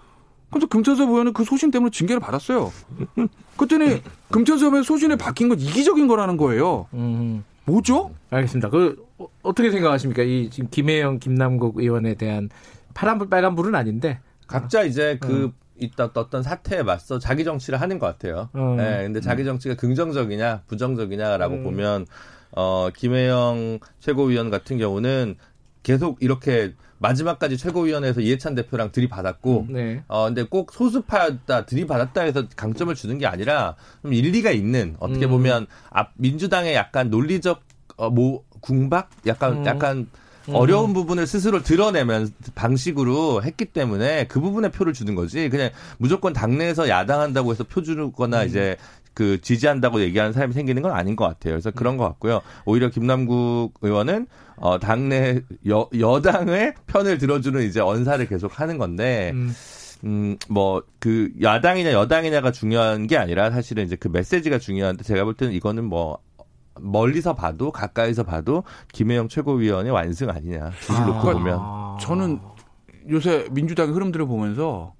그래서 0.51 0.67
금태섭 0.67 1.09
의원은 1.09 1.33
그 1.33 1.45
소신 1.45 1.71
때문에 1.71 1.91
징계를 1.91 2.19
받았어요. 2.19 2.73
그랬더니 3.57 4.03
금태섭의 4.33 4.83
소신이 4.83 5.17
바뀐 5.17 5.49
건 5.49 5.61
이기적인 5.61 6.09
거라는 6.09 6.37
거예요. 6.37 6.89
음. 6.95 7.45
뭐죠? 7.65 8.13
알겠습니다. 8.31 8.71
그 8.71 9.05
어, 9.19 9.55
떻게 9.55 9.71
생각하십니까? 9.71 10.23
이 10.23 10.51
지금 10.51 10.69
김혜영, 10.71 11.19
김남국 11.19 11.79
의원에 11.79 12.15
대한 12.15 12.51
파란불, 12.95 13.29
빨간불은 13.29 13.75
아닌데 13.75 14.21
각자 14.47 14.83
이제 14.83 15.19
그 15.21 15.45
음. 15.45 15.53
있다 15.77 16.11
어떤 16.15 16.43
사태에 16.43 16.83
맞서 16.83 17.19
자기 17.19 17.45
정치를 17.45 17.81
하는 17.81 17.99
것 17.99 18.07
같아요. 18.07 18.51
음. 18.55 18.77
네, 18.77 19.03
근데 19.03 19.21
자기 19.21 19.45
정치가 19.45 19.75
긍정적이냐 19.75 20.63
부정적이냐라고 20.67 21.57
음. 21.57 21.65
보면 21.65 22.07
어 22.53 22.91
김혜영 22.95 23.79
최고위원 24.01 24.51
같은 24.51 24.79
경우는 24.79 25.37
계속 25.83 26.19
이렇게 26.21 26.75
마지막까지 27.03 27.59
최고위원회에서 27.59 28.21
이해찬 28.21 28.55
대표랑 28.55 28.93
들이받았고, 28.93 29.67
음, 29.69 29.73
네. 29.75 30.03
어, 30.09 30.27
근데 30.27 30.45
꼭 30.45 30.73
소수파였다, 30.73 31.67
들이받았다 31.67 32.23
해서 32.23 32.45
강점을 32.57 32.95
주는 32.95 33.19
게 33.19 33.27
아니라, 33.27 33.75
좀 34.03 34.15
일리가 34.15 34.53
있는, 34.53 34.97
어떻게 35.01 35.27
음. 35.27 35.31
보면, 35.31 35.67
앞, 35.91 36.13
민주당의 36.17 36.75
약간 36.75 37.11
논리적, 37.11 37.61
어, 37.97 38.09
뭐, 38.09 38.45
궁박? 38.61 39.11
약간, 39.27 39.59
음. 39.59 39.67
약간, 39.67 40.07
음. 40.49 40.55
어려운 40.55 40.93
부분을 40.93 41.27
스스로 41.27 41.63
드러내면 41.63 42.33
방식으로 42.55 43.43
했기 43.45 43.65
때문에 43.65 44.27
그 44.27 44.41
부분에 44.41 44.71
표를 44.71 44.93
주는 44.93 45.15
거지. 45.15 45.49
그냥 45.49 45.71
무조건 45.99 46.33
당내에서 46.33 46.89
야당한다고 46.89 47.53
해서 47.53 47.63
표 47.63 47.83
주거나 47.83 48.43
음. 48.43 48.49
이제 48.49 48.77
그 49.15 49.41
지지한다고 49.41 50.01
얘기하는 50.01 50.33
사람이 50.33 50.53
생기는 50.53 50.83
건 50.83 50.93
아닌 50.93 51.17
것 51.17 51.25
같아요. 51.27 51.55
그래서 51.55 51.71
그런 51.71 51.97
것 51.97 52.05
같고요. 52.05 52.41
오히려 52.65 52.89
김남국 52.89 53.75
의원은 53.83 54.27
어 54.57 54.79
당내 54.79 55.41
여, 55.69 55.89
여당의 55.99 56.75
편을 56.87 57.19
들어주는 57.19 57.63
이제 57.63 57.81
언사를 57.81 58.27
계속 58.27 58.61
하는 58.61 58.79
건데 58.79 59.33
음. 59.35 59.53
음, 60.05 60.37
뭐, 60.49 60.83
그, 60.99 61.31
야당이냐 61.41 61.93
여당이냐가 61.93 62.51
중요한 62.51 63.07
게 63.07 63.17
아니라 63.17 63.53
사실은 63.53 63.85
이제 63.85 63.95
그 63.95 64.09
메시지가 64.09 64.59
중요한데 64.59 65.05
제가 65.05 65.23
볼 65.23 65.35
때는 65.35 65.55
이거는 65.55 65.85
뭐, 65.85 66.19
멀리서 66.81 67.35
봐도 67.35 67.71
가까이서 67.71 68.25
봐도 68.25 68.65
김혜영 68.93 69.29
최고위원의 69.29 69.93
완승 69.93 70.31
아니냐. 70.31 70.73
지지 70.81 71.01
놓고 71.01 71.31
아, 71.31 71.33
보면. 71.33 71.61
저는 72.01 72.41
요새 73.11 73.47
민주당의 73.51 73.95
흐름들을 73.95 74.27
보면서 74.27 74.95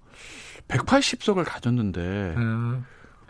180석을 0.69 1.45
가졌는데 1.45 2.01
음. 2.37 2.85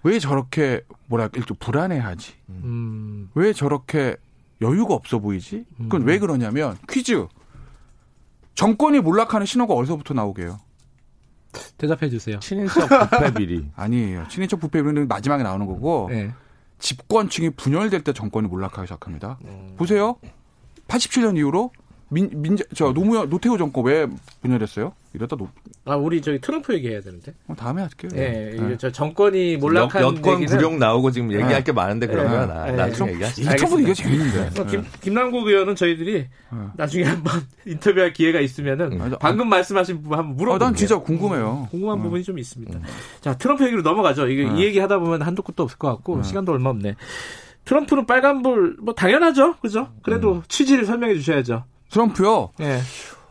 왜 0.04 0.18
저렇게 0.18 0.82
뭐랄까 1.06 1.38
일종 1.38 1.56
불안해하지? 1.58 2.34
음. 2.50 3.30
왜 3.34 3.52
저렇게 3.52 4.16
여유가 4.60 4.94
없어 4.94 5.18
보이지? 5.18 5.64
그건 5.78 6.02
음. 6.02 6.06
왜 6.06 6.18
그러냐면 6.18 6.76
퀴즈 6.88 7.26
정권이 8.54 9.00
몰락하는 9.00 9.46
신호가 9.46 9.74
어디서부터 9.74 10.14
나오게요? 10.14 10.58
대답해 11.76 12.08
주세요. 12.08 12.38
친인척 12.40 12.88
부패 12.88 13.34
비리 13.34 13.68
아니에요. 13.76 14.26
친인척 14.28 14.60
부패 14.60 14.82
비리는 14.82 15.06
마지막에 15.08 15.42
나오는 15.42 15.66
거고 15.66 16.08
네. 16.10 16.32
집권층이 16.78 17.50
분열될 17.50 18.02
때 18.02 18.12
정권이 18.12 18.48
몰락하기 18.48 18.86
시작합니다. 18.86 19.38
음. 19.44 19.74
보세요. 19.76 20.16
87년 20.88 21.36
이후로 21.36 21.70
민, 22.12 22.28
민자, 22.30 22.62
저 22.74 22.92
노무현, 22.92 23.30
노태우 23.30 23.56
정권 23.56 23.86
왜 23.86 24.06
분열했어요? 24.42 24.92
이러다 25.14 25.34
노. 25.34 25.48
아, 25.86 25.96
우리 25.96 26.20
저기 26.20 26.38
트럼프 26.40 26.74
얘기해야 26.74 27.00
되는데. 27.00 27.32
어, 27.48 27.54
다음에 27.56 27.80
할게요. 27.80 28.10
예, 28.14 28.54
네. 28.54 28.76
저 28.76 28.92
정권이 28.92 29.56
몰락한. 29.56 30.02
여, 30.02 30.14
권 30.20 30.44
구령 30.44 30.78
나오고 30.78 31.10
지금 31.10 31.32
얘기할 31.32 31.54
네. 31.54 31.64
게 31.64 31.72
많은데 31.72 32.06
그러면 32.06 32.48
네. 32.48 32.54
아, 32.54 32.66
네. 32.66 32.72
나중에 32.72 33.12
얘기하지. 33.12 33.42
트럼프 33.44 33.76
얘기가 33.78 33.94
재밌는데. 33.94 34.60
어, 34.60 34.66
김, 34.66 34.84
김남국 35.00 35.46
의원은 35.48 35.74
저희들이 35.74 36.12
네. 36.12 36.58
나중에 36.76 37.04
한번 37.04 37.40
인터뷰할 37.64 38.12
기회가 38.12 38.40
있으면은 38.40 38.92
음. 39.00 39.14
방금 39.18 39.48
말씀하신 39.48 40.02
부분 40.02 40.18
한번 40.18 40.36
물어볼게요. 40.36 40.66
아, 40.66 40.70
난 40.70 40.76
진짜 40.76 40.98
궁금해요. 40.98 41.68
궁금한 41.70 41.98
음. 41.98 42.02
부분이 42.02 42.24
좀 42.24 42.38
있습니다. 42.38 42.78
음. 42.78 42.82
자, 43.22 43.34
트럼프 43.38 43.64
얘기로 43.64 43.80
넘어가죠. 43.80 44.28
이게 44.28 44.42
이 44.42 44.64
얘기 44.64 44.78
하다 44.78 44.98
보면 44.98 45.22
한도 45.22 45.42
끝도 45.42 45.62
없을 45.62 45.78
것 45.78 45.88
같고 45.88 46.22
시간도 46.22 46.52
얼마 46.52 46.68
없네. 46.68 46.94
트럼프는 47.64 48.06
빨간불 48.06 48.76
뭐 48.80 48.94
당연하죠, 48.94 49.56
그죠? 49.60 49.88
그래도 50.02 50.34
음. 50.34 50.42
취지를 50.48 50.84
설명해 50.84 51.14
주셔야죠. 51.14 51.64
트럼프요. 51.92 52.50
예. 52.60 52.80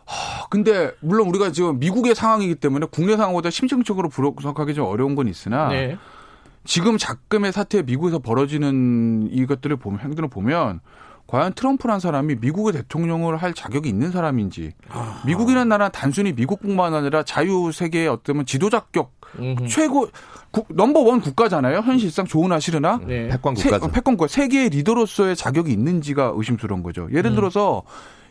하, 0.06 0.46
근데 0.48 0.92
물론 1.00 1.28
우리가 1.28 1.52
지금 1.52 1.78
미국의 1.78 2.14
상황이기 2.14 2.54
때문에 2.56 2.86
국내 2.90 3.16
상황보다 3.16 3.50
심층적으로 3.50 4.08
분석하기 4.08 4.74
좀 4.74 4.86
어려운 4.86 5.14
건 5.14 5.28
있으나 5.28 5.68
네. 5.68 5.98
지금 6.64 6.96
작금의 6.96 7.52
사태에 7.52 7.82
미국에서 7.82 8.20
벌어지는 8.20 9.28
이것들을 9.32 9.76
보면 9.76 10.00
행동을 10.00 10.30
보면 10.30 10.80
과연 11.26 11.54
트럼프란 11.54 11.98
사람이 11.98 12.36
미국의 12.36 12.74
대통령을 12.74 13.36
할 13.36 13.54
자격이 13.54 13.88
있는 13.88 14.10
사람인지 14.10 14.72
아. 14.90 15.22
미국이라는 15.26 15.68
나라는 15.68 15.90
단순히 15.92 16.32
미국뿐만 16.32 16.94
아니라 16.94 17.22
자유 17.22 17.70
세계의 17.72 18.08
어떤 18.08 18.44
지도자격 18.44 19.12
음흠. 19.38 19.66
최고 19.66 20.08
국, 20.50 20.66
number 20.68 21.04
one 21.04 21.22
국가잖아요. 21.22 21.78
현실상 21.78 22.26
좋으나 22.26 22.60
싫으나 22.60 23.00
네. 23.06 23.28
패권 23.28 23.54
국가 23.54 23.78
패권 23.88 24.16
국가 24.16 24.28
세계의 24.28 24.68
리더로서의 24.68 25.34
자격이 25.34 25.72
있는지가 25.72 26.34
의심스러운 26.36 26.82
거죠. 26.82 27.08
예를 27.12 27.30
음. 27.30 27.36
들어서 27.36 27.82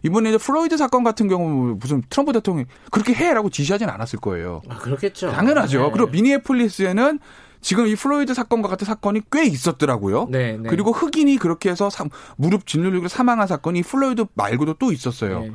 이번에 0.03 0.30
이제 0.30 0.38
플로이드 0.38 0.78
사건 0.78 1.03
같은 1.03 1.28
경우 1.28 1.76
무슨 1.80 2.03
트럼프 2.10 2.34
대통령이 2.34 2.68
그렇게 2.90 3.14
해라고 3.14 3.49
지시하진 3.49 3.90
않았을 3.90 4.19
거예요. 4.19 4.61
아, 4.68 4.78
그렇겠죠. 4.78 5.32
당연하죠. 5.32 5.84
네. 5.84 5.91
그리고 5.91 6.10
미니애폴리스에는 6.10 7.19
지금 7.61 7.88
이 7.88 7.95
플로이드 7.95 8.34
사건과 8.34 8.68
같은 8.68 8.86
사건이 8.86 9.22
꽤 9.32 9.45
있었더라고요. 9.45 10.28
네, 10.32 10.57
네. 10.57 10.68
그리고 10.68 10.91
흑인이 10.91 11.38
그렇게 11.38 11.69
해서 11.69 11.90
사, 11.90 12.06
무릎 12.36 12.65
짓누르기로 12.65 13.07
사망한 13.07 13.48
사건이 13.48 13.84
플로이드 13.84 14.26
말고도 14.34 14.76
또 14.76 14.91
있었어요. 14.91 15.41
네. 15.41 15.52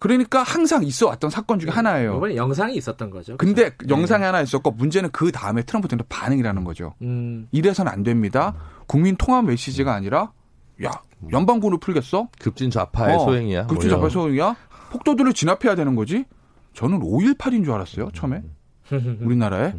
그러니까 0.00 0.42
항상 0.42 0.82
있어 0.82 1.06
왔던 1.08 1.30
사건 1.30 1.58
중에 1.60 1.70
하나예요. 1.70 2.16
이번에 2.16 2.34
영상이 2.34 2.74
있었던 2.74 3.10
거죠. 3.10 3.36
근데 3.36 3.68
그렇죠? 3.70 3.94
영상이 3.94 4.24
하나 4.24 4.40
있었고 4.40 4.72
문제는 4.72 5.10
그 5.12 5.30
다음에 5.30 5.62
트럼프 5.62 5.88
대통령 5.88 6.06
반응이라는 6.08 6.64
거죠. 6.64 6.94
음. 7.02 7.46
이래서는 7.52 7.92
안 7.92 8.02
됩니다. 8.02 8.54
국민 8.86 9.14
통합 9.16 9.44
메시지가 9.44 9.92
아니라 9.92 10.32
야 10.84 10.90
연방군을 11.32 11.78
풀겠어? 11.78 12.28
급진 12.38 12.70
좌파의 12.70 13.16
어, 13.16 13.18
소행이야. 13.20 13.66
급진 13.66 13.90
좌파의 13.90 14.10
소행이야? 14.10 14.56
폭도들을 14.90 15.32
진압해야 15.32 15.74
되는 15.74 15.94
거지? 15.94 16.24
저는 16.74 17.00
5.18인 17.00 17.64
줄 17.64 17.72
알았어요, 17.74 18.10
처음에. 18.14 18.42
우리나라에. 18.90 19.74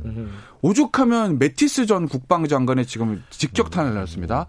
오죽하면 0.61 1.38
매티스 1.38 1.86
전 1.86 2.07
국방장관의 2.07 2.86
지금 2.86 3.23
직격탄을 3.30 3.94
날렸습니다. 3.94 4.48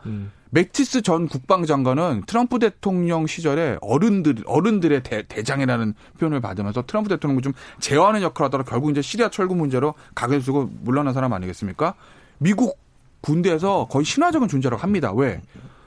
매티스 0.51 1.03
전 1.03 1.29
국방장관은 1.29 2.25
트럼프 2.27 2.59
대통령 2.59 3.27
시절에 3.27 3.79
어른들 3.81 4.43
어른들의 4.47 5.03
대, 5.03 5.23
대장이라는 5.27 5.95
표현을 6.19 6.41
받으면서 6.43 6.83
트럼프 6.87 7.09
대통령을 7.09 7.43
좀 7.43 7.55
제어하는 7.81 8.21
역할을 8.23 8.47
하다가 8.49 8.65
결국 8.65 8.91
이제 8.91 9.01
시리아 9.01 9.31
철구 9.31 9.55
문제로 9.57 9.95
각을 10.15 10.43
쓰고 10.43 10.71
물러난 10.83 11.15
사람 11.15 11.33
아니겠습니까? 11.33 11.95
미국 12.37 12.79
군대에서 13.23 13.89
거의 13.91 14.05
신화적인 14.05 14.49
존재라고 14.49 14.83
합니다. 14.83 15.13
왜? 15.13 15.41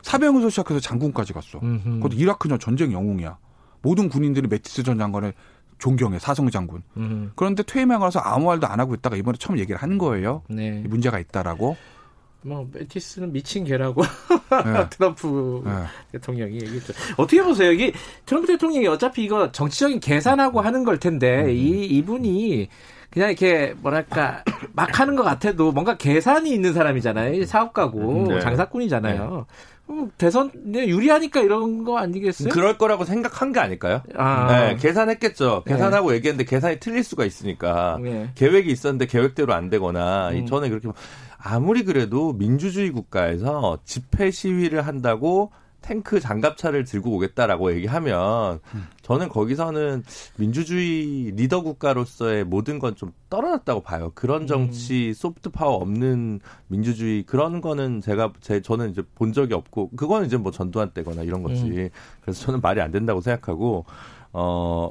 사병에서 0.06 0.52
시작해서 0.52 0.80
장군까지 0.80 1.34
갔어. 1.34 1.60
그것도 1.60 2.16
이라크전 2.16 2.60
전쟁 2.60 2.92
영웅이야. 2.94 3.38
모든 3.82 4.08
군인들이 4.08 4.48
매티스 4.48 4.84
전 4.84 5.00
장관을 5.00 5.34
존경해 5.80 6.20
사성 6.20 6.52
장군. 6.52 6.84
음. 6.96 7.32
그런데 7.36 7.64
퇴임하고 7.64 8.06
나서 8.06 8.20
아무 8.20 8.46
말도 8.46 8.68
안 8.68 8.80
하고 8.80 8.94
있다가 8.94 9.16
이번에 9.16 9.38
처음 9.40 9.58
얘기를 9.58 9.82
하는 9.82 9.98
거예요. 9.98 10.44
네. 10.48 10.84
문제가 10.86 11.18
있다라고. 11.18 11.76
뭐 12.44 12.70
매티스는 12.72 13.34
미친 13.34 13.64
개라고 13.64 14.04
네. 14.04 14.90
트럼프 14.92 15.64
네. 15.66 15.72
대통령이 16.12 16.54
얘기했죠. 16.54 16.94
어떻게 17.18 17.42
보세요? 17.42 17.72
이게 17.72 17.92
트럼프 18.28 18.46
대통령이 18.46 18.88
어차피 18.88 19.24
이거 19.24 19.52
정치적인 19.52 20.00
계산하고 20.00 20.62
하는 20.62 20.84
걸 20.84 21.00
텐데 21.00 21.46
음. 21.46 21.50
이 21.50 21.86
이분이 21.88 22.70
그냥 23.10 23.30
이렇게 23.30 23.74
뭐랄까 23.82 24.44
막 24.74 25.00
하는 25.00 25.16
것 25.16 25.24
같아도 25.24 25.72
뭔가 25.72 25.98
계산이 25.98 26.52
있는 26.52 26.74
사람이잖아요. 26.74 27.46
사업가고 27.46 28.28
네. 28.28 28.40
장사꾼이잖아요. 28.40 29.48
네. 29.88 29.96
어, 29.96 30.10
대선 30.18 30.52
네, 30.54 30.88
유리하니까 30.88 31.42
이런 31.42 31.84
거 31.84 31.98
아니겠어요? 31.98 32.50
그럴 32.50 32.78
거라고 32.78 33.06
생각한 33.06 33.52
게 33.52 33.60
아닐까요? 33.60 34.02
아. 34.16 34.48
네, 34.48 34.76
계산했겠죠. 34.78 35.64
네. 35.66 35.74
계산하고 35.74 36.10
네. 36.10 36.18
얘기했는데 36.18 36.50
계산이 36.50 36.80
틀릴 36.80 37.04
수가 37.04 37.26
있으니까 37.26 38.00
네. 38.02 38.30
계획이 38.36 38.72
있었는데 38.72 39.06
계획대로 39.08 39.54
안 39.54 39.70
되거나 39.70 40.30
음. 40.30 40.46
저는 40.46 40.70
그렇게 40.70 40.90
아무리 41.38 41.84
그래도 41.84 42.34
민주주의 42.34 42.90
국가에서 42.92 43.80
집회 43.86 44.32
시위를 44.32 44.88
한다고 44.88 45.52
탱크 45.86 46.20
장갑차를 46.20 46.84
들고 46.84 47.12
오겠다라고 47.16 47.72
얘기하면 47.74 48.60
저는 49.04 49.30
거기서는 49.30 50.04
민주주의 50.38 51.32
리더 51.36 51.62
국가로서의 51.62 52.44
모든 52.44 52.80
건 52.80 52.96
좀 52.96 53.12
떨어졌다고 53.30 53.82
봐요. 53.82 54.12
그런 54.16 54.44
음. 54.44 54.48
정치 54.48 55.14
소프트 55.14 55.50
파워 55.50 55.76
없는 55.76 56.40
민주주의 56.68 57.24
그런 57.24 57.60
거는 57.62 58.02
제가 58.02 58.32
제 58.40 58.62
저는 58.62 58.92
이제 58.92 59.04
본 59.16 59.34
적이 59.34 59.54
없고 59.54 59.90
그거는 59.96 60.28
이제 60.28 60.38
뭐 60.38 60.52
전두환 60.52 60.92
때거나 60.92 61.24
이런 61.24 61.44
거지. 61.44 61.64
음. 61.66 61.90
그래서 62.22 62.42
저는 62.46 62.62
말이 62.62 62.82
안 62.82 62.92
된다고 62.92 63.22
생각하고 63.22 63.86
어 64.32 64.90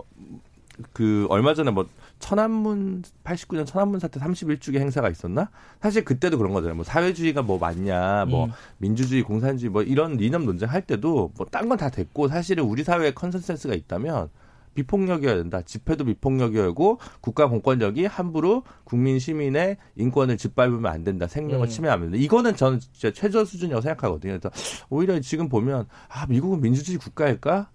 그 0.92 1.26
얼마 1.30 1.54
전에 1.54 1.70
뭐 1.70 1.86
천안문 2.18 3.02
89년 3.24 3.66
천안문 3.66 4.00
사태 4.00 4.18
31주기 4.20 4.78
행사가 4.78 5.10
있었나? 5.10 5.50
사실 5.80 6.04
그때도 6.04 6.38
그런 6.38 6.52
거잖아요. 6.52 6.74
뭐 6.76 6.84
사회주의가 6.84 7.42
뭐 7.42 7.58
맞냐, 7.58 8.24
뭐 8.26 8.46
음. 8.46 8.50
민주주의, 8.78 9.22
공산주의 9.22 9.70
뭐 9.70 9.82
이런 9.82 10.18
이념 10.20 10.44
논쟁할 10.46 10.82
때도 10.82 11.32
뭐 11.36 11.46
딴 11.50 11.68
건 11.68 11.76
다 11.76 11.90
됐고 11.90 12.28
사실은 12.28 12.64
우리 12.64 12.82
사회에 12.84 13.12
consensus가 13.12 13.74
있다면 13.74 14.28
비폭력이어야 14.74 15.36
된다. 15.36 15.62
집회도 15.62 16.04
비폭력이어야 16.04 16.66
하고 16.66 16.98
국가 17.20 17.46
공권력이 17.46 18.06
함부로 18.06 18.64
국민 18.82 19.18
시민의 19.20 19.76
인권을 19.96 20.36
짓밟으면 20.36 20.86
안 20.86 21.04
된다. 21.04 21.28
생명을 21.28 21.66
음. 21.66 21.68
침해하면 21.68 22.05
안 22.05 22.10
된다. 22.10 22.24
이거는 22.24 22.56
저는 22.56 22.80
진짜 22.80 23.12
최저 23.12 23.44
수준이라고 23.44 23.80
생각하거든요. 23.82 24.38
그래서 24.40 24.50
오히려 24.90 25.20
지금 25.20 25.48
보면 25.48 25.86
아 26.08 26.26
미국은 26.26 26.60
민주주의 26.60 26.98
국가일까? 26.98 27.68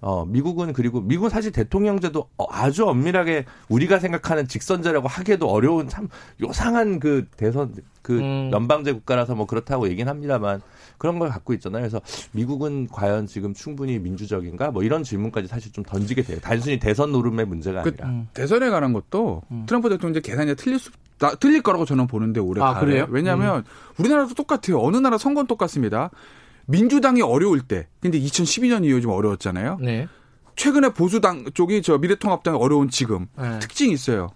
어, 0.00 0.24
미국은 0.26 0.72
그리고 0.72 1.00
미국은 1.00 1.30
사실 1.30 1.52
대통령제도 1.52 2.28
어, 2.36 2.46
아주 2.50 2.86
엄밀하게 2.86 3.44
우리가 3.68 3.98
생각하는 3.98 4.46
직선제라고 4.46 5.08
하기에도 5.08 5.48
어려운 5.48 5.88
참 5.88 6.08
요상한 6.42 7.00
그 7.00 7.26
대선 7.36 7.74
그 8.02 8.18
음. 8.18 8.50
연방제 8.52 8.92
국가라서 8.92 9.34
뭐 9.34 9.46
그렇다고 9.46 9.88
얘기는 9.88 10.08
합니다만 10.08 10.60
그런 10.98 11.18
걸 11.18 11.28
갖고 11.28 11.52
있잖아요. 11.54 11.82
그래서 11.82 12.00
미국은 12.32 12.88
과연 12.88 13.26
지금 13.26 13.54
충분히 13.54 13.98
민주적인가? 13.98 14.70
뭐 14.70 14.82
이런 14.82 15.02
질문까지 15.02 15.48
사실 15.48 15.72
좀 15.72 15.82
던지게 15.82 16.22
돼요. 16.22 16.38
단순히 16.40 16.78
대선 16.78 17.10
노름의 17.12 17.46
문제가 17.46 17.82
그 17.82 17.88
아니라. 17.88 18.08
음. 18.08 18.28
대선에 18.34 18.70
관한 18.70 18.92
것도 18.92 19.42
음. 19.50 19.64
트럼프 19.66 19.88
대통령 19.88 20.22
계산이 20.22 20.54
틀릴 20.56 20.78
수 20.78 20.90
나, 21.18 21.34
틀릴 21.34 21.62
거라고 21.62 21.86
저는 21.86 22.06
보는데 22.06 22.40
올해 22.40 22.62
아, 22.62 22.78
그래요? 22.78 23.06
왜냐하면 23.08 23.58
음. 23.58 23.64
우리나라도 23.98 24.34
똑같아요. 24.34 24.80
어느 24.80 24.98
나라 24.98 25.16
선거는 25.16 25.46
똑같습니다. 25.46 26.10
민주당이 26.66 27.22
어려울 27.22 27.60
때, 27.60 27.88
근데 28.00 28.18
2012년 28.20 28.84
이후 28.84 29.00
좀 29.00 29.12
어려웠잖아요. 29.12 29.78
네. 29.80 30.06
최근에 30.56 30.90
보수당 30.90 31.44
쪽이 31.52 31.82
저 31.82 31.98
미래통합당이 31.98 32.58
어려운 32.58 32.88
지금 32.88 33.26
네. 33.38 33.58
특징이 33.58 33.92
있어요. 33.92 34.30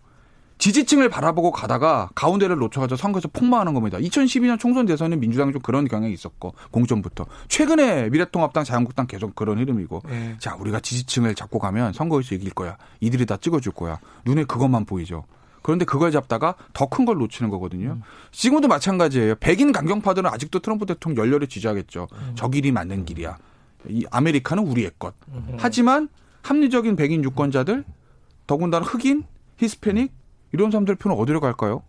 지지층을 0.58 1.08
바라보고 1.08 1.52
가다가 1.52 2.10
가운데를 2.14 2.56
놓쳐가지고 2.56 2.96
선거에서 2.96 3.28
폭망하는 3.28 3.72
겁니다. 3.72 3.96
2012년 3.96 4.58
총선 4.58 4.84
대선은 4.84 5.18
민주당이 5.18 5.52
좀 5.52 5.62
그런 5.62 5.88
경향이 5.88 6.12
있었고 6.12 6.54
공전부터 6.70 7.24
최근에 7.48 8.10
미래통합당, 8.10 8.64
자유한국당 8.64 9.06
계속 9.06 9.34
그런 9.34 9.58
흐름이고 9.58 10.02
네. 10.06 10.36
자 10.38 10.54
우리가 10.56 10.80
지지층을 10.80 11.34
잡고 11.34 11.58
가면 11.58 11.94
선거에서 11.94 12.34
이길 12.34 12.52
거야. 12.52 12.76
이들이 13.00 13.24
다 13.24 13.38
찍어줄 13.38 13.72
거야. 13.72 13.98
눈에 14.26 14.44
그것만 14.44 14.84
보이죠. 14.84 15.24
그런데 15.62 15.84
그걸 15.84 16.10
잡다가 16.10 16.54
더 16.72 16.86
큰 16.86 17.04
걸 17.04 17.16
놓치는 17.18 17.50
거거든요. 17.50 17.90
음. 17.92 18.02
지금도 18.32 18.68
마찬가지예요. 18.68 19.34
백인 19.36 19.72
강경파들은 19.72 20.28
아직도 20.30 20.60
트럼프 20.60 20.86
대통령 20.86 21.24
열렬히 21.24 21.46
지지하겠죠. 21.48 22.08
음. 22.12 22.32
저 22.34 22.48
길이 22.48 22.72
맞는 22.72 23.04
길이야. 23.04 23.36
이 23.88 24.04
아메리카는 24.10 24.66
우리의 24.66 24.90
것. 24.98 25.14
음. 25.28 25.56
하지만 25.58 26.08
합리적인 26.42 26.96
백인 26.96 27.22
유권자들, 27.24 27.84
더군다나 28.46 28.84
흑인, 28.84 29.24
히스패닉 29.58 30.12
이런 30.52 30.70
사람들 30.70 30.96
표는 30.96 31.16
어디로 31.16 31.40
갈까요? 31.40 31.82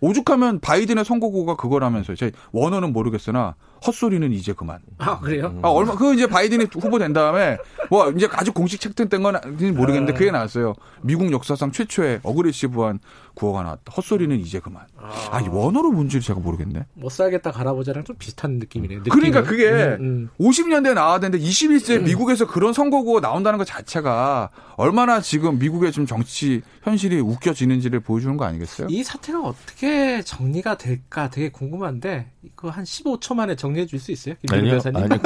오죽하면 0.00 0.60
바이든의 0.60 1.04
선거구가 1.04 1.56
그거라면서요. 1.56 2.16
제 2.16 2.32
원어는 2.52 2.92
모르겠으나 2.92 3.54
헛소리는 3.86 4.32
이제 4.32 4.52
그만. 4.52 4.78
아 4.98 5.18
그래요? 5.20 5.58
아 5.62 5.68
얼마 5.68 5.94
그 5.94 6.14
이제 6.14 6.26
바이든이 6.26 6.68
후보 6.72 6.98
된 6.98 7.12
다음에 7.12 7.58
뭐 7.90 8.10
이제 8.10 8.28
아직 8.32 8.54
공식 8.54 8.80
책정된 8.80 9.22
건 9.22 9.40
모르겠는데 9.74 10.12
아. 10.12 10.16
그게 10.16 10.30
나왔어요. 10.30 10.74
미국 11.02 11.30
역사상 11.32 11.72
최초의 11.72 12.20
어그레시브한 12.22 12.98
구호가 13.34 13.62
나왔다. 13.62 13.92
헛소리는 13.92 14.38
이제 14.40 14.60
그만. 14.60 14.84
아, 14.96 15.10
아 15.30 15.42
원어로 15.50 15.90
뭔지 15.92 16.20
제가 16.20 16.40
모르겠네. 16.40 16.86
못 16.94 17.10
살겠다 17.10 17.50
갈아보자랑 17.52 18.04
좀 18.04 18.16
비슷한 18.16 18.52
느낌이네요. 18.52 19.00
느낌은. 19.00 19.16
그러니까 19.16 19.42
그게 19.42 19.68
음, 19.70 19.98
음. 20.00 20.30
50년대에 20.40 20.94
나왔는데 20.94 21.38
21세기 21.38 21.98
음. 22.00 22.04
미국에서 22.04 22.46
그런 22.46 22.72
선거구가 22.72 23.20
나온다는 23.20 23.58
것 23.58 23.66
자체가 23.66 24.50
얼마나 24.76 25.20
지금 25.20 25.58
미국의 25.58 25.92
좀 25.92 26.06
정치 26.06 26.62
현실이 26.82 27.20
웃겨지는지를 27.20 28.00
보여주는 28.00 28.36
거 28.36 28.44
아니겠어요? 28.44 28.88
이 28.90 29.02
사태가 29.02 29.40
어떻게 29.40 30.22
정리가 30.22 30.78
될까 30.78 31.30
되게 31.30 31.50
궁금한데 31.50 32.30
이거 32.42 32.70
한 32.70 32.84
15초 32.84 33.34
만에 33.34 33.56
정리 33.56 33.73
해 33.76 33.86
줄 33.86 33.98
수 33.98 34.12
있어요? 34.12 34.34
아니요. 34.50 34.78
아니, 34.94 35.08
그, 35.08 35.18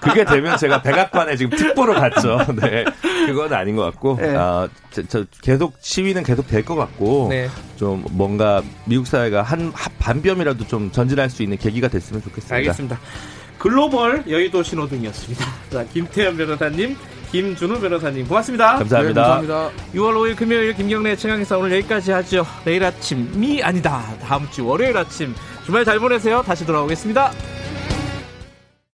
그게 0.00 0.24
되면 0.24 0.56
제가 0.58 0.82
백악관에 0.82 1.36
지금 1.36 1.56
특보로 1.56 1.94
갔죠. 1.94 2.38
네. 2.60 2.84
그건 3.26 3.52
아닌 3.52 3.76
것 3.76 3.82
같고 3.84 4.16
네. 4.20 4.34
아, 4.36 4.68
저, 4.90 5.02
저 5.06 5.24
계속 5.42 5.74
시위는 5.80 6.22
계속 6.22 6.46
될 6.48 6.64
것 6.64 6.74
같고 6.76 7.26
네. 7.30 7.48
좀 7.76 8.04
뭔가 8.10 8.62
미국 8.84 9.06
사회가 9.06 9.42
한 9.42 9.72
반뼘이라도 9.98 10.66
좀 10.66 10.90
전진할 10.92 11.28
수 11.30 11.42
있는 11.42 11.56
계기가 11.58 11.88
됐으면 11.88 12.22
좋겠습니다. 12.22 12.54
알겠습니다. 12.56 12.98
글로벌 13.58 14.24
여의도 14.28 14.62
신호등이었습니다. 14.62 15.46
자, 15.70 15.84
김태현 15.92 16.36
변호사님, 16.36 16.96
김준우 17.30 17.80
변호사님 17.80 18.26
고맙습니다. 18.26 18.76
감사합니다. 18.78 19.22
네, 19.40 19.46
감사합니다. 19.46 19.70
6월 19.94 20.14
5일 20.14 20.36
금요일 20.36 20.74
김경래 20.74 21.14
최강의사 21.16 21.56
오늘 21.58 21.76
여기까지 21.78 22.10
하죠. 22.12 22.44
내일 22.64 22.84
아침이 22.84 23.62
아니다. 23.62 24.02
다음 24.22 24.48
주 24.50 24.66
월요일 24.66 24.96
아침 24.96 25.34
주말 25.64 25.84
잘 25.84 25.98
보내세요. 25.98 26.42
다시 26.42 26.66
돌아오겠습니다. 26.66 27.32